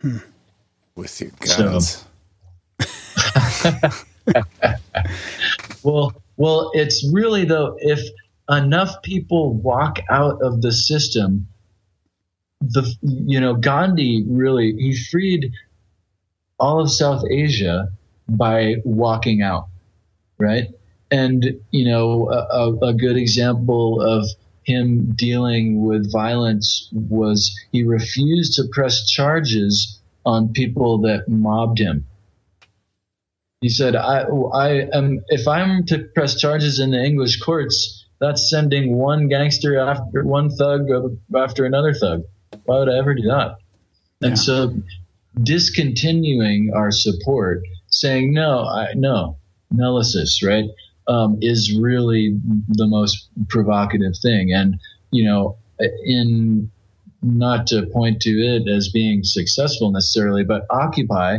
Hmm. 0.00 0.18
With 0.96 1.20
your 1.20 1.30
guns. 1.56 2.04
So, 3.50 3.90
well, 5.82 6.12
well, 6.36 6.70
it's 6.74 7.08
really 7.12 7.44
though 7.44 7.76
if 7.80 8.00
enough 8.50 9.02
people 9.02 9.54
walk 9.54 10.00
out 10.10 10.42
of 10.42 10.62
the 10.62 10.72
system, 10.72 11.46
the 12.70 12.94
you 13.02 13.40
know 13.40 13.54
Gandhi 13.54 14.24
really 14.28 14.72
he 14.72 14.96
freed 14.96 15.52
all 16.58 16.80
of 16.80 16.90
South 16.90 17.24
Asia 17.30 17.88
by 18.28 18.76
walking 18.84 19.42
out, 19.42 19.68
right? 20.38 20.68
And 21.10 21.60
you 21.70 21.84
know 21.84 22.30
a, 22.30 22.86
a 22.86 22.94
good 22.94 23.16
example 23.16 24.00
of 24.00 24.26
him 24.64 25.12
dealing 25.16 25.84
with 25.84 26.10
violence 26.12 26.88
was 26.92 27.52
he 27.72 27.82
refused 27.82 28.54
to 28.54 28.64
press 28.72 29.10
charges 29.10 30.00
on 30.24 30.52
people 30.52 30.98
that 30.98 31.28
mobbed 31.28 31.78
him. 31.78 32.06
He 33.60 33.68
said, 33.68 33.94
I, 33.94 34.22
I 34.22 34.88
am, 34.92 35.20
if 35.28 35.46
I'm 35.46 35.84
to 35.86 36.00
press 36.14 36.40
charges 36.40 36.80
in 36.80 36.90
the 36.90 37.02
English 37.02 37.40
courts, 37.40 38.04
that's 38.20 38.48
sending 38.48 38.96
one 38.96 39.28
gangster 39.28 39.78
after 39.78 40.24
one 40.24 40.50
thug 40.50 40.88
after 41.36 41.64
another 41.64 41.94
thug. 41.94 42.22
Why 42.64 42.78
would 42.78 42.88
I 42.88 42.98
ever 42.98 43.14
do 43.14 43.22
that? 43.22 43.56
And 44.20 44.32
yeah. 44.32 44.34
so 44.34 44.76
discontinuing 45.42 46.72
our 46.74 46.90
support, 46.90 47.62
saying, 47.88 48.32
no, 48.32 48.64
I, 48.64 48.94
no, 48.94 49.36
nullicis, 49.74 50.46
right? 50.46 50.66
um, 51.08 51.38
is 51.40 51.76
really 51.76 52.38
the 52.68 52.86
most 52.86 53.28
provocative 53.48 54.14
thing. 54.20 54.52
And, 54.52 54.78
you 55.10 55.24
know, 55.24 55.56
in 56.04 56.70
not 57.22 57.66
to 57.68 57.86
point 57.86 58.20
to 58.22 58.30
it 58.30 58.68
as 58.68 58.88
being 58.88 59.22
successful 59.22 59.90
necessarily, 59.90 60.44
but 60.44 60.66
Occupy 60.70 61.38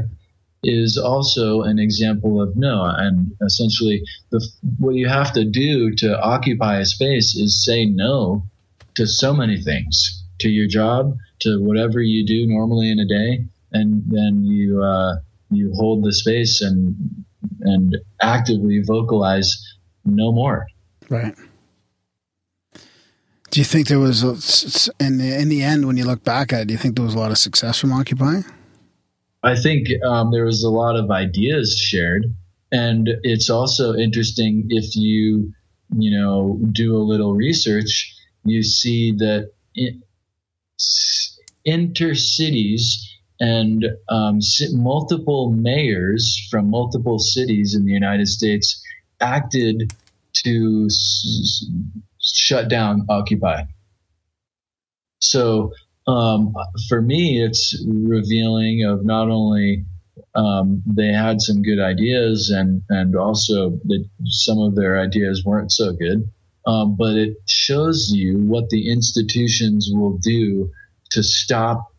is 0.63 0.97
also 0.97 1.61
an 1.61 1.77
example 1.77 2.41
of 2.41 2.55
no. 2.55 2.83
And 2.85 3.35
essentially, 3.41 4.01
the, 4.29 4.45
what 4.79 4.95
you 4.95 5.09
have 5.09 5.33
to 5.33 5.43
do 5.43 5.93
to 5.95 6.19
occupy 6.21 6.79
a 6.79 6.85
space 6.85 7.35
is 7.35 7.63
say 7.63 7.85
no 7.85 8.43
to 8.95 9.05
so 9.05 9.33
many 9.33 9.61
things 9.61 10.22
to 10.39 10.49
your 10.49 10.67
job, 10.67 11.15
to 11.41 11.61
whatever 11.61 12.01
you 12.01 12.25
do 12.25 12.47
normally 12.47 12.91
in 12.91 12.99
a 12.99 13.05
day. 13.05 13.45
And 13.71 14.03
then 14.07 14.43
you, 14.43 14.83
uh, 14.83 15.15
you 15.49 15.73
hold 15.75 16.03
the 16.03 16.13
space 16.13 16.61
and 16.61 16.95
and 17.61 17.97
actively 18.21 18.81
vocalize 18.85 19.77
no 20.05 20.31
more. 20.31 20.67
Right. 21.09 21.35
Do 23.51 23.59
you 23.59 23.65
think 23.65 23.87
there 23.87 23.99
was, 23.99 24.23
a, 24.23 24.93
in 25.03 25.17
the, 25.17 25.39
in 25.39 25.49
the 25.49 25.61
end, 25.61 25.85
when 25.85 25.97
you 25.97 26.05
look 26.05 26.23
back 26.23 26.51
at 26.51 26.61
it, 26.61 26.67
do 26.69 26.73
you 26.73 26.77
think 26.77 26.95
there 26.95 27.05
was 27.05 27.13
a 27.13 27.19
lot 27.19 27.31
of 27.31 27.37
success 27.37 27.79
from 27.79 27.93
Occupy? 27.93 28.41
I 29.43 29.55
think 29.55 29.89
um, 30.03 30.31
there 30.31 30.45
was 30.45 30.63
a 30.63 30.69
lot 30.69 30.95
of 30.95 31.11
ideas 31.11 31.77
shared, 31.77 32.33
and 32.71 33.09
it's 33.23 33.49
also 33.49 33.93
interesting 33.93 34.65
if 34.69 34.95
you, 34.95 35.53
you 35.97 36.17
know, 36.17 36.59
do 36.71 36.95
a 36.95 37.03
little 37.03 37.35
research, 37.35 38.15
you 38.45 38.63
see 38.63 39.11
that 39.17 39.51
it, 39.75 39.95
intercities 41.65 42.95
and 43.39 43.85
um, 44.09 44.39
multiple 44.71 45.51
mayors 45.51 46.47
from 46.49 46.69
multiple 46.69 47.19
cities 47.19 47.75
in 47.75 47.85
the 47.85 47.91
United 47.91 48.27
States 48.27 48.81
acted 49.19 49.93
to 50.33 50.85
s- 50.85 51.65
shut 52.21 52.69
down 52.69 53.05
Occupy. 53.09 53.63
So 55.19 55.73
um, 56.07 56.53
for 56.89 57.01
me, 57.01 57.41
it's 57.41 57.81
revealing 57.87 58.83
of 58.85 59.05
not 59.05 59.29
only 59.29 59.85
um, 60.35 60.83
they 60.85 61.07
had 61.07 61.41
some 61.41 61.61
good 61.61 61.79
ideas 61.79 62.49
and 62.49 62.81
and 62.89 63.15
also 63.15 63.71
that 63.85 64.05
some 64.25 64.59
of 64.59 64.75
their 64.75 64.99
ideas 64.99 65.43
weren't 65.45 65.71
so 65.71 65.93
good, 65.93 66.29
um, 66.65 66.95
but 66.95 67.15
it 67.15 67.37
shows 67.47 68.11
you 68.13 68.37
what 68.37 68.69
the 68.69 68.89
institutions 68.89 69.89
will 69.91 70.17
do 70.17 70.71
to 71.11 71.23
stop 71.23 71.93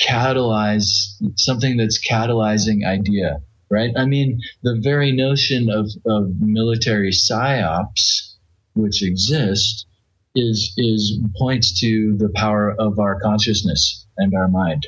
catalyze 0.00 1.14
something 1.36 1.76
that's 1.76 1.98
catalyzing 2.06 2.86
idea, 2.86 3.40
right? 3.70 3.90
I 3.96 4.04
mean, 4.04 4.40
the 4.62 4.78
very 4.80 5.12
notion 5.12 5.70
of, 5.70 5.90
of 6.06 6.40
military 6.40 7.10
psyops, 7.10 8.34
which 8.74 9.02
exist, 9.02 9.86
is 10.34 10.72
is 10.76 11.18
points 11.36 11.80
to 11.80 12.16
the 12.16 12.28
power 12.34 12.74
of 12.78 12.98
our 12.98 13.18
consciousness 13.20 14.06
and 14.18 14.34
our 14.34 14.46
mind. 14.46 14.86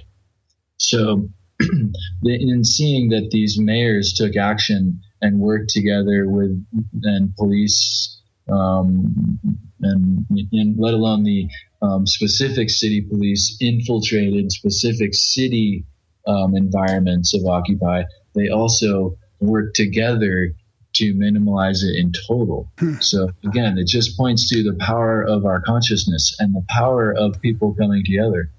So, 0.76 1.28
in 2.22 2.64
seeing 2.64 3.08
that 3.08 3.30
these 3.30 3.58
mayors 3.58 4.12
took 4.12 4.36
action 4.36 5.00
and 5.20 5.40
worked 5.40 5.70
together 5.70 6.28
with 6.28 6.64
and 7.02 7.34
police 7.36 8.19
um, 8.50 9.38
and, 9.82 10.26
and 10.52 10.78
let 10.78 10.94
alone 10.94 11.24
the 11.24 11.48
um, 11.82 12.06
specific 12.06 12.70
city 12.70 13.00
police 13.00 13.56
infiltrated 13.60 14.52
specific 14.52 15.14
city 15.14 15.84
um, 16.26 16.56
environments 16.56 17.34
of 17.34 17.46
Occupy, 17.46 18.02
they 18.34 18.48
also 18.48 19.16
work 19.40 19.74
together 19.74 20.54
to 20.92 21.14
minimize 21.14 21.82
it 21.82 21.96
in 21.96 22.12
total. 22.26 22.70
So 23.00 23.30
again, 23.44 23.78
it 23.78 23.86
just 23.86 24.16
points 24.16 24.48
to 24.50 24.62
the 24.62 24.76
power 24.80 25.22
of 25.22 25.46
our 25.46 25.60
consciousness 25.60 26.36
and 26.40 26.54
the 26.54 26.64
power 26.68 27.12
of 27.16 27.40
people 27.40 27.74
coming 27.74 28.04
together. 28.04 28.50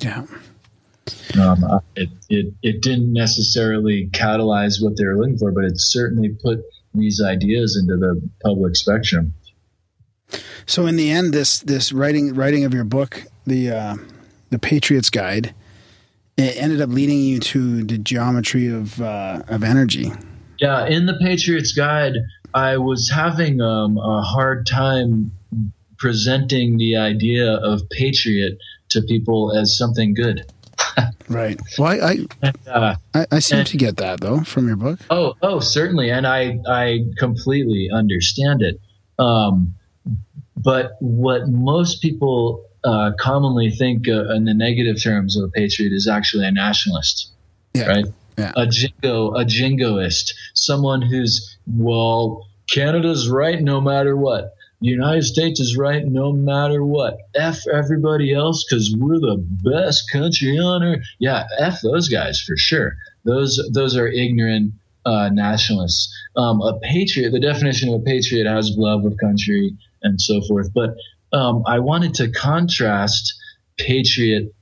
Yeah. 0.00 0.26
Um, 1.40 1.80
it, 1.96 2.10
it, 2.28 2.52
it 2.62 2.82
didn't 2.82 3.12
necessarily 3.12 4.08
catalyze 4.12 4.82
what 4.82 4.96
they 4.96 5.04
were 5.04 5.16
looking 5.16 5.38
for, 5.38 5.52
but 5.52 5.64
it 5.64 5.80
certainly 5.80 6.30
put 6.30 6.60
these 6.98 7.22
ideas 7.22 7.78
into 7.80 7.96
the 7.96 8.20
public 8.42 8.76
spectrum. 8.76 9.34
So 10.66 10.86
in 10.86 10.96
the 10.96 11.10
end, 11.10 11.32
this 11.32 11.60
this 11.60 11.92
writing 11.92 12.34
writing 12.34 12.64
of 12.64 12.74
your 12.74 12.84
book, 12.84 13.24
the 13.46 13.70
uh, 13.70 13.96
the 14.50 14.58
Patriots 14.58 15.10
Guide, 15.10 15.54
it 16.36 16.56
ended 16.56 16.80
up 16.80 16.90
leading 16.90 17.20
you 17.20 17.38
to 17.40 17.82
the 17.82 17.98
geometry 17.98 18.66
of 18.68 19.00
uh, 19.00 19.42
of 19.48 19.64
energy. 19.64 20.12
Yeah, 20.58 20.86
in 20.86 21.06
the 21.06 21.14
Patriots 21.20 21.72
Guide, 21.72 22.16
I 22.52 22.76
was 22.76 23.10
having 23.10 23.60
um, 23.60 23.96
a 23.96 24.22
hard 24.22 24.66
time 24.66 25.30
presenting 25.98 26.78
the 26.78 26.96
idea 26.96 27.54
of 27.54 27.82
patriot 27.90 28.58
to 28.90 29.02
people 29.02 29.52
as 29.56 29.76
something 29.76 30.14
good. 30.14 30.46
right. 31.28 31.60
Well, 31.78 31.88
I 31.88 32.26
I, 32.42 32.70
uh, 32.70 32.96
I, 33.14 33.26
I 33.32 33.38
seem 33.38 33.60
and, 33.60 33.68
to 33.68 33.76
get 33.76 33.96
that 33.98 34.20
though 34.20 34.40
from 34.40 34.66
your 34.66 34.76
book. 34.76 35.00
Oh, 35.10 35.34
oh, 35.42 35.60
certainly, 35.60 36.10
and 36.10 36.26
I 36.26 36.58
I 36.66 37.04
completely 37.18 37.90
understand 37.92 38.62
it. 38.62 38.80
Um, 39.18 39.74
but 40.56 40.92
what 41.00 41.48
most 41.48 42.02
people 42.02 42.64
uh, 42.84 43.12
commonly 43.18 43.70
think 43.70 44.08
uh, 44.08 44.32
in 44.32 44.44
the 44.44 44.54
negative 44.54 45.02
terms 45.02 45.36
of 45.36 45.44
a 45.44 45.48
patriot 45.48 45.92
is 45.92 46.08
actually 46.08 46.46
a 46.46 46.50
nationalist, 46.52 47.30
yeah. 47.74 47.86
right? 47.86 48.06
Yeah. 48.36 48.52
A 48.56 48.66
jingo, 48.66 49.34
a 49.34 49.44
jingoist, 49.44 50.32
someone 50.54 51.02
who's 51.02 51.56
well, 51.66 52.48
Canada's 52.70 53.28
right 53.28 53.60
no 53.60 53.80
matter 53.80 54.16
what. 54.16 54.54
The 54.80 54.88
United 54.88 55.24
States 55.24 55.58
is 55.58 55.76
right 55.76 56.04
no 56.06 56.32
matter 56.32 56.84
what. 56.84 57.18
F 57.34 57.66
everybody 57.66 58.32
else 58.32 58.64
because 58.64 58.94
we're 58.96 59.18
the 59.18 59.44
best 59.64 60.10
country 60.10 60.56
on 60.56 60.84
earth. 60.84 61.04
Yeah, 61.18 61.46
F 61.58 61.80
those 61.82 62.08
guys 62.08 62.40
for 62.40 62.56
sure. 62.56 62.96
Those 63.24 63.60
those 63.72 63.96
are 63.96 64.06
ignorant 64.06 64.74
uh, 65.04 65.30
nationalists. 65.32 66.14
Um, 66.36 66.62
a 66.62 66.78
patriot, 66.80 67.30
the 67.30 67.40
definition 67.40 67.92
of 67.92 68.00
a 68.00 68.04
patriot 68.04 68.46
has 68.46 68.76
love 68.76 69.04
of 69.04 69.16
country 69.16 69.76
and 70.02 70.20
so 70.20 70.40
forth. 70.42 70.72
But 70.72 70.94
um, 71.32 71.64
I 71.66 71.80
wanted 71.80 72.14
to 72.14 72.30
contrast 72.30 73.34
patriot 73.78 74.54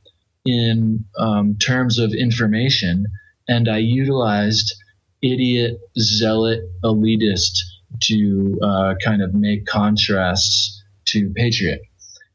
in 0.47 1.05
um, 1.19 1.57
terms 1.59 1.99
of 1.99 2.13
information, 2.13 3.07
and 3.49 3.69
I 3.69 3.79
utilized 3.79 4.75
idiot, 5.23 5.79
zealot, 5.99 6.61
elitist 6.83 7.59
to 8.03 8.59
uh, 8.63 8.95
kind 9.05 9.23
of 9.23 9.35
make 9.35 9.67
contrasts 9.67 10.83
to 11.07 11.33
patriot. 11.37 11.83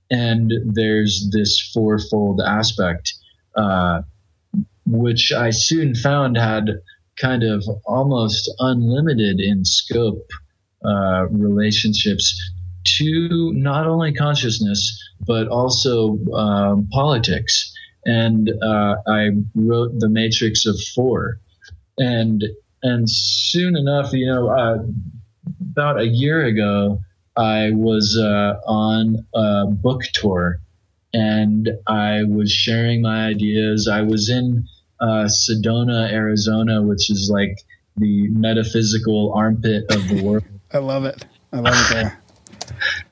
And 0.10 0.52
there's 0.66 1.30
this 1.32 1.60
fourfold 1.74 2.42
aspect, 2.46 3.14
uh, 3.56 4.02
which 4.86 5.32
I 5.32 5.52
soon 5.52 5.96
found 5.96 6.38
had 6.38 6.70
kind 7.20 7.44
of 7.44 7.64
almost 7.86 8.52
unlimited 8.60 9.40
in 9.40 9.64
scope 9.64 10.28
uh, 10.84 11.28
relationships 11.30 12.34
to 12.84 13.54
not 13.54 13.86
only 13.88 14.12
consciousness 14.12 14.98
but 15.26 15.48
also 15.48 16.18
um, 16.34 16.88
politics. 16.92 17.72
And 18.06 18.52
uh, 18.64 18.96
I 19.08 19.30
wrote 19.54 19.92
the 20.00 20.10
Matrix 20.10 20.66
of 20.66 20.80
Four, 20.96 21.40
and 22.00 22.44
and 22.82 23.08
soon 23.08 23.78
enough, 23.78 24.12
you 24.12 24.26
know, 24.26 24.50
uh, 24.50 24.80
about 25.72 26.00
a 26.00 26.08
year 26.08 26.46
ago, 26.46 27.00
I 27.38 27.72
was 27.72 28.18
uh, 28.18 28.60
on 28.66 29.26
a 29.34 29.66
book 29.68 30.02
tour, 30.14 30.60
and 31.14 31.70
I 31.88 32.24
was 32.24 32.52
sharing 32.52 33.02
my 33.02 33.28
ideas. 33.28 33.88
I 33.88 34.02
was 34.02 34.30
in 34.30 34.66
uh, 35.00 35.26
Sedona, 35.28 36.12
Arizona, 36.12 36.82
which 36.82 37.10
is 37.10 37.30
like 37.32 37.58
the 37.98 38.30
metaphysical 38.30 39.34
armpit 39.36 39.86
of 39.92 40.08
the 40.08 40.22
world. 40.24 40.44
I 40.74 40.78
love 40.80 41.06
it. 41.06 41.26
I 41.54 41.60
love 41.60 41.74
it 41.92 41.94
there. 41.94 42.18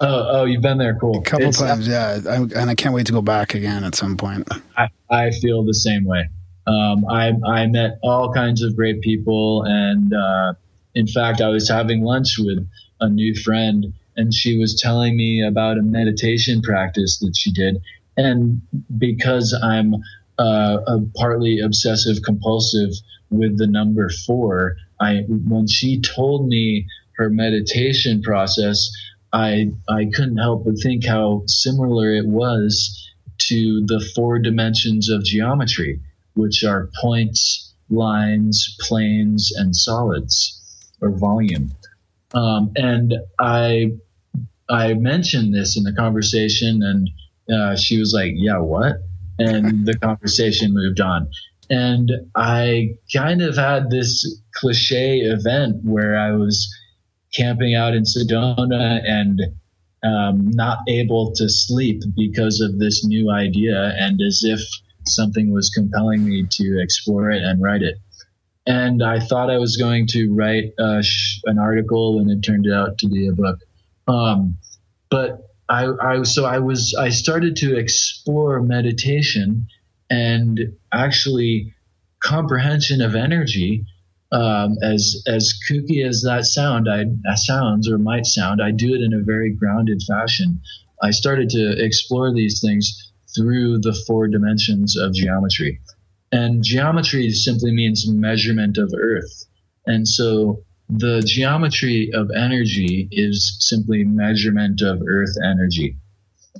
Oh, 0.02 0.28
oh, 0.30 0.46
you've 0.46 0.62
been 0.62 0.78
there. 0.78 0.96
Cool. 0.96 1.18
A 1.20 1.22
couple 1.22 1.48
It's- 1.48 1.60
times, 1.60 1.86
yeah. 1.88 2.20
I, 2.28 2.36
and 2.38 2.70
I 2.70 2.76
can't 2.76 2.96
wait 2.96 3.06
to 3.08 3.12
go 3.12 3.22
back 3.22 3.54
again 3.54 3.84
at 3.84 3.94
some 3.94 4.16
point. 4.16 4.48
I, 4.78 4.88
I 5.10 5.32
feel 5.32 5.64
the 5.64 5.74
same 5.74 6.06
way. 6.06 6.30
Um, 6.66 7.06
I, 7.10 7.34
I 7.46 7.68
met 7.68 8.00
all 8.02 8.34
kinds 8.34 8.64
of 8.64 8.76
great 8.76 9.02
people. 9.02 9.64
And 9.64 10.14
uh, 10.14 10.54
in 10.96 11.08
fact, 11.08 11.42
I 11.42 11.50
was 11.50 11.70
having 11.70 12.02
lunch 12.02 12.38
with 12.38 12.68
a 13.00 13.10
new 13.10 13.36
friend, 13.36 13.94
and 14.18 14.34
she 14.34 14.58
was 14.58 14.76
telling 14.76 15.16
me 15.16 15.42
about 15.42 15.78
a 15.78 15.82
meditation 15.82 16.62
practice 16.62 17.20
that 17.20 17.36
she 17.38 17.52
did. 17.52 17.82
And 18.18 18.62
because 18.98 19.58
I'm 19.64 19.96
uh, 20.38 20.80
a 20.88 21.00
partly 21.16 21.60
obsessive 21.60 22.22
compulsive 22.24 22.92
with 23.30 23.58
the 23.58 23.68
number 23.68 24.10
four, 24.26 24.76
I 25.00 25.24
when 25.28 25.68
she 25.68 26.02
told 26.02 26.48
me 26.48 26.86
her 27.18 27.30
meditation 27.30 28.22
process, 28.22 28.90
I 29.32 29.72
I 29.88 30.06
couldn't 30.14 30.38
help 30.38 30.66
but 30.66 30.80
think 30.82 31.06
how 31.06 31.44
similar 31.46 32.14
it 32.14 32.28
was 32.28 33.08
to 33.50 33.86
the 33.86 34.02
four 34.16 34.40
dimensions 34.40 35.10
of 35.10 35.24
geometry, 35.24 36.00
which 36.34 36.64
are 36.64 36.90
points, 37.00 37.74
lines, 37.90 38.76
planes, 38.82 39.52
and 39.56 39.76
solids, 39.76 40.59
or 41.02 41.12
volume. 41.12 41.72
Um, 42.34 42.72
and 42.76 43.16
I 43.40 43.92
I 44.70 44.94
mentioned 44.94 45.54
this 45.54 45.76
in 45.78 45.84
the 45.84 45.94
conversation, 45.94 46.82
and 46.84 47.10
uh, 47.52 47.76
she 47.76 48.00
was 48.00 48.14
like, 48.14 48.34
"Yeah, 48.36 48.60
what?" 48.60 48.98
And 49.40 49.86
the 49.86 49.98
conversation 49.98 50.74
moved 50.74 51.02
on. 51.02 51.30
And 51.72 52.12
I 52.36 52.96
kind 53.14 53.42
of 53.42 53.56
had 53.56 53.90
this 53.90 54.42
cliche 54.56 55.20
event 55.20 55.84
where 55.84 56.18
I 56.18 56.32
was 56.32 56.68
camping 57.34 57.76
out 57.76 57.94
in 57.94 58.04
Sedona 58.04 59.02
and 59.06 59.42
um, 60.02 60.50
not 60.52 60.80
able 60.88 61.32
to 61.34 61.48
sleep 61.48 62.02
because 62.16 62.60
of 62.60 62.80
this 62.80 63.06
new 63.06 63.32
idea, 63.32 63.94
and 63.98 64.20
as 64.22 64.44
if 64.44 64.62
something 65.06 65.52
was 65.54 65.70
compelling 65.70 66.26
me 66.26 66.46
to 66.50 66.82
explore 66.82 67.32
it 67.32 67.44
and 67.44 67.62
write 67.62 67.82
it. 67.82 67.98
And 68.70 69.04
I 69.04 69.20
thought 69.20 69.50
I 69.50 69.58
was 69.58 69.76
going 69.76 70.08
to 70.08 70.34
write 70.34 70.74
sh- 71.02 71.40
an 71.46 71.60
article, 71.60 72.20
and 72.20 72.32
it 72.32 72.42
turned 72.42 72.72
out 72.72 73.00
to 73.00 73.10
be 73.10 73.28
a 73.28 73.34
book. 73.34 73.60
Um, 74.08 74.58
but 75.10 75.50
I, 75.68 75.88
I 76.02 76.24
so 76.24 76.46
I 76.46 76.60
was 76.60 76.96
I 76.96 77.10
started 77.10 77.56
to 77.58 77.78
explore 77.78 78.62
meditation 78.62 79.68
and 80.10 80.60
actually 80.92 81.74
comprehension 82.20 83.02
of 83.02 83.16
energy 83.16 83.86
um, 84.32 84.78
as 84.82 85.24
as 85.28 85.54
kooky 85.70 86.08
as 86.08 86.22
that 86.24 86.46
sound 86.46 86.88
I 86.90 87.06
that 87.24 87.40
sounds 87.40 87.90
or 87.90 87.98
might 87.98 88.26
sound, 88.26 88.62
I 88.62 88.72
do 88.72 88.94
it 88.94 89.02
in 89.02 89.14
a 89.14 89.24
very 89.24 89.52
grounded 89.52 90.02
fashion. 90.08 90.62
I 91.02 91.12
started 91.12 91.50
to 91.52 91.84
explore 91.84 92.34
these 92.34 92.62
things 92.62 93.12
through 93.36 93.80
the 93.80 93.94
four 94.08 94.28
dimensions 94.28 94.98
of 94.98 95.14
geometry, 95.14 95.80
and 96.32 96.64
geometry 96.64 97.32
simply 97.32 97.72
means 97.72 98.08
measurement 98.08 98.78
of 98.78 98.94
Earth, 99.00 99.46
and 99.86 100.08
so 100.08 100.64
the 100.90 101.22
geometry 101.22 102.12
of 102.14 102.30
energy 102.36 103.08
is 103.12 103.58
simply 103.60 104.04
measurement 104.04 104.82
of 104.82 105.02
Earth 105.08 105.36
energy, 105.44 105.98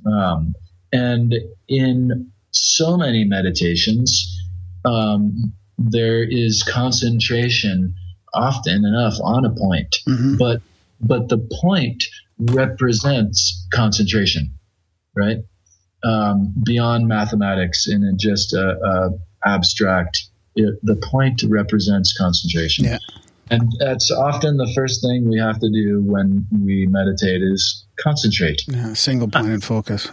um, 0.06 0.54
and 0.92 1.34
in 1.68 2.30
so 2.52 2.96
many 2.96 3.24
meditations. 3.24 4.36
Um, 4.84 5.52
there 5.82 6.22
is 6.22 6.62
concentration 6.62 7.94
often 8.34 8.84
enough 8.84 9.14
on 9.22 9.44
a 9.44 9.50
point 9.50 9.96
Mhm. 10.06 10.38
but 10.38 10.60
but 11.00 11.28
the 11.28 11.38
point 11.60 12.04
represents 12.38 13.66
concentration, 13.72 14.52
right? 15.16 15.38
Um, 16.02 16.52
beyond 16.64 17.08
mathematics 17.08 17.86
and 17.86 18.04
in 18.04 18.18
just 18.18 18.52
a, 18.52 18.76
a 18.78 19.10
abstract, 19.44 20.28
it, 20.54 20.78
the 20.82 20.96
point 20.96 21.42
represents 21.48 22.16
concentration. 22.16 22.84
Yeah. 22.84 22.98
And 23.50 23.72
that's 23.80 24.10
often 24.12 24.58
the 24.58 24.70
first 24.74 25.02
thing 25.02 25.28
we 25.28 25.38
have 25.38 25.58
to 25.58 25.68
do 25.70 26.02
when 26.02 26.46
we 26.64 26.86
meditate 26.86 27.42
is 27.42 27.84
concentrate. 27.96 28.62
Yeah, 28.68 28.94
single 28.94 29.28
pointed 29.28 29.62
ah. 29.64 29.66
focus. 29.66 30.08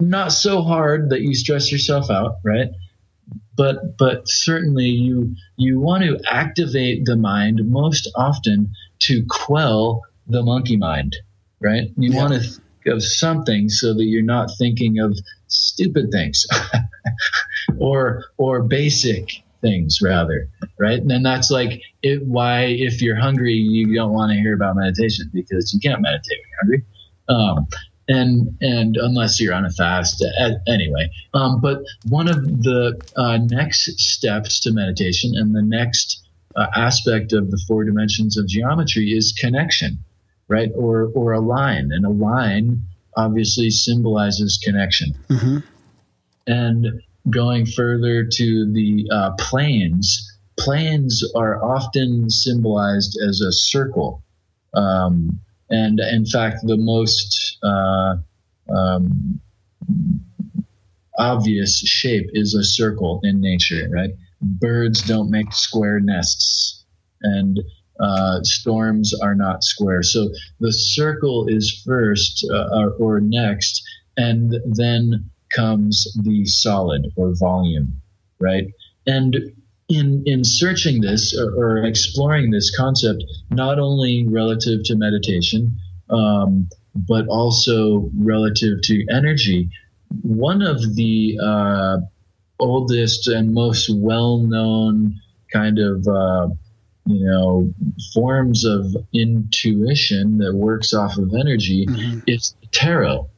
Not 0.00 0.32
so 0.32 0.62
hard 0.62 1.10
that 1.10 1.20
you 1.20 1.34
stress 1.34 1.70
yourself 1.70 2.10
out, 2.10 2.38
right? 2.42 2.68
But 3.56 3.98
but 3.98 4.26
certainly 4.26 4.86
you 4.86 5.36
you 5.56 5.80
want 5.80 6.04
to 6.04 6.18
activate 6.26 7.04
the 7.04 7.16
mind 7.16 7.60
most 7.64 8.10
often 8.16 8.72
to 9.00 9.24
quell 9.28 10.02
the 10.26 10.42
monkey 10.42 10.76
mind, 10.76 11.16
right? 11.60 11.90
You 11.98 12.12
Yeah. 12.12 12.16
want 12.16 12.32
to 12.32 12.40
think 12.40 12.86
of 12.86 13.02
something 13.02 13.68
so 13.68 13.92
that 13.92 14.04
you're 14.04 14.22
not 14.22 14.48
thinking 14.56 14.98
of 14.98 15.18
stupid 15.52 16.10
things 16.10 16.46
or 17.78 18.24
or 18.38 18.62
basic 18.62 19.42
things 19.60 20.00
rather 20.02 20.48
right? 20.78 20.98
And 20.98 21.10
then 21.10 21.22
that's 21.22 21.50
like 21.50 21.82
it 22.02 22.26
why 22.26 22.64
if 22.64 23.00
you're 23.00 23.18
hungry 23.18 23.54
you 23.54 23.94
don't 23.94 24.12
want 24.12 24.32
to 24.32 24.38
hear 24.38 24.54
about 24.54 24.76
meditation 24.76 25.30
because 25.32 25.72
you 25.72 25.80
can't 25.80 26.00
meditate 26.00 26.38
when 26.40 26.48
you're 26.50 26.60
hungry. 26.60 26.84
Um, 27.28 27.66
and 28.08 28.56
and 28.60 28.96
unless 28.96 29.40
you're 29.40 29.54
on 29.54 29.64
a 29.64 29.70
fast 29.70 30.24
uh, 30.40 30.50
anyway. 30.66 31.08
Um, 31.34 31.60
but 31.60 31.82
one 32.08 32.28
of 32.28 32.62
the 32.62 33.00
uh, 33.16 33.38
next 33.50 34.00
steps 34.00 34.58
to 34.60 34.72
meditation 34.72 35.32
and 35.36 35.54
the 35.54 35.62
next 35.62 36.20
uh, 36.56 36.66
aspect 36.74 37.32
of 37.32 37.50
the 37.50 37.62
four 37.68 37.84
dimensions 37.84 38.36
of 38.36 38.48
geometry 38.48 39.12
is 39.12 39.32
connection 39.32 39.98
right? 40.52 40.70
Or 40.76 41.10
or 41.14 41.32
a 41.32 41.40
line 41.40 41.90
and 41.92 42.04
a 42.04 42.10
line 42.10 42.82
obviously 43.16 43.70
symbolizes 43.70 44.58
connection 44.62 45.14
mhm. 45.28 45.62
and 46.46 46.86
going 47.30 47.66
further 47.66 48.24
to 48.24 48.72
the 48.72 49.08
uh, 49.10 49.30
planes, 49.38 50.38
planes 50.58 51.22
are 51.36 51.62
often 51.62 52.28
symbolized 52.30 53.18
as 53.26 53.40
a 53.40 53.52
circle. 53.52 54.22
Um, 54.74 55.40
and 55.70 56.00
in 56.00 56.26
fact, 56.26 56.58
the 56.64 56.76
most 56.76 57.58
uh, 57.62 58.16
um, 58.74 59.40
obvious 61.18 61.78
shape 61.78 62.28
is 62.32 62.54
a 62.54 62.64
circle 62.64 63.20
in 63.22 63.40
nature, 63.40 63.88
right? 63.90 64.10
Birds 64.40 65.02
don't 65.02 65.30
make 65.30 65.52
square 65.52 66.00
nests, 66.00 66.84
and 67.22 67.60
uh, 68.02 68.42
storms 68.42 69.14
are 69.22 69.34
not 69.34 69.64
square. 69.64 70.02
So 70.02 70.28
the 70.60 70.72
circle 70.72 71.46
is 71.48 71.82
first 71.86 72.46
uh, 72.50 72.68
or, 72.72 72.90
or 72.98 73.20
next, 73.20 73.82
and 74.16 74.54
then 74.66 75.30
comes 75.54 76.06
the 76.22 76.44
solid 76.46 77.12
or 77.16 77.32
volume, 77.38 78.00
right? 78.40 78.66
And 79.06 79.36
in 79.88 80.22
in 80.26 80.44
searching 80.44 81.00
this 81.00 81.36
or, 81.38 81.50
or 81.54 81.84
exploring 81.84 82.50
this 82.50 82.74
concept, 82.76 83.24
not 83.50 83.78
only 83.78 84.26
relative 84.28 84.82
to 84.84 84.96
meditation, 84.96 85.78
um, 86.10 86.68
but 86.94 87.26
also 87.28 88.10
relative 88.18 88.80
to 88.82 89.04
energy, 89.10 89.70
one 90.22 90.62
of 90.62 90.96
the 90.96 91.38
uh, 91.42 91.98
oldest 92.58 93.28
and 93.28 93.54
most 93.54 93.90
well-known 93.94 95.14
kind 95.52 95.78
of 95.78 96.06
uh, 96.06 96.48
you 97.06 97.24
know 97.24 97.72
forms 98.14 98.64
of 98.64 98.96
intuition 99.12 100.38
that 100.38 100.54
works 100.54 100.94
off 100.94 101.16
of 101.18 101.34
energy 101.34 101.86
Mhm. 101.86 102.22
is 102.26 102.54
tarot. 102.70 103.28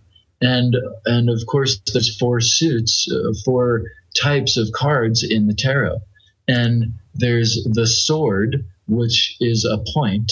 And 0.41 0.77
and 1.07 1.31
of 1.31 1.45
course 1.47 1.81
there's 1.93 2.17
four 2.17 2.41
suits 2.41 3.11
uh, 3.11 3.33
four 3.45 3.85
types 4.17 4.57
of 4.57 4.71
cards 4.73 5.23
in 5.23 5.47
the 5.47 5.55
tarot. 5.55 6.01
And 6.47 6.93
there's 7.15 7.65
the 7.73 7.87
sword 7.87 8.65
which 8.87 9.37
is 9.41 9.65
a 9.65 9.79
point 9.95 10.31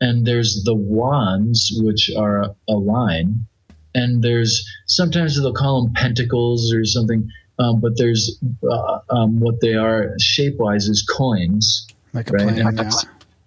and 0.00 0.26
there's 0.26 0.64
the 0.64 0.74
wands 0.74 1.72
which 1.82 2.10
are 2.16 2.54
a 2.68 2.72
line. 2.74 3.46
And 3.94 4.22
there's 4.22 4.66
sometimes 4.86 5.36
they'll 5.40 5.52
call 5.52 5.84
them 5.84 5.92
pentacles 5.94 6.72
or 6.72 6.84
something 6.84 7.30
um, 7.58 7.80
but 7.80 7.96
there's 7.96 8.40
uh, 8.68 8.98
um, 9.10 9.38
what 9.38 9.60
they 9.60 9.74
are 9.74 10.14
shape 10.18 10.56
wise 10.58 10.88
is 10.88 11.02
coins 11.02 11.86
like 12.14 12.30
a 12.30 12.32
Right, 12.32 12.54
plane. 12.54 12.76
Yeah. 12.76 12.90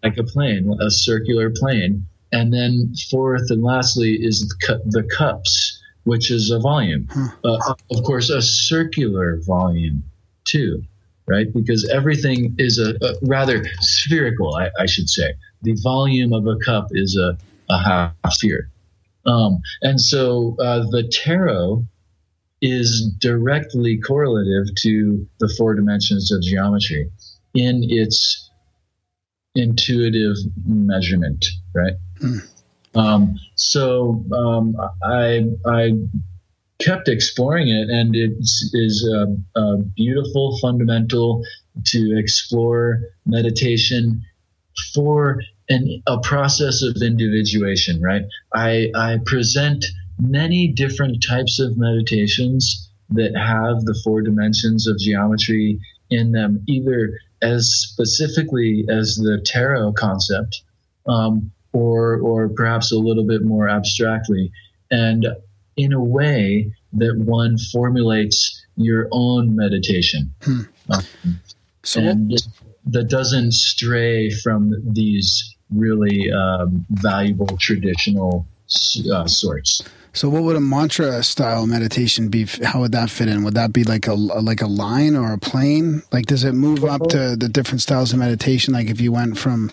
like 0.03 0.17
a 0.17 0.23
plane, 0.23 0.75
a 0.81 0.91
circular 0.91 1.49
plane. 1.49 2.05
And 2.31 2.53
then 2.53 2.93
fourth 3.09 3.49
and 3.49 3.63
lastly 3.63 4.15
is 4.21 4.41
the, 4.47 4.55
cu- 4.67 4.89
the 4.91 5.03
cups, 5.03 5.81
which 6.03 6.29
is 6.29 6.51
a 6.51 6.59
volume. 6.59 7.07
Huh. 7.09 7.29
Uh, 7.43 7.73
of 7.95 8.03
course, 8.03 8.29
a 8.29 8.41
circular 8.41 9.39
volume 9.45 10.03
too, 10.43 10.83
right? 11.27 11.47
Because 11.53 11.87
everything 11.89 12.53
is 12.57 12.77
a, 12.79 12.95
a 13.05 13.13
rather 13.23 13.65
spherical, 13.79 14.55
I, 14.55 14.69
I 14.79 14.85
should 14.85 15.09
say. 15.09 15.33
The 15.63 15.77
volume 15.81 16.33
of 16.33 16.45
a 16.47 16.57
cup 16.57 16.87
is 16.91 17.17
a, 17.17 17.37
a 17.69 17.77
half 17.83 18.13
sphere. 18.33 18.69
Um, 19.25 19.61
and 19.81 19.99
so 19.99 20.55
uh, 20.59 20.79
the 20.91 21.07
tarot 21.11 21.83
is 22.61 23.09
directly 23.19 23.99
correlative 23.99 24.73
to 24.79 25.27
the 25.39 25.53
four 25.57 25.75
dimensions 25.75 26.31
of 26.31 26.41
geometry 26.41 27.09
in 27.53 27.81
its 27.89 28.46
intuitive 29.57 30.35
measurement, 30.65 31.45
right? 31.73 31.93
Hmm. 32.19 32.37
Um, 32.95 33.39
so 33.55 34.23
um, 34.33 34.75
I 35.03 35.43
I 35.65 35.91
kept 36.79 37.07
exploring 37.07 37.69
it, 37.69 37.89
and 37.89 38.15
it 38.15 38.31
is 38.39 39.09
a, 39.11 39.59
a 39.59 39.77
beautiful 39.95 40.57
fundamental 40.59 41.43
to 41.85 42.17
explore 42.17 43.01
meditation 43.25 44.23
for 44.93 45.41
an, 45.69 46.01
a 46.07 46.19
process 46.19 46.81
of 46.81 46.95
individuation, 47.01 48.01
right? 48.01 48.23
I, 48.53 48.91
I 48.95 49.19
present 49.25 49.85
many 50.19 50.67
different 50.67 51.23
types 51.27 51.59
of 51.59 51.77
meditations 51.77 52.89
that 53.09 53.35
have 53.35 53.85
the 53.85 53.99
four 54.03 54.21
dimensions 54.21 54.87
of 54.87 54.97
geometry 54.97 55.79
in 56.09 56.31
them, 56.31 56.63
either 56.67 57.19
as 57.41 57.67
specifically 57.67 58.85
as 58.89 59.15
the 59.15 59.41
tarot 59.45 59.93
concept, 59.93 60.63
um, 61.07 61.51
or 61.73 62.19
or 62.19 62.49
perhaps 62.49 62.91
a 62.91 62.97
little 62.97 63.25
bit 63.25 63.43
more 63.43 63.69
abstractly, 63.69 64.51
and 64.91 65.27
in 65.75 65.93
a 65.93 66.03
way 66.03 66.71
that 66.93 67.17
one 67.17 67.57
formulates 67.57 68.65
your 68.77 69.07
own 69.11 69.55
meditation, 69.55 70.33
Hmm. 70.41 70.61
Um, 70.89 71.03
So 71.83 72.01
and 72.01 72.33
that 72.85 73.09
doesn't 73.09 73.53
stray 73.53 74.29
from 74.29 74.73
these 74.93 75.55
really 75.73 76.31
um, 76.31 76.85
valuable 76.91 77.57
traditional 77.57 78.45
uh, 79.11 79.27
sorts. 79.27 79.81
So, 80.17 80.29
what 80.29 80.41
would 80.41 80.55
a 80.55 80.59
mantra 80.59 81.21
style 81.21 81.67
meditation 81.67 82.29
be? 82.29 82.47
How 82.63 82.79
would 82.79 82.91
that 82.93 83.11
fit 83.11 83.27
in? 83.27 83.43
Would 83.43 83.53
that 83.53 83.71
be 83.71 83.83
like 83.83 84.07
a 84.07 84.15
like 84.15 84.63
a 84.63 84.65
line 84.65 85.15
or 85.15 85.31
a 85.31 85.37
plane? 85.37 86.01
Like, 86.11 86.25
does 86.25 86.43
it 86.43 86.53
move 86.53 86.83
up 86.83 87.07
to 87.09 87.35
the 87.35 87.47
different 87.47 87.81
styles 87.83 88.13
of 88.13 88.17
meditation? 88.17 88.73
Like, 88.73 88.89
if 88.89 88.99
you 88.99 89.11
went 89.11 89.37
from 89.37 89.71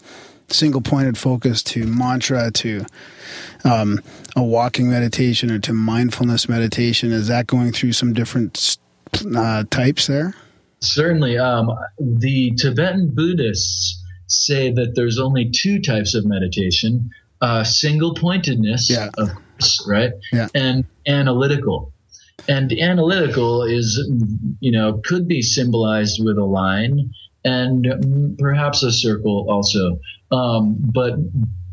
single 0.48 0.82
pointed 0.82 1.16
focus 1.16 1.62
to 1.62 1.86
mantra 1.86 2.50
to 2.50 2.84
um, 3.64 4.00
a 4.36 4.42
walking 4.42 4.90
meditation 4.90 5.50
or 5.50 5.58
to 5.60 5.72
mindfulness 5.72 6.46
meditation, 6.46 7.10
is 7.10 7.28
that 7.28 7.46
going 7.46 7.72
through 7.72 7.92
some 7.94 8.12
different 8.12 8.76
uh, 9.34 9.64
types 9.70 10.08
there? 10.08 10.34
Certainly, 10.82 11.38
um, 11.38 11.70
the 11.98 12.50
Tibetan 12.58 13.08
Buddhists 13.14 13.98
say 14.26 14.70
that 14.72 14.94
there's 14.94 15.18
only 15.18 15.48
two 15.48 15.80
types 15.80 16.12
of 16.14 16.26
meditation: 16.26 17.08
uh, 17.40 17.64
single 17.64 18.14
pointedness, 18.14 18.90
Yeah. 18.90 19.08
of 19.16 19.30
course, 19.65 19.86
right, 19.89 20.12
Yeah. 20.32 20.49
and 20.55 20.85
analytical. 21.07 21.93
And 22.49 22.73
analytical 22.73 23.62
is, 23.62 23.99
you 24.61 24.70
know, 24.73 25.01
could 25.05 25.27
be 25.28 25.41
symbolized 25.43 26.23
with 26.23 26.36
a 26.36 26.45
line 26.45 27.11
and 27.45 28.36
perhaps 28.39 28.82
a 28.82 28.93
circle 28.93 29.47
also. 29.49 29.99
Um, 30.31 30.77
but 30.78 31.15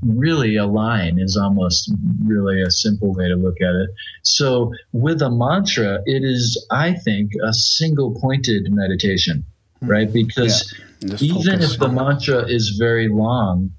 really, 0.06 0.56
a 0.56 0.66
line 0.66 1.20
is 1.20 1.36
almost 1.36 1.92
really 2.24 2.62
a 2.62 2.72
simple 2.72 3.14
way 3.14 3.28
to 3.28 3.36
look 3.36 3.60
at 3.62 3.76
it. 3.76 3.90
So, 4.24 4.74
with 4.94 5.22
a 5.22 5.30
mantra, 5.30 6.02
it 6.06 6.24
is, 6.24 6.64
I 6.72 6.94
think, 6.94 7.32
a 7.44 7.54
single 7.54 8.14
pointed 8.20 8.72
meditation, 8.72 9.44
right? 9.82 10.12
Because 10.12 10.74
Just 11.02 11.22
even 11.24 11.54
focus. 11.60 11.74
if 11.74 11.80
the 11.80 11.90
mantra 11.90 12.46
is 12.48 12.70
very 12.78 13.08
long, 13.10 13.72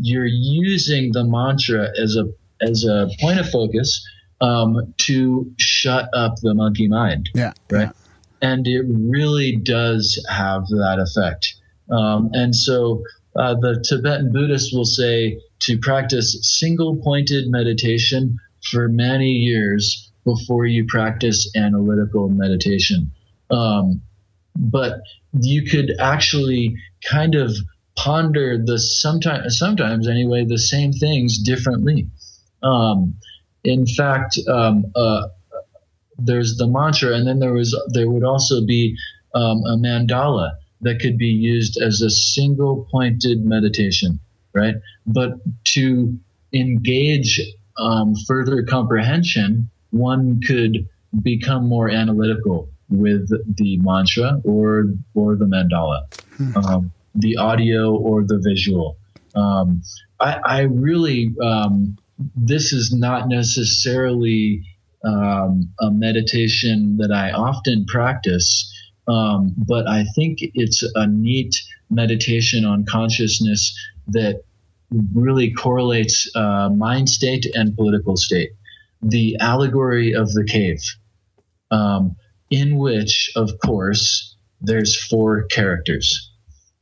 you're 0.00 0.26
using 0.26 1.12
the 1.12 1.24
mantra 1.24 1.88
as 2.00 2.16
a 2.16 2.24
as 2.60 2.84
a 2.84 3.08
point 3.20 3.38
of 3.38 3.48
focus 3.48 4.06
um, 4.40 4.94
to 4.98 5.50
shut 5.58 6.08
up 6.14 6.36
the 6.42 6.54
monkey 6.54 6.88
mind 6.88 7.28
yeah, 7.34 7.52
right? 7.70 7.90
And 8.40 8.66
it 8.68 8.84
really 8.88 9.56
does 9.56 10.24
have 10.30 10.68
that 10.68 10.98
effect. 11.00 11.56
Um, 11.90 12.30
and 12.34 12.54
so 12.54 13.02
uh, 13.36 13.54
the 13.54 13.84
Tibetan 13.88 14.32
Buddhists 14.32 14.72
will 14.72 14.84
say 14.84 15.40
to 15.60 15.78
practice 15.78 16.38
single 16.42 16.96
pointed 16.96 17.48
meditation 17.48 18.38
for 18.70 18.88
many 18.88 19.30
years 19.30 20.10
before 20.24 20.66
you 20.66 20.84
practice 20.86 21.50
analytical 21.56 22.28
meditation. 22.28 23.10
Um, 23.50 24.02
but 24.56 25.00
you 25.40 25.64
could 25.64 25.94
actually 26.00 26.76
kind 27.04 27.34
of 27.34 27.54
ponder 27.96 28.58
the 28.62 28.78
sometimes, 28.78 29.58
sometimes 29.58 30.08
anyway, 30.08 30.44
the 30.44 30.58
same 30.58 30.92
things 30.92 31.38
differently. 31.38 32.08
Um, 32.62 33.14
in 33.64 33.86
fact, 33.86 34.38
um, 34.48 34.86
uh, 34.94 35.28
there's 36.18 36.56
the 36.56 36.66
mantra, 36.66 37.14
and 37.14 37.26
then 37.26 37.38
there 37.38 37.52
was 37.52 37.78
there 37.92 38.10
would 38.10 38.24
also 38.24 38.64
be 38.64 38.96
um, 39.34 39.58
a 39.64 39.76
mandala 39.76 40.52
that 40.80 41.00
could 41.00 41.18
be 41.18 41.26
used 41.26 41.80
as 41.80 42.02
a 42.02 42.10
single 42.10 42.86
pointed 42.90 43.44
meditation, 43.44 44.18
right? 44.52 44.74
But 45.06 45.32
to 45.74 46.18
engage 46.52 47.40
um, 47.78 48.14
further 48.26 48.62
comprehension, 48.62 49.70
one 49.90 50.40
could 50.40 50.88
become 51.22 51.66
more 51.66 51.88
analytical 51.88 52.68
with 52.90 53.28
the 53.56 53.78
mantra 53.78 54.40
or 54.44 54.86
or 55.14 55.36
the 55.36 55.44
mandala, 55.44 56.02
um, 56.56 56.92
the 57.14 57.36
audio 57.36 57.94
or 57.94 58.24
the 58.24 58.38
visual. 58.38 58.96
Um, 59.34 59.82
I, 60.20 60.40
I, 60.44 60.60
really 60.62 61.32
um, 61.40 61.96
this 62.34 62.72
is 62.72 62.92
not 62.92 63.28
necessarily 63.28 64.64
um, 65.04 65.72
a 65.80 65.90
meditation 65.90 66.96
that 66.98 67.12
I 67.12 67.30
often 67.30 67.84
practice, 67.86 68.72
um, 69.06 69.54
but 69.56 69.88
I 69.88 70.04
think 70.14 70.38
it's 70.40 70.82
a 70.94 71.06
neat 71.06 71.54
meditation 71.90 72.64
on 72.64 72.84
consciousness 72.84 73.74
that 74.08 74.42
really 75.14 75.52
correlates 75.52 76.30
uh, 76.34 76.70
mind 76.70 77.08
state 77.08 77.46
and 77.54 77.76
political 77.76 78.16
state. 78.16 78.50
The 79.02 79.36
allegory 79.38 80.12
of 80.12 80.32
the 80.32 80.44
cave, 80.44 80.82
um, 81.70 82.16
in 82.50 82.76
which, 82.76 83.30
of 83.36 83.50
course, 83.64 84.36
there's 84.60 85.00
four 85.00 85.44
characters. 85.44 86.32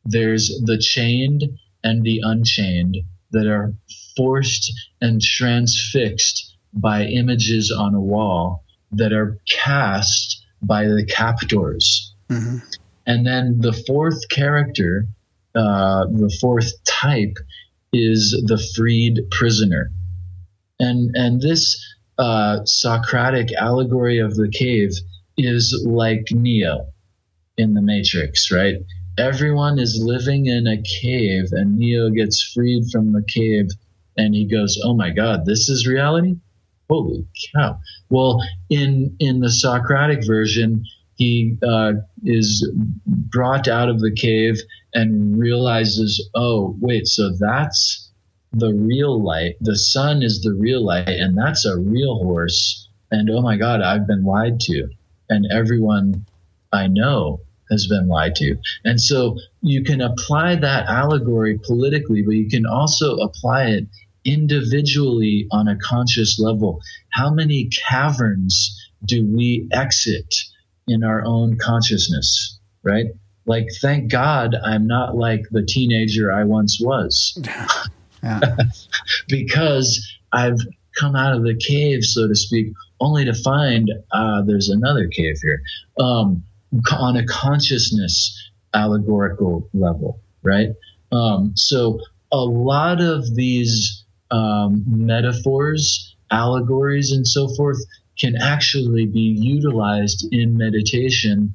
There's 0.05 0.49
the 0.65 0.79
chained 0.79 1.45
and 1.85 2.03
the 2.05 2.21
unchained 2.25 2.97
that 3.33 3.47
are 3.47 3.75
forced 4.16 4.72
and 5.01 5.20
transfixed 5.20 6.56
by 6.72 7.05
images 7.05 7.70
on 7.70 7.94
a 7.94 8.01
wall 8.01 8.64
that 8.93 9.12
are 9.12 9.38
cast 9.48 10.44
by 10.62 10.84
the 10.84 11.05
captors. 11.05 12.14
Mm-hmm. 12.28 12.59
And 13.06 13.26
then 13.26 13.60
the 13.60 13.72
fourth 13.72 14.28
character, 14.28 15.06
uh, 15.55 16.06
the 16.06 16.34
fourth 16.40 16.72
type, 16.84 17.36
is 17.93 18.30
the 18.47 18.62
freed 18.74 19.20
prisoner. 19.30 19.90
And, 20.80 21.14
and 21.14 21.40
this 21.40 21.82
uh, 22.18 22.64
Socratic 22.64 23.52
allegory 23.52 24.18
of 24.18 24.34
the 24.34 24.48
cave 24.48 24.93
is 25.38 25.84
like 25.86 26.26
Neo 26.30 26.86
in 27.56 27.74
the 27.74 27.82
Matrix, 27.82 28.51
right? 28.51 28.76
Everyone 29.18 29.78
is 29.78 30.02
living 30.02 30.47
in 30.47 30.66
a 30.66 30.82
cave, 30.82 31.48
and 31.52 31.78
Neo 31.78 32.10
gets 32.10 32.43
freed 32.43 32.84
from 32.93 33.12
the 33.12 33.22
cave, 33.22 33.68
and 34.16 34.34
he 34.34 34.47
goes, 34.47 34.80
"Oh 34.82 34.94
my 34.94 35.10
God, 35.10 35.44
this 35.44 35.68
is 35.68 35.86
reality! 35.86 36.36
Holy 36.88 37.26
cow!" 37.55 37.78
Well, 38.09 38.43
in 38.70 39.14
in 39.18 39.40
the 39.40 39.51
Socratic 39.51 40.26
version, 40.26 40.84
he 41.14 41.59
uh, 41.66 41.94
is 42.24 42.70
brought 43.06 43.68
out 43.68 43.88
of 43.88 44.01
the 44.01 44.12
cave 44.12 44.56
and 44.94 45.38
realizes, 45.38 46.28
"Oh, 46.34 46.76
wait, 46.80 47.06
so 47.06 47.30
that's 47.38 48.10
the 48.52 48.72
real 48.72 49.22
light. 49.22 49.56
The 49.60 49.76
sun 49.76 50.22
is 50.22 50.43
the 50.43 50.55
real 50.55 50.84
light, 50.84 51.09
and 51.09 51.36
that's 51.36 51.64
a 51.64 51.78
real 51.78 52.16
horse." 52.16 52.88
And 53.10 53.30
oh 53.30 53.40
my 53.40 53.56
God, 53.56 53.82
I've 53.82 54.06
been 54.06 54.24
lied 54.24 54.59
to 54.60 54.88
and 55.28 55.47
everyone 55.51 56.26
I 56.72 56.86
know 56.86 57.40
has 57.70 57.86
been 57.86 58.06
lied 58.09 58.36
to. 58.36 58.56
And 58.84 59.01
so 59.01 59.38
you 59.60 59.82
can 59.82 60.01
apply 60.01 60.56
that 60.56 60.86
allegory 60.86 61.59
politically, 61.59 62.22
but 62.22 62.36
you 62.36 62.48
can 62.48 62.66
also 62.66 63.16
apply 63.16 63.64
it 63.66 63.86
individually 64.27 65.47
on 65.51 65.69
a 65.69 65.77
conscious 65.77 66.39
level. 66.39 66.81
How 67.11 67.31
many 67.31 67.69
caverns 67.69 68.77
do 69.05 69.24
we 69.24 69.69
exit 69.73 70.35
in 70.89 71.05
our 71.05 71.24
own 71.24 71.57
consciousness, 71.59 72.59
right? 72.82 73.07
Like, 73.47 73.69
thank 73.81 74.11
God 74.11 74.57
I'm 74.65 74.86
not 74.86 75.16
like 75.16 75.43
the 75.51 75.65
teenager 75.65 76.32
I 76.32 76.44
once 76.44 76.78
was. 76.81 77.39
because 79.28 80.05
I've 80.32 80.59
come 80.98 81.15
out 81.15 81.35
of 81.35 81.44
the 81.44 81.55
cave, 81.55 82.03
so 82.03 82.27
to 82.27 82.35
speak, 82.35 82.73
only 83.01 83.24
to 83.24 83.35
find 83.35 83.90
uh, 84.11 84.43
there's 84.43 84.69
another 84.69 85.07
cave 85.07 85.36
here 85.43 85.62
um, 86.01 86.43
on 86.93 87.16
a 87.16 87.27
consciousness 87.27 88.51
allegorical 88.74 89.69
level, 89.74 90.20
right? 90.43 90.70
Um, 91.12 91.53
so 91.55 92.01
a 92.32 92.39
lot 92.39 93.01
of 93.01 93.35
these 93.35 94.05
um, 94.31 94.85
metaphors, 94.86 96.16
allegories, 96.31 97.12
and 97.12 97.27
so 97.27 97.48
forth 97.48 97.78
can 98.19 98.36
actually 98.36 99.07
be 99.07 99.20
utilized 99.20 100.27
in 100.32 100.57
meditation 100.57 101.55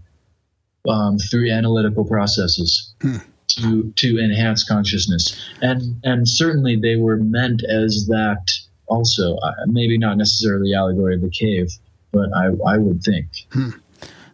um, 0.88 1.18
through 1.18 1.52
analytical 1.52 2.06
processes. 2.06 2.93
Hmm. 3.02 3.18
To, 3.57 3.91
to 3.98 4.18
enhance 4.18 4.64
consciousness 4.64 5.38
and 5.61 5.99
and 6.06 6.26
certainly 6.26 6.77
they 6.77 6.95
were 6.95 7.18
meant 7.18 7.65
as 7.65 8.07
that 8.07 8.49
also. 8.91 9.38
Uh, 9.38 9.53
maybe 9.68 9.98
not 9.98 10.18
necessarily 10.18 10.76
allegory 10.76 11.15
of 11.15 11.22
the 11.22 11.30
cave, 11.30 11.72
but 12.11 12.30
I, 12.35 12.49
I 12.68 12.77
would 12.77 13.02
think. 13.02 13.27
Hmm. 13.52 13.69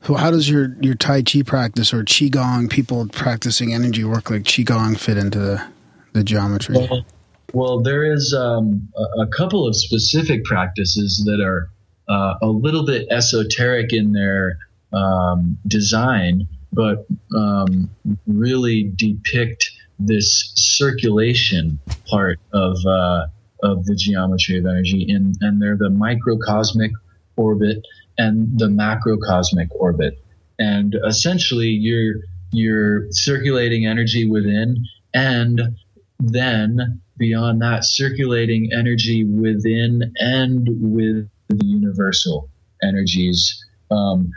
So, 0.04 0.16
how 0.16 0.32
does 0.32 0.50
your, 0.50 0.76
your 0.82 0.96
Tai 0.96 1.24
Chi 1.24 1.42
practice 1.44 1.94
or 1.94 2.04
Qigong, 2.04 2.70
people 2.70 3.08
practicing 3.08 3.74
energy 3.74 4.04
work 4.04 4.30
like 4.30 4.44
Qigong, 4.44 4.98
fit 4.98 5.18
into 5.18 5.40
the, 5.40 5.68
the 6.14 6.24
geometry? 6.24 6.78
Well, 6.78 7.06
well 7.54 7.80
there 7.82 8.04
is 8.04 8.34
um, 8.34 8.88
a, 9.20 9.28
couple 9.28 9.68
of 9.68 9.76
specific 9.76 10.44
practices 10.44 11.24
that 11.26 11.42
are 11.42 11.70
uh, 12.10 12.36
a 12.42 12.48
little 12.48 12.86
bit 12.86 13.08
esoteric 13.12 13.94
in 13.94 14.14
their 14.14 14.58
um, 14.94 15.58
design, 15.68 16.48
but 16.72 17.06
um, 17.36 17.90
really 18.26 18.92
depict 18.96 19.72
this 20.00 20.52
circulation 20.56 21.80
part 22.10 22.40
of 22.54 22.78
uh, 22.86 23.28
of 23.64 23.86
the 23.86 23.96
geometry 23.96 24.58
of 24.60 24.66
energy, 24.66 25.12
and, 25.12 25.36
and 25.42 25.62
they're 25.62 25.78
the 25.78 25.90
microcosmic 25.90 26.92
orbit 27.36 27.86
and 28.18 28.60
the 28.60 28.68
macrocosmic 28.68 29.68
orbit. 29.72 30.24
And 30.60 30.96
essentially, 31.06 31.70
you're 31.70 32.22
you're 32.52 33.12
circulating 33.12 33.86
energy 33.86 34.30
within, 34.30 34.86
and 35.14 35.76
then 36.20 37.02
beyond 37.18 37.62
that, 37.62 37.86
circulating 37.86 38.72
energy 38.74 39.26
within 39.26 40.14
and 40.18 40.68
with 40.80 41.30
the 41.50 41.66
universal 41.66 42.50
energies. 42.84 43.64
Um, 43.90 44.32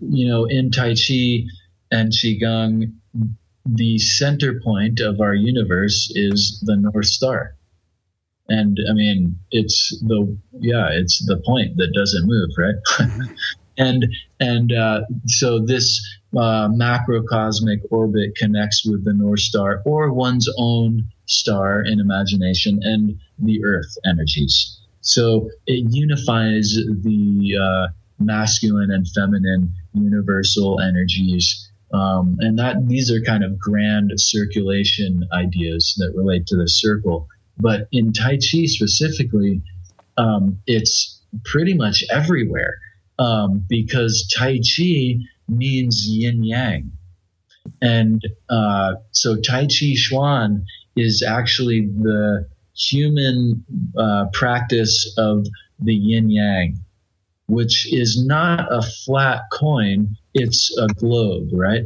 you 0.00 0.26
know, 0.26 0.44
in 0.44 0.70
Tai 0.70 0.94
Chi 0.94 1.44
and 1.90 2.12
Qigong, 2.12 2.92
the 3.64 3.98
center 3.98 4.60
point 4.60 5.00
of 5.00 5.20
our 5.20 5.34
universe 5.34 6.10
is 6.14 6.62
the 6.66 6.76
North 6.76 7.06
Star 7.06 7.54
and 8.50 8.78
I 8.88 8.92
mean, 8.92 9.38
it's 9.52 9.90
the 10.00 10.36
yeah, 10.58 10.88
it's 10.90 11.24
the 11.24 11.40
point 11.46 11.76
that 11.76 11.92
doesn't 11.94 12.26
move, 12.26 12.50
right? 12.58 12.74
And 13.78 14.14
and 14.40 14.72
uh, 14.74 15.02
so 15.26 15.58
this 15.58 15.98
uh, 16.36 16.68
macrocosmic 16.68 17.78
orbit 17.90 18.36
connects 18.36 18.84
with 18.84 19.06
the 19.06 19.14
North 19.14 19.40
Star 19.40 19.80
or 19.86 20.12
one's 20.12 20.46
own 20.58 21.08
star 21.30 21.82
in 21.82 22.00
imagination 22.00 22.80
and 22.82 23.18
the 23.38 23.64
Earth 23.64 23.96
energies. 24.04 24.78
So 25.00 25.48
it 25.66 25.92
unifies 25.92 26.74
the 26.74 27.56
uh, 27.56 27.92
masculine 28.18 28.90
and 28.90 29.06
feminine 29.08 29.72
universal 29.94 30.80
energies. 30.80 31.70
Um, 31.92 32.36
and 32.40 32.58
that 32.58 32.86
these 32.86 33.10
are 33.10 33.20
kind 33.22 33.42
of 33.42 33.58
grand 33.58 34.12
circulation 34.16 35.26
ideas 35.32 35.94
that 35.98 36.12
relate 36.14 36.46
to 36.48 36.56
the 36.56 36.68
circle 36.68 37.28
but 37.60 37.88
in 37.92 38.12
Tai 38.12 38.38
Chi 38.38 38.64
specifically, 38.66 39.62
um, 40.16 40.58
it's 40.66 41.20
pretty 41.44 41.74
much 41.74 42.04
everywhere 42.10 42.78
um, 43.18 43.64
because 43.68 44.26
Tai 44.34 44.58
Chi 44.58 45.16
means 45.48 46.08
yin 46.08 46.42
yang. 46.42 46.92
And 47.82 48.26
uh, 48.48 48.94
so 49.12 49.36
Tai 49.36 49.66
Chi 49.66 49.94
Chuan 49.94 50.64
is 50.96 51.22
actually 51.22 51.86
the 51.86 52.46
human 52.74 53.64
uh, 53.96 54.26
practice 54.32 55.14
of 55.18 55.46
the 55.80 55.94
yin 55.94 56.30
yang, 56.30 56.78
which 57.46 57.92
is 57.92 58.24
not 58.24 58.66
a 58.72 58.82
flat 58.82 59.42
coin, 59.52 60.16
it's 60.34 60.76
a 60.78 60.86
globe, 60.88 61.48
right? 61.52 61.84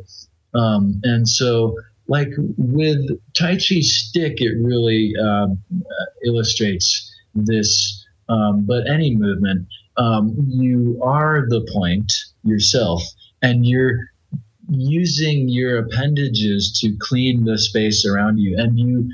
Um, 0.55 1.01
and 1.05 1.28
so 1.28 1.76
like 2.06 2.28
with 2.59 3.01
Tai 3.35 3.55
Chi 3.55 3.81
stick, 3.81 4.40
it 4.40 4.55
really 4.60 5.14
um, 5.16 5.59
uh, 5.74 6.05
illustrates 6.26 7.10
this. 7.35 8.01
Um, 8.28 8.64
but 8.66 8.89
any 8.89 9.14
movement, 9.16 9.68
um, 9.97 10.35
you 10.48 10.98
are 11.02 11.47
the 11.48 11.66
point 11.72 12.12
yourself, 12.43 13.02
and 13.43 13.66
you're 13.66 14.10
using 14.69 15.49
your 15.49 15.78
appendages 15.78 16.73
to 16.81 16.97
clean 16.99 17.45
the 17.45 17.59
space 17.59 18.07
around 18.07 18.39
you. 18.39 18.57
And 18.59 18.78
you, 18.78 19.11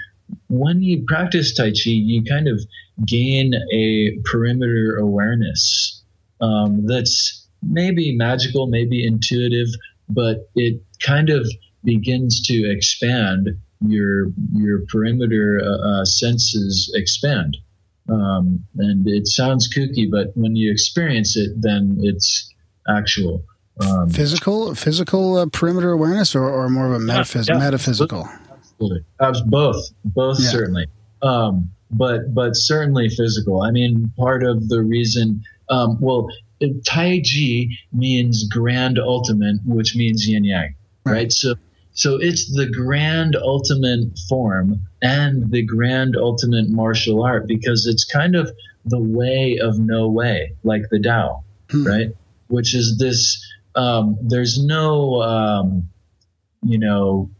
when 0.48 0.82
you 0.82 1.04
practice 1.06 1.54
Tai 1.54 1.70
Chi, 1.70 1.90
you 1.90 2.22
kind 2.24 2.48
of 2.48 2.60
gain 3.06 3.54
a 3.72 4.18
perimeter 4.24 4.96
awareness 4.96 6.02
um, 6.40 6.86
that's 6.86 7.46
maybe 7.62 8.16
magical, 8.16 8.66
maybe 8.66 9.04
intuitive, 9.04 9.68
but 10.08 10.48
it 10.54 10.82
kind 11.00 11.30
of 11.30 11.48
begins 11.84 12.42
to 12.46 12.70
expand. 12.70 13.50
Your 13.86 14.26
your 14.52 14.84
perimeter 14.90 15.60
uh, 15.64 16.00
uh, 16.00 16.04
senses 16.04 16.92
expand. 16.94 17.56
Um, 18.10 18.64
and 18.76 19.06
it 19.06 19.26
sounds 19.28 19.72
kooky 19.72 20.10
but 20.10 20.32
when 20.34 20.56
you 20.56 20.72
experience 20.72 21.36
it 21.36 21.52
then 21.60 21.96
it's 22.00 22.52
actual 22.88 23.44
um, 23.80 24.08
physical 24.10 24.74
physical 24.74 25.36
uh, 25.36 25.46
perimeter 25.46 25.92
awareness 25.92 26.34
or, 26.34 26.44
or 26.44 26.68
more 26.68 26.86
of 26.86 26.92
a 26.92 26.98
metaphys- 26.98 27.48
yeah, 27.48 27.58
metaphysical 27.58 28.28
absolutely. 29.20 29.50
both 29.50 29.90
both 30.04 30.40
yeah. 30.40 30.50
certainly 30.50 30.86
um, 31.22 31.70
but 31.90 32.34
but 32.34 32.56
certainly 32.56 33.08
physical 33.08 33.62
i 33.62 33.70
mean 33.70 34.12
part 34.16 34.42
of 34.42 34.68
the 34.68 34.82
reason 34.82 35.42
um, 35.68 35.98
well 36.00 36.28
tai 36.84 37.20
chi 37.20 37.66
means 37.92 38.46
grand 38.48 38.98
ultimate 38.98 39.56
which 39.64 39.96
means 39.96 40.28
yin 40.28 40.44
yang 40.44 40.74
right? 41.04 41.12
right 41.12 41.32
so 41.32 41.54
so 41.92 42.16
it's 42.16 42.54
the 42.54 42.70
grand 42.70 43.36
ultimate 43.36 44.18
form 44.28 44.80
and 45.02 45.50
the 45.50 45.62
grand 45.62 46.16
ultimate 46.16 46.68
martial 46.70 47.22
art 47.22 47.46
because 47.46 47.86
it's 47.86 48.04
kind 48.04 48.36
of 48.36 48.50
the 48.84 48.98
way 48.98 49.58
of 49.60 49.78
no 49.78 50.08
way, 50.08 50.52
like 50.62 50.88
the 50.90 51.00
Tao, 51.00 51.44
hmm. 51.70 51.86
right? 51.86 52.08
Which 52.48 52.74
is 52.74 52.98
this, 52.98 53.44
um, 53.80 54.18
there's 54.20 54.62
no, 54.62 55.22
um, 55.22 55.88
you 56.62 56.78
know, 56.78 57.30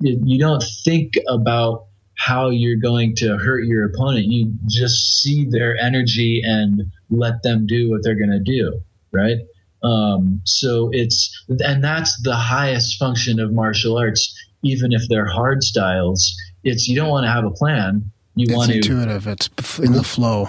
you 0.00 0.38
don't 0.38 0.62
think 0.84 1.14
about 1.28 1.86
how 2.16 2.50
you're 2.50 2.76
going 2.76 3.14
to 3.16 3.38
hurt 3.38 3.64
your 3.64 3.86
opponent. 3.86 4.26
You 4.26 4.52
just 4.66 5.22
see 5.22 5.46
their 5.48 5.76
energy 5.76 6.42
and 6.44 6.82
let 7.08 7.42
them 7.42 7.66
do 7.66 7.90
what 7.90 8.02
they're 8.02 8.18
going 8.18 8.30
to 8.30 8.40
do, 8.40 8.80
right? 9.12 9.38
Um, 9.82 10.42
so 10.44 10.90
it's, 10.92 11.44
and 11.48 11.82
that's 11.82 12.20
the 12.22 12.36
highest 12.36 12.98
function 12.98 13.40
of 13.40 13.52
martial 13.52 13.96
arts, 13.96 14.36
even 14.62 14.92
if 14.92 15.08
they're 15.08 15.26
hard 15.26 15.62
styles. 15.62 16.36
It's 16.64 16.86
you 16.86 16.96
don't 16.96 17.08
want 17.08 17.24
to 17.24 17.30
have 17.30 17.44
a 17.44 17.50
plan. 17.50 18.10
You 18.34 18.54
want 18.54 18.70
it's 18.70 18.88
want 18.88 19.00
intuitive. 19.00 19.24
to 19.24 19.30
It's 19.30 19.78
in 19.78 19.92
the 19.92 20.04
flow. 20.04 20.48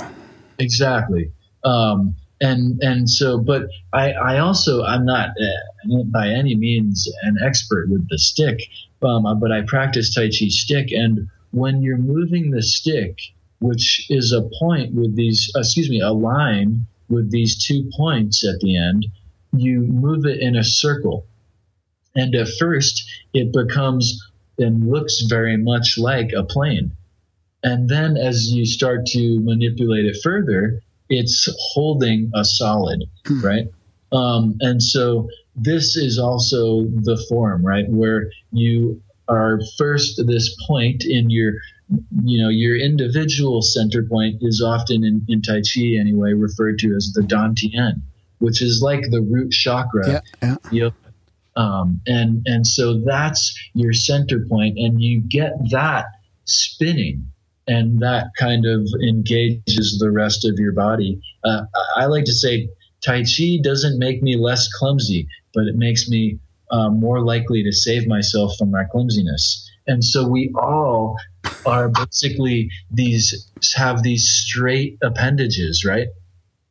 Exactly. 0.57 1.31
Um, 1.63 2.15
and 2.41 2.81
and 2.81 3.09
so, 3.09 3.37
but 3.37 3.69
I 3.93 4.11
I 4.11 4.39
also 4.39 4.83
I'm 4.83 5.05
not 5.05 5.29
uh, 5.29 6.03
by 6.05 6.29
any 6.29 6.55
means 6.55 7.11
an 7.23 7.37
expert 7.43 7.89
with 7.89 8.07
the 8.09 8.17
stick, 8.17 8.59
um, 9.01 9.39
but 9.39 9.51
I 9.51 9.61
practice 9.61 10.13
Tai 10.13 10.27
Chi 10.27 10.47
stick, 10.47 10.91
and 10.91 11.27
when 11.51 11.81
you're 11.81 11.97
moving 11.97 12.51
the 12.51 12.61
stick, 12.61 13.19
which 13.59 14.05
is 14.09 14.31
a 14.31 14.49
point 14.59 14.93
with 14.93 15.15
these, 15.15 15.51
excuse 15.55 15.89
me, 15.89 15.99
a 15.99 16.11
line 16.11 16.85
with 17.09 17.31
these 17.31 17.61
two 17.61 17.89
points 17.97 18.45
at 18.45 18.59
the 18.59 18.77
end, 18.77 19.05
you 19.53 19.81
move 19.81 20.25
it 20.25 20.39
in 20.39 20.55
a 20.55 20.63
circle. 20.63 21.25
And 22.15 22.35
at 22.35 22.47
first, 22.59 23.03
it 23.33 23.51
becomes 23.51 24.19
and 24.57 24.89
looks 24.89 25.21
very 25.21 25.57
much 25.57 25.97
like 25.97 26.31
a 26.33 26.43
plane. 26.43 26.91
And 27.63 27.89
then 27.89 28.17
as 28.17 28.51
you 28.51 28.65
start 28.65 29.05
to 29.07 29.39
manipulate 29.39 30.05
it 30.05 30.17
further, 30.21 30.81
it's 31.09 31.49
holding 31.73 32.31
a 32.35 32.45
solid, 32.45 33.03
hmm. 33.25 33.41
right? 33.41 33.67
Um, 34.11 34.55
and 34.59 34.81
so 34.81 35.29
this 35.55 35.95
is 35.95 36.17
also 36.17 36.85
the 37.03 37.23
form, 37.29 37.65
right? 37.65 37.87
Where 37.89 38.31
you 38.51 39.01
are 39.27 39.59
first 39.77 40.25
this 40.25 40.55
point 40.67 41.03
in 41.05 41.29
your, 41.29 41.53
you 42.23 42.41
know, 42.41 42.49
your 42.49 42.75
individual 42.75 43.61
center 43.61 44.03
point 44.03 44.37
is 44.41 44.61
often 44.61 45.03
in, 45.03 45.25
in 45.27 45.41
Tai 45.41 45.61
Chi 45.61 45.97
anyway, 45.99 46.33
referred 46.33 46.79
to 46.79 46.95
as 46.95 47.11
the 47.13 47.21
Dantian 47.21 48.01
which 48.39 48.61
is 48.61 48.81
like 48.81 49.01
the 49.11 49.21
root 49.21 49.51
chakra. 49.51 50.21
Yeah, 50.41 50.55
yeah. 50.71 50.89
Um, 51.55 52.01
and 52.07 52.41
and 52.45 52.65
so 52.65 52.99
that's 52.99 53.57
your 53.73 53.93
center 53.93 54.45
point, 54.45 54.77
and 54.77 55.01
you 55.01 55.21
get 55.21 55.53
that 55.71 56.05
spinning, 56.45 57.29
and 57.69 57.99
that 57.99 58.27
kind 58.37 58.65
of 58.65 58.81
engages 59.07 59.97
the 59.99 60.11
rest 60.11 60.45
of 60.45 60.57
your 60.57 60.73
body. 60.73 61.21
Uh, 61.43 61.61
I 61.95 62.05
like 62.05 62.25
to 62.25 62.33
say 62.33 62.67
Tai 63.05 63.23
Chi 63.23 63.59
doesn't 63.63 63.97
make 63.97 64.21
me 64.21 64.35
less 64.35 64.67
clumsy, 64.73 65.27
but 65.53 65.65
it 65.65 65.75
makes 65.75 66.09
me 66.09 66.39
uh, 66.71 66.89
more 66.89 67.21
likely 67.21 67.63
to 67.63 67.71
save 67.71 68.07
myself 68.07 68.57
from 68.57 68.71
my 68.71 68.83
clumsiness. 68.91 69.69
And 69.87 70.03
so 70.03 70.27
we 70.27 70.51
all 70.55 71.17
are 71.65 71.89
basically 71.89 72.69
these 72.91 73.49
have 73.75 74.03
these 74.03 74.27
straight 74.27 74.97
appendages, 75.01 75.83
right? 75.85 76.07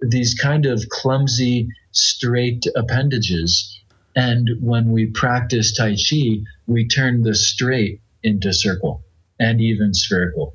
these 0.00 0.34
kind 0.34 0.66
of 0.66 0.88
clumsy, 0.90 1.68
straight 1.92 2.66
appendages. 2.76 3.80
And 4.14 4.50
when 4.60 4.90
we 4.90 5.06
practice 5.06 5.76
Tai 5.76 5.96
Chi, 5.96 6.40
we 6.66 6.86
turn 6.86 7.22
the 7.22 7.34
straight 7.34 8.00
into 8.22 8.52
circle 8.52 9.02
and 9.38 9.60
even 9.60 9.94
spherical. 9.94 10.54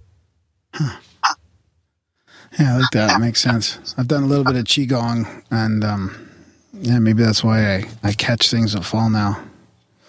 Huh. 0.73 0.97
Yeah, 2.59 2.75
I 2.75 2.79
like 2.79 2.91
that. 2.91 3.19
Makes 3.19 3.41
sense. 3.41 3.95
I've 3.97 4.07
done 4.07 4.23
a 4.23 4.27
little 4.27 4.43
bit 4.43 4.55
of 4.55 4.65
Qigong, 4.65 5.43
and 5.49 5.83
um, 5.83 6.29
yeah, 6.73 6.99
maybe 6.99 7.23
that's 7.23 7.43
why 7.43 7.77
I, 7.77 7.85
I 8.03 8.13
catch 8.13 8.51
things 8.51 8.73
that 8.73 8.83
fall 8.83 9.09
now. 9.09 9.43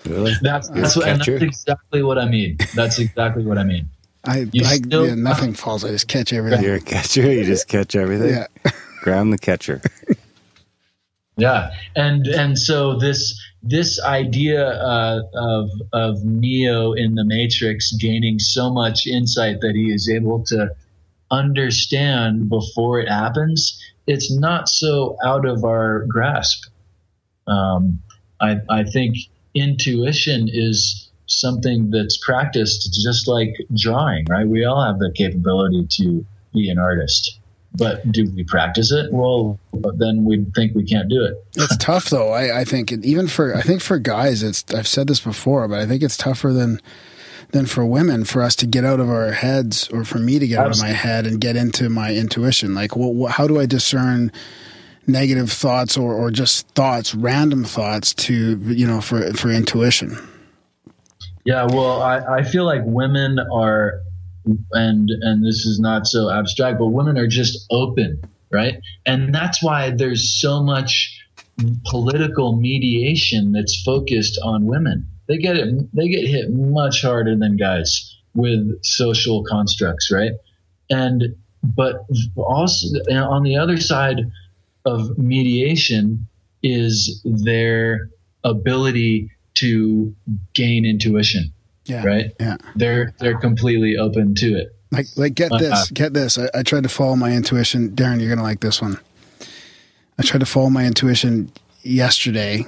Really? 0.05 0.35
That's, 0.43 0.69
that's, 0.69 0.97
what, 0.97 1.07
that's 1.07 1.27
exactly 1.28 2.03
what 2.03 2.19
I 2.19 2.28
mean. 2.28 2.59
That's 2.74 2.99
exactly 2.99 3.45
what 3.45 3.57
I 3.57 3.65
mean. 3.65 3.89
I, 4.27 4.47
I 4.55 4.77
still, 4.77 5.07
yeah, 5.07 5.15
nothing 5.15 5.55
falls. 5.55 5.85
I 5.85 5.89
just 5.89 6.09
catch 6.09 6.32
everything. 6.32 6.62
You're 6.62 6.77
a 6.77 6.81
catcher. 6.81 7.31
You 7.31 7.45
just 7.45 7.69
catch 7.69 7.95
everything. 7.97 8.31
Yeah. 8.31 8.47
Graham 9.03 9.31
the 9.31 9.39
catcher. 9.39 9.82
Yeah, 11.36 11.70
and 11.97 12.27
and 12.27 12.59
so 12.59 12.98
this 12.98 13.40
this 13.62 14.01
idea 14.02 14.66
uh, 14.66 15.23
of 15.35 15.70
of 15.93 16.24
Neo 16.24 16.93
in 16.93 17.15
the 17.15 17.24
Matrix 17.24 17.93
gaining 17.93 18.39
so 18.39 18.73
much 18.73 19.06
insight 19.06 19.61
that 19.61 19.74
he 19.74 19.93
is 19.93 20.09
able 20.09 20.44
to 20.44 20.74
understand 21.31 22.48
before 22.48 23.01
it 23.01 23.09
happens, 23.09 23.82
it's 24.06 24.31
not 24.31 24.69
so 24.69 25.16
out 25.24 25.47
of 25.47 25.65
our 25.65 26.05
grasp. 26.06 26.66
Um, 27.47 28.01
I, 28.40 28.61
I 28.70 28.85
think 28.85 29.16
intuition 29.55 30.48
is 30.52 31.11
something 31.27 31.90
that's 31.90 32.16
practiced 32.19 33.01
just 33.02 33.27
like 33.27 33.55
drawing, 33.77 34.27
right? 34.28 34.47
We 34.47 34.65
all 34.65 34.85
have 34.85 34.98
the 34.98 35.12
capability 35.12 35.86
to 36.02 36.24
be 36.52 36.69
an 36.70 36.78
artist. 36.78 37.39
But 37.77 38.11
do 38.13 38.31
we 38.31 38.45
practice 38.45 38.93
it? 38.93 39.13
Well, 39.13 39.59
then 39.73 40.25
we'd 40.25 40.55
think 40.55 40.75
we 40.77 40.85
can't 40.85 41.09
do 41.09 41.25
it. 41.25 41.45
it's 41.57 41.77
tough 41.79 42.09
though. 42.09 42.31
I, 42.31 42.61
I 42.61 42.65
think 42.65 42.93
even 42.93 43.27
for 43.27 43.55
I 43.55 43.63
think 43.63 43.83
for 43.83 43.99
guys, 43.99 44.43
it's 44.43 44.65
I've 44.73 44.87
said 44.87 45.09
this 45.09 45.21
before, 45.21 45.67
but 45.67 45.81
I 45.81 45.87
think 45.87 46.03
it's 46.03 46.17
tougher 46.17 46.53
than 46.53 46.81
than 47.51 47.67
for 47.67 47.85
women 47.85 48.25
for 48.25 48.43
us 48.43 48.55
to 48.57 48.67
get 48.67 48.85
out 48.85 49.01
of 49.01 49.09
our 49.09 49.33
heads 49.33 49.89
or 49.89 50.05
for 50.05 50.19
me 50.19 50.39
to 50.39 50.47
get 50.47 50.59
Absolutely. 50.61 50.91
out 50.91 50.99
of 50.99 51.05
my 51.05 51.09
head 51.09 51.27
and 51.27 51.41
get 51.41 51.57
into 51.57 51.89
my 51.89 52.15
intuition. 52.15 52.75
Like, 52.75 52.97
well, 52.97 53.27
how 53.31 53.47
do 53.47 53.61
I 53.61 53.67
discern? 53.67 54.31
negative 55.07 55.53
thoughts 55.53 55.97
or, 55.99 56.15
or 56.15 56.31
just 56.31 56.67
thoughts 56.69 57.15
random 57.15 57.65
thoughts 57.65 58.15
to 58.15 58.59
you 58.63 58.87
know 58.87 59.03
for 59.03 59.35
for 59.35 59.51
intuition 59.51 60.17
yeah 61.45 61.65
well 61.65 62.01
i, 62.01 62.39
I 62.39 62.43
feel 62.43 62.65
like 62.65 62.81
women 62.85 63.39
are 63.53 64.01
and 64.73 65.11
and 65.11 65.45
this 65.45 65.65
is 65.66 65.79
not 65.81 66.07
so 66.07 66.31
abstract, 66.31 66.79
but 66.79 66.89
women 66.89 67.19
are 67.19 67.27
just 67.27 67.66
open, 67.71 68.21
right? 68.51 68.81
And 69.07 69.35
that's 69.35 69.62
why 69.62 69.91
there's 69.91 70.29
so 70.29 70.62
much 70.62 71.21
political 71.87 72.57
mediation 72.57 73.53
that's 73.53 73.81
focused 73.83 74.39
on 74.43 74.66
women. 74.66 75.07
They 75.29 75.39
get 75.39 75.57
it. 75.57 75.95
They 75.95 76.09
get 76.09 76.27
hit 76.27 76.51
much 76.53 77.03
harder 77.03 77.37
than 77.37 77.57
guys 77.57 78.16
with 78.35 78.83
social 78.83 79.45
constructs, 79.45 80.11
right? 80.11 80.33
And 80.91 81.35
but 81.62 82.05
also 82.37 82.87
on 83.11 83.43
the 83.43 83.57
other 83.57 83.79
side 83.79 84.21
of 84.85 85.16
mediation 85.16 86.27
is 86.62 87.23
their 87.25 88.11
ability 88.43 89.31
to 89.55 90.15
gain 90.53 90.85
intuition 90.85 91.53
yeah. 91.86 92.05
Right. 92.05 92.32
Yeah. 92.40 92.56
They're 92.77 93.15
they're 93.19 93.39
completely 93.39 93.97
open 93.97 94.35
to 94.36 94.56
it. 94.56 94.77
Like 94.90 95.06
like 95.16 95.35
get 95.35 95.52
uh, 95.52 95.59
this, 95.59 95.73
uh, 95.73 95.86
get 95.93 96.15
this. 96.15 96.39
I, 96.39 96.48
I 96.55 96.62
tried 96.62 96.85
to 96.85 96.89
follow 96.89 97.16
my 97.16 97.32
intuition. 97.32 97.90
Darren, 97.90 98.20
you're 98.20 98.35
gonna 98.35 98.47
like 98.47 98.61
this 98.61 98.81
one. 98.81 98.98
I 100.19 100.23
tried 100.23 100.40
to 100.40 100.47
follow 100.47 100.70
my 100.70 100.86
intuition 100.86 101.51
yesterday. 101.82 102.65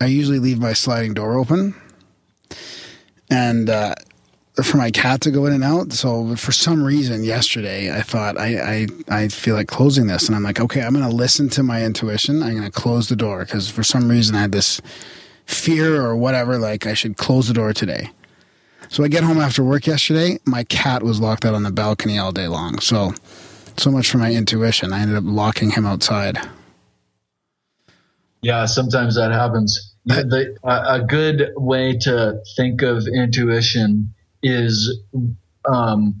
I 0.00 0.06
usually 0.06 0.38
leave 0.38 0.58
my 0.58 0.72
sliding 0.72 1.14
door 1.14 1.38
open. 1.38 1.74
And 3.30 3.50
and 3.60 3.70
uh, 3.70 3.94
for 4.62 4.76
my 4.76 4.90
cat 4.90 5.20
to 5.22 5.30
go 5.30 5.46
in 5.46 5.52
and 5.52 5.64
out. 5.64 5.92
So 5.92 6.34
for 6.36 6.52
some 6.52 6.82
reason 6.82 7.24
yesterday, 7.24 7.92
I 7.94 8.02
thought 8.02 8.36
I 8.38 8.86
I, 9.08 9.22
I 9.22 9.28
feel 9.28 9.54
like 9.54 9.68
closing 9.68 10.06
this, 10.06 10.26
and 10.26 10.36
I'm 10.36 10.42
like, 10.42 10.60
okay, 10.60 10.82
I'm 10.82 10.94
going 10.94 11.08
to 11.08 11.14
listen 11.14 11.48
to 11.50 11.62
my 11.62 11.84
intuition. 11.84 12.42
I'm 12.42 12.56
going 12.56 12.70
to 12.70 12.70
close 12.70 13.08
the 13.08 13.16
door 13.16 13.40
because 13.40 13.70
for 13.70 13.82
some 13.82 14.08
reason 14.08 14.34
I 14.36 14.40
had 14.42 14.52
this 14.52 14.80
fear 15.46 16.02
or 16.02 16.16
whatever, 16.16 16.58
like 16.58 16.86
I 16.86 16.94
should 16.94 17.16
close 17.16 17.48
the 17.48 17.54
door 17.54 17.72
today. 17.72 18.10
So 18.90 19.04
I 19.04 19.08
get 19.08 19.22
home 19.22 19.38
after 19.38 19.62
work 19.62 19.86
yesterday. 19.86 20.40
My 20.44 20.64
cat 20.64 21.04
was 21.04 21.20
locked 21.20 21.44
out 21.44 21.54
on 21.54 21.62
the 21.62 21.70
balcony 21.70 22.18
all 22.18 22.32
day 22.32 22.48
long. 22.48 22.80
So 22.80 23.14
so 23.76 23.90
much 23.90 24.10
for 24.10 24.18
my 24.18 24.32
intuition. 24.32 24.92
I 24.92 25.00
ended 25.00 25.16
up 25.16 25.22
locking 25.24 25.70
him 25.70 25.86
outside. 25.86 26.38
Yeah, 28.42 28.66
sometimes 28.66 29.14
that 29.14 29.30
happens. 29.30 29.94
The, 30.06 30.56
a 30.64 30.94
a 30.94 31.04
good 31.06 31.52
way 31.56 31.96
to 31.98 32.42
think 32.56 32.82
of 32.82 33.06
intuition 33.06 34.12
is, 34.42 35.00
um, 35.70 36.20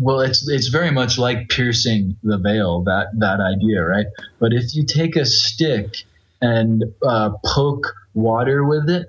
well, 0.00 0.20
it's 0.20 0.48
it's 0.48 0.68
very 0.68 0.90
much 0.90 1.18
like 1.18 1.48
piercing 1.48 2.16
the 2.24 2.38
veil. 2.38 2.82
That 2.82 3.08
that 3.18 3.38
idea, 3.38 3.84
right? 3.84 4.06
But 4.40 4.52
if 4.52 4.74
you 4.74 4.84
take 4.84 5.14
a 5.14 5.24
stick 5.24 5.98
and 6.40 6.84
uh, 7.06 7.30
poke 7.44 7.86
water 8.14 8.64
with 8.64 8.90
it, 8.90 9.06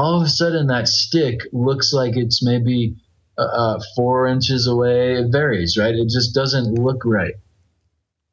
all 0.00 0.16
of 0.16 0.26
a 0.26 0.30
sudden 0.30 0.68
that 0.68 0.88
stick 0.88 1.40
looks 1.52 1.92
like 1.92 2.16
it's 2.16 2.42
maybe 2.42 2.96
uh, 3.36 3.42
uh, 3.42 3.80
four 3.94 4.26
inches 4.26 4.66
away. 4.66 5.14
It 5.14 5.30
varies, 5.30 5.76
right? 5.76 5.94
It 5.94 6.08
just 6.08 6.34
doesn't 6.34 6.78
look 6.78 7.02
right. 7.04 7.34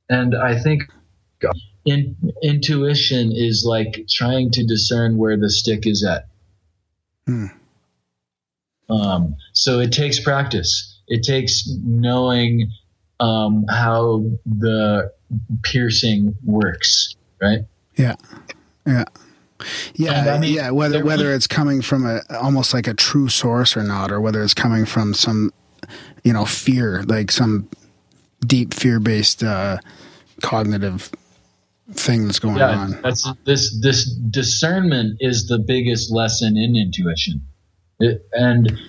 And 0.09 0.33
I 0.35 0.57
think 0.57 0.83
in, 1.85 2.15
intuition 2.41 3.31
is 3.33 3.65
like 3.67 4.05
trying 4.09 4.51
to 4.51 4.65
discern 4.65 5.17
where 5.17 5.37
the 5.37 5.49
stick 5.49 5.85
is 5.85 6.05
at. 6.05 6.27
Hmm. 7.25 7.47
Um, 8.89 9.35
so 9.51 9.79
it 9.79 9.91
takes 9.91 10.19
practice. 10.19 11.01
It 11.09 11.23
takes 11.23 11.67
knowing 11.83 12.71
um, 13.19 13.65
how 13.69 14.23
the 14.45 15.11
piercing 15.63 16.35
works, 16.45 17.15
right? 17.41 17.59
Yeah, 17.97 18.15
yeah, 18.85 19.03
yeah, 19.95 20.33
I 20.35 20.39
mean, 20.39 20.53
yeah. 20.53 20.71
Whether 20.71 21.03
whether 21.03 21.33
it's 21.33 21.47
coming 21.47 21.81
from 21.81 22.05
a 22.05 22.21
almost 22.41 22.73
like 22.73 22.87
a 22.87 22.93
true 22.93 23.29
source 23.29 23.75
or 23.75 23.83
not, 23.83 24.11
or 24.11 24.21
whether 24.21 24.43
it's 24.43 24.53
coming 24.53 24.85
from 24.85 25.13
some, 25.13 25.51
you 26.23 26.33
know, 26.33 26.45
fear, 26.45 27.03
like 27.03 27.31
some 27.31 27.67
deep 28.45 28.73
fear 28.73 28.99
based 28.99 29.43
uh, 29.43 29.77
cognitive 30.41 31.11
thing 31.93 32.25
that's 32.25 32.39
going 32.39 32.57
yeah, 32.57 32.77
on. 32.77 33.01
that's 33.01 33.27
this 33.45 33.79
this 33.81 34.05
discernment 34.29 35.17
is 35.21 35.47
the 35.47 35.57
biggest 35.57 36.11
lesson 36.11 36.57
in 36.57 36.75
intuition, 36.75 37.41
It- 37.99 38.27
and 38.33 38.79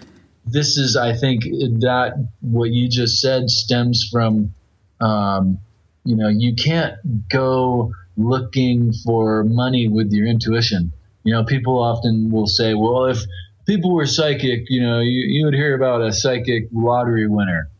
this 0.50 0.78
is, 0.78 0.96
I 0.96 1.12
think, 1.14 1.44
that 1.44 2.26
what 2.40 2.70
you 2.70 2.88
just 2.88 3.20
said 3.20 3.50
stems 3.50 4.08
from, 4.10 4.54
um, 5.00 5.58
you 6.04 6.16
know, 6.16 6.28
you 6.28 6.54
can't 6.54 6.94
go 7.28 7.92
looking 8.18 8.92
for 8.92 9.44
money 9.44 9.88
with 9.88 10.12
your 10.12 10.26
intuition. 10.26 10.92
You 11.24 11.32
know, 11.32 11.44
people 11.44 11.78
often 11.78 12.30
will 12.30 12.46
say, 12.46 12.74
well, 12.74 13.06
if 13.06 13.22
people 13.66 13.94
were 13.94 14.06
psychic, 14.06 14.64
you 14.68 14.82
know, 14.82 15.00
you, 15.00 15.24
you 15.26 15.44
would 15.46 15.54
hear 15.54 15.74
about 15.74 16.02
a 16.02 16.12
psychic 16.12 16.68
lottery 16.72 17.26
winner. 17.26 17.70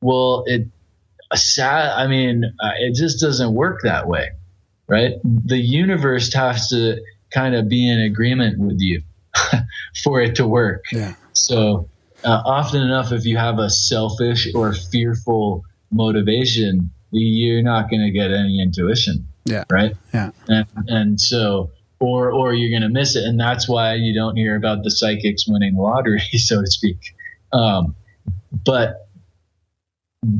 Well, 0.00 0.44
it 0.46 0.68
sad. 1.34 1.92
I 1.98 2.06
mean, 2.06 2.44
uh, 2.60 2.72
it 2.78 2.94
just 2.94 3.20
doesn't 3.20 3.54
work 3.54 3.80
that 3.82 4.06
way, 4.06 4.30
right? 4.86 5.14
The 5.24 5.58
universe 5.58 6.32
has 6.34 6.68
to 6.68 7.02
kind 7.30 7.54
of 7.54 7.68
be 7.68 7.90
in 7.90 8.00
agreement 8.00 8.58
with 8.58 8.80
you 8.80 9.02
for 10.04 10.20
it 10.20 10.36
to 10.36 10.46
work. 10.46 10.84
Yeah. 10.92 11.14
So 11.32 11.88
uh, 12.22 12.42
often 12.44 12.82
enough, 12.82 13.12
if 13.12 13.24
you 13.24 13.36
have 13.36 13.58
a 13.58 13.70
selfish 13.70 14.48
or 14.54 14.72
fearful 14.72 15.64
motivation, 15.90 16.90
you're 17.10 17.62
not 17.62 17.90
going 17.90 18.02
to 18.02 18.10
get 18.10 18.30
any 18.30 18.60
intuition, 18.60 19.26
Yeah. 19.44 19.64
right? 19.70 19.94
Yeah. 20.12 20.30
And, 20.48 20.66
and 20.88 21.20
so, 21.20 21.70
or 22.00 22.30
or 22.32 22.54
you're 22.54 22.70
going 22.70 22.82
to 22.82 22.88
miss 22.88 23.16
it, 23.16 23.24
and 23.24 23.38
that's 23.38 23.68
why 23.68 23.94
you 23.94 24.14
don't 24.14 24.36
hear 24.36 24.56
about 24.56 24.82
the 24.82 24.90
psychics 24.90 25.46
winning 25.46 25.74
the 25.74 25.82
lottery, 25.82 26.20
so 26.34 26.60
to 26.60 26.66
speak. 26.66 27.14
Um, 27.52 27.94
but 28.64 29.08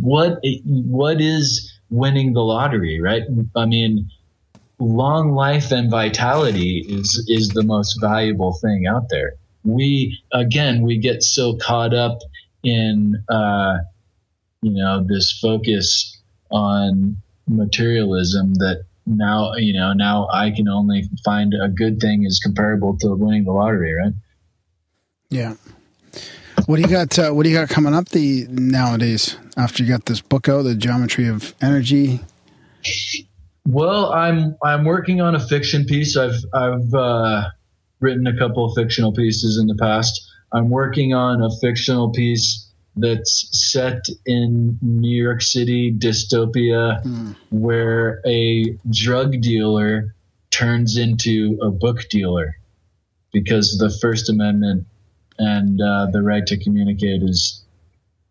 what 0.01 0.41
what 0.65 1.21
is 1.21 1.73
winning 1.91 2.33
the 2.33 2.43
lottery, 2.43 3.01
right? 3.01 3.23
I 3.57 3.67
mean, 3.67 4.11
long 4.79 5.33
life 5.33 5.71
and 5.73 5.91
vitality 5.91 6.85
is 6.89 7.25
is 7.29 7.51
the 7.51 7.63
most 7.63 7.99
valuable 8.01 8.55
thing 8.55 8.87
out 8.87 9.09
there. 9.11 9.35
We 9.65 10.21
again, 10.33 10.83
we 10.83 10.99
get 10.99 11.23
so 11.23 11.57
caught 11.57 11.95
up 11.95 12.19
in 12.63 13.23
uh, 13.29 13.79
you 14.63 14.73
know 14.73 15.05
this 15.07 15.33
focus 15.41 16.21
on 16.51 17.17
materialism 17.47 18.55
that 18.55 18.85
now 19.07 19.55
you 19.55 19.73
know 19.73 19.93
now 19.93 20.29
I 20.33 20.51
can 20.51 20.69
only 20.69 21.09
find 21.25 21.53
a 21.55 21.69
good 21.69 22.01
thing 22.01 22.25
is 22.25 22.39
comparable 22.39 22.97
to 22.99 23.15
winning 23.15 23.45
the 23.45 23.53
lottery, 23.53 23.95
right? 23.95 24.13
Yeah. 25.31 25.55
What 26.67 26.77
do 26.77 26.83
you 26.83 26.89
got? 26.89 27.19
Uh, 27.19 27.31
what 27.33 27.43
do 27.43 27.51
you 27.51 27.57
got 27.57 27.69
coming 27.69 27.95
up 27.95 28.09
the 28.11 28.47
nowadays? 28.49 29.37
After 29.57 29.83
you 29.83 29.89
got 29.89 30.07
this 30.07 30.21
book 30.21 30.49
out, 30.49 30.63
the 30.63 30.75
Geometry 30.75 31.29
of 31.29 31.55
Energy. 31.61 32.21
Well, 33.67 34.13
I'm 34.13 34.57
I'm 34.63 34.85
working 34.85 35.21
on 35.21 35.35
a 35.35 35.41
fiction 35.41 35.85
piece. 35.85 36.17
I've 36.17 36.43
I've 36.55 36.95
uh, 36.95 37.51
written 38.01 38.27
a 38.27 38.37
couple 38.39 38.65
of 38.65 38.75
fictional 38.75 39.13
pieces 39.13 39.59
in 39.59 39.67
the 39.67 39.77
past. 39.77 40.21
I'm 40.53 40.71
working 40.71 41.13
on 41.13 41.43
a 41.43 41.51
fictional 41.61 42.13
piece 42.13 42.64
that's 42.97 43.49
set 43.73 44.07
in 44.27 44.79
New 44.81 45.23
York 45.23 45.43
City 45.43 45.93
dystopia, 45.93 47.05
where 47.51 48.21
a 48.27 48.79
drug 48.91 49.41
dealer 49.41 50.15
turns 50.51 50.97
into 50.97 51.59
a 51.61 51.71
book 51.71 52.09
dealer 52.09 52.57
because 53.33 53.77
the 53.79 53.91
First 54.01 54.31
Amendment 54.31 54.87
and 55.39 55.81
uh, 55.81 56.07
the 56.13 56.23
right 56.23 56.47
to 56.47 56.57
communicate 56.57 57.23
is 57.23 57.65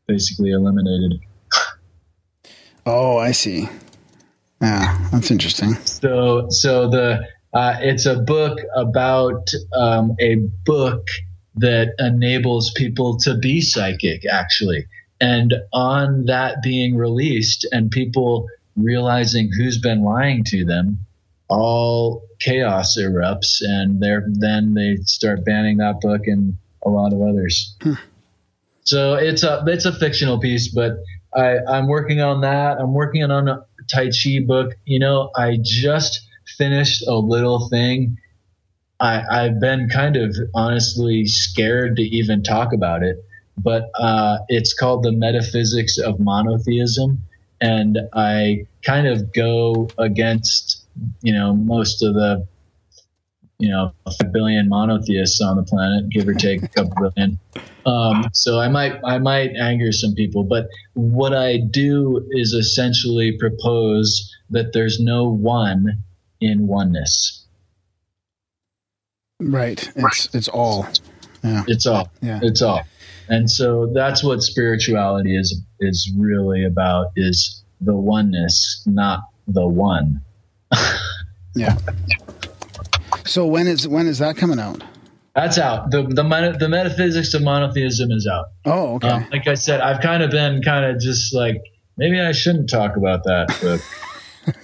basically 0.08 0.52
eliminated. 0.52 1.20
Oh, 2.86 3.18
I 3.18 3.32
see. 3.32 3.70
Yeah, 4.62 5.10
that's 5.12 5.32
interesting. 5.32 5.76
So, 5.76 6.48
so 6.50 6.90
the 6.90 7.28
uh, 7.54 7.78
it's 7.82 8.06
a 8.06 8.20
book 8.20 8.60
about 8.76 9.50
um, 9.76 10.16
a 10.20 10.36
book 10.66 11.08
that 11.56 11.94
enables 12.00 12.72
people 12.72 13.18
to 13.18 13.36
be 13.36 13.62
psychic, 13.62 14.26
actually. 14.26 14.86
And 15.22 15.54
on 15.72 16.26
that 16.26 16.62
being 16.62 16.96
released, 16.96 17.68
and 17.72 17.92
people 17.92 18.48
realizing 18.76 19.52
who's 19.56 19.78
been 19.78 20.04
lying 20.04 20.44
to 20.46 20.66
them, 20.66 20.98
all 21.50 22.24
chaos 22.40 22.98
erupts, 22.98 23.62
and 23.62 24.02
there 24.02 24.26
then 24.28 24.74
they 24.74 24.98
start 25.04 25.46
banning 25.46 25.78
that 25.78 26.02
book 26.02 26.22
and 26.26 26.58
a 26.86 26.90
lot 26.90 27.14
of 27.14 27.22
others. 27.22 27.76
Hmm. 27.82 27.94
So 28.84 29.14
it's 29.14 29.44
a 29.44 29.64
it's 29.68 29.86
a 29.86 29.94
fictional 29.94 30.40
piece, 30.40 30.68
but 30.68 30.98
I, 31.36 31.60
I'm 31.68 31.88
working 31.88 32.22
on 32.22 32.42
that. 32.42 32.80
I'm 32.80 32.94
working 32.94 33.24
on 33.24 33.48
a 33.48 33.66
Tai 33.90 34.10
Chi 34.10 34.40
book. 34.46 34.74
You 34.86 35.00
know, 35.00 35.32
I 35.36 35.58
just 35.62 36.22
finished 36.58 37.08
a 37.08 37.16
little 37.16 37.70
thing. 37.70 38.18
I, 39.04 39.44
I've 39.44 39.60
been 39.60 39.90
kind 39.90 40.16
of 40.16 40.34
honestly 40.56 41.26
scared 41.26 41.98
to 41.98 42.04
even 42.04 42.42
talk 42.42 42.72
about 42.72 43.04
it, 43.04 43.18
but 43.58 43.92
uh, 44.00 44.38
it's 44.48 44.74
called 44.74 45.04
the 45.04 45.12
Metaphysics 45.12 45.98
of 45.98 46.22
Monotheism, 46.22 47.22
and 47.60 48.00
I 48.14 48.66
kind 48.86 49.08
of 49.08 49.34
go 49.34 49.90
against 49.98 50.86
you 51.22 51.34
know 51.34 51.54
most 51.54 52.02
of 52.02 52.14
the 52.14 52.48
you 53.60 53.70
know 53.70 53.92
a 54.06 54.26
billion 54.26 54.70
monotheists 54.70 55.42
on 55.42 55.58
the 55.58 55.64
planet, 55.64 56.10
give 56.10 56.26
or 56.26 56.34
take 56.34 56.64
a 56.64 56.70
couple 56.70 57.12
billion. 57.16 57.38
Um, 57.86 58.30
so 58.32 58.62
I 58.62 58.70
might 58.70 59.02
I 59.04 59.18
might 59.18 59.52
anger 59.60 59.92
some 59.92 60.16
people, 60.16 60.46
but 60.46 60.70
what 60.94 61.34
I 61.34 61.58
do 61.58 62.26
is 62.32 62.54
essentially 62.54 63.38
propose 63.38 64.34
that 64.50 64.72
there's 64.72 65.02
no 65.02 65.28
one 65.28 66.04
in 66.40 66.68
oneness. 66.68 67.43
Right. 69.52 69.92
It's 69.96 70.34
it's 70.34 70.48
all. 70.48 70.88
Yeah. 71.44 71.64
It's 71.68 71.86
all. 71.86 72.10
Yeah. 72.22 72.40
It's 72.42 72.62
all. 72.62 72.82
And 73.30 73.50
so 73.50 73.92
that's 73.94 74.24
what 74.24 74.42
spirituality 74.42 75.38
is 75.38 75.62
is 75.80 76.12
really 76.18 76.66
about 76.66 77.08
is 77.16 77.64
the 77.82 77.96
oneness, 77.96 78.84
not 78.86 79.22
the 79.48 79.68
one. 79.68 80.22
Yeah. 81.56 81.78
So 83.26 83.46
when 83.46 83.68
is 83.68 83.88
when 83.88 84.08
is 84.08 84.20
that 84.20 84.38
coming 84.38 84.60
out? 84.60 84.84
That's 85.36 85.58
out. 85.58 85.92
The 85.92 86.04
the 86.04 86.24
mono- 86.24 86.58
the 86.58 86.68
metaphysics 86.70 87.34
of 87.34 87.42
monotheism 87.42 88.12
is 88.12 88.28
out. 88.28 88.46
Oh, 88.66 88.96
okay. 88.96 89.10
Um, 89.10 89.28
like 89.32 89.48
I 89.48 89.54
said, 89.54 89.80
I've 89.82 90.02
kind 90.02 90.24
of 90.24 90.32
been 90.32 90.62
kind 90.62 90.86
of 90.86 91.00
just 91.00 91.34
like 91.34 91.62
maybe 91.98 92.20
I 92.20 92.32
shouldn't 92.32 92.70
talk 92.70 92.96
about 92.98 93.24
that, 93.26 93.56
but 93.62 93.82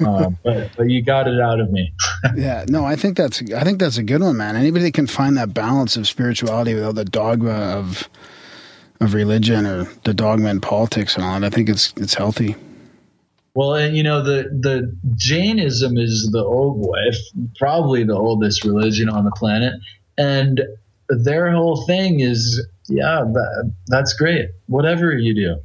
um, 0.05 0.37
but 0.43 0.71
but 0.75 0.89
you 0.89 1.01
got 1.01 1.27
it 1.27 1.39
out 1.39 1.59
of 1.59 1.71
me. 1.71 1.93
yeah, 2.35 2.65
no, 2.67 2.85
I 2.85 2.95
think 2.95 3.17
that's 3.17 3.41
I 3.53 3.63
think 3.63 3.79
that's 3.79 3.97
a 3.97 4.03
good 4.03 4.21
one, 4.21 4.37
man. 4.37 4.55
Anybody 4.55 4.85
that 4.85 4.93
can 4.93 5.07
find 5.07 5.37
that 5.37 5.53
balance 5.53 5.95
of 5.95 6.07
spirituality 6.07 6.73
without 6.73 6.95
the 6.95 7.05
dogma 7.05 7.51
of 7.51 8.09
of 8.99 9.13
religion 9.13 9.65
or 9.65 9.85
the 10.03 10.13
dogma 10.13 10.49
in 10.49 10.61
politics 10.61 11.15
and 11.15 11.23
all 11.23 11.39
that, 11.39 11.45
I 11.45 11.49
think 11.49 11.69
it's 11.69 11.93
it's 11.97 12.13
healthy. 12.13 12.55
Well, 13.55 13.75
and 13.75 13.95
you 13.95 14.03
know 14.03 14.21
the 14.21 14.43
the 14.43 14.95
Jainism 15.15 15.97
is 15.97 16.29
the 16.31 16.43
old 16.43 16.79
way, 16.79 17.11
probably 17.57 18.03
the 18.03 18.15
oldest 18.15 18.63
religion 18.63 19.09
on 19.09 19.25
the 19.25 19.31
planet, 19.31 19.73
and 20.17 20.61
their 21.09 21.51
whole 21.51 21.85
thing 21.87 22.19
is, 22.19 22.65
yeah, 22.87 23.23
that, 23.33 23.73
that's 23.87 24.13
great. 24.13 24.51
Whatever 24.67 25.17
you 25.17 25.33
do, 25.33 25.61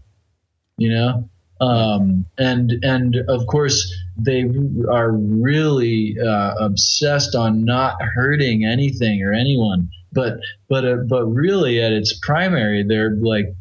you 0.78 0.88
know, 0.88 1.28
um, 1.60 2.26
and 2.38 2.72
and 2.82 3.16
of 3.28 3.46
course 3.46 3.92
they 4.16 4.44
are 4.90 5.12
really 5.12 6.16
uh, 6.20 6.54
obsessed 6.60 7.34
on 7.34 7.64
not 7.64 8.00
hurting 8.00 8.64
anything 8.64 9.22
or 9.22 9.32
anyone. 9.32 9.88
But 10.12 10.38
but 10.68 10.84
uh, 10.84 10.96
but 11.08 11.26
really, 11.26 11.82
at 11.82 11.92
its 11.92 12.18
primary, 12.22 12.84
they're 12.84 13.16
like, 13.16 13.52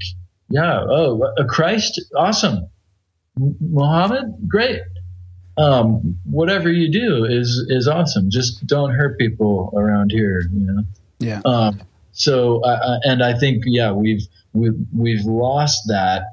yeah, 0.50 0.84
oh, 0.88 1.24
a 1.38 1.46
Christ, 1.46 2.00
awesome 2.16 2.68
Muhammad, 3.38 4.36
great. 4.48 4.82
Um, 5.58 6.20
whatever 6.26 6.72
you 6.72 6.92
do 6.92 7.26
is 7.26 7.64
is 7.70 7.88
awesome. 7.88 8.30
Just 8.30 8.66
don't 8.66 8.92
hurt 8.92 9.20
people 9.20 9.72
around 9.76 10.12
here, 10.12 10.44
you 10.52 10.66
know. 10.66 10.84
Yeah. 11.20 11.42
Um, 11.46 11.82
so, 12.12 12.64
uh, 12.64 13.00
and 13.04 13.24
I 13.24 13.38
think 13.38 13.64
yeah, 13.66 13.92
we've 13.92 14.28
we've 14.54 14.78
we've 14.96 15.26
lost 15.26 15.84
that 15.88 16.24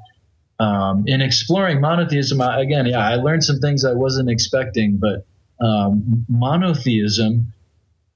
um, 0.61 1.03
in 1.07 1.21
exploring 1.21 1.81
monotheism. 1.81 2.41
Again, 2.41 2.85
yeah, 2.85 2.99
I 2.99 3.15
learned 3.15 3.43
some 3.43 3.59
things 3.59 3.83
I 3.85 3.93
wasn't 3.93 4.29
expecting, 4.29 4.97
but 4.97 5.25
um, 5.65 6.25
monotheism. 6.29 7.53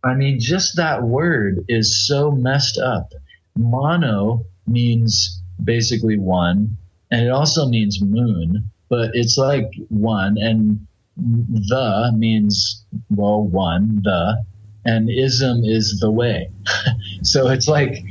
I 0.03 0.13
mean, 0.13 0.39
just 0.39 0.75
that 0.77 1.03
word 1.03 1.65
is 1.67 2.07
so 2.07 2.31
messed 2.31 2.77
up. 2.77 3.13
Mono 3.57 4.45
means 4.67 5.41
basically 5.63 6.17
one, 6.17 6.77
and 7.09 7.25
it 7.25 7.29
also 7.29 7.67
means 7.67 8.01
moon 8.01 8.69
but 8.89 9.11
it's 9.13 9.37
like 9.37 9.71
one 9.89 10.37
and 10.37 10.85
the 11.17 12.11
means 12.15 12.85
well 13.09 13.41
one 13.43 14.01
the 14.03 14.43
and 14.85 15.09
ism 15.09 15.63
is 15.63 15.99
the 15.99 16.11
way 16.11 16.49
so 17.23 17.47
it's 17.49 17.67
like 17.67 18.03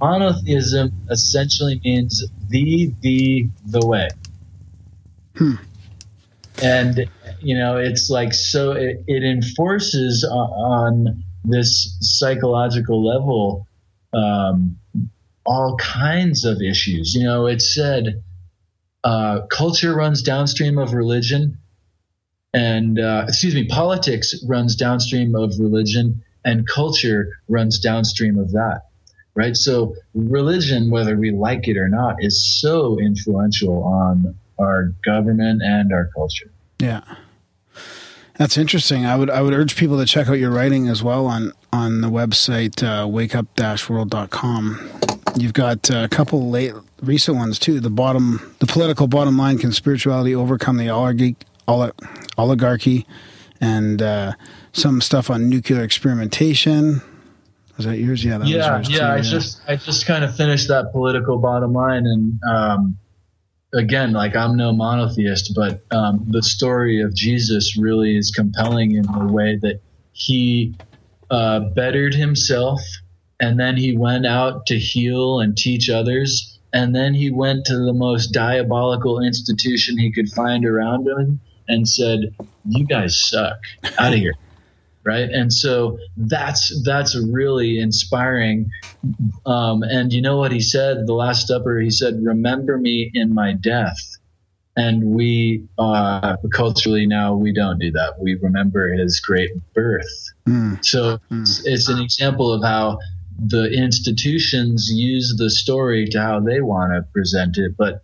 monotheism 0.00 0.92
essentially 1.10 1.80
means 1.84 2.24
the 2.48 2.92
the 3.00 3.48
the 3.66 3.86
way 3.86 4.08
hmm. 5.36 5.54
and 6.62 7.08
you 7.40 7.56
know 7.56 7.76
it's 7.76 8.10
like 8.10 8.32
so 8.32 8.72
it, 8.72 9.02
it 9.06 9.22
enforces 9.22 10.24
on, 10.24 10.48
on 10.50 11.24
this 11.44 11.96
psychological 12.00 13.04
level 13.04 13.66
um, 14.14 14.76
all 15.44 15.76
kinds 15.76 16.44
of 16.44 16.60
issues 16.62 17.14
you 17.14 17.24
know 17.24 17.46
it 17.46 17.60
said 17.60 18.22
uh, 19.06 19.46
culture 19.46 19.94
runs 19.94 20.20
downstream 20.20 20.78
of 20.78 20.92
religion, 20.92 21.58
and 22.52 22.98
uh, 22.98 23.24
excuse 23.28 23.54
me, 23.54 23.64
politics 23.68 24.34
runs 24.48 24.74
downstream 24.74 25.36
of 25.36 25.54
religion, 25.60 26.24
and 26.44 26.66
culture 26.66 27.38
runs 27.48 27.78
downstream 27.78 28.36
of 28.36 28.50
that. 28.50 28.85
Right. 29.36 29.56
So 29.56 29.94
religion, 30.14 30.90
whether 30.90 31.16
we 31.16 31.30
like 31.30 31.68
it 31.68 31.76
or 31.76 31.88
not, 31.88 32.16
is 32.20 32.42
so 32.42 32.98
influential 32.98 33.84
on 33.84 34.34
our 34.58 34.94
government 35.04 35.60
and 35.62 35.92
our 35.92 36.08
culture. 36.14 36.50
Yeah. 36.78 37.02
That's 38.38 38.56
interesting. 38.58 39.06
I 39.06 39.16
would 39.16 39.30
I 39.30 39.42
would 39.42 39.54
urge 39.54 39.76
people 39.76 39.98
to 39.98 40.06
check 40.06 40.28
out 40.28 40.34
your 40.34 40.50
writing 40.50 40.88
as 40.88 41.02
well 41.02 41.26
on 41.26 41.52
on 41.72 42.00
the 42.00 42.08
website 42.08 42.82
uh, 42.82 43.06
wakeup-world.com. 43.06 44.90
You've 45.36 45.52
got 45.52 45.90
a 45.90 46.08
couple 46.08 46.50
late 46.50 46.74
recent 47.02 47.36
ones 47.36 47.58
too. 47.58 47.80
The 47.80 47.90
bottom, 47.90 48.54
the 48.58 48.66
political 48.66 49.06
bottom 49.06 49.38
line: 49.38 49.58
Can 49.58 49.72
spirituality 49.72 50.34
overcome 50.34 50.76
the 50.76 50.90
oligarchy? 50.90 51.36
oligarchy 52.38 53.06
and 53.60 54.02
uh, 54.02 54.32
some 54.72 55.00
stuff 55.00 55.30
on 55.30 55.48
nuclear 55.48 55.82
experimentation. 55.82 57.00
Was 57.76 57.86
that 57.86 57.98
yours? 57.98 58.24
Yeah, 58.24 58.38
that 58.38 58.46
yeah, 58.46 58.78
was 58.78 58.88
yeah. 58.88 58.98
Too, 58.98 59.04
I 59.04 59.20
just 59.20 59.60
I 59.68 59.76
just 59.76 60.06
kind 60.06 60.24
of 60.24 60.34
finished 60.34 60.68
that 60.68 60.92
political 60.92 61.38
bottom 61.38 61.72
line, 61.72 62.06
and 62.06 62.40
um, 62.48 62.98
again, 63.74 64.12
like 64.12 64.34
I'm 64.34 64.56
no 64.56 64.72
monotheist, 64.72 65.54
but 65.54 65.82
um, 65.90 66.24
the 66.28 66.42
story 66.42 67.02
of 67.02 67.14
Jesus 67.14 67.76
really 67.76 68.16
is 68.16 68.30
compelling 68.30 68.92
in 68.92 69.02
the 69.02 69.26
way 69.26 69.58
that 69.62 69.80
he 70.12 70.74
uh, 71.30 71.60
bettered 71.74 72.14
himself 72.14 72.80
and 73.40 73.58
then 73.58 73.76
he 73.76 73.96
went 73.96 74.26
out 74.26 74.66
to 74.66 74.78
heal 74.78 75.40
and 75.40 75.56
teach 75.56 75.90
others 75.90 76.58
and 76.72 76.94
then 76.94 77.14
he 77.14 77.30
went 77.30 77.64
to 77.66 77.76
the 77.76 77.92
most 77.92 78.28
diabolical 78.28 79.22
institution 79.22 79.98
he 79.98 80.10
could 80.10 80.28
find 80.30 80.64
around 80.64 81.06
him 81.06 81.40
and 81.68 81.88
said 81.88 82.34
you 82.68 82.86
guys 82.86 83.16
suck 83.16 83.56
out 83.98 84.12
of 84.12 84.18
here 84.18 84.34
right 85.06 85.30
and 85.30 85.52
so 85.52 85.96
that's 86.16 86.82
that's 86.84 87.16
really 87.16 87.78
inspiring 87.78 88.68
um, 89.46 89.82
and 89.82 90.12
you 90.12 90.20
know 90.20 90.36
what 90.36 90.52
he 90.52 90.60
said 90.60 91.06
the 91.06 91.14
last 91.14 91.48
supper 91.48 91.78
he 91.80 91.90
said 91.90 92.14
remember 92.22 92.76
me 92.76 93.10
in 93.14 93.32
my 93.32 93.52
death 93.52 93.98
and 94.76 95.02
we 95.04 95.64
uh, 95.78 96.36
culturally 96.52 97.06
now 97.06 97.34
we 97.34 97.52
don't 97.52 97.78
do 97.78 97.90
that 97.92 98.14
we 98.20 98.34
remember 98.34 98.92
his 98.92 99.20
great 99.20 99.50
birth 99.74 100.30
Mm. 100.48 100.78
so 100.84 101.18
Mm. 101.32 101.42
it's, 101.42 101.66
it's 101.66 101.88
an 101.88 101.98
example 101.98 102.52
of 102.52 102.62
how 102.62 102.98
the 103.38 103.70
institutions 103.72 104.90
use 104.90 105.34
the 105.36 105.50
story 105.50 106.06
to 106.08 106.20
how 106.20 106.40
they 106.40 106.60
want 106.60 106.92
to 106.92 107.02
present 107.12 107.58
it. 107.58 107.72
But 107.76 108.02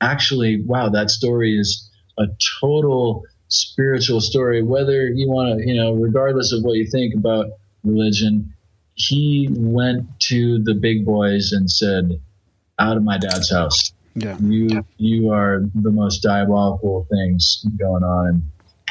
actually, 0.00 0.62
wow, 0.64 0.88
that 0.88 1.10
story 1.10 1.58
is 1.58 1.88
a 2.18 2.24
total 2.60 3.24
spiritual 3.50 4.20
story. 4.20 4.62
Whether 4.62 5.08
you 5.08 5.28
want 5.28 5.58
to, 5.58 5.68
you 5.68 5.76
know, 5.76 5.92
regardless 5.92 6.52
of 6.52 6.62
what 6.62 6.76
you 6.76 6.86
think 6.86 7.14
about 7.14 7.46
religion, 7.84 8.54
he 8.94 9.48
went 9.50 10.06
to 10.20 10.62
the 10.62 10.74
big 10.74 11.04
boys 11.04 11.52
and 11.52 11.70
said, 11.70 12.20
"Out 12.78 12.96
of 12.96 13.02
my 13.02 13.18
dad's 13.18 13.50
house." 13.50 13.92
Yeah. 14.14 14.36
You 14.40 14.84
you 14.96 15.30
are 15.30 15.62
the 15.74 15.90
most 15.90 16.22
diabolical 16.22 17.06
things 17.10 17.64
going 17.78 18.02
on, 18.02 18.26
and 18.26 18.42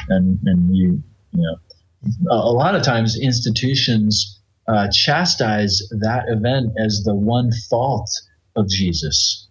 and 0.08 0.38
and 0.46 0.76
you 0.76 1.02
you 1.32 1.42
know 1.42 1.56
a, 2.30 2.34
a 2.34 2.52
lot 2.52 2.74
of 2.74 2.82
times 2.82 3.18
institutions 3.18 4.38
uh, 4.68 4.88
chastise 4.90 5.82
that 6.00 6.24
event 6.28 6.72
as 6.78 7.02
the 7.04 7.14
one 7.14 7.50
fault 7.68 8.10
of 8.56 8.68
Jesus, 8.68 9.48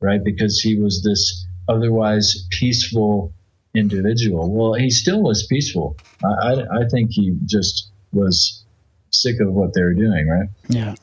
right? 0.00 0.22
Because 0.22 0.60
he 0.60 0.78
was 0.78 1.02
this 1.02 1.46
otherwise 1.68 2.46
peaceful 2.50 3.32
individual. 3.78 4.52
Well, 4.52 4.74
he 4.74 4.90
still 4.90 5.22
was 5.22 5.46
peaceful. 5.46 5.96
I, 6.24 6.26
I, 6.26 6.80
I 6.80 6.88
think 6.90 7.10
he 7.12 7.36
just 7.46 7.90
was 8.12 8.64
sick 9.10 9.40
of 9.40 9.52
what 9.52 9.74
they 9.74 9.82
were 9.82 9.94
doing, 9.94 10.28
right? 10.28 10.48
Yeah. 10.68 10.94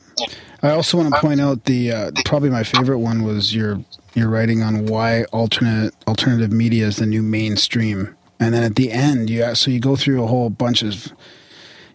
I 0.62 0.70
also 0.70 0.98
want 0.98 1.14
to 1.14 1.20
point 1.20 1.40
out 1.40 1.64
the 1.64 1.92
uh, 1.92 2.10
probably 2.24 2.50
my 2.50 2.62
favorite 2.62 2.98
one 2.98 3.22
was 3.22 3.54
your 3.54 3.80
your 4.14 4.28
writing 4.28 4.62
on 4.62 4.86
why 4.86 5.24
alternate 5.24 5.94
alternative 6.08 6.50
media 6.50 6.86
is 6.86 6.96
the 6.96 7.06
new 7.06 7.22
mainstream, 7.22 8.16
and 8.40 8.54
then 8.54 8.62
at 8.62 8.74
the 8.74 8.90
end 8.90 9.28
you 9.28 9.54
so 9.54 9.70
you 9.70 9.80
go 9.80 9.96
through 9.96 10.24
a 10.24 10.26
whole 10.26 10.48
bunch 10.48 10.82
of 10.82 11.12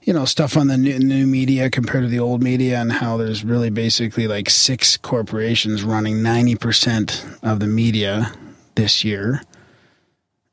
you 0.03 0.13
know 0.13 0.25
stuff 0.25 0.55
on 0.55 0.67
the 0.67 0.77
new, 0.77 0.99
new 0.99 1.25
media 1.25 1.69
compared 1.69 2.03
to 2.03 2.09
the 2.09 2.19
old 2.19 2.43
media 2.43 2.79
and 2.79 2.93
how 2.93 3.17
there's 3.17 3.43
really 3.43 3.69
basically 3.69 4.27
like 4.27 4.49
six 4.49 4.95
corporations 4.95 5.83
running 5.83 6.21
ninety 6.21 6.55
percent 6.55 7.25
of 7.41 7.59
the 7.59 7.67
media 7.67 8.31
this 8.75 9.03
year. 9.03 9.41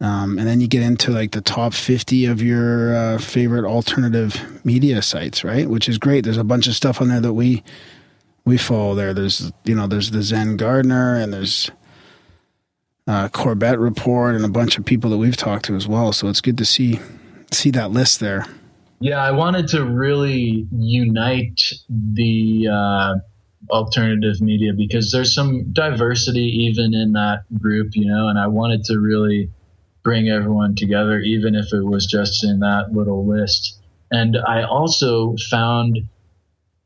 Um, 0.00 0.38
and 0.38 0.46
then 0.46 0.60
you 0.60 0.68
get 0.68 0.82
into 0.82 1.10
like 1.10 1.32
the 1.32 1.40
top 1.40 1.74
50 1.74 2.26
of 2.26 2.40
your 2.40 2.94
uh, 2.94 3.18
favorite 3.18 3.64
alternative 3.64 4.64
media 4.64 5.02
sites, 5.02 5.42
right? 5.42 5.68
Which 5.68 5.88
is 5.88 5.98
great. 5.98 6.24
There's 6.24 6.36
a 6.36 6.44
bunch 6.44 6.68
of 6.68 6.74
stuff 6.74 7.00
on 7.00 7.08
there 7.08 7.20
that 7.20 7.34
we 7.34 7.64
we 8.44 8.56
follow 8.56 8.94
there. 8.94 9.12
There's 9.12 9.52
you 9.64 9.74
know 9.74 9.86
there's 9.86 10.12
the 10.12 10.22
Zen 10.22 10.56
Gardener 10.56 11.16
and 11.16 11.32
there's 11.32 11.70
uh, 13.08 13.28
Corbett 13.28 13.78
Report 13.78 14.34
and 14.34 14.44
a 14.44 14.48
bunch 14.48 14.78
of 14.78 14.84
people 14.84 15.10
that 15.10 15.18
we've 15.18 15.36
talked 15.36 15.64
to 15.64 15.74
as 15.74 15.88
well. 15.88 16.12
So 16.12 16.28
it's 16.28 16.40
good 16.40 16.58
to 16.58 16.64
see 16.64 17.00
see 17.50 17.70
that 17.72 17.90
list 17.90 18.20
there. 18.20 18.46
Yeah, 19.00 19.22
I 19.22 19.30
wanted 19.32 19.68
to 19.68 19.84
really 19.84 20.66
unite 20.72 21.60
the 21.88 22.68
uh, 22.68 23.14
alternative 23.70 24.40
media 24.40 24.72
because 24.76 25.12
there's 25.12 25.34
some 25.34 25.72
diversity 25.72 26.66
even 26.66 26.94
in 26.94 27.12
that 27.12 27.42
group, 27.60 27.90
you 27.94 28.06
know, 28.06 28.28
and 28.28 28.38
I 28.38 28.48
wanted 28.48 28.84
to 28.84 28.98
really 28.98 29.50
bring 30.08 30.30
everyone 30.30 30.74
together, 30.74 31.18
even 31.18 31.54
if 31.54 31.70
it 31.74 31.84
was 31.84 32.06
just 32.06 32.42
in 32.42 32.60
that 32.60 32.86
little 32.94 33.26
list. 33.26 33.78
And 34.10 34.38
I 34.48 34.62
also 34.62 35.36
found 35.50 35.98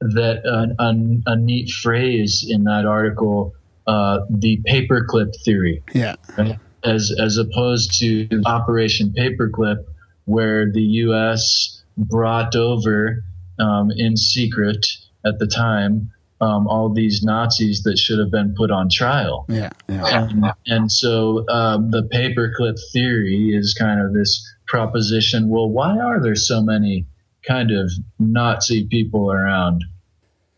that 0.00 0.38
a, 0.44 0.74
a, 0.82 1.32
a 1.32 1.36
neat 1.36 1.70
phrase 1.70 2.44
in 2.48 2.64
that 2.64 2.84
article, 2.84 3.54
uh, 3.86 4.18
the 4.28 4.60
paperclip 4.66 5.36
theory, 5.44 5.84
Yeah. 5.94 6.16
right? 6.36 6.58
as 6.82 7.14
as 7.16 7.38
opposed 7.38 7.96
to 8.00 8.28
Operation 8.44 9.14
Paperclip, 9.16 9.84
where 10.24 10.68
the 10.72 10.82
U.S. 11.06 11.84
brought 11.96 12.56
over 12.56 13.22
um, 13.60 13.92
in 13.92 14.16
secret 14.16 14.84
at 15.24 15.38
the 15.38 15.46
time 15.46 16.10
um, 16.42 16.66
all 16.66 16.92
these 16.92 17.22
Nazis 17.22 17.84
that 17.84 17.98
should 17.98 18.18
have 18.18 18.32
been 18.32 18.52
put 18.56 18.72
on 18.72 18.88
trial. 18.90 19.46
Yeah, 19.48 19.70
yeah. 19.88 20.28
And, 20.28 20.44
and 20.66 20.92
so 20.92 21.48
um, 21.48 21.92
the 21.92 22.02
paperclip 22.02 22.78
theory 22.92 23.50
is 23.54 23.74
kind 23.78 24.00
of 24.00 24.12
this 24.12 24.44
proposition 24.66 25.48
well, 25.48 25.70
why 25.70 25.98
are 25.98 26.20
there 26.20 26.34
so 26.34 26.60
many 26.60 27.06
kind 27.46 27.70
of 27.70 27.92
Nazi 28.18 28.86
people 28.88 29.30
around? 29.30 29.84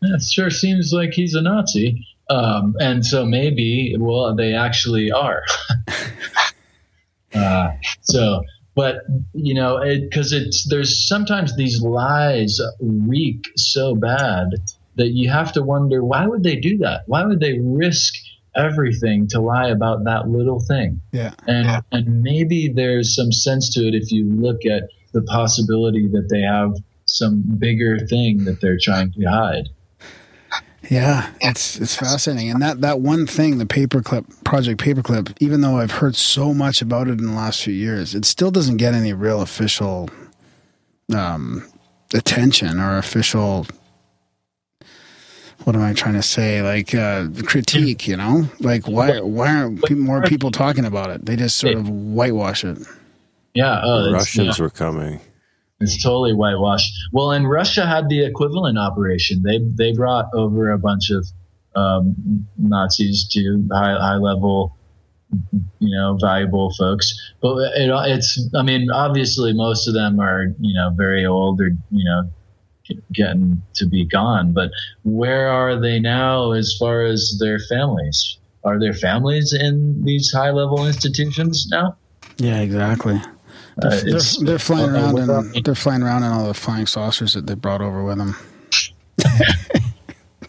It 0.01 0.23
sure 0.23 0.49
seems 0.49 0.91
like 0.91 1.13
he's 1.13 1.35
a 1.35 1.41
Nazi. 1.41 2.03
Um, 2.31 2.75
and 2.79 3.05
so 3.05 3.23
maybe, 3.23 3.95
well, 3.99 4.35
they 4.35 4.53
actually 4.55 5.11
are. 5.11 5.43
uh, 7.35 7.67
so, 8.01 8.41
but 8.73 9.01
you 9.33 9.53
know, 9.53 9.79
because 9.83 10.33
it, 10.33 10.47
it's 10.47 10.67
there's 10.67 11.07
sometimes 11.07 11.55
these 11.55 11.81
lies 11.81 12.59
reek 12.79 13.45
so 13.55 13.93
bad 13.93 14.49
that 14.95 15.09
you 15.09 15.29
have 15.29 15.51
to 15.53 15.63
wonder 15.63 16.03
why 16.03 16.25
would 16.25 16.43
they 16.43 16.55
do 16.55 16.77
that? 16.79 17.03
Why 17.07 17.25
would 17.25 17.39
they 17.39 17.59
risk 17.59 18.13
everything 18.55 19.27
to 19.27 19.41
lie 19.41 19.69
about 19.69 20.05
that 20.05 20.29
little 20.29 20.59
thing? 20.59 21.01
Yeah. 21.11 21.33
And 21.47 21.83
and 21.91 22.21
maybe 22.21 22.69
there's 22.69 23.15
some 23.15 23.31
sense 23.31 23.69
to 23.75 23.87
it 23.87 23.95
if 23.95 24.11
you 24.11 24.25
look 24.29 24.65
at 24.65 24.89
the 25.13 25.21
possibility 25.23 26.07
that 26.07 26.29
they 26.29 26.41
have 26.41 26.75
some 27.05 27.43
bigger 27.57 27.99
thing 27.99 28.45
that 28.45 28.61
they're 28.61 28.79
trying 28.79 29.11
to 29.13 29.23
hide. 29.25 29.69
Yeah, 30.89 31.31
it's 31.41 31.79
it's 31.79 31.95
fascinating, 31.95 32.51
and 32.51 32.61
that 32.61 32.81
that 32.81 32.99
one 32.99 33.25
thing, 33.25 33.57
the 33.57 33.65
paperclip 33.65 34.43
project 34.43 34.79
paperclip, 34.79 35.35
even 35.39 35.61
though 35.61 35.77
I've 35.77 35.91
heard 35.91 36.15
so 36.15 36.53
much 36.53 36.81
about 36.81 37.07
it 37.07 37.19
in 37.19 37.25
the 37.25 37.33
last 37.33 37.63
few 37.63 37.73
years, 37.73 38.13
it 38.13 38.23
still 38.23 38.51
doesn't 38.51 38.77
get 38.77 38.93
any 38.93 39.11
real 39.11 39.41
official 39.41 40.09
um, 41.13 41.67
attention 42.13 42.79
or 42.79 42.97
official. 42.97 43.65
What 45.65 45.75
am 45.75 45.81
I 45.81 45.93
trying 45.93 46.13
to 46.13 46.21
say? 46.21 46.61
Like 46.61 46.93
uh, 46.93 47.27
critique, 47.43 48.07
you 48.07 48.15
know? 48.15 48.47
Like 48.59 48.87
why 48.87 49.19
why 49.19 49.53
aren't 49.53 49.83
pe- 49.83 49.95
more 49.95 50.21
people 50.21 50.51
talking 50.51 50.85
about 50.85 51.09
it? 51.09 51.25
They 51.25 51.35
just 51.35 51.57
sort 51.57 51.73
of 51.73 51.89
whitewash 51.89 52.63
it. 52.63 52.77
Yeah, 53.55 53.81
oh, 53.83 54.03
The 54.03 54.13
Russians 54.13 54.59
yeah. 54.59 54.63
were 54.63 54.69
coming. 54.69 55.19
It's 55.81 56.01
totally 56.01 56.33
whitewashed. 56.33 56.93
Well, 57.11 57.31
and 57.31 57.49
Russia 57.49 57.87
had 57.87 58.09
the 58.09 58.23
equivalent 58.23 58.77
operation. 58.77 59.41
They 59.41 59.59
they 59.59 59.91
brought 59.91 60.27
over 60.33 60.69
a 60.71 60.77
bunch 60.77 61.09
of 61.09 61.25
um, 61.75 62.47
Nazis 62.57 63.27
to 63.29 63.67
high 63.71 63.97
high 63.97 64.17
level, 64.17 64.77
you 65.79 65.97
know, 65.97 66.15
valuable 66.21 66.73
folks. 66.77 67.11
But 67.41 67.57
it, 67.75 67.89
it's 68.07 68.49
I 68.55 68.61
mean, 68.61 68.91
obviously, 68.91 69.51
most 69.51 69.87
of 69.87 69.95
them 69.95 70.19
are 70.19 70.45
you 70.59 70.75
know 70.75 70.91
very 70.95 71.25
old 71.25 71.59
or 71.59 71.69
you 71.91 72.05
know 72.05 72.29
getting 73.13 73.61
to 73.75 73.85
be 73.87 74.05
gone. 74.05 74.53
But 74.53 74.71
where 75.03 75.47
are 75.47 75.79
they 75.79 75.99
now 75.99 76.51
as 76.51 76.75
far 76.77 77.03
as 77.03 77.37
their 77.39 77.59
families? 77.59 78.37
Are 78.63 78.79
their 78.79 78.93
families 78.93 79.53
in 79.53 80.03
these 80.03 80.31
high 80.31 80.51
level 80.51 80.87
institutions 80.87 81.67
now? 81.69 81.95
Yeah, 82.37 82.61
exactly. 82.61 83.21
They're, 83.77 83.91
Uh, 83.91 84.01
they're, 84.03 84.45
they're 84.45 84.59
flying 84.59 84.89
uh, 84.89 84.93
around 84.93 85.17
in 85.55 85.63
they're 85.63 85.75
flying 85.75 86.01
around 86.01 86.23
in 86.23 86.31
all 86.31 86.47
the 86.47 86.53
flying 86.53 86.87
saucers 86.87 87.33
that 87.33 87.45
they 87.45 87.55
brought 87.55 87.81
over 87.81 88.03
with 88.03 88.17
them. 88.17 88.35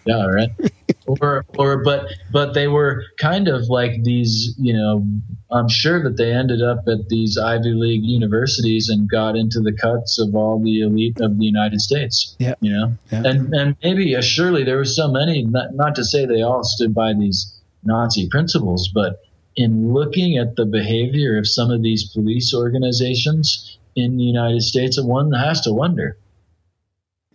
Yeah, 0.07 0.25
right. 0.27 0.51
or 1.07 1.45
or 1.59 1.83
but 1.83 2.13
but 2.31 2.55
they 2.55 2.69
were 2.69 3.03
kind 3.19 3.49
of 3.49 3.69
like 3.69 4.03
these, 4.03 4.55
you 4.59 4.73
know, 4.73 5.07
I'm 5.51 5.69
sure 5.69 6.03
that 6.03 6.17
they 6.17 6.33
ended 6.33 6.63
up 6.63 6.87
at 6.89 7.09
these 7.09 7.39
Ivy 7.39 7.73
League 7.73 8.05
universities 8.05 8.89
and 8.89 9.09
got 9.09 9.37
into 9.37 9.61
the 9.61 9.73
cuts 9.73 10.19
of 10.19 10.35
all 10.35 10.63
the 10.63 10.81
elite 10.81 11.21
of 11.21 11.39
the 11.39 11.45
United 11.45 11.81
States. 11.81 12.37
Yeah. 12.39 12.55
You 12.61 12.73
know? 12.73 12.99
Yeah. 13.13 13.23
And 13.25 13.55
and 13.55 13.77
maybe 13.83 14.15
uh, 14.17 14.23
surely 14.23 14.65
there 14.65 14.77
were 14.77 14.85
so 14.85 15.11
many 15.11 15.43
not, 15.43 15.75
not 15.75 15.95
to 15.97 16.05
say 16.05 16.27
they 16.27 16.43
all 16.43 16.65
stood 16.65 16.95
by 16.95 17.13
these 17.13 17.61
Nazi 17.85 18.29
principles, 18.29 18.89
but 18.89 19.21
in 19.57 19.93
looking 19.93 20.37
at 20.37 20.57
the 20.57 20.67
behavior 20.67 21.39
of 21.39 21.49
some 21.49 21.71
of 21.71 21.83
these 21.83 22.11
police 22.13 22.53
organizations 22.53 23.79
in 23.95 24.17
the 24.19 24.25
United 24.25 24.63
States, 24.63 25.01
one 25.03 25.33
has 25.33 25.61
to 25.63 25.73
wonder. 25.73 26.19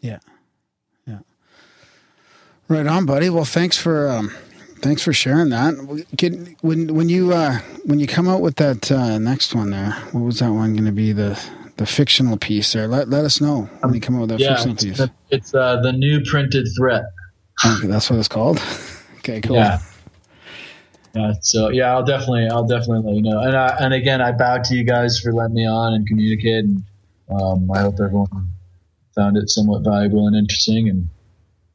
Yeah. 0.01 0.11
Yeah. 0.11 0.17
Right 2.71 2.87
on, 2.87 3.05
buddy. 3.05 3.29
Well, 3.29 3.43
thanks 3.43 3.77
for 3.77 4.07
um, 4.07 4.29
thanks 4.79 5.03
for 5.03 5.11
sharing 5.11 5.49
that. 5.49 6.05
Can, 6.17 6.55
when 6.61 6.95
when 6.95 7.09
you 7.09 7.33
uh, 7.33 7.57
when 7.83 7.99
you 7.99 8.07
come 8.07 8.29
out 8.29 8.39
with 8.39 8.55
that 8.55 8.89
uh, 8.89 9.19
next 9.19 9.53
one 9.53 9.71
there, 9.71 9.91
what 10.13 10.21
was 10.21 10.39
that 10.39 10.53
one 10.53 10.71
going 10.71 10.85
to 10.85 10.93
be 10.93 11.11
the 11.11 11.37
the 11.75 11.85
fictional 11.85 12.37
piece 12.37 12.71
there? 12.71 12.87
Let 12.87 13.09
let 13.09 13.25
us 13.25 13.41
know 13.41 13.63
when 13.81 13.93
you 13.93 13.99
come 13.99 14.15
out 14.15 14.21
with 14.21 14.29
that 14.29 14.39
yeah, 14.39 14.55
fictional 14.55 14.77
piece. 14.77 14.99
the, 14.99 15.11
it's 15.31 15.53
uh, 15.53 15.81
the 15.81 15.91
new 15.91 16.23
printed 16.23 16.65
threat. 16.77 17.03
Okay, 17.65 17.87
that's 17.87 18.09
what 18.09 18.19
it's 18.19 18.29
called. 18.29 18.61
okay, 19.17 19.41
cool. 19.41 19.57
Yeah. 19.57 19.81
Yeah. 21.13 21.33
So 21.41 21.71
yeah, 21.71 21.91
I'll 21.91 22.05
definitely, 22.05 22.47
I'll 22.47 22.65
definitely 22.65 23.03
let 23.03 23.15
you 23.17 23.21
know. 23.21 23.41
And 23.41 23.53
I, 23.53 23.75
and 23.81 23.93
again, 23.93 24.21
I 24.21 24.31
bow 24.31 24.59
to 24.59 24.75
you 24.75 24.85
guys 24.85 25.19
for 25.19 25.33
letting 25.33 25.55
me 25.55 25.67
on 25.67 25.93
and 25.93 26.07
communicate. 26.07 26.63
And 26.63 26.83
um, 27.29 27.69
I 27.69 27.81
hope 27.81 27.95
everyone 27.99 28.47
found 29.13 29.35
it 29.35 29.49
somewhat 29.49 29.83
valuable 29.83 30.25
and 30.27 30.37
interesting. 30.37 30.87
And 30.87 31.09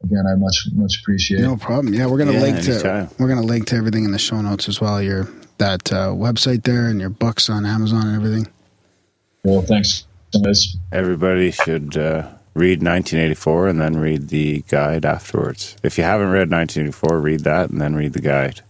again, 0.04 0.24
I 0.30 0.34
much, 0.36 0.66
much 0.74 1.00
appreciate 1.00 1.40
it. 1.40 1.42
No 1.42 1.56
problem. 1.56 1.94
Yeah, 1.94 2.06
we're 2.06 2.18
gonna 2.18 2.32
Yeah, 2.32 2.40
link 2.40 2.60
to 2.62 2.72
anytime. 2.72 3.10
we're 3.18 3.28
gonna 3.28 3.42
link 3.42 3.66
to 3.68 3.76
everything 3.76 4.04
in 4.04 4.12
the 4.12 4.18
show 4.18 4.40
notes 4.40 4.68
as 4.68 4.80
well. 4.80 5.00
Your 5.02 5.28
that 5.58 5.92
uh, 5.92 6.08
website 6.10 6.64
there 6.64 6.86
and 6.86 7.00
your 7.00 7.08
books 7.10 7.48
on 7.48 7.64
Amazon 7.66 8.06
and 8.06 8.16
everything. 8.16 8.48
Well, 9.44 9.62
thanks. 9.62 10.04
Everybody 10.92 11.50
should 11.50 11.96
uh, 11.96 12.28
read 12.52 12.82
1984 12.82 13.68
and 13.68 13.80
then 13.80 13.96
read 13.96 14.28
the 14.28 14.62
guide 14.68 15.06
afterwards. 15.06 15.76
If 15.82 15.96
you 15.96 16.04
haven't 16.04 16.28
read 16.30 16.50
1984, 16.50 17.20
read 17.20 17.40
that 17.44 17.70
and 17.70 17.80
then 17.80 17.94
read 17.94 18.12
the 18.12 18.20
guide. 18.20 18.60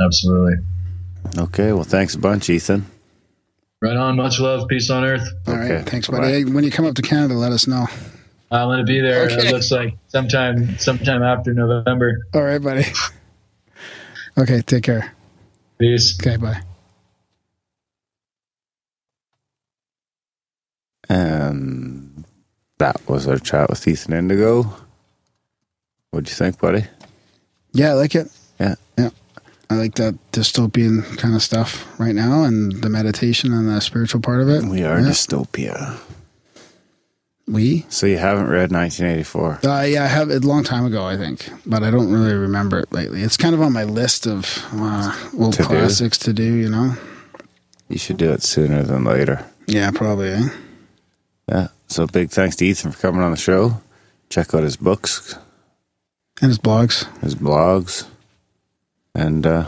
Absolutely. 0.00 0.54
Okay, 1.36 1.72
well, 1.72 1.84
thanks 1.84 2.14
a 2.14 2.18
bunch, 2.18 2.48
Ethan. 2.50 2.86
Right 3.80 3.96
on. 3.96 4.16
Much 4.16 4.40
love. 4.40 4.66
Peace 4.66 4.90
on 4.90 5.04
earth. 5.04 5.28
All 5.46 5.54
right, 5.54 5.70
Okay, 5.70 5.90
thanks, 5.90 6.08
bye-bye. 6.08 6.20
buddy. 6.22 6.32
Hey, 6.32 6.44
When 6.44 6.64
you 6.64 6.70
come 6.72 6.86
up 6.86 6.94
to 6.96 7.02
Canada, 7.02 7.34
let 7.34 7.52
us 7.52 7.66
know. 7.68 7.86
I'm 8.50 8.68
going 8.68 8.78
to 8.78 8.84
be 8.84 9.00
there. 9.00 9.24
Okay. 9.26 9.48
It 9.48 9.52
looks 9.52 9.70
like 9.70 9.94
sometime, 10.08 10.78
sometime 10.78 11.22
after 11.22 11.52
November. 11.52 12.26
All 12.34 12.42
right, 12.42 12.60
buddy. 12.62 12.84
Okay, 14.38 14.62
take 14.62 14.84
care. 14.84 15.12
Peace. 15.80 16.16
Okay, 16.20 16.36
bye. 16.36 16.60
And 21.08 22.24
that 22.78 23.00
was 23.08 23.26
our 23.26 23.38
chat 23.38 23.70
with 23.70 23.86
Ethan 23.86 24.12
Indigo. 24.14 24.72
What'd 26.10 26.28
you 26.28 26.34
think, 26.34 26.58
buddy? 26.60 26.84
Yeah, 27.72 27.90
I 27.90 27.92
like 27.94 28.14
it. 28.14 28.28
Yeah. 28.60 28.74
Yeah. 28.96 29.10
I 29.70 29.74
like 29.74 29.96
that 29.96 30.16
dystopian 30.32 31.18
kind 31.18 31.34
of 31.34 31.42
stuff 31.42 31.86
right 31.98 32.14
now 32.14 32.44
and 32.44 32.72
the 32.82 32.88
meditation 32.88 33.52
and 33.52 33.68
the 33.68 33.80
spiritual 33.80 34.20
part 34.20 34.40
of 34.40 34.48
it. 34.48 34.64
We 34.64 34.82
are 34.84 35.00
Yeah. 35.00 35.06
dystopia. 35.08 35.98
We? 37.48 37.86
So 37.88 38.06
you 38.06 38.18
haven't 38.18 38.48
read 38.48 38.70
1984? 38.72 39.60
Uh, 39.64 39.82
yeah, 39.82 40.04
I 40.04 40.06
have 40.06 40.28
it 40.30 40.44
a 40.44 40.46
long 40.46 40.64
time 40.64 40.84
ago, 40.84 41.04
I 41.06 41.16
think, 41.16 41.48
but 41.64 41.82
I 41.82 41.90
don't 41.90 42.12
really 42.12 42.34
remember 42.34 42.78
it 42.78 42.92
lately. 42.92 43.22
It's 43.22 43.36
kind 43.38 43.54
of 43.54 43.62
on 43.62 43.72
my 43.72 43.84
list 43.84 44.26
of 44.26 44.64
uh, 44.74 45.14
old 45.38 45.54
To 45.54 45.62
do. 45.62 45.68
classics 45.68 46.18
to 46.18 46.32
do, 46.34 46.42
you 46.44 46.68
know? 46.68 46.94
You 47.88 47.96
should 47.98 48.18
do 48.18 48.30
it 48.32 48.42
sooner 48.42 48.82
than 48.82 49.04
later. 49.04 49.46
Yeah, 49.66 49.90
probably. 49.92 50.30
Eh? 50.30 50.48
Yeah. 51.48 51.68
So 51.88 52.06
big 52.06 52.30
thanks 52.30 52.56
to 52.56 52.66
Ethan 52.66 52.92
for 52.92 53.00
coming 53.00 53.22
on 53.22 53.30
the 53.30 53.36
show. 53.38 53.80
Check 54.28 54.52
out 54.54 54.62
his 54.62 54.76
books, 54.76 55.34
And 56.42 56.50
his 56.50 56.58
blogs. 56.58 57.06
his 57.22 57.34
blogs, 57.34 58.04
and 59.14 59.46
uh, 59.46 59.64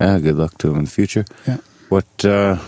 yeah, 0.00 0.20
good 0.20 0.36
luck 0.36 0.56
to 0.58 0.70
him 0.70 0.76
in 0.78 0.84
the 0.84 0.90
future. 0.90 1.24
Yeah. 1.48 1.58
What? 1.88 2.24
Uh, 2.24 2.58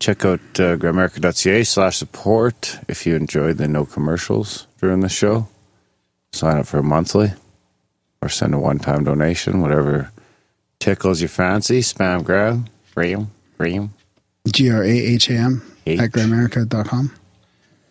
check 0.00 0.24
out 0.24 0.40
uh, 0.58 0.76
grimerica.ca 0.76 1.64
slash 1.64 1.96
support 1.96 2.78
if 2.88 3.06
you 3.06 3.14
enjoyed 3.16 3.56
the 3.58 3.68
no 3.68 3.84
commercials 3.86 4.66
during 4.80 5.00
the 5.00 5.08
show. 5.08 5.48
Sign 6.32 6.58
up 6.58 6.66
for 6.66 6.78
a 6.78 6.82
monthly 6.82 7.32
or 8.20 8.28
send 8.28 8.54
a 8.54 8.58
one-time 8.58 9.04
donation, 9.04 9.60
whatever 9.60 10.10
tickles 10.80 11.20
your 11.20 11.28
fancy. 11.28 11.80
Spam 11.80 12.24
grab, 12.24 12.68
Graham, 12.94 13.30
Graham. 13.58 13.92
G 14.48 14.70
R 14.70 14.82
A 14.82 14.88
H 14.88 15.30
A 15.30 15.34
M 15.34 15.62
at 15.86 16.10
grimerica.com. 16.10 17.12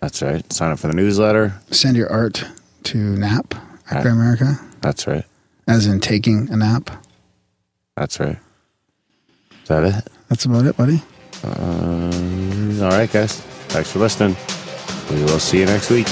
That's 0.02 0.22
right. 0.22 0.52
Sign 0.52 0.72
up 0.72 0.80
for 0.80 0.88
the 0.88 0.94
newsletter. 0.94 1.54
Send 1.72 1.96
your 1.96 2.12
art 2.12 2.46
to 2.84 2.98
NAP 2.98 3.56
at. 3.90 4.06
Grimerica, 4.06 4.60
That's 4.82 5.08
right. 5.08 5.24
as 5.68 5.88
in 5.88 6.00
taking 6.02 6.50
a 6.52 6.58
nap. 6.58 6.90
That's 7.96 8.20
right. 8.20 8.38
Is 9.62 9.68
that 9.70 9.84
it? 9.84 10.08
That's 10.28 10.44
about 10.46 10.66
it, 10.66 10.76
buddy. 10.76 11.02
Um, 11.44 12.82
all 12.82 12.90
right, 12.90 13.12
guys. 13.12 13.40
Thanks 13.70 13.92
for 13.92 14.00
listening. 14.00 14.36
We 15.12 15.24
will 15.24 15.40
see 15.40 15.60
you 15.60 15.66
next 15.66 15.90
week. 15.90 16.08